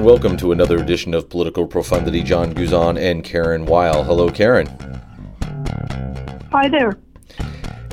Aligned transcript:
and 0.00 0.06
welcome 0.06 0.34
to 0.34 0.52
another 0.52 0.78
edition 0.78 1.12
of 1.12 1.28
Political 1.28 1.66
Profundity. 1.66 2.22
John 2.22 2.54
Guzan 2.54 2.98
and 2.98 3.22
Karen 3.22 3.66
Weil. 3.66 4.02
Hello, 4.02 4.30
Karen. 4.30 4.66
Hi 6.50 6.68
there. 6.68 6.98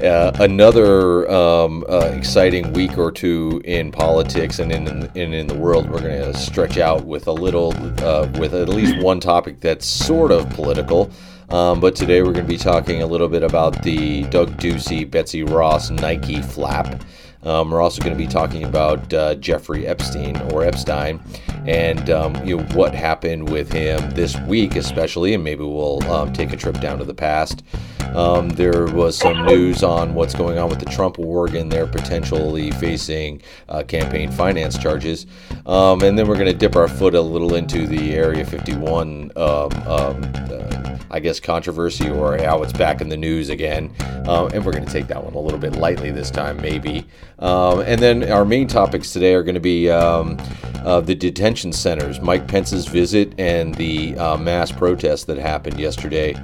Uh, 0.02 0.32
another 0.40 1.30
um, 1.30 1.84
uh, 1.90 2.14
exciting 2.14 2.72
week 2.72 2.98
or 2.98 3.12
two 3.12 3.62
in 3.66 3.92
politics 3.92 4.60
and 4.60 4.72
in 4.72 5.12
in, 5.16 5.34
in 5.34 5.48
the 5.48 5.56
world. 5.56 5.90
We're 5.90 6.00
going 6.00 6.32
to 6.32 6.34
stretch 6.34 6.78
out 6.78 7.06
with 7.06 7.28
a 7.28 7.34
little, 7.34 7.74
uh, 8.02 8.32
with 8.40 8.54
at 8.54 8.70
least 8.70 9.04
one 9.04 9.20
topic 9.20 9.60
that's 9.60 9.86
sort 9.86 10.32
of 10.32 10.50
political. 10.52 11.12
Um, 11.50 11.82
but 11.82 11.94
today 11.94 12.22
we're 12.22 12.32
going 12.32 12.46
to 12.46 12.54
be 12.54 12.58
talking 12.58 13.02
a 13.02 13.06
little 13.06 13.28
bit 13.28 13.44
about 13.44 13.84
the 13.84 14.24
Doug 14.26 14.56
Ducey, 14.58 15.10
Betsy 15.10 15.44
Ross 15.44 15.90
Nike 15.90 16.42
flap. 16.42 17.04
Um, 17.48 17.72
we're 17.72 17.82
also 17.82 18.02
going 18.02 18.16
to 18.16 18.22
be 18.22 18.28
talking 18.28 18.66
about 18.66 19.14
uh, 19.14 19.36
Jeffrey 19.36 19.88
Epstein 19.88 20.36
or 20.52 20.64
Epstein 20.64 21.22
and 21.66 22.10
um, 22.10 22.36
you 22.46 22.58
know 22.58 22.64
what 22.76 22.94
happened 22.94 23.50
with 23.50 23.72
him 23.72 24.10
this 24.12 24.40
week, 24.42 24.76
especially, 24.76 25.34
and 25.34 25.44
maybe 25.44 25.64
we'll 25.64 26.04
um, 26.12 26.34
take 26.34 26.52
a 26.54 26.58
trip 26.58 26.80
down 26.80 26.98
to 26.98 27.06
the 27.06 27.14
past. 27.14 27.64
Um, 28.16 28.50
there 28.50 28.86
was 28.88 29.18
some 29.18 29.46
news 29.46 29.84
on 29.84 30.14
what's 30.14 30.34
going 30.34 30.58
on 30.58 30.70
with 30.70 30.80
the 30.80 30.86
Trump 30.86 31.20
organ. 31.20 31.70
They're 31.70 31.88
potentially 31.88 32.72
facing 32.72 33.42
uh, 33.70 33.84
campaign 33.84 34.32
finance 34.32 34.78
charges, 34.78 35.26
um, 35.66 36.02
and 36.02 36.18
then 36.18 36.28
we're 36.28 36.36
going 36.36 36.48
to 36.48 36.58
dip 36.58 36.76
our 36.76 36.88
foot 36.88 37.16
a 37.16 37.22
little 37.22 37.56
into 37.56 37.86
the 37.86 38.16
Area 38.16 38.46
51 38.46 39.32
um, 39.36 39.70
uh, 39.86 40.14
I 41.10 41.20
guess, 41.20 41.40
controversy 41.40 42.10
or 42.10 42.38
how 42.38 42.62
it's 42.64 42.74
back 42.74 43.02
in 43.02 43.10
the 43.10 43.18
news 43.18 43.50
again. 43.50 43.94
Um, 44.28 44.50
and 44.54 44.66
we're 44.66 44.74
going 44.74 44.86
to 44.86 44.92
take 44.92 45.08
that 45.08 45.24
one 45.24 45.34
a 45.34 45.40
little 45.40 45.60
bit 45.60 45.76
lightly 45.76 46.12
this 46.12 46.30
time, 46.30 46.58
maybe. 46.58 47.06
Um, 47.40 47.82
and 47.82 48.02
then 48.02 48.32
our 48.32 48.46
main 48.46 48.68
topics 48.68 49.14
today 49.14 49.34
are 49.34 49.44
going 49.44 49.56
to 49.56 49.62
be 49.62 49.90
um, 49.90 50.38
uh, 50.84 51.02
the 51.02 51.14
detention 51.14 51.72
centers, 51.72 52.20
Mike 52.20 52.48
Pence's 52.48 52.88
visit, 52.88 53.34
and 53.38 53.76
the 53.76 54.18
uh, 54.18 54.38
mass 54.38 54.72
protest 54.72 55.28
that 55.28 55.38
happened 55.38 55.80
yesterday. 55.80 56.36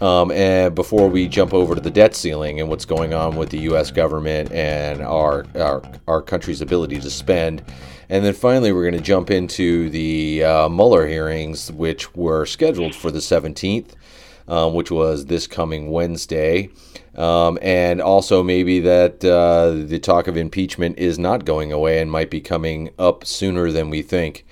Um, 0.00 0.32
and 0.32 0.74
before 0.74 1.08
we 1.08 1.28
jump 1.28 1.54
over 1.54 1.74
to 1.74 1.80
the 1.80 1.90
debt 1.90 2.16
ceiling 2.16 2.60
and 2.60 2.68
what's 2.68 2.84
going 2.84 3.14
on 3.14 3.36
with 3.36 3.50
the 3.50 3.60
U.S. 3.60 3.90
government 3.90 4.50
and 4.50 5.00
our 5.00 5.46
our, 5.54 5.82
our 6.08 6.20
country's 6.20 6.60
ability 6.60 7.00
to 7.00 7.10
spend, 7.10 7.62
and 8.08 8.24
then 8.24 8.34
finally 8.34 8.72
we're 8.72 8.82
going 8.90 9.00
to 9.00 9.06
jump 9.06 9.30
into 9.30 9.88
the 9.90 10.42
uh, 10.42 10.68
Mueller 10.68 11.06
hearings, 11.06 11.70
which 11.70 12.12
were 12.14 12.44
scheduled 12.44 12.94
for 12.94 13.12
the 13.12 13.20
17th, 13.20 13.92
um, 14.48 14.74
which 14.74 14.90
was 14.90 15.26
this 15.26 15.46
coming 15.46 15.90
Wednesday, 15.90 16.70
um, 17.16 17.58
and 17.62 18.00
also 18.00 18.42
maybe 18.42 18.80
that 18.80 19.24
uh, 19.24 19.70
the 19.86 19.98
talk 19.98 20.26
of 20.26 20.36
impeachment 20.36 20.98
is 20.98 21.18
not 21.18 21.44
going 21.44 21.72
away 21.72 22.00
and 22.00 22.10
might 22.10 22.30
be 22.30 22.40
coming 22.40 22.90
up 22.98 23.24
sooner 23.24 23.70
than 23.70 23.90
we 23.90 24.02
think. 24.02 24.44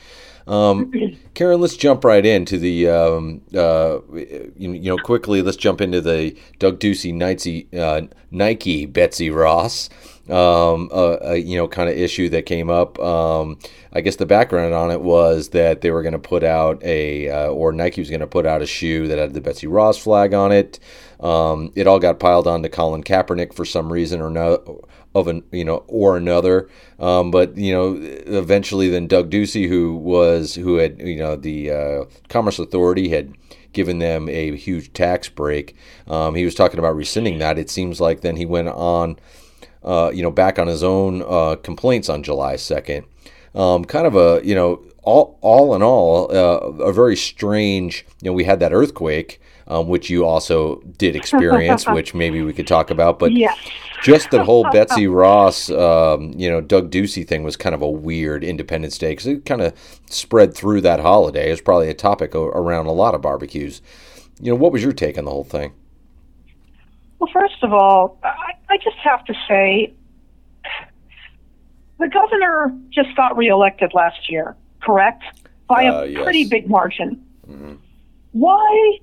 Um, 0.46 0.92
Karen, 1.34 1.60
let's 1.60 1.76
jump 1.76 2.04
right 2.04 2.24
into 2.24 2.58
the, 2.58 2.88
um, 2.88 3.42
uh, 3.54 3.98
you, 4.12 4.52
you, 4.56 4.80
know, 4.80 4.98
quickly, 4.98 5.42
let's 5.42 5.56
jump 5.56 5.80
into 5.80 6.00
the 6.00 6.36
Doug 6.58 6.78
Ducey 6.78 7.14
Nike, 7.14 7.68
uh, 7.76 8.02
Nike 8.30 8.86
Betsy 8.86 9.30
Ross, 9.30 9.88
um, 10.28 10.88
uh, 10.92 11.32
you 11.32 11.56
know, 11.56 11.68
kind 11.68 11.88
of 11.88 11.96
issue 11.96 12.28
that 12.30 12.46
came 12.46 12.70
up. 12.70 12.98
Um, 12.98 13.58
I 13.92 14.00
guess 14.00 14.16
the 14.16 14.26
background 14.26 14.74
on 14.74 14.90
it 14.90 15.02
was 15.02 15.50
that 15.50 15.80
they 15.80 15.90
were 15.90 16.02
going 16.02 16.12
to 16.12 16.18
put 16.18 16.42
out 16.42 16.82
a, 16.82 17.28
uh, 17.28 17.48
or 17.48 17.72
Nike 17.72 18.00
was 18.00 18.10
going 18.10 18.20
to 18.20 18.26
put 18.26 18.46
out 18.46 18.62
a 18.62 18.66
shoe 18.66 19.08
that 19.08 19.18
had 19.18 19.34
the 19.34 19.40
Betsy 19.40 19.66
Ross 19.66 19.98
flag 19.98 20.34
on 20.34 20.52
it. 20.52 20.78
Um, 21.20 21.72
it 21.76 21.86
all 21.86 22.00
got 22.00 22.18
piled 22.18 22.48
on 22.48 22.62
to 22.62 22.68
Colin 22.68 23.04
Kaepernick 23.04 23.54
for 23.54 23.64
some 23.64 23.92
reason 23.92 24.20
or 24.20 24.30
no, 24.30 24.82
of 25.14 25.28
an 25.28 25.42
you 25.52 25.64
know 25.64 25.84
or 25.88 26.16
another. 26.16 26.68
Um, 26.98 27.30
but 27.30 27.56
you 27.56 27.72
know, 27.72 27.98
eventually, 28.00 28.88
then 28.88 29.06
Doug 29.06 29.30
Ducey, 29.30 29.68
who 29.68 29.96
was 29.96 30.54
who 30.54 30.76
had 30.76 31.00
you 31.00 31.16
know 31.16 31.36
the 31.36 31.70
uh, 31.70 32.04
Commerce 32.28 32.58
Authority 32.58 33.08
had 33.10 33.34
given 33.72 33.98
them 33.98 34.28
a 34.28 34.56
huge 34.56 34.92
tax 34.92 35.28
break. 35.28 35.76
Um, 36.06 36.34
he 36.34 36.44
was 36.44 36.54
talking 36.54 36.78
about 36.78 36.96
rescinding 36.96 37.38
that. 37.38 37.58
It 37.58 37.70
seems 37.70 38.00
like 38.00 38.20
then 38.20 38.36
he 38.36 38.46
went 38.46 38.68
on, 38.68 39.18
uh, 39.82 40.10
you 40.14 40.22
know, 40.22 40.30
back 40.30 40.58
on 40.58 40.66
his 40.66 40.82
own 40.82 41.22
uh, 41.26 41.56
complaints 41.56 42.08
on 42.08 42.22
July 42.22 42.56
second. 42.56 43.06
Um, 43.54 43.84
kind 43.84 44.06
of 44.06 44.16
a 44.16 44.40
you 44.44 44.54
know 44.54 44.82
all 45.02 45.38
all 45.42 45.74
in 45.74 45.82
all 45.82 46.34
uh, 46.34 46.84
a 46.84 46.92
very 46.92 47.16
strange. 47.16 48.06
You 48.22 48.30
know, 48.30 48.34
we 48.34 48.44
had 48.44 48.60
that 48.60 48.72
earthquake 48.72 49.40
um, 49.66 49.88
which 49.88 50.10
you 50.10 50.24
also 50.24 50.80
did 50.98 51.16
experience, 51.16 51.86
which 51.88 52.14
maybe 52.14 52.42
we 52.42 52.52
could 52.52 52.66
talk 52.66 52.90
about. 52.90 53.18
But 53.18 53.32
yes. 53.32 53.56
just 54.02 54.30
the 54.30 54.44
whole 54.44 54.64
Betsy 54.70 55.06
Ross, 55.06 55.70
um, 55.70 56.32
you 56.36 56.48
know, 56.48 56.60
Doug 56.60 56.90
Ducey 56.90 57.26
thing 57.26 57.42
was 57.42 57.56
kind 57.56 57.74
of 57.74 57.82
a 57.82 57.90
weird 57.90 58.44
Independence 58.44 58.98
Day 58.98 59.10
because 59.10 59.26
it 59.26 59.44
kind 59.44 59.60
of 59.62 59.74
spread 60.06 60.54
through 60.54 60.80
that 60.82 61.00
holiday. 61.00 61.48
It 61.48 61.52
was 61.52 61.60
probably 61.60 61.88
a 61.88 61.94
topic 61.94 62.34
around 62.34 62.86
a 62.86 62.92
lot 62.92 63.14
of 63.14 63.22
barbecues. 63.22 63.82
You 64.40 64.52
know, 64.52 64.56
what 64.56 64.72
was 64.72 64.82
your 64.82 64.92
take 64.92 65.18
on 65.18 65.24
the 65.24 65.30
whole 65.30 65.44
thing? 65.44 65.72
Well, 67.18 67.30
first 67.32 67.62
of 67.62 67.72
all, 67.72 68.18
I, 68.24 68.54
I 68.68 68.78
just 68.78 68.96
have 68.96 69.24
to 69.26 69.34
say 69.46 69.94
the 72.02 72.08
governor 72.08 72.76
just 72.90 73.14
got 73.16 73.36
reelected 73.36 73.94
last 73.94 74.28
year, 74.28 74.56
correct? 74.82 75.22
By 75.68 75.84
a 75.84 75.92
uh, 75.92 76.02
yes. 76.02 76.22
pretty 76.24 76.48
big 76.48 76.68
margin. 76.68 77.24
Mm-hmm. 77.48 77.74
Why 78.32 78.98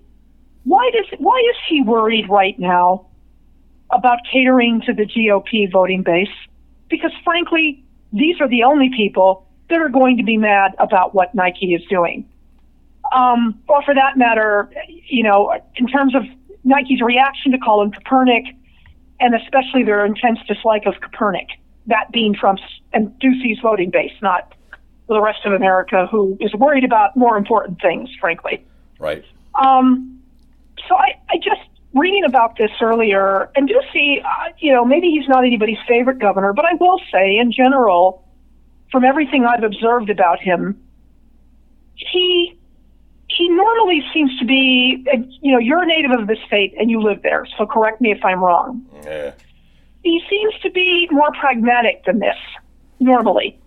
why 0.70 0.92
does 0.92 1.06
why 1.18 1.40
is 1.50 1.58
he 1.68 1.82
worried 1.82 2.30
right 2.30 2.58
now 2.60 3.08
about 3.90 4.20
catering 4.32 4.82
to 4.82 4.94
the 4.94 5.04
GOP 5.04 5.72
voting 5.72 6.04
base? 6.04 6.30
Because 6.90 7.12
frankly, 7.24 7.84
these 8.14 8.40
are 8.40 8.48
the 8.48 8.62
only 8.62 8.92
people 8.96 9.48
that 9.70 9.82
are 9.82 9.90
going 9.90 10.18
to 10.18 10.24
be 10.24 10.38
mad 10.38 10.76
about 10.78 11.16
what 11.16 11.34
Nike 11.34 11.74
is 11.74 11.82
doing. 11.90 12.30
Um, 13.12 13.60
or 13.68 13.82
for 13.82 13.96
that 13.96 14.16
matter, 14.16 14.70
you 14.88 15.24
know, 15.24 15.60
in 15.76 15.88
terms 15.88 16.14
of 16.14 16.22
Nike's 16.64 17.02
reaction 17.02 17.52
to 17.52 17.58
Colin 17.58 17.92
Kaepernick, 17.92 18.56
and 19.20 19.34
especially 19.34 19.84
their 19.84 20.06
intense 20.06 20.38
dislike 20.48 20.84
of 20.86 20.94
Kaepernick, 21.02 21.48
that 21.88 22.12
being 22.12 22.36
Trump's 22.36 22.62
and 22.94 23.18
Ducey's 23.18 23.58
voting 23.60 23.90
base, 23.90 24.14
not 24.22 24.54
the 25.08 25.20
rest 25.20 25.40
of 25.46 25.54
America, 25.54 26.08
who 26.12 26.38
is 26.40 26.54
worried 26.54 26.84
about 26.84 27.18
more 27.18 27.38
important 27.38 27.82
things, 27.82 28.12
frankly. 28.22 28.64
Right. 29.00 29.26
Um, 29.60 30.19
so 30.88 30.96
I, 30.96 31.20
I 31.30 31.38
just 31.38 31.62
reading 31.94 32.24
about 32.24 32.58
this 32.58 32.72
earlier 32.82 33.50
and 33.56 33.68
do 33.68 33.82
see, 33.92 34.22
uh, 34.24 34.52
you 34.60 34.72
know, 34.72 34.86
maybe 34.86 35.08
he's 35.08 35.28
not 35.28 35.44
anybody's 35.46 35.78
favorite 35.88 36.20
governor, 36.20 36.54
but 36.54 36.66
I 36.66 36.74
will 36.80 37.00
say, 37.12 37.38
in 37.38 37.52
general, 37.52 38.26
from 38.92 39.04
everything 39.04 39.46
I've 39.46 39.64
observed 39.64 40.10
about 40.10 40.40
him, 40.40 40.82
he 41.96 42.56
he 43.28 43.48
normally 43.50 44.04
seems 44.14 44.38
to 44.40 44.46
be, 44.46 45.06
you 45.42 45.52
know, 45.52 45.60
you're 45.60 45.84
a 45.84 45.86
native 45.86 46.12
of 46.12 46.28
the 46.28 46.36
state 46.48 46.74
and 46.80 46.90
you 46.90 47.00
live 47.02 47.22
there, 47.22 47.46
so 47.58 47.66
correct 47.66 48.02
me 48.02 48.12
if 48.12 48.24
I'm 48.26 48.44
wrong. 48.44 48.86
Yeah. 49.04 49.34
He 50.04 50.22
seems 50.30 50.54
to 50.64 50.72
be 50.72 51.08
more 51.12 51.32
pragmatic 51.40 52.06
than 52.06 52.20
this 52.20 52.38
normally. 53.00 53.60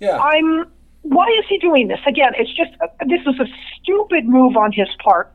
Yeah. 0.00 0.18
I'm. 0.18 0.70
Why 1.02 1.26
is 1.38 1.44
he 1.48 1.58
doing 1.58 1.86
this? 1.86 2.00
Again, 2.04 2.32
it's 2.36 2.52
just 2.52 2.72
uh, 2.80 2.88
this 3.06 3.20
is 3.20 3.38
a 3.38 3.46
stupid 3.76 4.26
move 4.26 4.56
on 4.56 4.72
his 4.72 4.88
part 5.04 5.32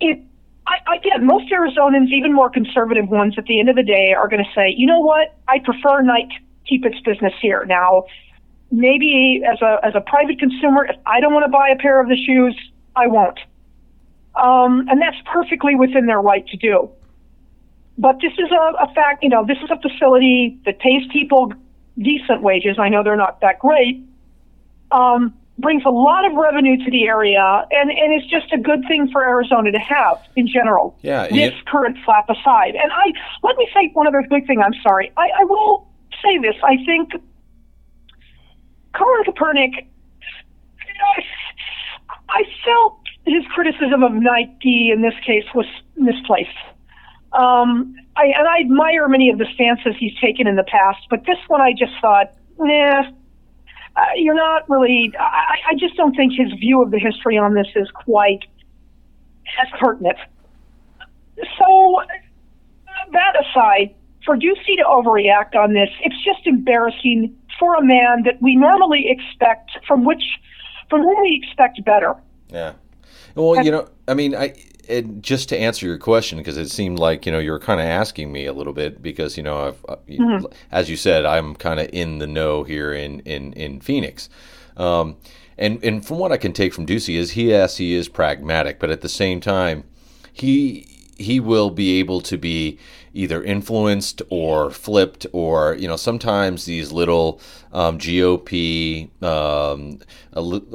it 0.00 0.20
I, 0.66 0.96
again, 0.96 1.24
most 1.24 1.50
Arizonans, 1.50 2.10
even 2.10 2.34
more 2.34 2.50
conservative 2.50 3.08
ones, 3.08 3.34
at 3.38 3.46
the 3.46 3.58
end 3.58 3.70
of 3.70 3.76
the 3.76 3.82
day, 3.82 4.12
are 4.12 4.28
going 4.28 4.44
to 4.44 4.50
say, 4.54 4.74
you 4.76 4.86
know 4.86 5.00
what, 5.00 5.34
I 5.48 5.60
prefer 5.60 6.02
Nike 6.02 6.38
keep 6.66 6.84
its 6.84 7.00
business 7.00 7.32
here. 7.40 7.64
Now, 7.64 8.04
maybe 8.70 9.42
as 9.50 9.60
a 9.62 9.78
as 9.82 9.94
a 9.94 10.00
private 10.00 10.38
consumer, 10.38 10.84
if 10.84 10.96
I 11.06 11.20
don't 11.20 11.32
want 11.32 11.46
to 11.46 11.50
buy 11.50 11.70
a 11.70 11.76
pair 11.76 12.00
of 12.00 12.08
the 12.08 12.16
shoes, 12.16 12.54
I 12.94 13.06
won't, 13.06 13.38
um, 14.36 14.86
and 14.88 15.00
that's 15.00 15.16
perfectly 15.24 15.74
within 15.74 16.06
their 16.06 16.20
right 16.20 16.46
to 16.48 16.56
do. 16.56 16.90
But 17.96 18.16
this 18.20 18.32
is 18.32 18.50
a, 18.52 18.84
a 18.84 18.92
fact, 18.94 19.24
you 19.24 19.28
know, 19.28 19.44
this 19.44 19.58
is 19.58 19.70
a 19.70 19.80
facility 19.80 20.58
that 20.66 20.78
pays 20.78 21.02
people 21.12 21.52
decent 21.98 22.42
wages. 22.42 22.78
I 22.78 22.90
know 22.90 23.02
they're 23.02 23.16
not 23.16 23.40
that 23.40 23.58
great. 23.58 24.04
Um, 24.92 25.34
brings 25.58 25.82
a 25.84 25.90
lot 25.90 26.24
of 26.24 26.34
revenue 26.34 26.76
to 26.84 26.90
the 26.90 27.06
area, 27.06 27.66
and, 27.70 27.90
and 27.90 28.14
it's 28.14 28.26
just 28.30 28.52
a 28.52 28.58
good 28.58 28.84
thing 28.86 29.08
for 29.10 29.22
Arizona 29.22 29.72
to 29.72 29.78
have 29.78 30.18
in 30.36 30.46
general. 30.46 30.96
Yeah, 31.02 31.28
this 31.28 31.54
current 31.66 31.98
flap 32.04 32.28
aside, 32.30 32.74
and 32.76 32.92
I 32.92 33.12
let 33.42 33.56
me 33.56 33.68
say 33.74 33.90
one 33.92 34.06
other 34.06 34.24
big 34.30 34.46
thing. 34.46 34.60
I'm 34.60 34.74
sorry. 34.82 35.12
I, 35.16 35.28
I 35.40 35.44
will 35.44 35.88
say 36.22 36.38
this. 36.38 36.54
I 36.62 36.76
think 36.84 37.12
Colin 38.94 39.24
Kaepernick. 39.24 39.86
I 42.30 42.42
felt 42.64 42.98
his 43.24 43.44
criticism 43.54 44.02
of 44.02 44.12
Nike 44.12 44.90
in 44.92 45.02
this 45.02 45.14
case 45.24 45.44
was 45.54 45.66
misplaced. 45.96 46.50
Um, 47.32 47.94
I, 48.16 48.26
and 48.36 48.48
I 48.48 48.60
admire 48.60 49.08
many 49.08 49.30
of 49.30 49.38
the 49.38 49.46
stances 49.54 49.94
he's 49.98 50.14
taken 50.20 50.46
in 50.46 50.56
the 50.56 50.64
past, 50.64 51.06
but 51.10 51.24
this 51.26 51.38
one 51.46 51.60
I 51.60 51.72
just 51.72 51.92
thought, 52.00 52.32
nah, 52.58 53.10
uh, 53.96 54.00
you're 54.16 54.34
not 54.34 54.68
really. 54.68 55.12
I, 55.18 55.56
I 55.70 55.74
just 55.78 55.96
don't 55.96 56.14
think 56.14 56.32
his 56.36 56.52
view 56.58 56.82
of 56.82 56.90
the 56.90 56.98
history 56.98 57.36
on 57.38 57.54
this 57.54 57.68
is 57.74 57.90
quite 57.90 58.44
as 59.60 59.68
pertinent. 59.78 60.18
So 61.58 62.02
that 63.12 63.34
aside, 63.44 63.94
for 64.24 64.36
Ducey 64.36 64.76
to 64.76 64.84
overreact 64.84 65.56
on 65.56 65.72
this, 65.72 65.88
it's 66.02 66.22
just 66.24 66.46
embarrassing 66.46 67.36
for 67.58 67.74
a 67.74 67.84
man 67.84 68.22
that 68.24 68.40
we 68.40 68.56
normally 68.56 69.06
expect, 69.08 69.70
from 69.86 70.04
which 70.04 70.22
from 70.90 71.02
whom 71.02 71.20
we 71.22 71.42
expect 71.42 71.84
better. 71.84 72.14
Yeah. 72.50 72.74
Well, 73.34 73.62
you 73.62 73.70
know, 73.70 73.88
I 74.06 74.14
mean, 74.14 74.34
I 74.34 74.54
it, 74.88 75.22
just 75.22 75.48
to 75.50 75.58
answer 75.58 75.86
your 75.86 75.98
question 75.98 76.38
because 76.38 76.56
it 76.56 76.70
seemed 76.70 76.98
like 76.98 77.26
you 77.26 77.32
know 77.32 77.38
you 77.38 77.50
were 77.50 77.60
kind 77.60 77.80
of 77.80 77.86
asking 77.86 78.32
me 78.32 78.46
a 78.46 78.52
little 78.52 78.72
bit 78.72 79.02
because 79.02 79.36
you 79.36 79.42
know 79.42 79.68
I've, 79.68 79.84
uh, 79.88 79.96
mm-hmm. 80.08 80.46
as 80.72 80.88
you 80.88 80.96
said 80.96 81.24
I'm 81.24 81.54
kind 81.54 81.78
of 81.78 81.88
in 81.92 82.18
the 82.18 82.26
know 82.26 82.64
here 82.64 82.92
in 82.92 83.20
in 83.20 83.52
in 83.52 83.80
Phoenix. 83.80 84.28
Um, 84.76 85.16
and 85.56 85.82
and 85.84 86.06
from 86.06 86.18
what 86.18 86.32
I 86.32 86.36
can 86.36 86.52
take 86.52 86.72
from 86.72 86.86
Ducey 86.86 87.16
is 87.16 87.32
he 87.32 87.50
yes 87.50 87.76
he 87.76 87.94
is 87.94 88.08
pragmatic, 88.08 88.78
but 88.78 88.90
at 88.90 89.02
the 89.02 89.08
same 89.08 89.40
time 89.40 89.84
he 90.32 90.86
he 91.18 91.40
will 91.40 91.70
be 91.70 91.98
able 91.98 92.20
to 92.22 92.38
be 92.38 92.78
either 93.12 93.42
influenced 93.42 94.22
or 94.30 94.70
flipped 94.70 95.26
or 95.32 95.74
you 95.74 95.88
know 95.88 95.96
sometimes 95.96 96.64
these 96.64 96.92
little 96.92 97.40
um, 97.72 97.98
GOP 97.98 99.10
um, 99.22 99.98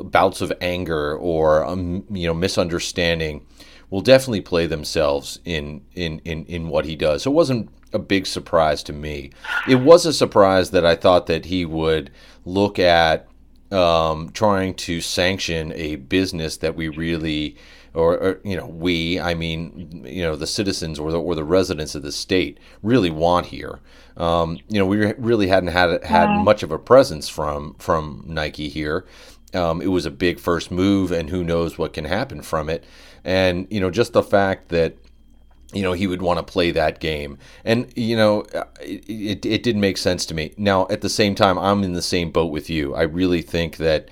bouts 0.10 0.42
of 0.42 0.52
anger 0.60 1.16
or 1.16 1.66
um, 1.66 2.04
you 2.12 2.28
know 2.28 2.34
misunderstanding 2.34 3.46
will 3.94 4.02
definitely 4.02 4.42
play 4.42 4.66
themselves 4.66 5.38
in 5.46 5.80
in 5.94 6.18
in 6.26 6.44
in 6.46 6.68
what 6.68 6.84
he 6.84 6.96
does. 6.96 7.22
So 7.22 7.30
it 7.30 7.36
wasn't 7.36 7.70
a 7.94 8.00
big 8.00 8.26
surprise 8.26 8.82
to 8.84 8.92
me. 8.92 9.30
It 9.70 9.76
was 9.76 10.08
a 10.08 10.12
surprise 10.12 10.72
that 10.72 10.84
I 10.84 10.96
thought 10.96 11.28
that 11.28 11.46
he 11.46 11.64
would 11.64 12.10
look 12.44 12.80
at 12.80 13.28
um, 13.72 14.32
trying 14.32 14.74
to 14.88 15.00
sanction 15.00 15.72
a 15.74 15.98
business 15.98 16.58
that 16.58 16.76
we 16.76 16.88
really 16.90 17.56
or, 17.94 18.18
or, 18.18 18.42
you 18.44 18.58
know 18.58 18.66
we 18.66 19.20
I 19.20 19.36
mean 19.36 20.04
you 20.08 20.24
know 20.24 20.36
the 20.36 20.48
citizens 20.48 20.98
or 20.98 21.12
the 21.12 21.22
or 21.22 21.36
the 21.36 21.44
residents 21.44 21.94
of 21.94 22.02
the 22.02 22.12
state 22.12 22.60
really 22.82 23.12
want 23.12 23.46
here. 23.46 23.80
Um, 24.18 24.58
you 24.70 24.80
know 24.80 24.88
we 24.88 25.14
really 25.14 25.50
hadn't 25.50 25.70
had 25.70 26.04
had 26.04 26.30
yeah. 26.30 26.42
much 26.42 26.64
of 26.64 26.72
a 26.72 26.80
presence 26.80 27.30
from 27.30 27.76
from 27.78 28.24
Nike 28.26 28.70
here. 28.70 29.06
Um, 29.54 29.84
it 29.84 29.88
was 29.88 30.08
a 30.08 30.12
big 30.12 30.40
first 30.40 30.72
move, 30.72 31.12
and 31.12 31.30
who 31.30 31.44
knows 31.44 31.78
what 31.78 31.94
can 31.94 32.06
happen 32.06 32.42
from 32.42 32.70
it. 32.70 32.84
And 33.24 33.68
you 33.70 33.80
know 33.80 33.90
just 33.90 34.14
the 34.14 34.24
fact 34.24 34.70
that 34.70 34.96
you 35.74 35.82
know 35.82 35.94
he 35.94 36.08
would 36.08 36.22
want 36.22 36.40
to 36.40 36.44
play 36.44 36.72
that 36.72 37.00
game. 37.00 37.38
And 37.66 37.92
you 37.96 38.16
know 38.16 38.46
it, 38.82 39.10
it, 39.10 39.46
it 39.46 39.64
didn't 39.64 39.82
make 39.82 39.98
sense 39.98 40.26
to 40.28 40.34
me. 40.34 40.54
Now 40.58 40.88
at 40.90 41.02
the 41.02 41.10
same 41.10 41.36
time 41.36 41.58
i'm 41.58 41.84
in 41.84 41.94
the 41.94 42.02
same 42.02 42.32
boat 42.32 42.52
with 42.52 42.70
you. 42.70 42.96
I 42.96 43.04
really 43.04 43.42
think 43.42 43.78
that 43.78 44.10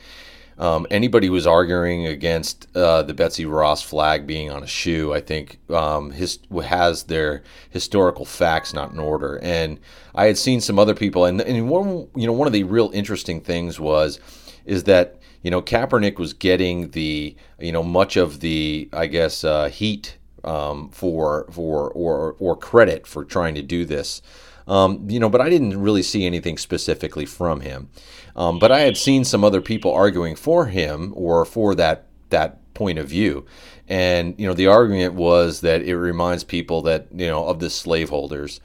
um, 0.61 0.85
anybody 0.91 1.25
who's 1.25 1.47
arguing 1.47 2.05
against 2.05 2.67
uh, 2.75 3.01
the 3.01 3.15
Betsy 3.15 3.45
Ross 3.47 3.81
flag 3.81 4.27
being 4.27 4.51
on 4.51 4.61
a 4.61 4.67
shoe, 4.67 5.11
I 5.11 5.19
think, 5.19 5.57
um, 5.71 6.11
his, 6.11 6.37
has 6.63 7.03
their 7.03 7.41
historical 7.71 8.25
facts 8.25 8.71
not 8.71 8.91
in 8.91 8.99
order. 8.99 9.39
And 9.41 9.79
I 10.13 10.25
had 10.25 10.37
seen 10.37 10.61
some 10.61 10.77
other 10.77 10.93
people, 10.93 11.25
and, 11.25 11.41
and 11.41 11.67
one, 11.67 12.07
you 12.15 12.27
know, 12.27 12.33
one 12.33 12.45
of 12.45 12.53
the 12.53 12.63
real 12.63 12.91
interesting 12.93 13.41
things 13.41 13.79
was, 13.79 14.19
is 14.63 14.83
that 14.83 15.20
you 15.41 15.51
know 15.51 15.61
Kaepernick 15.61 16.17
was 16.17 16.33
getting 16.33 16.91
the, 16.91 17.35
you 17.59 17.71
know, 17.71 17.83
much 17.83 18.17
of 18.17 18.39
the, 18.39 18.89
I 18.93 19.07
guess, 19.07 19.43
uh, 19.43 19.69
heat 19.69 20.17
um, 20.43 20.89
for 20.89 21.47
for 21.51 21.89
or 21.91 22.35
or 22.39 22.55
credit 22.55 23.07
for 23.07 23.25
trying 23.25 23.55
to 23.55 23.61
do 23.61 23.85
this. 23.85 24.21
Um, 24.67 25.09
you 25.09 25.19
know, 25.19 25.29
but 25.29 25.41
I 25.41 25.49
didn't 25.49 25.81
really 25.81 26.03
see 26.03 26.25
anything 26.25 26.57
specifically 26.57 27.25
from 27.25 27.61
him. 27.61 27.89
Um, 28.35 28.59
but 28.59 28.71
I 28.71 28.81
had 28.81 28.95
seen 28.95 29.25
some 29.25 29.43
other 29.43 29.61
people 29.61 29.91
arguing 29.91 30.35
for 30.35 30.67
him 30.67 31.13
or 31.15 31.45
for 31.45 31.75
that 31.75 32.07
that 32.29 32.73
point 32.73 32.99
of 32.99 33.07
view. 33.07 33.45
And 33.87 34.35
you 34.39 34.47
know, 34.47 34.53
the 34.53 34.67
argument 34.67 35.15
was 35.15 35.61
that 35.61 35.81
it 35.81 35.97
reminds 35.97 36.43
people 36.43 36.81
that 36.83 37.07
you 37.11 37.27
know 37.27 37.45
of 37.45 37.59
the 37.59 37.69
slaveholders. 37.69 38.61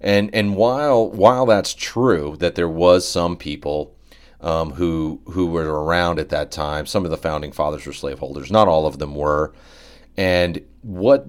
And 0.00 0.30
and 0.34 0.54
while 0.56 1.10
while 1.10 1.46
that's 1.46 1.74
true 1.74 2.36
that 2.38 2.54
there 2.54 2.68
was 2.68 3.08
some 3.08 3.36
people 3.36 3.94
um, 4.40 4.72
who 4.72 5.20
who 5.26 5.46
were 5.46 5.84
around 5.84 6.18
at 6.18 6.28
that 6.30 6.50
time, 6.50 6.86
some 6.86 7.04
of 7.04 7.10
the 7.10 7.16
founding 7.16 7.52
fathers 7.52 7.86
were 7.86 7.92
slaveholders. 7.92 8.50
Not 8.50 8.68
all 8.68 8.86
of 8.86 8.98
them 8.98 9.14
were. 9.14 9.52
And 10.16 10.64
what 10.82 11.26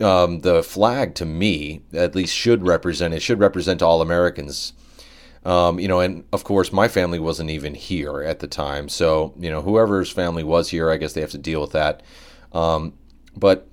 um, 0.00 0.40
the 0.40 0.62
flag, 0.62 1.14
to 1.16 1.24
me, 1.24 1.82
at 1.92 2.14
least, 2.14 2.34
should 2.34 2.66
represent 2.66 3.14
it 3.14 3.20
should 3.20 3.40
represent 3.40 3.82
all 3.82 4.02
Americans 4.02 4.72
um, 5.44 5.80
you 5.80 5.88
know, 5.88 6.00
and 6.00 6.24
of 6.32 6.44
course, 6.44 6.72
my 6.72 6.88
family 6.88 7.18
wasn't 7.18 7.50
even 7.50 7.74
here 7.74 8.22
at 8.22 8.38
the 8.38 8.46
time. 8.46 8.88
So, 8.88 9.34
you 9.38 9.50
know, 9.50 9.60
whoever's 9.60 10.10
family 10.10 10.44
was 10.44 10.70
here, 10.70 10.90
I 10.90 10.96
guess 10.96 11.14
they 11.14 11.20
have 11.20 11.30
to 11.30 11.38
deal 11.38 11.60
with 11.60 11.72
that. 11.72 12.02
Um, 12.52 12.94
but 13.36 13.66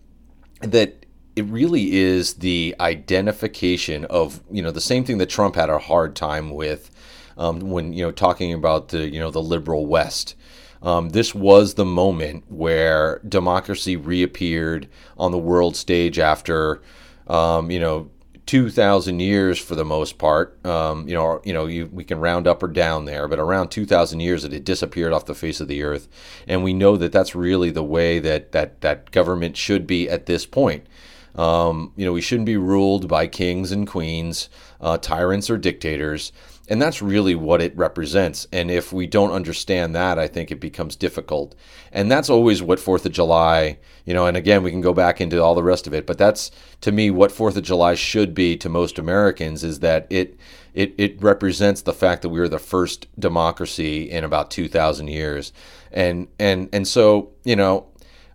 that 0.61 1.05
it 1.35 1.45
really 1.45 1.95
is 1.97 2.35
the 2.35 2.75
identification 2.79 4.05
of, 4.05 4.41
you 4.49 4.61
know, 4.61 4.71
the 4.71 4.81
same 4.81 5.05
thing 5.05 5.19
that 5.19 5.29
Trump 5.29 5.55
had 5.55 5.69
a 5.69 5.77
hard 5.77 6.15
time 6.15 6.49
with 6.49 6.89
um, 7.39 7.71
when, 7.71 7.93
you 7.93 8.03
know, 8.03 8.11
talking 8.11 8.53
about 8.53 8.89
the, 8.89 9.09
you 9.09 9.19
know, 9.19 9.31
the 9.31 9.41
liberal 9.41 9.87
West. 9.87 10.35
Um, 10.81 11.09
this 11.09 11.35
was 11.35 11.73
the 11.73 11.85
moment 11.85 12.43
where 12.47 13.19
democracy 13.27 13.95
reappeared 13.97 14.87
on 15.17 15.31
the 15.31 15.37
world 15.37 15.75
stage 15.75 16.19
after, 16.19 16.81
um, 17.27 17.71
you 17.71 17.79
know, 17.79 18.11
two 18.45 18.69
thousand 18.69 19.19
years 19.19 19.59
for 19.59 19.75
the 19.75 19.85
most 19.85 20.17
part. 20.17 20.65
Um, 20.65 21.07
you 21.07 21.13
know, 21.13 21.39
you 21.43 21.53
know, 21.53 21.67
you, 21.67 21.87
we 21.91 22.03
can 22.03 22.19
round 22.19 22.47
up 22.47 22.63
or 22.63 22.67
down 22.67 23.05
there, 23.05 23.27
but 23.27 23.39
around 23.39 23.69
two 23.69 23.85
thousand 23.85 24.21
years 24.21 24.43
it 24.43 24.53
had 24.53 24.63
disappeared 24.63 25.13
off 25.13 25.25
the 25.25 25.35
face 25.35 25.59
of 25.59 25.67
the 25.67 25.83
earth, 25.83 26.07
and 26.47 26.63
we 26.63 26.73
know 26.73 26.97
that 26.97 27.11
that's 27.11 27.35
really 27.35 27.71
the 27.71 27.83
way 27.83 28.17
that 28.19 28.53
that 28.53 28.81
that 28.81 29.11
government 29.11 29.57
should 29.57 29.85
be 29.85 30.09
at 30.09 30.25
this 30.25 30.45
point. 30.45 30.87
Um, 31.35 31.93
you 31.95 32.05
know, 32.05 32.13
we 32.13 32.21
shouldn't 32.21 32.47
be 32.47 32.57
ruled 32.57 33.07
by 33.07 33.27
kings 33.27 33.71
and 33.71 33.85
queens, 33.85 34.49
uh, 34.81 34.97
tyrants 34.97 35.49
or 35.49 35.57
dictators. 35.57 36.31
And 36.69 36.79
that's 36.79 37.01
really 37.01 37.33
what 37.33 37.61
it 37.61 37.75
represents. 37.75 38.47
And 38.53 38.69
if 38.69 38.93
we 38.93 39.07
don't 39.07 39.31
understand 39.31 39.95
that, 39.95 40.19
I 40.19 40.27
think 40.27 40.51
it 40.51 40.59
becomes 40.59 40.95
difficult. 40.95 41.55
And 41.91 42.11
that's 42.11 42.29
always 42.29 42.61
what 42.61 42.79
Fourth 42.79 43.07
of 43.07 43.11
July, 43.11 43.79
you 44.05 44.13
know, 44.13 44.27
and 44.27 44.37
again, 44.37 44.61
we 44.61 44.69
can 44.69 44.79
go 44.79 44.93
back 44.93 45.19
into 45.19 45.41
all 45.41 45.55
the 45.55 45.63
rest 45.63 45.87
of 45.87 45.93
it, 45.93 46.05
but 46.05 46.19
that's 46.19 46.51
to 46.81 46.91
me 46.91 47.09
what 47.09 47.31
Fourth 47.31 47.57
of 47.57 47.63
July 47.63 47.95
should 47.95 48.35
be 48.35 48.55
to 48.57 48.69
most 48.69 48.99
Americans 48.99 49.63
is 49.63 49.79
that 49.79 50.05
it 50.11 50.37
it, 50.73 50.93
it 50.97 51.21
represents 51.21 51.81
the 51.81 51.93
fact 51.93 52.21
that 52.21 52.29
we 52.29 52.39
were 52.39 52.47
the 52.47 52.59
first 52.59 53.07
democracy 53.19 54.09
in 54.09 54.23
about 54.23 54.51
2,000 54.51 55.07
years. 55.07 55.51
And, 55.91 56.27
and, 56.37 56.69
and 56.71 56.87
so, 56.87 57.31
you 57.43 57.55
know, 57.55 57.87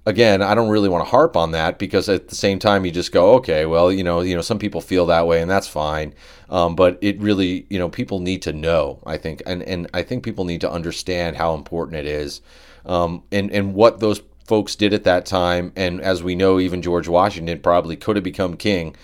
again, 0.06 0.42
I 0.42 0.54
don't 0.54 0.68
really 0.68 0.88
want 0.88 1.04
to 1.04 1.10
harp 1.10 1.36
on 1.36 1.52
that 1.52 1.78
because 1.78 2.08
at 2.08 2.28
the 2.28 2.34
same 2.34 2.58
time 2.58 2.84
you 2.84 2.90
just 2.90 3.12
go, 3.12 3.34
okay, 3.34 3.66
well, 3.66 3.90
you 3.90 4.04
know, 4.04 4.20
you 4.20 4.34
know, 4.34 4.42
some 4.42 4.58
people 4.58 4.80
feel 4.80 5.06
that 5.06 5.26
way 5.26 5.40
and 5.40 5.50
that's 5.50 5.68
fine. 5.68 6.14
Um, 6.50 6.76
but 6.76 6.98
it 7.00 7.18
really, 7.20 7.66
you 7.70 7.78
know, 7.78 7.88
people 7.88 8.20
need 8.20 8.42
to 8.42 8.52
know, 8.52 9.00
I 9.06 9.16
think, 9.16 9.42
and, 9.46 9.62
and 9.62 9.88
I 9.94 10.02
think 10.02 10.24
people 10.24 10.44
need 10.44 10.60
to 10.60 10.70
understand 10.70 11.36
how 11.36 11.54
important 11.54 11.98
it 11.98 12.06
is, 12.06 12.42
um, 12.86 13.22
and 13.32 13.50
and 13.50 13.74
what 13.74 14.00
those 14.00 14.20
folks 14.44 14.76
did 14.76 14.92
at 14.92 15.04
that 15.04 15.24
time. 15.24 15.72
And 15.74 16.00
as 16.02 16.22
we 16.22 16.34
know, 16.34 16.60
even 16.60 16.82
George 16.82 17.08
Washington 17.08 17.60
probably 17.60 17.96
could 17.96 18.16
have 18.16 18.24
become 18.24 18.56
king. 18.56 18.94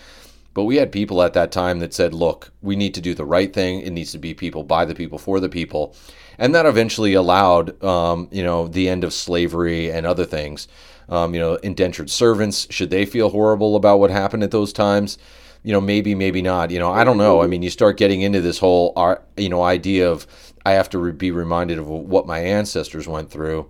But 0.53 0.65
we 0.65 0.75
had 0.75 0.91
people 0.91 1.23
at 1.23 1.33
that 1.33 1.51
time 1.51 1.79
that 1.79 1.93
said, 1.93 2.13
look, 2.13 2.51
we 2.61 2.75
need 2.75 2.93
to 2.95 3.01
do 3.01 3.13
the 3.13 3.25
right 3.25 3.51
thing. 3.51 3.79
It 3.79 3.91
needs 3.91 4.11
to 4.11 4.17
be 4.17 4.33
people 4.33 4.63
by 4.63 4.83
the 4.83 4.93
people 4.93 5.17
for 5.17 5.39
the 5.39 5.47
people. 5.47 5.95
And 6.37 6.53
that 6.53 6.65
eventually 6.65 7.13
allowed, 7.13 7.81
um, 7.81 8.27
you 8.31 8.43
know, 8.43 8.67
the 8.67 8.89
end 8.89 9.05
of 9.05 9.13
slavery 9.13 9.89
and 9.89 10.05
other 10.05 10.25
things 10.25 10.67
um, 11.11 11.33
you 11.33 11.39
know, 11.39 11.55
indentured 11.55 12.09
servants, 12.09 12.65
should 12.69 12.89
they 12.89 13.05
feel 13.05 13.29
horrible 13.29 13.75
about 13.75 13.99
what 13.99 14.09
happened 14.09 14.43
at 14.43 14.51
those 14.51 14.73
times? 14.73 15.17
You 15.61 15.73
know, 15.73 15.81
maybe, 15.81 16.15
maybe 16.15 16.41
not. 16.41 16.71
You 16.71 16.79
know, 16.79 16.91
I 16.91 17.03
don't 17.03 17.17
know. 17.17 17.43
I 17.43 17.47
mean, 17.47 17.61
you 17.61 17.69
start 17.69 17.97
getting 17.97 18.21
into 18.21 18.41
this 18.41 18.57
whole, 18.57 18.95
you 19.37 19.49
know, 19.49 19.61
idea 19.61 20.09
of 20.09 20.25
I 20.65 20.71
have 20.71 20.89
to 20.91 21.11
be 21.11 21.29
reminded 21.29 21.77
of 21.77 21.87
what 21.87 22.25
my 22.25 22.39
ancestors 22.39 23.07
went 23.07 23.29
through. 23.29 23.69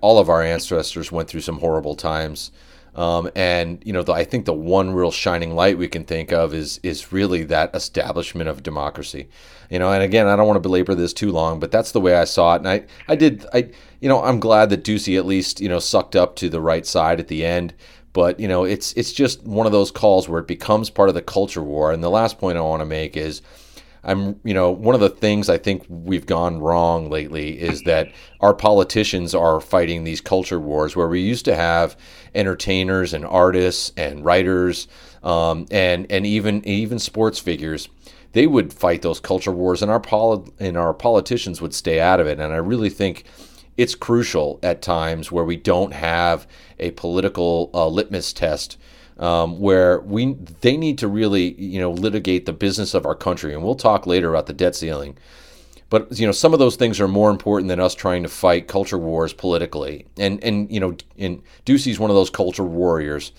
All 0.00 0.18
of 0.18 0.30
our 0.30 0.42
ancestors 0.42 1.12
went 1.12 1.28
through 1.28 1.42
some 1.42 1.58
horrible 1.58 1.96
times. 1.96 2.50
Um, 2.94 3.28
and 3.34 3.82
you 3.84 3.92
know, 3.92 4.02
the, 4.02 4.12
I 4.12 4.24
think 4.24 4.44
the 4.44 4.52
one 4.52 4.92
real 4.92 5.10
shining 5.10 5.54
light 5.54 5.78
we 5.78 5.88
can 5.88 6.04
think 6.04 6.32
of 6.32 6.54
is 6.54 6.78
is 6.82 7.12
really 7.12 7.42
that 7.44 7.74
establishment 7.74 8.48
of 8.48 8.62
democracy. 8.62 9.28
You 9.70 9.78
know, 9.78 9.90
and 9.92 10.02
again, 10.02 10.26
I 10.26 10.36
don't 10.36 10.46
want 10.46 10.56
to 10.56 10.60
belabor 10.60 10.94
this 10.94 11.12
too 11.12 11.32
long, 11.32 11.58
but 11.58 11.72
that's 11.72 11.92
the 11.92 12.00
way 12.00 12.14
I 12.14 12.24
saw 12.24 12.54
it. 12.54 12.58
And 12.58 12.68
I, 12.68 12.84
I 13.08 13.16
did, 13.16 13.46
I, 13.52 13.70
you 14.00 14.08
know, 14.08 14.22
I'm 14.22 14.38
glad 14.38 14.70
that 14.70 14.84
Ducey 14.84 15.18
at 15.18 15.26
least 15.26 15.60
you 15.60 15.68
know 15.68 15.80
sucked 15.80 16.14
up 16.14 16.36
to 16.36 16.48
the 16.48 16.60
right 16.60 16.86
side 16.86 17.18
at 17.18 17.28
the 17.28 17.44
end. 17.44 17.74
But 18.12 18.38
you 18.38 18.46
know, 18.46 18.62
it's 18.62 18.92
it's 18.92 19.12
just 19.12 19.42
one 19.42 19.66
of 19.66 19.72
those 19.72 19.90
calls 19.90 20.28
where 20.28 20.40
it 20.40 20.46
becomes 20.46 20.88
part 20.88 21.08
of 21.08 21.16
the 21.16 21.22
culture 21.22 21.62
war. 21.62 21.90
And 21.90 22.02
the 22.02 22.10
last 22.10 22.38
point 22.38 22.56
I 22.56 22.60
want 22.60 22.80
to 22.80 22.86
make 22.86 23.16
is 23.16 23.42
I'm, 24.04 24.38
you 24.44 24.54
know, 24.54 24.70
one 24.70 24.94
of 24.94 25.00
the 25.00 25.08
things 25.08 25.48
I 25.48 25.58
think 25.58 25.84
we've 25.88 26.26
gone 26.26 26.60
wrong 26.60 27.10
lately 27.10 27.58
is 27.58 27.82
that 27.82 28.12
our 28.40 28.54
politicians 28.54 29.34
are 29.34 29.60
fighting 29.60 30.04
these 30.04 30.20
culture 30.20 30.60
wars 30.60 30.94
where 30.94 31.08
we 31.08 31.20
used 31.20 31.44
to 31.46 31.56
have 31.56 31.96
entertainers 32.34 33.14
and 33.14 33.24
artists 33.24 33.92
and 33.96 34.24
writers 34.24 34.88
um, 35.22 35.66
and 35.70 36.06
and 36.10 36.26
even 36.26 36.66
even 36.66 36.98
sports 36.98 37.38
figures. 37.38 37.88
They 38.32 38.46
would 38.46 38.72
fight 38.72 39.02
those 39.02 39.20
culture 39.20 39.52
wars, 39.52 39.80
and 39.80 39.90
our 39.90 40.00
poli- 40.00 40.52
and 40.58 40.76
our 40.76 40.92
politicians 40.92 41.60
would 41.60 41.72
stay 41.72 42.00
out 42.00 42.20
of 42.20 42.26
it. 42.26 42.38
And 42.40 42.52
I 42.52 42.56
really 42.56 42.90
think 42.90 43.24
it's 43.76 43.94
crucial 43.94 44.58
at 44.62 44.82
times 44.82 45.32
where 45.32 45.44
we 45.44 45.56
don't 45.56 45.92
have 45.92 46.46
a 46.78 46.90
political 46.92 47.70
uh, 47.72 47.88
litmus 47.88 48.32
test 48.32 48.76
um, 49.18 49.60
where 49.60 50.00
we 50.00 50.34
they 50.60 50.76
need 50.76 50.98
to 50.98 51.08
really 51.08 51.54
you 51.60 51.80
know 51.80 51.90
litigate 51.92 52.46
the 52.46 52.52
business 52.52 52.94
of 52.94 53.06
our 53.06 53.14
country, 53.14 53.54
and 53.54 53.62
we'll 53.62 53.74
talk 53.76 54.06
later 54.06 54.28
about 54.30 54.46
the 54.46 54.52
debt 54.52 54.74
ceiling. 54.76 55.16
but 55.90 56.18
you 56.18 56.26
know, 56.26 56.32
some 56.32 56.52
of 56.52 56.58
those 56.58 56.76
things 56.76 57.00
are 57.00 57.08
more 57.08 57.30
important 57.30 57.68
than 57.68 57.80
us 57.80 57.94
trying 57.94 58.22
to 58.24 58.28
fight 58.28 58.66
culture 58.68 58.98
wars 58.98 59.32
politically. 59.32 60.06
And 60.16 60.42
and 60.42 60.70
you 60.70 60.80
know, 60.80 60.96
and 61.18 61.42
Ducey's 61.64 61.98
one 62.00 62.10
of 62.10 62.16
those 62.16 62.30
culture 62.30 62.64
warriors, 62.64 63.32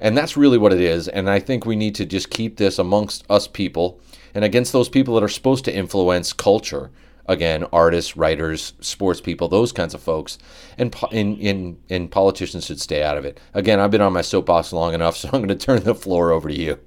and 0.00 0.16
that's 0.16 0.36
really 0.36 0.58
what 0.58 0.72
it 0.72 0.80
is. 0.80 1.08
And 1.08 1.30
I 1.30 1.40
think 1.40 1.64
we 1.64 1.76
need 1.76 1.94
to 1.96 2.04
just 2.06 2.30
keep 2.30 2.56
this 2.58 2.78
amongst 2.78 3.24
us 3.30 3.46
people 3.48 4.00
and 4.34 4.44
against 4.44 4.72
those 4.72 4.88
people 4.88 5.14
that 5.14 5.22
are 5.24 5.28
supposed 5.28 5.64
to 5.66 5.74
influence 5.74 6.32
culture. 6.32 6.90
Again, 7.26 7.64
artists, 7.72 8.16
writers, 8.16 8.72
sports 8.80 9.20
people, 9.20 9.48
those 9.48 9.72
kinds 9.72 9.94
of 9.94 10.02
folks, 10.02 10.38
and 10.76 10.94
in 11.12 11.36
in 11.38 11.78
and 11.88 12.10
politicians 12.10 12.66
should 12.66 12.80
stay 12.80 13.02
out 13.02 13.16
of 13.16 13.24
it. 13.24 13.38
Again, 13.54 13.78
I've 13.78 13.90
been 13.92 14.00
on 14.00 14.12
my 14.12 14.22
soapbox 14.22 14.72
long 14.72 14.92
enough, 14.92 15.16
so 15.18 15.28
I'm 15.32 15.44
going 15.44 15.48
to 15.48 15.54
turn 15.54 15.82
the 15.84 15.94
floor 15.94 16.32
over 16.32 16.48
to 16.48 16.58
you. 16.58 16.78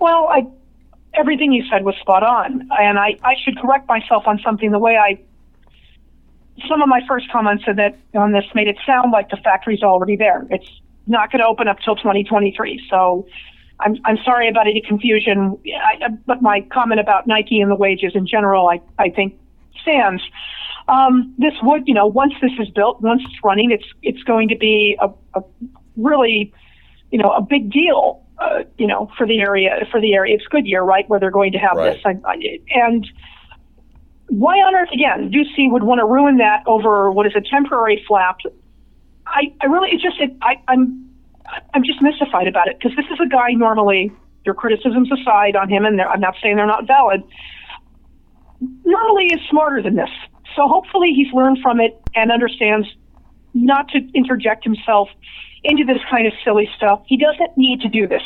Well, 0.00 0.28
I 0.28 0.46
everything 1.18 1.52
you 1.52 1.64
said 1.70 1.84
was 1.84 1.94
spot 2.00 2.22
on. 2.22 2.68
And 2.78 2.98
I, 2.98 3.16
I 3.22 3.34
should 3.44 3.58
correct 3.58 3.88
myself 3.88 4.26
on 4.26 4.40
something. 4.44 4.70
The 4.70 4.78
way 4.78 4.96
I, 4.96 5.20
some 6.68 6.80
of 6.80 6.88
my 6.88 7.00
first 7.06 7.30
comments 7.30 7.64
on, 7.66 7.76
that, 7.76 7.96
on 8.14 8.32
this 8.32 8.44
made 8.54 8.68
it 8.68 8.76
sound 8.86 9.12
like 9.12 9.30
the 9.30 9.36
factory's 9.38 9.82
already 9.82 10.16
there. 10.16 10.46
It's 10.50 10.70
not 11.06 11.32
going 11.32 11.40
to 11.40 11.46
open 11.46 11.68
up 11.68 11.78
till 11.80 11.96
2023. 11.96 12.86
So 12.88 13.26
I'm, 13.80 13.96
I'm 14.04 14.18
sorry 14.24 14.48
about 14.48 14.66
any 14.66 14.80
confusion. 14.80 15.58
I, 15.66 16.08
but 16.26 16.42
my 16.42 16.62
comment 16.72 17.00
about 17.00 17.26
Nike 17.26 17.60
and 17.60 17.70
the 17.70 17.76
wages 17.76 18.12
in 18.14 18.26
general, 18.26 18.68
I, 18.68 18.80
I 18.98 19.10
think 19.10 19.38
stands. 19.82 20.22
Um, 20.88 21.34
this 21.38 21.52
would, 21.62 21.86
you 21.86 21.94
know, 21.94 22.06
once 22.06 22.34
this 22.40 22.52
is 22.58 22.68
built, 22.70 23.00
once 23.02 23.22
it's 23.24 23.44
running, 23.44 23.70
it's 23.70 23.84
it's 24.02 24.22
going 24.22 24.48
to 24.48 24.56
be 24.56 24.96
a, 25.00 25.10
a 25.34 25.42
really, 25.96 26.52
you 27.10 27.18
know, 27.18 27.30
a 27.30 27.42
big 27.42 27.70
deal 27.70 28.24
uh, 28.38 28.62
you 28.76 28.86
know, 28.86 29.10
for 29.16 29.26
the 29.26 29.40
area, 29.40 29.86
for 29.90 30.00
the 30.00 30.14
area. 30.14 30.34
It's 30.36 30.46
Goodyear, 30.46 30.84
right, 30.84 31.08
where 31.08 31.18
they're 31.18 31.30
going 31.30 31.52
to 31.52 31.58
have 31.58 31.76
right. 31.76 31.94
this. 31.94 32.02
I, 32.04 32.16
I, 32.24 32.58
and 32.70 33.06
why 34.28 34.54
on 34.58 34.74
earth, 34.74 34.90
again, 34.92 35.30
Ducey 35.32 35.70
would 35.70 35.82
want 35.82 35.98
to 35.98 36.06
ruin 36.06 36.36
that 36.38 36.62
over 36.66 37.10
what 37.10 37.26
is 37.26 37.32
a 37.34 37.40
temporary 37.40 38.04
flap? 38.06 38.38
I, 39.26 39.52
I 39.60 39.66
really, 39.66 39.90
it's 39.90 40.02
just, 40.02 40.20
it, 40.20 40.36
I, 40.40 40.62
I'm, 40.68 41.07
I'm 41.74 41.84
just 41.84 42.02
mystified 42.02 42.46
about 42.46 42.68
it 42.68 42.78
because 42.78 42.96
this 42.96 43.06
is 43.06 43.18
a 43.20 43.28
guy 43.28 43.52
normally, 43.52 44.12
your 44.44 44.54
criticisms 44.54 45.10
aside 45.12 45.56
on 45.56 45.68
him, 45.68 45.84
and 45.84 46.00
I'm 46.00 46.20
not 46.20 46.34
saying 46.42 46.56
they're 46.56 46.66
not 46.66 46.86
valid, 46.86 47.22
normally 48.84 49.26
is 49.26 49.40
smarter 49.50 49.82
than 49.82 49.96
this. 49.96 50.10
So 50.56 50.66
hopefully 50.66 51.12
he's 51.14 51.32
learned 51.32 51.58
from 51.62 51.80
it 51.80 52.00
and 52.14 52.32
understands 52.32 52.88
not 53.54 53.88
to 53.90 53.98
interject 54.14 54.64
himself 54.64 55.08
into 55.64 55.84
this 55.84 56.02
kind 56.10 56.26
of 56.26 56.32
silly 56.44 56.68
stuff. 56.76 57.02
He 57.06 57.16
doesn't 57.16 57.56
need 57.56 57.80
to 57.80 57.88
do 57.88 58.06
this. 58.06 58.22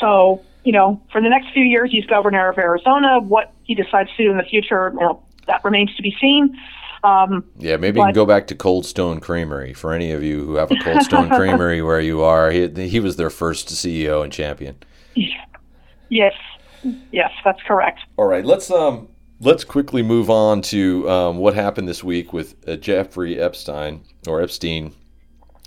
So, 0.00 0.42
you 0.64 0.72
know, 0.72 1.00
for 1.12 1.20
the 1.20 1.28
next 1.28 1.52
few 1.52 1.64
years, 1.64 1.90
he's 1.90 2.06
governor 2.06 2.48
of 2.48 2.58
Arizona. 2.58 3.20
What 3.20 3.52
he 3.62 3.74
decides 3.74 4.10
to 4.16 4.24
do 4.24 4.30
in 4.30 4.36
the 4.36 4.44
future, 4.44 4.92
you 4.98 5.20
that 5.46 5.62
remains 5.64 5.94
to 5.96 6.02
be 6.02 6.14
seen. 6.20 6.56
Um, 7.04 7.44
yeah, 7.58 7.76
maybe 7.76 7.98
but, 7.98 8.00
you 8.00 8.06
can 8.06 8.14
go 8.14 8.26
back 8.26 8.46
to 8.48 8.54
Cold 8.54 8.86
Stone 8.86 9.20
Creamery. 9.20 9.74
For 9.74 9.92
any 9.92 10.10
of 10.12 10.22
you 10.22 10.44
who 10.44 10.54
have 10.54 10.70
a 10.70 10.76
Cold 10.76 11.02
Stone 11.02 11.28
Creamery 11.36 11.82
where 11.82 12.00
you 12.00 12.22
are, 12.22 12.50
he, 12.50 12.66
he 12.88 12.98
was 12.98 13.16
their 13.16 13.30
first 13.30 13.68
CEO 13.68 14.24
and 14.24 14.32
champion. 14.32 14.76
Yes, 16.08 16.34
yes, 17.12 17.30
that's 17.44 17.60
correct. 17.62 18.00
All 18.16 18.26
right, 18.26 18.44
let's 18.44 18.70
um 18.70 19.08
let's 19.40 19.64
quickly 19.64 20.02
move 20.02 20.30
on 20.30 20.62
to 20.62 21.08
um, 21.10 21.36
what 21.38 21.54
happened 21.54 21.88
this 21.88 22.02
week 22.02 22.32
with 22.32 22.56
uh, 22.68 22.76
Jeffrey 22.76 23.38
Epstein 23.38 24.02
or 24.26 24.40
Epstein 24.40 24.94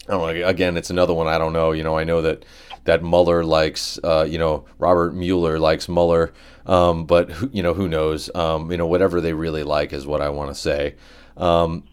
I 0.07 0.11
don't 0.13 0.39
know. 0.39 0.47
Again, 0.47 0.77
it's 0.77 0.89
another 0.89 1.13
one 1.13 1.27
I 1.27 1.37
don't 1.37 1.53
know. 1.53 1.71
You 1.71 1.83
know, 1.83 1.97
I 1.97 2.03
know 2.03 2.21
that 2.21 2.45
that 2.85 3.03
Mueller 3.03 3.43
likes, 3.43 3.99
uh, 4.03 4.25
you 4.27 4.37
know, 4.37 4.65
Robert 4.79 5.13
Mueller 5.13 5.59
likes 5.59 5.89
Mueller, 5.89 6.33
um, 6.65 7.05
but 7.05 7.29
who, 7.29 7.49
you 7.51 7.61
know, 7.61 7.73
who 7.73 7.89
knows? 7.89 8.33
Um, 8.33 8.71
you 8.71 8.77
know, 8.77 8.87
whatever 8.87 9.19
they 9.19 9.33
really 9.33 9.63
like 9.63 9.91
is 9.91 10.07
what 10.07 10.21
I 10.21 10.29
want 10.29 10.49
to 10.49 10.55
say. 10.55 10.95
Um, 11.37 11.83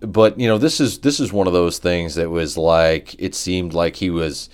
but 0.00 0.38
you 0.38 0.46
know, 0.46 0.58
this 0.58 0.80
is 0.80 1.00
this 1.00 1.20
is 1.20 1.32
one 1.32 1.46
of 1.46 1.52
those 1.52 1.78
things 1.78 2.14
that 2.16 2.30
was 2.30 2.56
like 2.56 3.14
it 3.18 3.34
seemed 3.34 3.72
like 3.72 3.96
he 3.96 4.10
was 4.10 4.48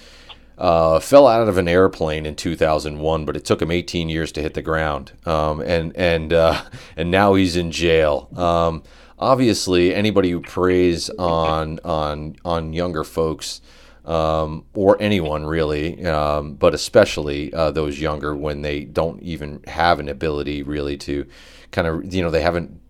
uh, 0.59 1.01
fell 1.01 1.27
out 1.27 1.49
of 1.49 1.59
an 1.59 1.67
airplane 1.67 2.27
in 2.27 2.37
2001, 2.37 3.25
but 3.25 3.37
it 3.37 3.45
took 3.45 3.61
him 3.61 3.71
18 3.71 4.09
years 4.09 4.31
to 4.33 4.43
hit 4.43 4.55
the 4.55 4.63
ground, 4.63 5.13
um, 5.27 5.61
and 5.61 5.97
and 5.97 6.33
uh, 6.33 6.63
and 6.97 7.11
now 7.11 7.35
he's 7.35 7.57
in 7.57 7.71
jail. 7.71 8.29
Um, 8.37 8.83
obviously 9.23 9.95
anybody 9.95 10.31
who 10.31 10.41
preys 10.41 11.09
on 11.11 11.79
on 11.85 12.37
on 12.45 12.73
younger 12.73 13.05
folks 13.05 13.61
um, 14.05 14.65
or 14.75 15.01
anyone 15.01 15.47
really, 15.47 16.05
um, 16.05 16.55
but 16.55 16.75
especially 16.75 17.53
uh, 17.55 17.71
those 17.71 18.01
younger 18.01 18.35
when 18.35 18.63
they 18.63 18.85
don't 18.85 19.23
even 19.23 19.63
have 19.69 20.01
an 20.01 20.09
ability 20.09 20.63
really 20.63 20.97
to 20.99 21.25
kind 21.71 21.87
of 21.87 22.13
you 22.13 22.21
know 22.21 22.31
they 22.31 22.43
haven't 22.43 22.81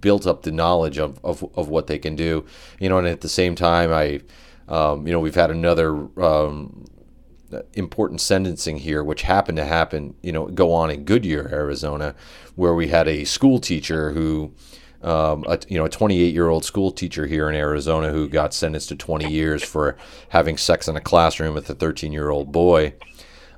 built 0.00 0.26
up 0.26 0.42
the 0.42 0.52
knowledge 0.52 0.98
of, 0.98 1.18
of, 1.24 1.44
of 1.56 1.68
what 1.68 1.86
they 1.86 1.98
can 1.98 2.16
do 2.16 2.44
you 2.78 2.88
know 2.88 2.98
and 2.98 3.06
at 3.06 3.20
the 3.20 3.28
same 3.28 3.54
time 3.54 3.92
I 3.92 4.20
um, 4.68 5.06
you 5.06 5.12
know 5.12 5.20
we've 5.20 5.34
had 5.34 5.50
another 5.50 6.08
um, 6.22 6.86
important 7.74 8.20
sentencing 8.20 8.78
here 8.78 9.04
which 9.04 9.22
happened 9.22 9.56
to 9.58 9.64
happen 9.64 10.14
you 10.22 10.32
know 10.32 10.46
go 10.46 10.72
on 10.72 10.90
in 10.90 11.04
Goodyear 11.04 11.48
Arizona 11.52 12.14
where 12.54 12.74
we 12.74 12.88
had 12.88 13.08
a 13.08 13.24
school 13.24 13.58
teacher 13.58 14.12
who 14.12 14.54
um, 15.04 15.44
a, 15.46 15.58
you 15.68 15.76
know, 15.76 15.84
a 15.84 15.90
28 15.90 16.32
year 16.32 16.48
old 16.48 16.64
school 16.64 16.90
teacher 16.90 17.26
here 17.26 17.48
in 17.50 17.54
Arizona 17.54 18.10
who 18.10 18.26
got 18.26 18.54
sentenced 18.54 18.88
to 18.88 18.96
20 18.96 19.30
years 19.30 19.62
for 19.62 19.96
having 20.30 20.56
sex 20.56 20.88
in 20.88 20.96
a 20.96 21.00
classroom 21.00 21.54
with 21.54 21.68
a 21.68 21.74
13 21.74 22.10
year 22.10 22.30
old 22.30 22.50
boy. 22.50 22.94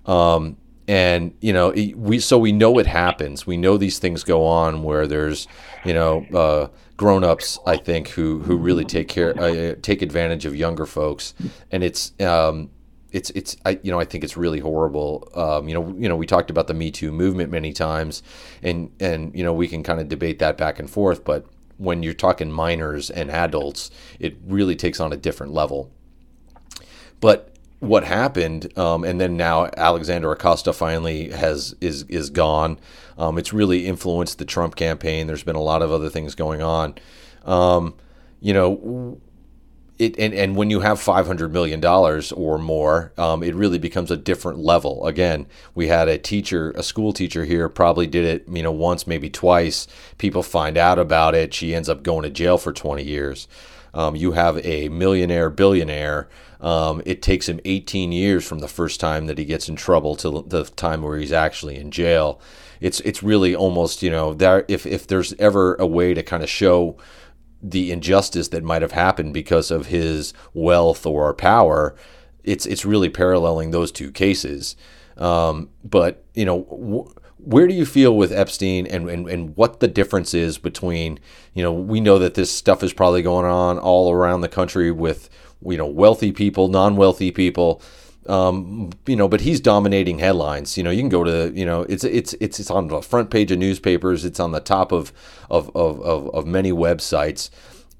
Um, 0.04 0.56
and 0.88 1.34
you 1.40 1.52
know, 1.52 1.70
we 1.96 2.18
so 2.18 2.38
we 2.38 2.52
know 2.52 2.78
it 2.78 2.86
happens. 2.86 3.46
We 3.46 3.56
know 3.56 3.76
these 3.76 3.98
things 3.98 4.24
go 4.24 4.46
on 4.46 4.82
where 4.82 5.06
there's, 5.06 5.48
you 5.84 5.94
know, 5.94 6.26
uh, 6.32 6.68
grown-ups 6.96 7.58
I 7.66 7.76
think 7.76 8.08
who 8.08 8.40
who 8.40 8.56
really 8.56 8.84
take 8.84 9.08
care 9.08 9.38
uh, 9.38 9.74
take 9.82 10.02
advantage 10.02 10.46
of 10.46 10.54
younger 10.54 10.86
folks, 10.86 11.34
and 11.70 11.82
it's 11.82 12.12
um, 12.20 12.70
it's 13.12 13.30
it's 13.30 13.56
I 13.64 13.78
you 13.82 13.90
know 13.90 14.00
I 14.00 14.04
think 14.04 14.24
it's 14.24 14.36
really 14.36 14.60
horrible. 14.60 15.28
Um, 15.34 15.68
you 15.68 15.74
know 15.74 15.94
you 15.98 16.08
know 16.08 16.16
we 16.16 16.26
talked 16.26 16.50
about 16.50 16.66
the 16.68 16.74
Me 16.74 16.90
Too 16.90 17.12
movement 17.12 17.50
many 17.50 17.72
times, 17.72 18.22
and 18.62 18.90
and 19.00 19.34
you 19.34 19.42
know 19.42 19.52
we 19.52 19.68
can 19.68 19.82
kind 19.82 20.00
of 20.00 20.08
debate 20.08 20.38
that 20.38 20.56
back 20.56 20.78
and 20.78 20.88
forth, 20.88 21.24
but 21.24 21.46
when 21.78 22.02
you're 22.02 22.14
talking 22.14 22.50
minors 22.50 23.10
and 23.10 23.30
adults, 23.30 23.90
it 24.18 24.36
really 24.46 24.76
takes 24.76 24.98
on 25.00 25.12
a 25.12 25.16
different 25.16 25.52
level. 25.52 25.90
But 27.20 27.55
what 27.80 28.04
happened, 28.04 28.76
um, 28.78 29.04
and 29.04 29.20
then 29.20 29.36
now 29.36 29.68
Alexander 29.76 30.32
Acosta 30.32 30.72
finally 30.72 31.30
has 31.30 31.74
is 31.80 32.04
is 32.04 32.30
gone. 32.30 32.78
Um, 33.18 33.38
it's 33.38 33.52
really 33.52 33.86
influenced 33.86 34.38
the 34.38 34.44
Trump 34.44 34.76
campaign. 34.76 35.26
There's 35.26 35.44
been 35.44 35.56
a 35.56 35.62
lot 35.62 35.82
of 35.82 35.92
other 35.92 36.08
things 36.08 36.34
going 36.34 36.62
on. 36.62 36.94
Um, 37.44 37.94
you 38.40 38.54
know, 38.54 39.20
it 39.98 40.18
and, 40.18 40.32
and 40.34 40.56
when 40.56 40.70
you 40.70 40.80
have 40.80 41.00
five 41.00 41.26
hundred 41.26 41.52
million 41.52 41.80
dollars 41.80 42.32
or 42.32 42.58
more, 42.58 43.12
um, 43.18 43.42
it 43.42 43.54
really 43.54 43.78
becomes 43.78 44.10
a 44.10 44.16
different 44.16 44.58
level. 44.58 45.06
Again, 45.06 45.46
we 45.74 45.88
had 45.88 46.08
a 46.08 46.18
teacher, 46.18 46.72
a 46.76 46.82
school 46.82 47.12
teacher 47.12 47.44
here, 47.44 47.68
probably 47.68 48.06
did 48.06 48.24
it, 48.24 48.48
you 48.48 48.62
know, 48.62 48.72
once, 48.72 49.06
maybe 49.06 49.28
twice. 49.30 49.86
People 50.16 50.42
find 50.42 50.78
out 50.78 50.98
about 50.98 51.34
it. 51.34 51.52
She 51.52 51.74
ends 51.74 51.88
up 51.88 52.02
going 52.02 52.22
to 52.22 52.30
jail 52.30 52.56
for 52.56 52.72
twenty 52.72 53.04
years. 53.04 53.48
Um, 53.92 54.16
you 54.16 54.32
have 54.32 54.64
a 54.64 54.88
millionaire 54.88 55.50
billionaire. 55.50 56.28
Um, 56.60 57.02
it 57.04 57.22
takes 57.22 57.48
him 57.48 57.60
18 57.64 58.12
years 58.12 58.46
from 58.46 58.60
the 58.60 58.68
first 58.68 58.98
time 59.00 59.26
that 59.26 59.38
he 59.38 59.44
gets 59.44 59.68
in 59.68 59.76
trouble 59.76 60.16
to 60.16 60.44
the 60.46 60.64
time 60.64 61.02
where 61.02 61.18
he's 61.18 61.32
actually 61.32 61.76
in 61.76 61.90
jail. 61.90 62.40
It's 62.80 63.00
it's 63.00 63.22
really 63.22 63.54
almost 63.54 64.02
you 64.02 64.10
know 64.10 64.34
there 64.34 64.64
if 64.68 64.86
if 64.86 65.06
there's 65.06 65.32
ever 65.34 65.74
a 65.76 65.86
way 65.86 66.14
to 66.14 66.22
kind 66.22 66.42
of 66.42 66.50
show 66.50 66.96
the 67.62 67.90
injustice 67.90 68.48
that 68.48 68.62
might 68.62 68.82
have 68.82 68.92
happened 68.92 69.34
because 69.34 69.70
of 69.70 69.86
his 69.86 70.32
wealth 70.54 71.06
or 71.06 71.32
power, 71.34 71.96
it's 72.44 72.66
it's 72.66 72.84
really 72.84 73.08
paralleling 73.10 73.70
those 73.70 73.92
two 73.92 74.12
cases. 74.12 74.76
Um, 75.16 75.70
but 75.82 76.24
you 76.34 76.44
know, 76.44 76.62
wh- 76.62 77.46
where 77.46 77.66
do 77.66 77.74
you 77.74 77.86
feel 77.86 78.16
with 78.16 78.32
Epstein, 78.32 78.86
and, 78.86 79.08
and 79.08 79.28
and 79.28 79.56
what 79.56 79.80
the 79.80 79.88
difference 79.88 80.34
is 80.34 80.58
between 80.58 81.18
you 81.54 81.62
know 81.62 81.72
we 81.72 82.00
know 82.00 82.18
that 82.18 82.34
this 82.34 82.50
stuff 82.50 82.82
is 82.82 82.92
probably 82.92 83.22
going 83.22 83.46
on 83.46 83.78
all 83.78 84.12
around 84.12 84.42
the 84.42 84.48
country 84.48 84.90
with 84.90 85.28
you 85.64 85.76
know 85.76 85.86
wealthy 85.86 86.32
people, 86.32 86.68
non-wealthy 86.68 87.30
people. 87.30 87.82
Um, 88.28 88.90
you 89.06 89.14
know, 89.14 89.28
but 89.28 89.40
he's 89.42 89.60
dominating 89.60 90.18
headlines. 90.18 90.76
You 90.76 90.82
know, 90.82 90.90
you 90.90 91.00
can 91.00 91.08
go 91.08 91.22
to, 91.22 91.52
you 91.54 91.64
know, 91.64 91.82
it's 91.82 92.02
it's 92.02 92.34
it's 92.40 92.58
it's 92.58 92.70
on 92.70 92.88
the 92.88 93.00
front 93.00 93.30
page 93.30 93.52
of 93.52 93.58
newspapers. 93.58 94.24
It's 94.24 94.40
on 94.40 94.50
the 94.50 94.60
top 94.60 94.90
of 94.90 95.12
of 95.48 95.70
of, 95.76 96.00
of, 96.00 96.28
of 96.34 96.46
many 96.46 96.72
websites. 96.72 97.50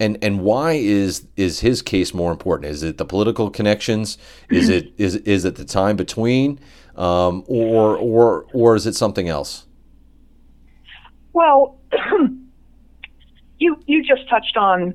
And 0.01 0.19
and 0.23 0.41
why 0.41 0.73
is 0.73 1.27
is 1.37 1.61
his 1.61 1.81
case 1.81 2.13
more 2.13 2.33
important? 2.33 2.71
Is 2.73 2.83
it 2.83 2.99
the 2.99 3.05
political 3.05 3.51
connections? 3.51 4.19
Is 4.51 4.69
it 4.69 4.93
is 4.99 5.15
is 5.17 5.45
it 5.45 5.55
the 5.55 5.65
time 5.65 5.97
between, 5.97 6.59
um, 6.97 7.45
or 7.47 7.97
or 7.97 8.47
or 8.53 8.75
is 8.75 8.87
it 8.87 8.95
something 8.95 9.29
else? 9.29 9.65
Well, 11.33 11.79
you 13.59 13.79
you 13.87 14.03
just 14.03 14.29
touched 14.29 14.57
on 14.57 14.95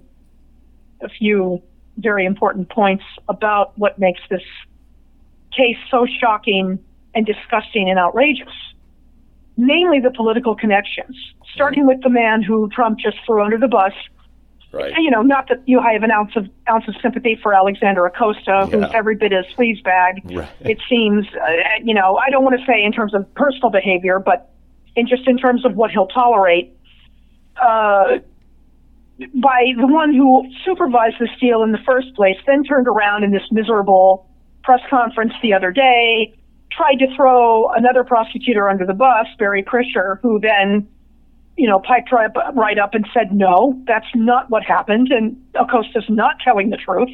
a 1.01 1.09
few 1.09 1.63
very 1.97 2.25
important 2.25 2.69
points 2.69 3.03
about 3.27 3.77
what 3.77 3.99
makes 3.99 4.21
this 4.29 4.43
case 5.55 5.77
so 5.89 6.05
shocking 6.19 6.79
and 7.13 7.25
disgusting 7.25 7.89
and 7.89 7.99
outrageous. 7.99 8.53
namely 9.57 9.99
the 9.99 10.11
political 10.11 10.55
connections, 10.55 11.15
starting 11.53 11.85
with 11.85 12.01
the 12.01 12.09
man 12.09 12.41
who 12.41 12.69
Trump 12.69 12.97
just 12.99 13.17
threw 13.25 13.43
under 13.43 13.57
the 13.57 13.67
bus. 13.67 13.93
Right. 14.71 14.93
You 14.97 15.11
know, 15.11 15.21
not 15.21 15.49
that 15.49 15.61
you 15.65 15.81
have 15.81 16.01
an 16.01 16.11
ounce 16.11 16.31
of 16.37 16.47
ounce 16.69 16.87
of 16.87 16.95
sympathy 17.01 17.37
for 17.43 17.53
Alexander 17.53 18.05
Acosta, 18.05 18.67
who's 18.71 18.85
every 18.93 19.15
bit 19.15 19.33
as 19.33 19.45
sleazebag. 19.57 20.35
Right. 20.35 20.49
It 20.61 20.77
seems, 20.89 21.27
uh, 21.27 21.51
you 21.83 21.93
know, 21.93 22.15
I 22.15 22.29
don't 22.29 22.43
want 22.45 22.57
to 22.57 22.65
say 22.65 22.81
in 22.81 22.93
terms 22.93 23.13
of 23.13 23.31
personal 23.35 23.69
behavior, 23.69 24.17
but 24.17 24.49
in 24.95 25.07
just 25.07 25.27
in 25.27 25.37
terms 25.37 25.65
of 25.65 25.75
what 25.75 25.91
he'll 25.91 26.07
tolerate. 26.07 26.73
Uh, 27.61 28.19
by 29.35 29.73
the 29.77 29.87
one 29.87 30.13
who 30.13 30.43
supervised 30.65 31.15
this 31.19 31.29
deal 31.39 31.63
in 31.63 31.71
the 31.71 31.79
first 31.85 32.13
place, 32.15 32.37
then 32.47 32.63
turned 32.63 32.87
around 32.87 33.23
in 33.23 33.31
this 33.31 33.43
miserable 33.51 34.27
press 34.63 34.81
conference 34.89 35.33
the 35.41 35.53
other 35.53 35.71
day, 35.71 36.33
tried 36.71 36.95
to 36.95 37.07
throw 37.15 37.69
another 37.69 38.03
prosecutor 38.03 38.69
under 38.69 38.85
the 38.85 38.93
bus, 38.93 39.27
Barry 39.37 39.63
Krischer, 39.63 40.19
who 40.21 40.39
then, 40.39 40.87
you 41.57 41.67
know, 41.67 41.79
piped 41.79 42.11
right 42.11 42.29
up, 42.35 42.55
right 42.55 42.79
up 42.79 42.93
and 42.93 43.07
said, 43.13 43.33
no, 43.33 43.81
that's 43.87 44.05
not 44.15 44.49
what 44.49 44.63
happened, 44.63 45.11
and 45.11 45.35
Acosta's 45.55 46.05
not 46.09 46.35
telling 46.43 46.69
the 46.69 46.77
truth. 46.77 47.09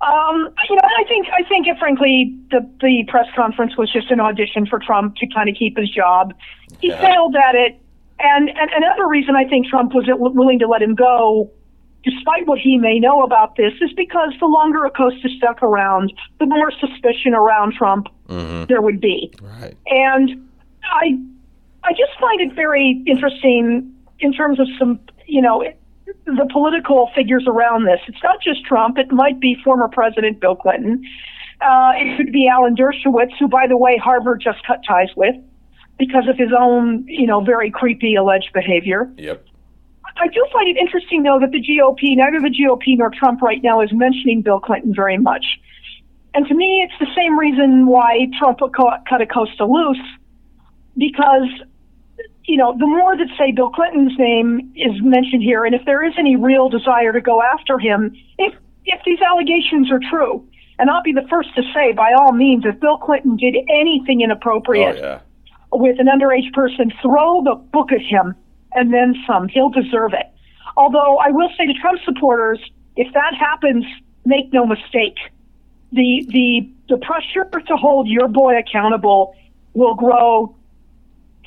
Um, 0.00 0.48
you 0.68 0.76
know, 0.76 0.82
I 0.84 1.04
think 1.08 1.28
I 1.32 1.48
think, 1.48 1.66
uh, 1.66 1.78
frankly, 1.78 2.36
the 2.50 2.60
the 2.80 3.04
press 3.08 3.26
conference 3.34 3.76
was 3.78 3.90
just 3.90 4.10
an 4.10 4.20
audition 4.20 4.66
for 4.66 4.78
Trump 4.78 5.16
to 5.16 5.26
kind 5.28 5.48
of 5.48 5.54
keep 5.56 5.78
his 5.78 5.88
job. 5.88 6.34
He 6.80 6.88
Yeah. 6.88 7.00
failed 7.00 7.36
at 7.36 7.54
it, 7.54 7.80
and, 8.24 8.48
and 8.48 8.70
another 8.74 9.06
reason 9.06 9.36
I 9.36 9.44
think 9.44 9.66
Trump 9.66 9.92
was 9.94 10.06
willing 10.08 10.58
to 10.60 10.66
let 10.66 10.80
him 10.80 10.94
go, 10.94 11.50
despite 12.02 12.46
what 12.46 12.58
he 12.58 12.78
may 12.78 12.98
know 12.98 13.22
about 13.22 13.56
this, 13.56 13.72
is 13.82 13.92
because 13.92 14.32
the 14.40 14.46
longer 14.46 14.84
Acosta 14.86 15.28
stuck 15.36 15.62
around, 15.62 16.12
the 16.40 16.46
more 16.46 16.70
suspicion 16.72 17.34
around 17.34 17.74
Trump 17.74 18.08
hmm 18.26 18.64
there 18.68 18.80
would 18.80 19.00
be. 19.00 19.30
Right. 19.42 19.76
And 19.88 20.48
I, 20.84 21.18
I 21.82 21.90
just 21.90 22.18
find 22.18 22.40
it 22.40 22.54
very 22.54 23.02
interesting 23.06 23.94
in 24.20 24.32
terms 24.32 24.58
of 24.58 24.66
some, 24.78 24.98
you 25.26 25.42
know, 25.42 25.62
the 26.24 26.48
political 26.50 27.10
figures 27.14 27.44
around 27.46 27.84
this. 27.84 28.00
It's 28.08 28.22
not 28.22 28.40
just 28.40 28.64
Trump. 28.64 28.96
It 28.96 29.12
might 29.12 29.38
be 29.38 29.56
former 29.62 29.88
President 29.88 30.40
Bill 30.40 30.56
Clinton. 30.56 31.04
Uh, 31.60 31.92
it 31.96 32.16
could 32.16 32.32
be 32.32 32.48
Alan 32.48 32.74
Dershowitz, 32.74 33.32
who, 33.38 33.48
by 33.48 33.66
the 33.66 33.76
way, 33.76 33.98
Harvard 34.02 34.40
just 34.42 34.66
cut 34.66 34.80
ties 34.86 35.08
with 35.16 35.34
because 35.98 36.28
of 36.28 36.36
his 36.36 36.50
own, 36.58 37.06
you 37.06 37.26
know, 37.26 37.40
very 37.40 37.70
creepy 37.70 38.14
alleged 38.14 38.50
behavior. 38.52 39.10
Yep. 39.16 39.46
I 40.16 40.28
do 40.28 40.46
find 40.52 40.68
it 40.68 40.76
interesting, 40.76 41.24
though, 41.24 41.40
that 41.40 41.50
the 41.50 41.60
GOP, 41.60 42.16
neither 42.16 42.40
the 42.40 42.54
GOP 42.54 42.96
nor 42.96 43.10
Trump 43.10 43.42
right 43.42 43.62
now 43.62 43.80
is 43.80 43.92
mentioning 43.92 44.42
Bill 44.42 44.60
Clinton 44.60 44.94
very 44.94 45.18
much. 45.18 45.44
And 46.34 46.46
to 46.46 46.54
me, 46.54 46.86
it's 46.86 46.98
the 47.00 47.12
same 47.16 47.38
reason 47.38 47.86
why 47.86 48.28
Trump 48.38 48.58
cut 48.58 49.04
cut 49.08 49.20
Acosta 49.20 49.64
loose, 49.64 50.02
because, 50.96 51.48
you 52.44 52.56
know, 52.56 52.76
the 52.78 52.86
more 52.86 53.16
that, 53.16 53.28
say, 53.38 53.52
Bill 53.52 53.70
Clinton's 53.70 54.16
name 54.18 54.72
is 54.76 54.92
mentioned 55.02 55.42
here, 55.42 55.64
and 55.64 55.74
if 55.74 55.84
there 55.84 56.04
is 56.04 56.12
any 56.18 56.36
real 56.36 56.68
desire 56.68 57.12
to 57.12 57.20
go 57.20 57.40
after 57.42 57.78
him, 57.78 58.14
if, 58.38 58.54
if 58.84 59.00
these 59.04 59.20
allegations 59.20 59.90
are 59.90 60.00
true, 60.10 60.46
and 60.78 60.90
I'll 60.90 61.02
be 61.02 61.12
the 61.12 61.26
first 61.30 61.54
to 61.54 61.62
say, 61.72 61.92
by 61.92 62.12
all 62.12 62.32
means, 62.32 62.64
if 62.66 62.80
Bill 62.80 62.98
Clinton 62.98 63.36
did 63.36 63.56
anything 63.68 64.20
Oh 64.20 64.24
inappropriate, 64.24 64.98
yeah. 64.98 65.20
With 65.78 65.98
an 65.98 66.06
underage 66.06 66.52
person, 66.52 66.92
throw 67.02 67.42
the 67.42 67.54
book 67.54 67.92
at 67.92 68.00
him 68.00 68.34
and 68.72 68.92
then 68.92 69.14
some. 69.26 69.48
He'll 69.48 69.70
deserve 69.70 70.12
it. 70.12 70.26
Although 70.76 71.18
I 71.18 71.30
will 71.30 71.50
say 71.56 71.66
to 71.66 71.74
Trump 71.74 72.00
supporters, 72.04 72.58
if 72.96 73.12
that 73.14 73.34
happens, 73.38 73.84
make 74.24 74.52
no 74.52 74.66
mistake, 74.66 75.16
the 75.92 76.26
the 76.28 76.68
the 76.88 76.98
pressure 76.98 77.48
to 77.66 77.76
hold 77.76 78.08
your 78.08 78.28
boy 78.28 78.58
accountable 78.58 79.34
will 79.74 79.94
grow 79.94 80.56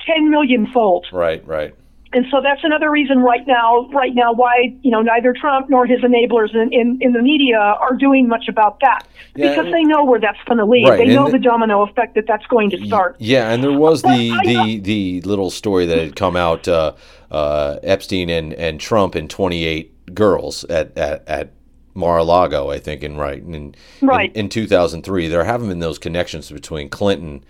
ten 0.06 0.30
million 0.30 0.66
fold. 0.72 1.06
Right. 1.12 1.46
Right. 1.46 1.74
And 2.12 2.24
so 2.30 2.40
that's 2.42 2.64
another 2.64 2.90
reason 2.90 3.18
right 3.18 3.46
now, 3.46 3.86
right 3.92 4.14
now, 4.14 4.32
why 4.32 4.74
you 4.82 4.90
know 4.90 5.02
neither 5.02 5.32
Trump 5.34 5.68
nor 5.68 5.84
his 5.86 6.00
enablers 6.00 6.54
in, 6.54 6.72
in, 6.72 6.98
in 7.00 7.12
the 7.12 7.20
media 7.22 7.58
are 7.58 7.94
doing 7.94 8.28
much 8.28 8.48
about 8.48 8.80
that 8.80 9.06
Yeah, 9.34 9.50
because 9.50 9.70
they 9.72 9.82
know 9.84 10.04
where 10.04 10.18
that's 10.18 10.38
going 10.46 10.58
to 10.58 10.64
lead. 10.64 10.88
Right, 10.88 10.98
They 11.06 11.14
know 11.14 11.26
the- 11.26 11.32
the 11.32 11.38
domino 11.38 11.82
effect 11.82 12.14
that 12.14 12.26
that's 12.26 12.46
going 12.46 12.70
to 12.70 12.86
start. 12.86 13.16
Yeah, 13.18 13.50
and 13.50 13.62
there 13.62 13.72
was 13.78 14.02
But 14.02 14.16
the 14.16 14.30
I 14.32 14.44
the 14.46 14.78
the 14.80 15.20
little 15.22 15.50
story 15.50 15.84
that 15.86 15.98
had 15.98 16.16
come 16.16 16.34
out 16.36 16.66
uh, 16.66 16.94
uh, 17.30 17.76
Epstein 17.82 18.30
and, 18.30 18.54
and 18.54 18.80
Trump 18.80 19.14
and 19.14 19.28
28 19.28 20.14
girls 20.14 20.64
at, 20.64 20.96
at, 20.96 21.28
at 21.28 21.52
Mar-a-Lago, 21.94 22.70
I 22.70 22.78
think, 22.78 23.02
in 23.02 23.16
right 23.18 23.42
in, 23.42 23.74
Right. 24.00 24.30
in 24.34 24.44
in 24.46 24.48
2003. 24.48 25.28
There 25.28 25.44
haven't 25.44 25.68
been 25.68 25.80
those 25.80 25.98
connections 25.98 26.50
between 26.50 26.88
Clinton 26.88 27.44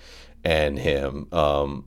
and 0.44 0.78
him 0.78 1.28
um, 1.32 1.84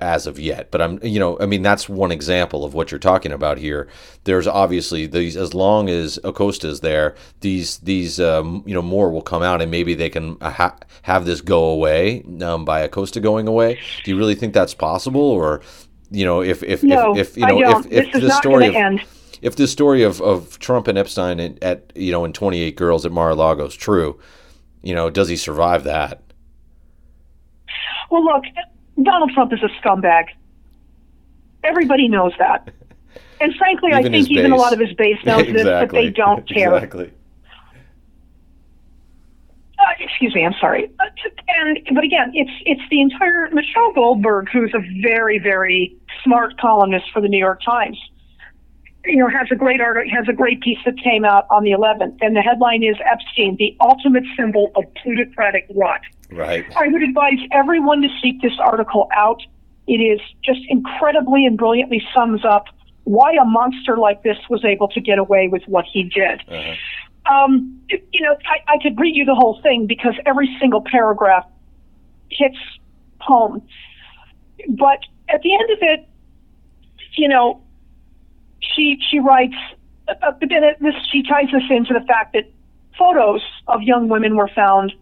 as 0.00 0.26
of 0.26 0.38
yet. 0.38 0.70
But 0.70 0.80
I'm 0.82 0.98
you 1.02 1.18
know 1.18 1.38
I 1.40 1.46
mean 1.46 1.62
that's 1.62 1.88
one 1.88 2.12
example 2.12 2.64
of 2.64 2.74
what 2.74 2.90
you're 2.90 2.98
talking 2.98 3.32
about 3.32 3.58
here. 3.58 3.88
There's 4.24 4.46
obviously 4.46 5.06
these 5.06 5.36
as 5.36 5.54
long 5.54 5.88
as 5.88 6.18
Acosta's 6.24 6.80
there, 6.80 7.14
these 7.40 7.78
these 7.78 8.20
um, 8.20 8.62
you 8.66 8.74
know 8.74 8.82
more 8.82 9.10
will 9.10 9.22
come 9.22 9.42
out 9.42 9.60
and 9.62 9.70
maybe 9.70 9.94
they 9.94 10.10
can 10.10 10.38
ha- 10.40 10.76
have 11.02 11.24
this 11.24 11.40
go 11.40 11.64
away 11.64 12.22
um, 12.42 12.64
by 12.64 12.80
Acosta 12.80 13.20
going 13.20 13.46
away. 13.46 13.78
Do 14.04 14.10
you 14.10 14.16
really 14.16 14.34
think 14.34 14.54
that's 14.54 14.74
possible 14.74 15.20
or 15.20 15.60
you 16.10 16.24
know 16.24 16.42
if 16.42 16.62
if 16.62 16.82
No, 16.82 17.16
if, 17.16 17.30
if 17.30 17.36
you 17.36 17.46
know 17.46 17.78
if 17.78 17.86
if 17.86 18.12
this 18.12 18.22
is 18.22 18.28
the 18.28 18.36
story 18.36 18.66
of 18.66 18.74
end. 18.74 19.02
if 19.42 19.56
the 19.56 19.66
story 19.66 20.02
of, 20.02 20.20
of 20.20 20.58
Trump 20.58 20.88
and 20.88 20.98
Epstein 20.98 21.40
at, 21.40 21.62
at 21.62 21.92
you 21.94 22.12
know 22.12 22.24
in 22.24 22.32
28 22.32 22.76
girls 22.76 23.06
at 23.06 23.12
Mar-a-Lago 23.12 23.66
is 23.66 23.74
true, 23.74 24.18
you 24.82 24.94
know, 24.94 25.10
does 25.10 25.28
he 25.28 25.36
survive 25.36 25.84
that? 25.84 26.22
Well, 28.10 28.24
look, 28.24 28.44
Donald 29.02 29.30
Trump 29.32 29.52
is 29.52 29.60
a 29.62 29.68
scumbag. 29.80 30.26
Everybody 31.64 32.08
knows 32.08 32.32
that. 32.38 32.72
And 33.42 33.54
frankly, 33.56 33.90
I 33.94 34.00
Even 34.00 34.12
think 34.12 34.30
even 34.30 34.52
a 34.52 34.56
lot 34.56 34.74
of 34.74 34.78
his 34.78 34.92
base 34.92 35.16
knows 35.24 35.46
this, 35.46 35.64
but 35.64 35.90
they 35.90 36.10
don't 36.10 36.46
care. 36.54 36.74
Exactly. 36.74 37.10
Uh, 39.78 39.82
excuse 39.98 40.34
me, 40.34 40.44
I'm 40.44 40.54
sorry. 40.60 40.90
Uh, 41.00 41.04
And 41.48 41.78
but 41.94 42.04
again, 42.04 42.32
it's 42.34 42.50
it's 42.66 42.82
the 42.90 43.00
entire 43.00 43.48
Michelle 43.50 43.92
Goldberg, 43.94 44.48
who's 44.52 44.72
a 44.74 44.82
very 45.02 45.38
very 45.38 45.96
smart 46.22 46.58
columnist 46.60 47.06
for 47.12 47.22
the 47.22 47.28
New 47.28 47.38
York 47.38 47.62
Times. 47.64 47.98
You 49.06 49.16
know, 49.16 49.28
has 49.30 49.48
a 49.50 49.56
great 49.56 49.80
article, 49.80 50.10
has 50.14 50.28
a 50.28 50.34
great 50.34 50.60
piece 50.60 50.78
that 50.84 50.98
came 51.02 51.24
out 51.24 51.46
on 51.48 51.64
the 51.64 51.70
11th, 51.70 52.18
and 52.20 52.36
the 52.36 52.42
headline 52.42 52.82
is 52.82 52.96
Epstein, 53.10 53.56
the 53.58 53.74
ultimate 53.80 54.24
symbol 54.36 54.70
of 54.76 54.84
plutocratic 55.02 55.66
rot. 55.74 56.02
Right. 56.30 56.64
I 56.76 56.88
would 56.88 57.02
advise 57.02 57.38
everyone 57.52 58.02
to 58.02 58.08
seek 58.22 58.40
this 58.40 58.52
article 58.60 59.08
out. 59.14 59.42
It 59.86 59.94
is 59.94 60.20
just 60.44 60.60
incredibly 60.68 61.44
and 61.44 61.58
brilliantly 61.58 62.02
sums 62.14 62.44
up 62.44 62.66
why 63.04 63.32
a 63.32 63.44
monster 63.44 63.96
like 63.96 64.22
this 64.22 64.36
was 64.48 64.64
able 64.64 64.88
to 64.88 65.00
get 65.00 65.18
away 65.18 65.48
with 65.48 65.62
what 65.66 65.84
he 65.90 66.04
did. 66.04 66.40
Uh-huh. 66.48 66.74
Um, 67.30 67.80
you 67.88 68.20
know, 68.20 68.36
I, 68.46 68.74
I 68.74 68.78
could 68.82 68.98
read 68.98 69.16
you 69.16 69.24
the 69.24 69.34
whole 69.34 69.60
thing 69.62 69.86
because 69.86 70.14
every 70.26 70.48
single 70.60 70.82
paragraph 70.82 71.46
hits 72.30 72.56
home. 73.20 73.62
But 74.68 75.00
at 75.28 75.42
the 75.42 75.54
end 75.54 75.70
of 75.70 75.78
it, 75.80 76.08
you 77.16 77.28
know, 77.28 77.62
she 78.60 78.98
she 79.10 79.18
writes, 79.18 79.54
uh, 80.08 80.32
but 80.32 80.48
then 80.48 80.64
it, 80.64 80.76
this 80.80 80.94
she 81.10 81.22
ties 81.22 81.48
this 81.52 81.62
into 81.70 81.94
the 81.94 82.04
fact 82.06 82.32
that 82.34 82.50
photos 82.98 83.42
of 83.68 83.82
young 83.82 84.08
women 84.08 84.36
were 84.36 84.48
found 84.54 84.92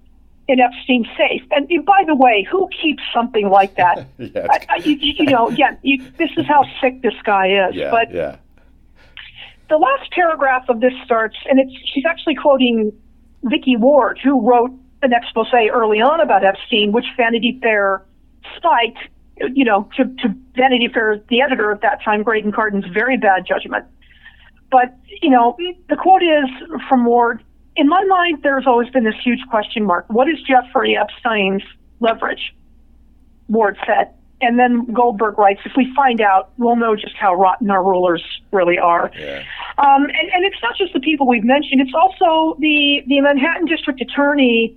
in 0.49 0.61
Epstein's 0.61 1.07
safe. 1.17 1.43
And 1.51 1.69
by 1.85 2.05
the 2.07 2.15
way, 2.15 2.47
who 2.51 2.69
keeps 2.83 3.03
something 3.15 3.49
like 3.51 3.77
that? 3.77 4.07
Yeah. 4.19 4.47
I, 4.51 4.67
I, 4.69 4.77
you, 4.79 4.97
you 4.97 5.25
know, 5.27 5.49
yeah, 5.51 5.77
you, 5.83 6.03
this 6.19 6.31
is 6.37 6.47
how 6.47 6.65
sick 6.81 7.03
this 7.03 7.15
guy 7.25 7.69
is. 7.69 7.77
Yeah. 7.77 7.91
but 7.91 8.13
yeah. 8.13 8.37
the 9.69 9.77
last 9.77 10.11
paragraph 10.11 10.69
of 10.69 10.81
this 10.81 10.93
starts, 11.05 11.37
and 11.49 11.61
it's 11.61 11.73
she's 11.93 12.05
actually 12.05 12.35
quoting 12.35 12.93
Vicky 13.45 13.77
Ward, 13.77 14.19
who 14.23 14.41
wrote 14.41 14.73
an 15.03 15.13
expose 15.13 15.47
early 15.55 16.01
on 16.01 16.21
about 16.21 16.45
Epstein, 16.45 16.93
which 16.93 17.07
Vanity 17.17 17.59
Fair 17.63 18.05
spiked, 18.57 18.99
you 19.55 19.65
know, 19.65 19.89
to, 19.97 20.05
to 20.05 20.35
Vanity 20.57 20.89
Fair, 20.93 21.23
the 21.29 21.41
editor 21.41 21.71
at 21.71 21.81
that 21.83 22.03
time, 22.03 22.23
Graydon 22.23 22.53
Carter's 22.53 22.85
very 22.93 23.17
bad 23.17 23.47
judgment. 23.47 23.85
But, 24.71 24.97
you 25.23 25.31
know, 25.31 25.57
the 25.89 25.97
quote 25.97 26.23
is 26.23 26.51
from 26.89 27.05
Ward 27.05 27.43
In 27.79 27.89
my 27.89 28.03
mind, 28.05 28.43
there's 28.43 28.67
always 28.67 28.91
been 28.91 29.05
this 29.05 29.15
huge 29.23 29.41
question 29.49 29.85
mark. 29.85 30.05
What 30.09 30.29
is 30.29 30.37
Jeffrey 30.43 30.97
Epstein's 30.97 31.63
leverage? 32.01 32.53
Ward 33.49 33.79
said. 33.87 34.13
And 34.41 34.59
then 34.59 34.93
Goldberg 34.93 35.39
writes, 35.39 35.61
if 35.65 35.73
we 35.77 35.93
find 35.95 36.21
out, 36.21 36.51
we'll 36.59 36.77
know 36.77 36.97
just 36.97 37.15
how 37.17 37.35
rotten 37.35 37.71
our 37.71 37.83
rulers 37.83 38.23
really 38.53 38.79
are. 38.79 39.13
Yeah. 39.17 39.45
Um, 39.79 40.05
and, 40.05 40.29
and 40.35 40.45
it's 40.45 40.61
not 40.61 40.77
just 40.77 40.93
the 40.93 41.01
people 41.01 41.29
we've 41.29 41.45
mentioned, 41.45 41.81
it's 41.81 41.95
also 41.95 42.59
the, 42.59 43.03
the 43.07 43.21
Manhattan 43.21 43.67
District 43.67 44.01
Attorney 44.01 44.77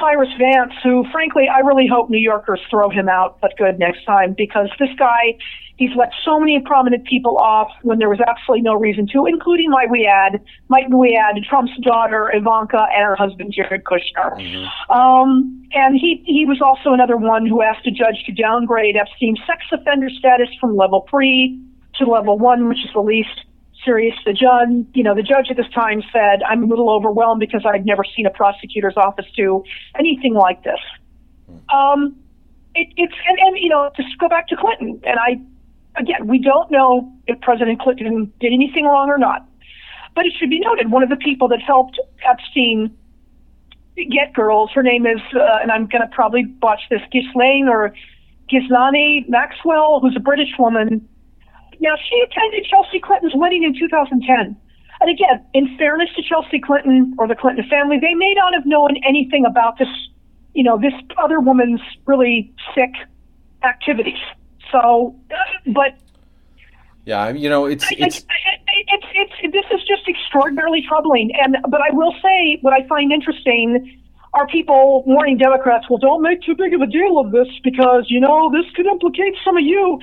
Cyrus 0.00 0.28
Vance, 0.38 0.72
who, 0.82 1.04
frankly, 1.10 1.48
I 1.48 1.60
really 1.60 1.86
hope 1.86 2.10
New 2.10 2.18
Yorkers 2.18 2.60
throw 2.70 2.90
him 2.90 3.08
out, 3.08 3.38
but 3.40 3.56
good 3.56 3.78
next 3.78 4.04
time, 4.04 4.34
because 4.36 4.68
this 4.78 4.90
guy, 4.98 5.36
he's 5.76 5.90
let 5.96 6.10
so 6.24 6.38
many 6.38 6.60
prominent 6.60 7.06
people 7.06 7.38
off 7.38 7.70
when 7.82 7.98
there 7.98 8.08
was 8.08 8.20
absolutely 8.26 8.62
no 8.62 8.74
reason 8.74 9.06
to, 9.12 9.26
including 9.26 9.70
my 9.70 9.86
Wiad, 9.86 10.40
Mike 10.68 10.88
Wiad, 10.88 11.42
Trump's 11.48 11.76
daughter 11.82 12.30
Ivanka, 12.34 12.86
and 12.94 13.04
her 13.04 13.16
husband 13.16 13.52
Jared 13.54 13.84
Kushner. 13.84 14.36
Mm-hmm. 14.36 14.92
Um, 14.92 15.62
and 15.72 15.96
he 15.98 16.22
he 16.26 16.44
was 16.46 16.60
also 16.62 16.92
another 16.92 17.16
one 17.16 17.46
who 17.46 17.62
asked 17.62 17.86
a 17.86 17.90
judge 17.90 18.22
to 18.26 18.32
downgrade 18.32 18.96
Epstein's 18.96 19.40
sex 19.46 19.64
offender 19.72 20.08
status 20.10 20.48
from 20.60 20.76
level 20.76 21.06
three 21.10 21.60
to 21.96 22.04
level 22.06 22.38
one, 22.38 22.68
which 22.68 22.78
is 22.78 22.90
the 22.94 23.00
least 23.00 23.44
serious. 23.84 24.14
The 24.24 24.32
judge, 24.32 24.86
you 24.94 25.02
know, 25.02 25.14
the 25.14 25.22
judge 25.22 25.46
at 25.50 25.56
this 25.56 25.68
time 25.74 26.02
said, 26.12 26.42
"I'm 26.42 26.62
a 26.62 26.66
little 26.66 26.90
overwhelmed 26.90 27.40
because 27.40 27.64
I'd 27.64 27.86
never 27.86 28.04
seen 28.04 28.26
a 28.26 28.30
prosecutor's 28.30 28.96
office 28.96 29.26
do 29.36 29.64
anything 29.98 30.34
like 30.34 30.62
this." 30.64 30.80
Um, 31.72 32.16
it, 32.74 32.88
it's 32.96 33.14
and, 33.26 33.38
and 33.38 33.58
you 33.58 33.68
know, 33.68 33.90
to 33.96 34.02
go 34.18 34.28
back 34.28 34.48
to 34.48 34.56
Clinton, 34.56 35.00
and 35.04 35.18
I, 35.18 35.40
again, 36.00 36.26
we 36.26 36.38
don't 36.38 36.70
know 36.70 37.12
if 37.26 37.40
President 37.40 37.80
Clinton 37.80 38.32
did 38.40 38.52
anything 38.52 38.84
wrong 38.84 39.08
or 39.08 39.18
not, 39.18 39.46
but 40.14 40.26
it 40.26 40.32
should 40.38 40.50
be 40.50 40.60
noted 40.60 40.90
one 40.90 41.02
of 41.02 41.08
the 41.08 41.16
people 41.16 41.48
that 41.48 41.60
helped 41.60 41.98
Epstein 42.28 42.96
get 43.96 44.32
girls. 44.32 44.70
Her 44.72 44.82
name 44.82 45.06
is, 45.06 45.20
uh, 45.34 45.58
and 45.60 45.72
I'm 45.72 45.86
going 45.86 46.02
to 46.02 46.08
probably 46.08 46.44
botch 46.44 46.82
this, 46.90 47.02
Ghislaine 47.10 47.68
or 47.68 47.94
Ghislane 48.50 49.28
Maxwell, 49.28 50.00
who's 50.00 50.16
a 50.16 50.20
British 50.20 50.50
woman 50.58 51.08
now, 51.80 51.94
she 51.96 52.20
attended 52.20 52.66
Chelsea 52.66 53.00
Clinton's 53.00 53.34
wedding 53.34 53.62
in 53.62 53.78
2010. 53.78 54.56
And 55.00 55.10
again, 55.10 55.44
in 55.54 55.76
fairness 55.78 56.08
to 56.16 56.22
Chelsea 56.22 56.58
Clinton 56.58 57.14
or 57.18 57.28
the 57.28 57.36
Clinton 57.36 57.64
family, 57.68 57.98
they 58.00 58.14
may 58.14 58.34
not 58.34 58.52
have 58.52 58.66
known 58.66 58.96
anything 59.06 59.44
about 59.46 59.78
this, 59.78 59.88
you 60.54 60.64
know, 60.64 60.78
this 60.78 60.92
other 61.22 61.38
woman's 61.38 61.80
really 62.06 62.52
sick 62.74 62.90
activities. 63.62 64.18
So, 64.72 65.14
uh, 65.30 65.34
but 65.72 65.96
yeah, 67.04 67.30
you 67.30 67.48
know, 67.48 67.66
it's 67.66 67.90
it's, 67.92 68.18
it's 68.18 68.26
it's 68.90 69.06
it's 69.14 69.52
this 69.52 69.64
is 69.72 69.86
just 69.86 70.06
extraordinarily 70.08 70.84
troubling. 70.86 71.30
And 71.40 71.56
but 71.68 71.80
I 71.80 71.94
will 71.94 72.12
say, 72.22 72.58
what 72.60 72.74
I 72.74 72.86
find 72.86 73.12
interesting 73.12 74.02
are 74.34 74.46
people 74.48 75.04
warning 75.06 75.38
Democrats, 75.38 75.86
well, 75.88 75.98
don't 75.98 76.22
make 76.22 76.42
too 76.42 76.54
big 76.54 76.74
of 76.74 76.82
a 76.82 76.86
deal 76.86 77.18
of 77.18 77.30
this 77.30 77.48
because 77.64 78.06
you 78.08 78.20
know 78.20 78.50
this 78.52 78.70
could 78.74 78.86
implicate 78.86 79.34
some 79.44 79.56
of 79.56 79.64
you. 79.64 80.00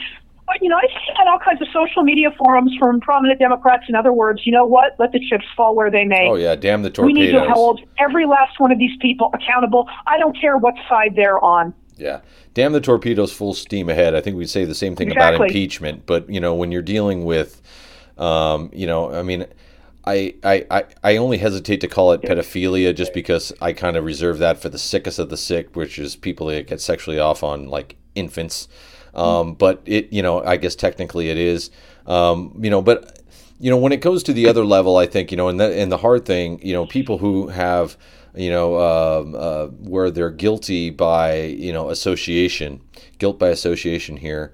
But, 0.48 0.62
you 0.62 0.70
know, 0.70 0.78
I've 0.78 0.90
seen 0.90 1.16
on 1.20 1.28
all 1.28 1.40
kinds 1.40 1.62
of 1.62 1.68
social 1.74 2.04
media 2.04 2.30
forums 2.38 2.72
from 2.78 3.00
prominent 3.02 3.40
Democrats. 3.40 3.86
In 3.90 3.96
other 3.96 4.14
words, 4.14 4.46
you 4.46 4.52
know 4.52 4.66
what? 4.66 4.96
Let 5.00 5.12
the 5.12 5.20
chips 5.20 5.46
fall 5.58 5.76
where 5.76 5.90
they 5.90 6.06
may. 6.06 6.28
Oh, 6.30 6.36
yeah, 6.36 6.56
damn 6.56 6.84
the 6.84 6.92
torpedoes. 6.92 7.16
We 7.16 7.26
need 7.26 7.32
to 7.32 7.50
hold 7.52 7.82
every 7.98 8.28
last 8.28 8.60
one 8.60 8.72
of 8.72 8.78
these 8.78 8.96
people 9.02 9.32
accountable. 9.34 9.90
I 10.06 10.20
don't 10.20 10.40
care 10.40 10.58
what 10.58 10.76
side 10.88 11.16
they're 11.16 11.44
on. 11.44 11.74
Yeah. 11.98 12.22
Damn 12.54 12.74
the 12.74 12.82
torpedoes 12.82 13.34
full 13.34 13.54
steam 13.54 13.90
ahead. 13.90 14.14
I 14.14 14.22
think 14.22 14.38
we'd 14.38 14.50
say 14.50 14.66
the 14.66 14.76
same 14.76 14.96
thing 14.96 15.10
exactly. 15.10 15.36
about 15.36 15.48
impeachment. 15.48 16.06
But, 16.06 16.30
you 16.30 16.40
know, 16.40 16.54
when 16.54 16.72
you're 16.72 16.84
dealing 16.84 17.26
with, 17.26 17.62
um, 18.18 18.70
you 18.72 18.86
know, 18.86 19.12
I 19.12 19.24
mean, 19.24 19.48
I, 20.06 20.36
I, 20.44 20.86
I 21.04 21.18
only 21.18 21.40
hesitate 21.40 21.82
to 21.82 21.88
call 21.88 22.12
it 22.12 22.22
pedophilia 22.22 22.96
just 22.96 23.14
because 23.14 23.52
I 23.60 23.74
kind 23.74 23.98
of 23.98 24.06
reserve 24.06 24.38
that 24.38 24.60
for 24.60 24.70
the 24.70 24.78
sickest 24.78 25.18
of 25.18 25.30
the 25.30 25.38
sick, 25.38 25.76
which 25.76 25.98
is 25.98 26.16
people 26.16 26.48
that 26.48 26.68
get 26.68 26.82
sexually 26.82 27.18
off 27.18 27.42
on 27.42 27.68
like 27.68 27.96
infants. 28.14 28.68
Um, 29.16 29.54
but 29.54 29.82
it, 29.86 30.12
you 30.12 30.22
know, 30.22 30.44
I 30.44 30.58
guess 30.58 30.76
technically 30.76 31.30
it 31.30 31.38
is. 31.38 31.72
Um, 32.06 32.60
you 32.62 32.70
know, 32.70 32.82
but 32.82 33.20
you 33.60 33.70
know, 33.70 33.78
when 33.78 33.92
it 33.92 34.02
goes 34.02 34.24
to 34.24 34.34
the 34.34 34.48
other 34.48 34.66
level, 34.66 34.98
I 34.98 35.08
think 35.08 35.32
you 35.32 35.38
know, 35.38 35.48
and 35.48 35.60
the 35.60 35.74
and 35.80 35.92
the 35.92 35.98
hard 35.98 36.26
thing, 36.26 36.60
you 36.62 36.74
know, 36.74 36.86
people 36.86 37.18
who 37.18 37.48
have 37.48 37.98
you 38.36 38.50
know, 38.50 38.76
uh, 38.76 39.38
uh, 39.38 39.68
where 39.68 40.12
they're 40.12 40.30
guilty 40.30 40.90
by, 40.90 41.44
you 41.44 41.72
know, 41.72 41.90
association, 41.90 42.82
guilt 43.18 43.40
by 43.40 43.50
association 43.50 44.18
here. 44.18 44.54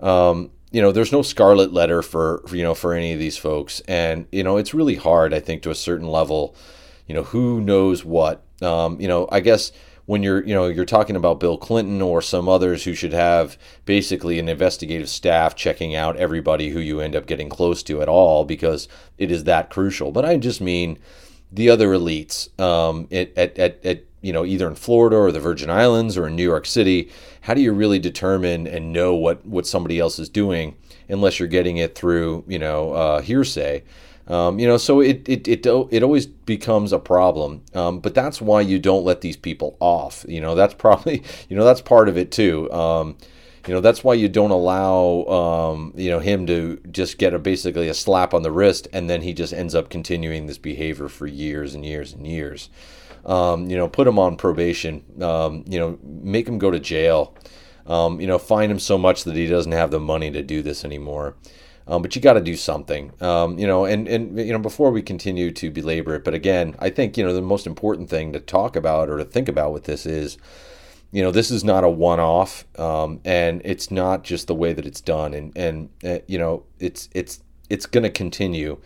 Um, 0.00 0.50
you 0.70 0.80
know, 0.82 0.92
there's 0.92 1.12
no 1.12 1.22
scarlet 1.22 1.72
letter 1.72 2.02
for, 2.02 2.42
you 2.52 2.62
know, 2.62 2.74
for 2.74 2.94
any 2.94 3.12
of 3.12 3.18
these 3.18 3.36
folks. 3.36 3.80
And, 3.88 4.26
you 4.32 4.42
know, 4.42 4.56
it's 4.56 4.74
really 4.74 4.96
hard, 4.96 5.32
I 5.32 5.40
think, 5.40 5.62
to 5.62 5.70
a 5.70 5.74
certain 5.74 6.08
level, 6.08 6.54
you 7.06 7.14
know, 7.14 7.22
who 7.22 7.60
knows 7.60 8.04
what. 8.04 8.44
Um, 8.62 9.00
you 9.00 9.08
know, 9.08 9.28
I 9.30 9.40
guess 9.40 9.72
when 10.08 10.22
you're 10.22 10.42
you 10.46 10.54
know 10.54 10.68
you're 10.68 10.86
talking 10.86 11.16
about 11.16 11.38
Bill 11.38 11.58
Clinton 11.58 12.00
or 12.00 12.22
some 12.22 12.48
others 12.48 12.84
who 12.84 12.94
should 12.94 13.12
have 13.12 13.58
basically 13.84 14.38
an 14.38 14.48
investigative 14.48 15.10
staff 15.10 15.54
checking 15.54 15.94
out 15.94 16.16
everybody 16.16 16.70
who 16.70 16.80
you 16.80 17.00
end 17.00 17.14
up 17.14 17.26
getting 17.26 17.50
close 17.50 17.82
to 17.82 18.00
at 18.00 18.08
all 18.08 18.46
because 18.46 18.88
it 19.18 19.30
is 19.30 19.44
that 19.44 19.68
crucial. 19.68 20.10
But 20.10 20.24
I 20.24 20.38
just 20.38 20.62
mean 20.62 20.98
the 21.52 21.68
other 21.68 21.88
elites 21.88 22.58
um, 22.58 23.06
at, 23.12 23.36
at, 23.36 23.58
at, 23.58 23.84
at 23.84 24.04
you 24.22 24.32
know 24.32 24.46
either 24.46 24.66
in 24.66 24.76
Florida 24.76 25.16
or 25.16 25.30
the 25.30 25.40
Virgin 25.40 25.68
Islands 25.68 26.16
or 26.16 26.26
in 26.26 26.36
New 26.36 26.42
York 26.42 26.64
City. 26.64 27.10
How 27.42 27.52
do 27.52 27.60
you 27.60 27.74
really 27.74 27.98
determine 27.98 28.66
and 28.66 28.94
know 28.94 29.14
what 29.14 29.44
what 29.44 29.66
somebody 29.66 29.98
else 29.98 30.18
is 30.18 30.30
doing 30.30 30.74
unless 31.10 31.38
you're 31.38 31.48
getting 31.48 31.76
it 31.76 31.94
through 31.94 32.44
you 32.48 32.58
know 32.58 32.92
uh, 32.92 33.20
hearsay? 33.20 33.84
Um, 34.28 34.58
you 34.58 34.66
know, 34.66 34.76
so 34.76 35.00
it, 35.00 35.26
it 35.26 35.48
it 35.48 35.66
it 35.66 36.02
always 36.02 36.26
becomes 36.26 36.92
a 36.92 36.98
problem. 36.98 37.62
Um, 37.74 38.00
but 38.00 38.14
that's 38.14 38.40
why 38.40 38.60
you 38.60 38.78
don't 38.78 39.04
let 39.04 39.22
these 39.22 39.36
people 39.36 39.76
off. 39.80 40.24
You 40.28 40.40
know, 40.40 40.54
that's 40.54 40.74
probably 40.78 41.22
you 41.48 41.56
know 41.56 41.64
that's 41.64 41.80
part 41.80 42.08
of 42.08 42.18
it 42.18 42.30
too. 42.30 42.70
Um, 42.70 43.16
you 43.66 43.74
know, 43.74 43.80
that's 43.80 44.02
why 44.04 44.14
you 44.14 44.28
don't 44.28 44.50
allow 44.50 45.24
um, 45.24 45.92
you 45.96 46.10
know 46.10 46.20
him 46.20 46.46
to 46.46 46.78
just 46.90 47.18
get 47.18 47.34
a 47.34 47.38
basically 47.38 47.88
a 47.88 47.94
slap 47.94 48.34
on 48.34 48.42
the 48.42 48.52
wrist, 48.52 48.86
and 48.92 49.08
then 49.08 49.22
he 49.22 49.32
just 49.32 49.52
ends 49.52 49.74
up 49.74 49.88
continuing 49.88 50.46
this 50.46 50.58
behavior 50.58 51.08
for 51.08 51.26
years 51.26 51.74
and 51.74 51.84
years 51.84 52.12
and 52.12 52.26
years. 52.26 52.68
Um, 53.24 53.68
you 53.68 53.76
know, 53.76 53.88
put 53.88 54.06
him 54.06 54.18
on 54.18 54.36
probation. 54.36 55.04
Um, 55.22 55.64
you 55.66 55.78
know, 55.78 55.98
make 56.02 56.46
him 56.46 56.58
go 56.58 56.70
to 56.70 56.78
jail. 56.78 57.34
you 57.86 58.26
know, 58.26 58.38
fine 58.38 58.70
him 58.70 58.78
so 58.78 58.98
much 58.98 59.24
that 59.24 59.36
he 59.36 59.46
doesn't 59.46 59.72
have 59.72 59.90
the 59.90 60.00
money 60.00 60.30
to 60.30 60.42
do 60.42 60.62
this 60.62 60.84
anymore. 60.84 61.34
Um, 61.88 62.02
but 62.02 62.14
you 62.14 62.20
got 62.20 62.34
to 62.34 62.40
do 62.42 62.54
something, 62.54 63.12
um, 63.22 63.58
you 63.58 63.66
know. 63.66 63.86
And 63.86 64.06
and 64.06 64.38
you 64.38 64.52
know, 64.52 64.58
before 64.58 64.90
we 64.90 65.00
continue 65.00 65.50
to 65.52 65.70
belabor 65.70 66.14
it, 66.16 66.24
but 66.24 66.34
again, 66.34 66.76
I 66.78 66.90
think 66.90 67.16
you 67.16 67.24
know 67.24 67.32
the 67.32 67.40
most 67.40 67.66
important 67.66 68.10
thing 68.10 68.32
to 68.34 68.40
talk 68.40 68.76
about 68.76 69.08
or 69.08 69.16
to 69.16 69.24
think 69.24 69.48
about 69.48 69.72
with 69.72 69.84
this 69.84 70.04
is, 70.04 70.36
you 71.12 71.22
know, 71.22 71.30
this 71.30 71.50
is 71.50 71.64
not 71.64 71.84
a 71.84 71.88
one-off, 71.88 72.66
um, 72.78 73.20
and 73.24 73.62
it's 73.64 73.90
not 73.90 74.22
just 74.22 74.48
the 74.48 74.54
way 74.54 74.74
that 74.74 74.84
it's 74.84 75.00
done, 75.00 75.32
and 75.32 75.56
and 75.56 75.88
uh, 76.04 76.18
you 76.26 76.38
know, 76.38 76.64
it's 76.78 77.08
it's 77.14 77.40
it's 77.70 77.86
going 77.86 78.04
to 78.04 78.10
continue. 78.10 78.78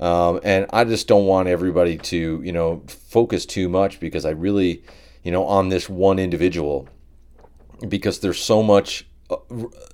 Um, 0.00 0.40
and 0.44 0.66
I 0.72 0.84
just 0.84 1.08
don't 1.08 1.26
want 1.26 1.48
everybody 1.48 1.96
to, 1.96 2.40
you 2.44 2.52
know, 2.52 2.84
focus 2.86 3.44
too 3.44 3.68
much 3.68 3.98
because 3.98 4.24
I 4.24 4.30
really, 4.30 4.84
you 5.24 5.32
know, 5.32 5.44
on 5.44 5.70
this 5.70 5.88
one 5.88 6.20
individual 6.20 6.88
because 7.88 8.20
there's 8.20 8.38
so 8.38 8.62
much 8.62 9.07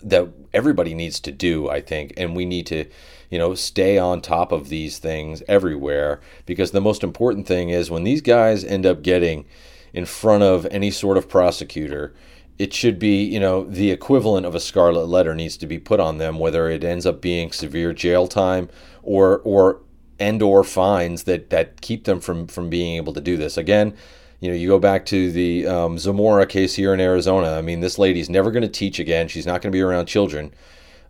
that 0.02 0.32
everybody 0.52 0.94
needs 0.94 1.18
to 1.20 1.32
do, 1.32 1.68
I 1.68 1.80
think, 1.80 2.12
and 2.16 2.36
we 2.36 2.44
need 2.44 2.66
to, 2.66 2.84
you 3.30 3.38
know, 3.38 3.54
stay 3.54 3.98
on 3.98 4.20
top 4.20 4.52
of 4.52 4.68
these 4.68 4.98
things 4.98 5.42
everywhere 5.48 6.20
because 6.46 6.70
the 6.70 6.80
most 6.80 7.02
important 7.02 7.46
thing 7.46 7.70
is 7.70 7.90
when 7.90 8.04
these 8.04 8.20
guys 8.20 8.64
end 8.64 8.86
up 8.86 9.02
getting 9.02 9.44
in 9.92 10.06
front 10.06 10.42
of 10.42 10.66
any 10.70 10.90
sort 10.90 11.16
of 11.16 11.28
prosecutor, 11.28 12.14
it 12.58 12.72
should 12.72 12.98
be, 12.98 13.24
you 13.24 13.40
know, 13.40 13.64
the 13.64 13.90
equivalent 13.90 14.46
of 14.46 14.54
a 14.54 14.60
scarlet 14.60 15.06
letter 15.06 15.34
needs 15.34 15.56
to 15.56 15.66
be 15.66 15.78
put 15.78 15.98
on 15.98 16.18
them, 16.18 16.38
whether 16.38 16.68
it 16.68 16.84
ends 16.84 17.04
up 17.04 17.20
being 17.20 17.50
severe 17.50 17.92
jail 17.92 18.28
time 18.28 18.68
or 19.02 19.40
or 19.44 19.80
and 20.20 20.40
or 20.42 20.62
fines 20.62 21.24
that 21.24 21.50
that 21.50 21.80
keep 21.80 22.04
them 22.04 22.20
from 22.20 22.46
from 22.46 22.70
being 22.70 22.96
able 22.96 23.12
to 23.12 23.20
do 23.20 23.36
this. 23.36 23.56
Again, 23.56 23.96
you 24.40 24.48
know, 24.48 24.54
you 24.54 24.68
go 24.68 24.78
back 24.78 25.06
to 25.06 25.30
the 25.30 25.66
um, 25.66 25.98
Zamora 25.98 26.46
case 26.46 26.74
here 26.74 26.92
in 26.92 27.00
Arizona. 27.00 27.52
I 27.52 27.62
mean, 27.62 27.80
this 27.80 27.98
lady's 27.98 28.28
never 28.28 28.50
going 28.50 28.62
to 28.62 28.68
teach 28.68 28.98
again. 28.98 29.28
She's 29.28 29.46
not 29.46 29.62
going 29.62 29.70
to 29.72 29.76
be 29.76 29.80
around 29.80 30.06
children. 30.06 30.52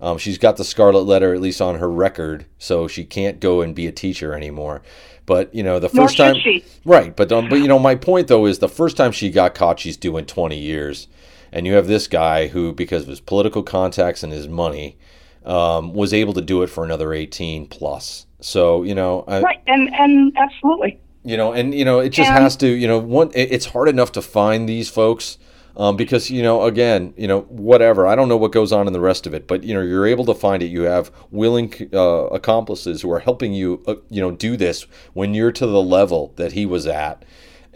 Um, 0.01 0.19
she's 0.19 0.39
got 0.39 0.57
the 0.57 0.65
scarlet 0.65 1.03
letter 1.03 1.35
at 1.35 1.41
least 1.41 1.61
on 1.61 1.77
her 1.77 1.91
record, 1.91 2.47
so 2.59 2.87
she 2.87 3.05
can't 3.05 3.41
go 3.41 3.63
and 3.63 3.75
be 3.75 3.87
a 3.87 3.93
teacher 3.93 4.35
anymore. 4.35 4.83
But 5.27 5.55
you 5.55 5.63
know, 5.63 5.79
the 5.79 5.89
first 5.89 6.17
time, 6.17 6.37
she. 6.37 6.65
right? 6.85 7.15
But 7.15 7.33
um, 7.33 7.49
but 7.49 7.57
you 7.57 7.69
know, 7.69 7.79
my 7.79 7.95
point 7.95 8.29
though 8.29 8.47
is 8.47 8.59
the 8.59 8.69
first 8.69 8.97
time 8.97 9.13
she 9.13 9.31
got 9.31 9.55
caught, 9.55 9.81
she's 9.81 9.97
doing 9.97 10.27
20 10.27 10.59
years, 10.59 11.09
and 11.53 11.67
you 11.67 11.75
have 11.75 11.87
this 11.87 12.07
guy 12.07 12.49
who, 12.49 12.73
because 12.73 13.05
of 13.05 13.09
his 13.09 13.21
political 13.21 13.63
contacts 13.63 14.23
and 14.23 14.33
his 14.33 14.47
money, 14.47 14.99
um, 15.47 15.95
was 15.95 16.13
able 16.13 16.35
to 16.35 16.43
do 16.43 16.63
it 16.63 16.67
for 16.67 16.85
another 16.85 17.15
18 17.15 17.67
plus. 17.67 18.27
So 18.41 18.83
you 18.83 18.95
know, 18.95 19.25
I, 19.27 19.41
right, 19.41 19.63
and 19.67 19.95
and 19.95 20.37
absolutely 20.37 21.01
you 21.25 21.37
know 21.37 21.53
and 21.53 21.75
you 21.75 21.85
know 21.85 22.01
it 22.01 22.11
just 22.11 22.31
has 22.31 22.57
to 22.57 22.69
you 22.69 22.87
know 22.87 22.99
one 22.99 23.31
it's 23.35 23.67
hard 23.67 23.89
enough 23.89 24.13
to 24.13 24.23
find 24.23 24.69
these 24.69 24.89
folks 24.89 25.39
um, 25.77 25.97
because 25.97 26.31
you 26.31 26.43
know 26.43 26.63
again 26.65 27.15
you 27.17 27.27
know 27.27 27.41
whatever 27.43 28.07
i 28.07 28.15
don't 28.15 28.29
know 28.29 28.37
what 28.37 28.53
goes 28.53 28.73
on 28.73 28.87
in 28.87 28.93
the 28.93 29.01
rest 29.01 29.27
of 29.27 29.35
it 29.35 29.49
but 29.49 29.65
you 29.65 29.75
know 29.75 29.81
you're 29.81 30.07
able 30.07 30.25
to 30.25 30.35
find 30.35 30.63
it. 30.63 30.67
You 30.67 30.83
have 30.83 31.11
willing 31.31 31.73
uh, 31.93 32.27
accomplices 32.27 33.03
who 33.03 33.11
are 33.11 33.21
helping 33.21 33.53
you 33.53 33.83
uh, 33.87 33.97
you 34.11 34.21
know 34.21 34.31
do 34.31 34.57
this 34.57 34.83
when 35.13 35.35
you're 35.35 35.53
to 35.53 35.67
the 35.67 35.83
level 35.83 36.33
that 36.37 36.53
he 36.53 36.67
was 36.67 36.87
at. 36.87 37.25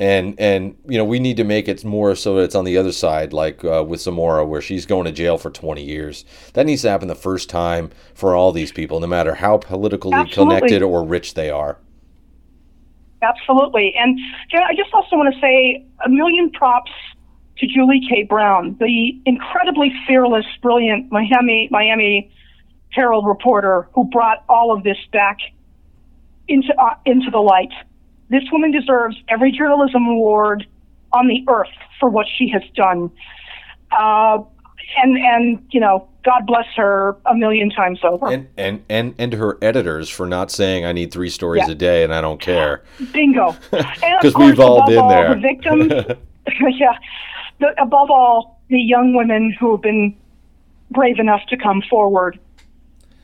And 0.00 0.38
and 0.38 0.76
you 0.86 0.96
know 0.96 1.04
we 1.04 1.18
need 1.18 1.36
to 1.38 1.44
make 1.44 1.66
it 1.66 1.84
more 1.84 2.14
so 2.14 2.36
that 2.36 2.42
it's 2.42 2.54
on 2.54 2.64
the 2.64 2.76
other 2.76 2.92
side 2.92 3.32
like 3.32 3.64
uh, 3.64 3.84
with 3.86 4.00
Zamora 4.00 4.46
where 4.46 4.60
she's 4.60 4.86
going 4.86 5.06
to 5.06 5.12
jail 5.12 5.38
for 5.38 5.50
20 5.50 5.82
years. 5.82 6.24
That 6.52 6.66
needs 6.66 6.82
to 6.82 6.90
happen 6.90 7.08
the 7.08 7.16
first 7.16 7.50
time 7.50 7.90
for 8.14 8.34
all 8.36 8.52
these 8.52 8.70
people 8.70 9.00
no 9.00 9.08
matter 9.08 9.34
how 9.34 9.56
politically 9.58 10.14
Absolutely. 10.14 10.54
connected 10.54 10.82
or 10.82 11.04
rich 11.04 11.34
they 11.34 11.50
are 11.50 11.78
absolutely. 13.22 13.94
And 13.98 14.18
I 14.52 14.74
just 14.74 14.92
also 14.92 15.16
want 15.16 15.34
to 15.34 15.40
say 15.40 15.84
a 16.04 16.08
million 16.08 16.50
props 16.50 16.90
to 17.58 17.66
Julie 17.66 18.00
K. 18.08 18.22
Brown, 18.22 18.76
the 18.78 19.20
incredibly 19.26 19.92
fearless, 20.06 20.46
brilliant 20.62 21.10
Miami 21.10 21.68
Miami 21.70 22.30
Herald 22.90 23.26
reporter 23.26 23.88
who 23.94 24.04
brought 24.04 24.44
all 24.48 24.72
of 24.72 24.84
this 24.84 24.98
back 25.12 25.38
into 26.46 26.72
uh, 26.80 26.94
into 27.04 27.30
the 27.30 27.38
light. 27.38 27.72
This 28.30 28.44
woman 28.52 28.70
deserves 28.70 29.16
every 29.28 29.52
journalism 29.52 30.06
award 30.06 30.66
on 31.12 31.28
the 31.28 31.44
earth 31.48 31.68
for 31.98 32.08
what 32.08 32.26
she 32.36 32.48
has 32.50 32.62
done. 32.74 33.10
Uh, 33.90 34.38
and 34.96 35.18
and 35.18 35.66
you 35.70 35.80
know, 35.80 36.08
God 36.24 36.46
bless 36.46 36.66
her 36.76 37.16
a 37.26 37.34
million 37.34 37.70
times 37.70 38.00
over. 38.02 38.30
And 38.30 38.48
and 38.56 38.84
and, 38.88 39.14
and 39.18 39.32
her 39.34 39.58
editors 39.62 40.08
for 40.08 40.26
not 40.26 40.50
saying 40.50 40.84
I 40.84 40.92
need 40.92 41.12
three 41.12 41.30
stories 41.30 41.64
yeah. 41.66 41.72
a 41.72 41.74
day 41.74 42.04
and 42.04 42.14
I 42.14 42.20
don't 42.20 42.40
care. 42.40 42.82
Bingo. 43.12 43.56
Because 43.70 44.34
we've 44.34 44.58
all 44.58 44.86
been 44.86 44.98
all, 44.98 45.08
there. 45.08 45.34
The 45.34 45.40
victims. 45.40 45.92
yeah. 46.78 46.98
The, 47.60 47.80
above 47.80 48.10
all, 48.10 48.60
the 48.68 48.80
young 48.80 49.14
women 49.14 49.54
who 49.58 49.72
have 49.72 49.82
been 49.82 50.16
brave 50.90 51.18
enough 51.18 51.44
to 51.48 51.56
come 51.56 51.82
forward 51.88 52.38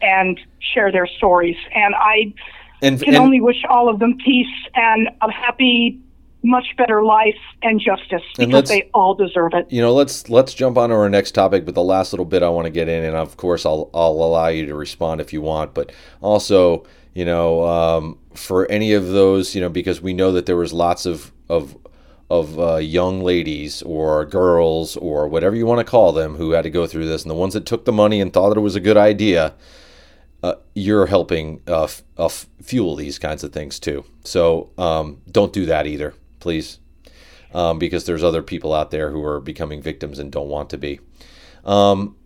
and 0.03 0.38
share 0.61 0.92
their 0.92 1.07
stories. 1.07 1.57
And 1.74 1.94
I 1.94 2.35
and, 2.83 3.00
can 3.00 3.14
and, 3.14 3.16
only 3.16 3.40
wish 3.40 3.64
all 3.68 3.88
of 3.88 3.98
them 3.98 4.18
peace 4.18 4.46
and 4.74 5.09
a 5.22 5.33
happy 5.33 6.00
much 6.45 6.67
better 6.77 7.03
life 7.03 7.39
and 7.63 7.81
justice 7.81 8.23
because 8.37 8.69
they 8.69 8.89
all 8.93 9.15
deserve 9.15 9.53
it. 9.55 9.67
You 9.71 9.81
know, 9.81 9.95
let's 9.95 10.29
let's 10.29 10.53
jump 10.53 10.77
on 10.77 10.91
to 10.91 10.95
our 10.95 11.09
next 11.09 11.33
topic, 11.33 11.65
but 11.65 11.75
the 11.75 11.83
last 11.83 12.13
little 12.13 12.27
bit 12.27 12.43
I 12.43 12.51
want 12.51 12.67
to 12.67 12.71
get 12.71 12.89
in, 12.89 13.03
and 13.03 13.17
of 13.17 13.37
course 13.37 13.65
I'll 13.65 13.91
I'll 13.95 14.13
allow 14.13 14.49
you 14.49 14.67
to 14.67 14.75
respond 14.75 15.21
if 15.21 15.33
you 15.33 15.41
want, 15.41 15.75
but 15.75 15.91
also 16.21 16.87
you 17.15 17.25
know 17.25 17.67
um, 17.67 18.19
for 18.35 18.71
any 18.71 18.93
of 18.93 19.09
those 19.09 19.55
you 19.55 19.61
know 19.61 19.71
because 19.71 20.03
we 20.03 20.13
know 20.13 20.33
that 20.33 20.47
there 20.47 20.57
was 20.57 20.73
lots 20.73 21.07
of 21.07 21.33
of 21.49 21.77
of 22.31 22.59
uh, 22.61 22.77
young 22.77 23.23
ladies 23.23 23.83
or 23.83 24.25
girls 24.27 24.97
or 24.97 25.27
whatever 25.29 25.57
you 25.57 25.67
want 25.67 25.79
to 25.79 25.85
call 25.91 26.13
them 26.13 26.37
who 26.37 26.53
had 26.53 26.63
to 26.63 26.71
go 26.71 26.87
through 26.87 27.07
this, 27.07 27.23
and 27.23 27.31
the 27.31 27.35
ones 27.35 27.55
that 27.55 27.65
took 27.65 27.87
the 27.87 27.93
money 27.93 28.21
and 28.21 28.33
thought 28.33 28.51
that 28.51 28.59
it 28.59 28.63
was 28.63 28.77
a 28.77 28.81
good 28.81 28.99
idea. 28.99 29.55
Uh, 30.43 30.57
you're 30.75 31.07
helping 31.07 31.63
uh, 31.67 31.85
f- 31.85 32.03
uh, 32.19 32.29
fuel 32.29 32.97
these 32.97 33.19
kinds 33.19 33.43
of 33.43 33.51
things 33.51 33.79
too. 33.81 34.05
So 34.25 34.69
um, 34.77 35.23
don't 35.33 35.55
do 35.55 35.65
that 35.65 35.87
either 35.87 36.13
please, 36.45 36.79
um, 37.55 37.79
because 37.79 38.05
there's 38.05 38.23
other 38.23 38.43
people 38.43 38.75
out 38.75 38.91
there 38.91 39.11
who 39.11 39.25
are 39.25 39.41
becoming 39.41 39.81
victims 39.81 40.19
and 40.19 40.31
don't 40.31 40.49
want 40.49 40.69
to 40.69 40.77
be. 40.77 41.01
Um, 41.65 42.17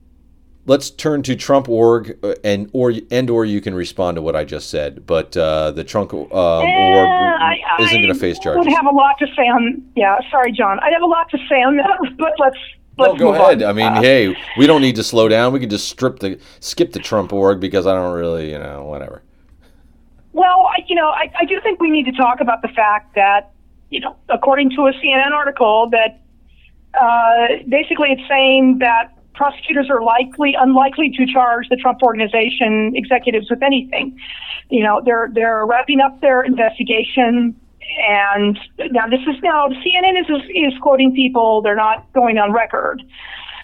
let's 0.66 0.90
turn 0.90 1.22
to 1.22 1.36
Trump 1.36 1.68
org 1.68 2.18
uh, 2.24 2.34
and 2.42 2.68
or 2.72 2.92
and 3.12 3.30
or 3.30 3.44
you 3.44 3.60
can 3.60 3.76
respond 3.76 4.16
to 4.16 4.22
what 4.22 4.34
I 4.34 4.44
just 4.44 4.70
said. 4.70 5.06
But 5.06 5.36
uh, 5.36 5.70
the 5.70 5.84
Trump 5.84 6.12
um, 6.12 6.28
org 6.32 7.58
isn't 7.78 8.02
going 8.02 8.12
to 8.12 8.18
face 8.18 8.40
charges. 8.40 8.66
I 8.66 8.68
would 8.68 8.76
have 8.76 8.86
a 8.86 8.96
lot 8.96 9.20
to 9.20 9.26
say 9.36 9.42
on. 9.42 9.88
Yeah, 9.94 10.18
sorry, 10.32 10.50
John. 10.50 10.80
I 10.80 10.90
have 10.90 11.02
a 11.02 11.06
lot 11.06 11.30
to 11.30 11.38
say 11.48 11.62
on 11.62 11.76
that, 11.76 11.98
but 12.18 12.34
let's. 12.38 12.58
Let's 13.00 13.12
no, 13.12 13.30
go 13.30 13.32
ahead. 13.32 13.62
On. 13.62 13.70
I 13.70 13.72
mean, 13.72 13.86
uh, 13.86 14.02
hey, 14.02 14.36
we 14.56 14.66
don't 14.66 14.82
need 14.82 14.96
to 14.96 15.04
slow 15.04 15.28
down. 15.28 15.52
We 15.52 15.60
can 15.60 15.70
just 15.70 15.88
strip 15.88 16.18
the 16.18 16.40
skip 16.58 16.90
the 16.90 16.98
Trump 16.98 17.32
org 17.32 17.60
because 17.60 17.86
I 17.86 17.94
don't 17.94 18.12
really, 18.12 18.50
you 18.50 18.58
know, 18.58 18.86
whatever. 18.86 19.22
Well, 20.32 20.66
I, 20.66 20.84
you 20.88 20.96
know, 20.96 21.08
I, 21.08 21.30
I 21.38 21.44
do 21.44 21.60
think 21.60 21.80
we 21.80 21.90
need 21.90 22.06
to 22.06 22.12
talk 22.12 22.40
about 22.40 22.60
the 22.62 22.68
fact 22.68 23.14
that 23.14 23.52
you 23.90 24.00
know, 24.00 24.16
according 24.28 24.70
to 24.70 24.86
a 24.86 24.92
CNN 24.92 25.32
article, 25.32 25.90
that 25.90 26.20
uh, 27.00 27.62
basically 27.68 28.08
it's 28.10 28.28
saying 28.28 28.78
that 28.80 29.12
prosecutors 29.38 29.88
are 29.88 30.02
likely 30.02 30.54
unlikely 30.58 31.10
to 31.16 31.24
charge 31.26 31.68
the 31.70 31.76
Trump 31.76 32.02
organization 32.02 32.92
executives 32.94 33.48
with 33.48 33.62
anything. 33.62 34.18
You 34.68 34.82
know, 34.82 35.00
they're 35.04 35.30
they're 35.32 35.64
wrapping 35.64 36.00
up 36.00 36.20
their 36.20 36.42
investigation, 36.42 37.58
and 38.08 38.58
now 38.90 39.06
this 39.08 39.20
is 39.20 39.36
now 39.42 39.68
CNN 39.68 40.20
is 40.20 40.26
is 40.50 40.74
quoting 40.82 41.14
people. 41.14 41.62
They're 41.62 41.76
not 41.76 42.12
going 42.12 42.36
on 42.36 42.52
record, 42.52 43.02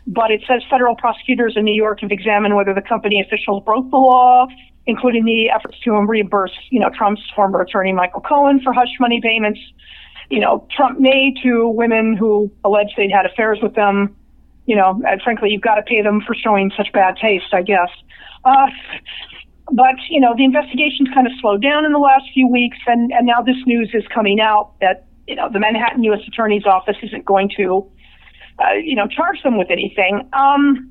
but 0.06 0.30
it 0.30 0.42
says 0.48 0.62
federal 0.70 0.94
prosecutors 0.94 1.54
in 1.56 1.64
New 1.64 1.74
York 1.74 2.00
have 2.00 2.12
examined 2.12 2.54
whether 2.54 2.72
the 2.72 2.82
company 2.82 3.20
officials 3.20 3.62
broke 3.64 3.90
the 3.90 3.98
law. 3.98 4.46
Including 4.86 5.24
the 5.24 5.48
efforts 5.48 5.78
to 5.80 5.92
reimburse, 5.92 6.52
you 6.68 6.78
know, 6.78 6.90
Trump's 6.90 7.22
former 7.34 7.62
attorney 7.62 7.94
Michael 7.94 8.20
Cohen 8.20 8.60
for 8.60 8.74
hush 8.74 8.90
money 9.00 9.18
payments, 9.18 9.58
you 10.30 10.40
know, 10.40 10.66
Trump 10.74 11.00
made 11.00 11.36
to 11.42 11.68
women 11.68 12.16
who 12.16 12.50
alleged 12.64 12.92
they'd 12.96 13.10
had 13.10 13.26
affairs 13.26 13.58
with 13.62 13.74
them. 13.74 14.16
You 14.66 14.76
know, 14.76 15.02
and 15.06 15.20
frankly, 15.20 15.50
you've 15.50 15.62
got 15.62 15.74
to 15.74 15.82
pay 15.82 16.00
them 16.00 16.22
for 16.26 16.34
showing 16.34 16.72
such 16.76 16.90
bad 16.92 17.16
taste, 17.16 17.52
I 17.52 17.60
guess. 17.60 17.90
Uh, 18.44 18.66
but 19.72 19.96
you 20.08 20.20
know, 20.20 20.34
the 20.36 20.44
investigation's 20.44 21.08
kind 21.12 21.26
of 21.26 21.32
slowed 21.40 21.62
down 21.62 21.84
in 21.84 21.92
the 21.92 21.98
last 21.98 22.24
few 22.32 22.48
weeks, 22.48 22.78
and 22.86 23.12
and 23.12 23.26
now 23.26 23.42
this 23.42 23.56
news 23.66 23.90
is 23.92 24.04
coming 24.12 24.40
out 24.40 24.72
that 24.80 25.06
you 25.26 25.34
know 25.34 25.48
the 25.52 25.60
Manhattan 25.60 26.02
U.S. 26.04 26.20
Attorney's 26.26 26.64
Office 26.64 26.96
isn't 27.02 27.24
going 27.24 27.50
to, 27.56 27.86
uh, 28.58 28.72
you 28.72 28.94
know, 28.94 29.06
charge 29.06 29.42
them 29.42 29.58
with 29.58 29.70
anything. 29.70 30.28
Um, 30.32 30.90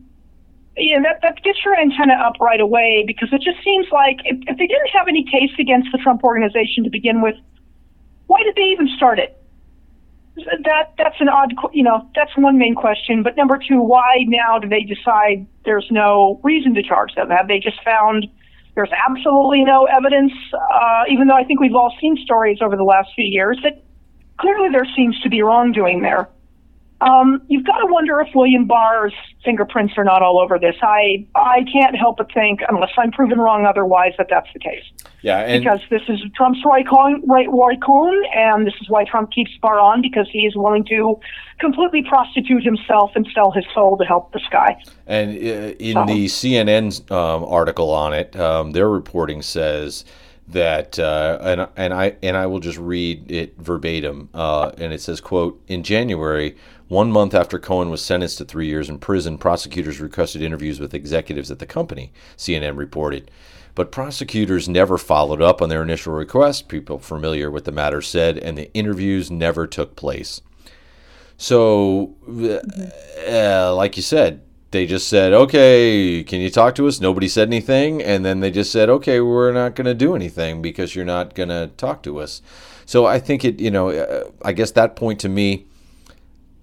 yeah, 0.76 1.00
that, 1.04 1.22
that 1.22 1.44
gets 1.44 1.60
your 1.64 1.78
antenna 1.78 2.14
up 2.14 2.40
right 2.40 2.60
away 2.60 3.04
because 3.06 3.30
it 3.32 3.42
just 3.42 3.64
seems 3.64 3.86
like 3.92 4.18
if, 4.26 4.38
if 4.48 4.58
they 4.58 4.66
didn't 4.66 4.90
have 4.92 5.08
any 5.08 5.24
case 5.24 5.52
against 5.60 5.90
the 5.92 6.00
Trump 6.00 6.24
organization 6.24 6.84
to 6.84 6.90
begin 6.90 7.22
with, 7.22 7.36
why 8.28 8.44
did 8.44 8.56
they 8.56 8.64
even 8.64 8.88
start 8.96 9.20
it? 9.20 9.40
That 10.36 10.94
that's 10.98 11.20
an 11.20 11.30
odd, 11.30 11.54
you 11.74 11.84
know, 11.84 12.10
that's 12.16 12.36
one 12.36 12.58
main 12.58 12.74
question. 12.74 13.22
But 13.22 13.38
number 13.38 13.60
two, 13.60 13.80
why 13.82 14.26
now 14.28 14.58
do 14.58 14.68
they 14.68 14.82
decide 14.82 15.46
there's 15.64 15.88
no 15.92 16.40
reason 16.44 16.74
to 16.74 16.82
charge 16.82 17.14
them? 17.14 17.30
Have 17.30 17.48
they 17.48 17.60
just 17.60 17.84
found 17.84 18.28
there's 18.74 18.90
absolutely 19.08 19.64
no 19.64 19.86
evidence? 19.86 20.34
Uh, 20.54 21.04
even 21.08 21.28
though 21.28 21.36
I 21.36 21.44
think 21.44 21.60
we've 21.60 21.76
all 21.76 21.94
seen 22.02 22.18
stories 22.18 22.60
over 22.62 22.76
the 22.76 22.84
last 22.84 23.10
few 23.16 23.26
years 23.26 23.60
that 23.62 23.84
clearly 24.40 24.70
there 24.70 24.88
seems 24.96 25.20
to 25.22 25.30
be 25.30 25.44
wrongdoing 25.44 26.02
there. 26.02 26.30
Um, 27.02 27.42
you've 27.48 27.66
got 27.66 27.80
to 27.80 27.88
wonder 27.88 28.22
if 28.22 28.30
William 28.34 28.66
Barr's 28.66 29.14
fingerprints 29.44 29.94
are 29.98 30.04
not 30.04 30.22
all 30.22 30.40
over 30.40 30.58
this. 30.58 30.76
I 30.82 31.26
I 31.36 31.66
can't 31.72 31.98
help 31.98 32.18
but 32.18 32.32
think, 32.34 32.62
unless 32.70 32.92
I'm 32.98 33.12
proven 33.12 33.40
wrong 33.40 33.66
otherwise, 33.66 34.14
that 34.18 34.28
that's 34.30 34.48
the 34.54 34.60
case. 34.60 34.84
Yeah, 35.22 35.40
and 35.40 35.64
because 35.64 35.82
this 35.90 36.02
is 36.08 36.22
Trump's 36.36 36.60
Roy 36.66 36.84
Cohn, 36.84 37.22
right, 37.28 37.50
Roy 37.50 37.76
Cohn, 37.78 38.24
and 38.36 38.66
this 38.66 38.76
is 38.82 38.90
why 38.90 39.04
Trump 39.06 39.32
keeps 39.32 39.52
Barr 39.62 39.80
on 39.80 40.02
because 40.02 40.28
he 40.32 40.40
is 40.40 40.56
willing 40.56 40.86
to 40.86 41.20
completely 41.60 42.04
prostitute 42.04 42.64
himself 42.64 43.12
and 43.16 43.28
sell 43.34 43.52
his 43.52 43.66
soul 43.74 43.98
to 43.98 44.06
help 44.06 44.32
this 44.34 44.44
guy. 44.52 44.82
And 45.08 45.32
uh, 45.32 45.76
in 45.80 45.94
so. 45.94 46.06
the 46.06 46.26
CNN 46.26 47.12
um, 47.12 47.44
article 47.46 47.90
on 47.90 48.14
it, 48.14 48.36
um, 48.36 48.72
their 48.72 48.90
reporting 48.90 49.42
says 49.42 50.06
that 50.48 51.00
uh, 51.00 51.38
and 51.42 51.68
and 51.76 51.94
I 51.94 52.16
and 52.22 52.36
I 52.36 52.48
will 52.48 52.60
just 52.60 52.78
read 52.78 53.30
it 53.32 53.58
verbatim. 53.58 54.30
Uh, 54.34 54.72
and 54.78 54.94
it 54.94 55.02
says, 55.02 55.22
"quote 55.22 55.62
In 55.68 55.84
January, 55.84 56.56
one 56.88 57.12
month 57.12 57.34
after 57.34 57.60
Cohen 57.60 57.90
was 57.90 58.04
sentenced 58.04 58.38
to 58.40 58.46
three 58.46 58.68
years 58.68 58.90
in 58.90 59.00
prison, 59.00 59.38
prosecutors 59.38 60.00
requested 60.00 60.42
interviews 60.42 60.80
with 60.80 60.94
executives 60.94 61.52
at 61.52 61.60
the 61.60 61.66
company." 61.66 62.12
CNN 62.38 62.78
reported. 62.78 63.32
But 63.76 63.92
prosecutors 63.92 64.70
never 64.70 65.00
followed 65.00 65.42
up 65.42 65.62
on 65.62 65.70
their 65.70 65.82
initial 65.82 66.14
request. 66.14 66.68
People 66.68 67.00
familiar 67.00 67.50
with 67.50 67.66
the 67.66 67.72
matter 67.72 68.02
said, 68.02 68.38
and 68.38 68.56
the 68.56 68.72
interviews 68.74 69.32
never 69.32 69.66
took 69.66 69.96
place. 69.96 70.42
So, 71.38 72.16
uh, 73.28 73.74
like 73.76 73.98
you 73.98 74.04
said, 74.04 74.42
they 74.74 74.86
just 74.86 75.08
said, 75.08 75.32
okay, 75.32 76.24
can 76.24 76.42
you 76.42 76.50
talk 76.50 76.76
to 76.76 76.88
us? 76.88 77.00
Nobody 77.00 77.30
said 77.30 77.48
anything. 77.48 78.02
And 78.02 78.26
then 78.26 78.42
they 78.42 78.52
just 78.52 78.72
said, 78.72 78.90
okay, 78.90 79.22
we're 79.22 79.54
not 79.54 79.76
going 79.76 79.86
to 79.86 79.94
do 79.94 80.16
anything 80.16 80.62
because 80.62 80.96
you're 80.96 81.06
not 81.06 81.36
going 81.36 81.50
to 81.50 81.72
talk 81.78 82.04
to 82.04 82.20
us. 82.20 82.42
So 82.86 83.06
I 83.06 83.20
think 83.20 83.46
it, 83.46 83.62
you 83.62 83.72
know, 83.72 83.92
uh, 83.92 84.30
I 84.44 84.52
guess 84.52 84.72
that 84.72 84.98
point 84.98 85.22
to 85.22 85.30
me 85.30 85.66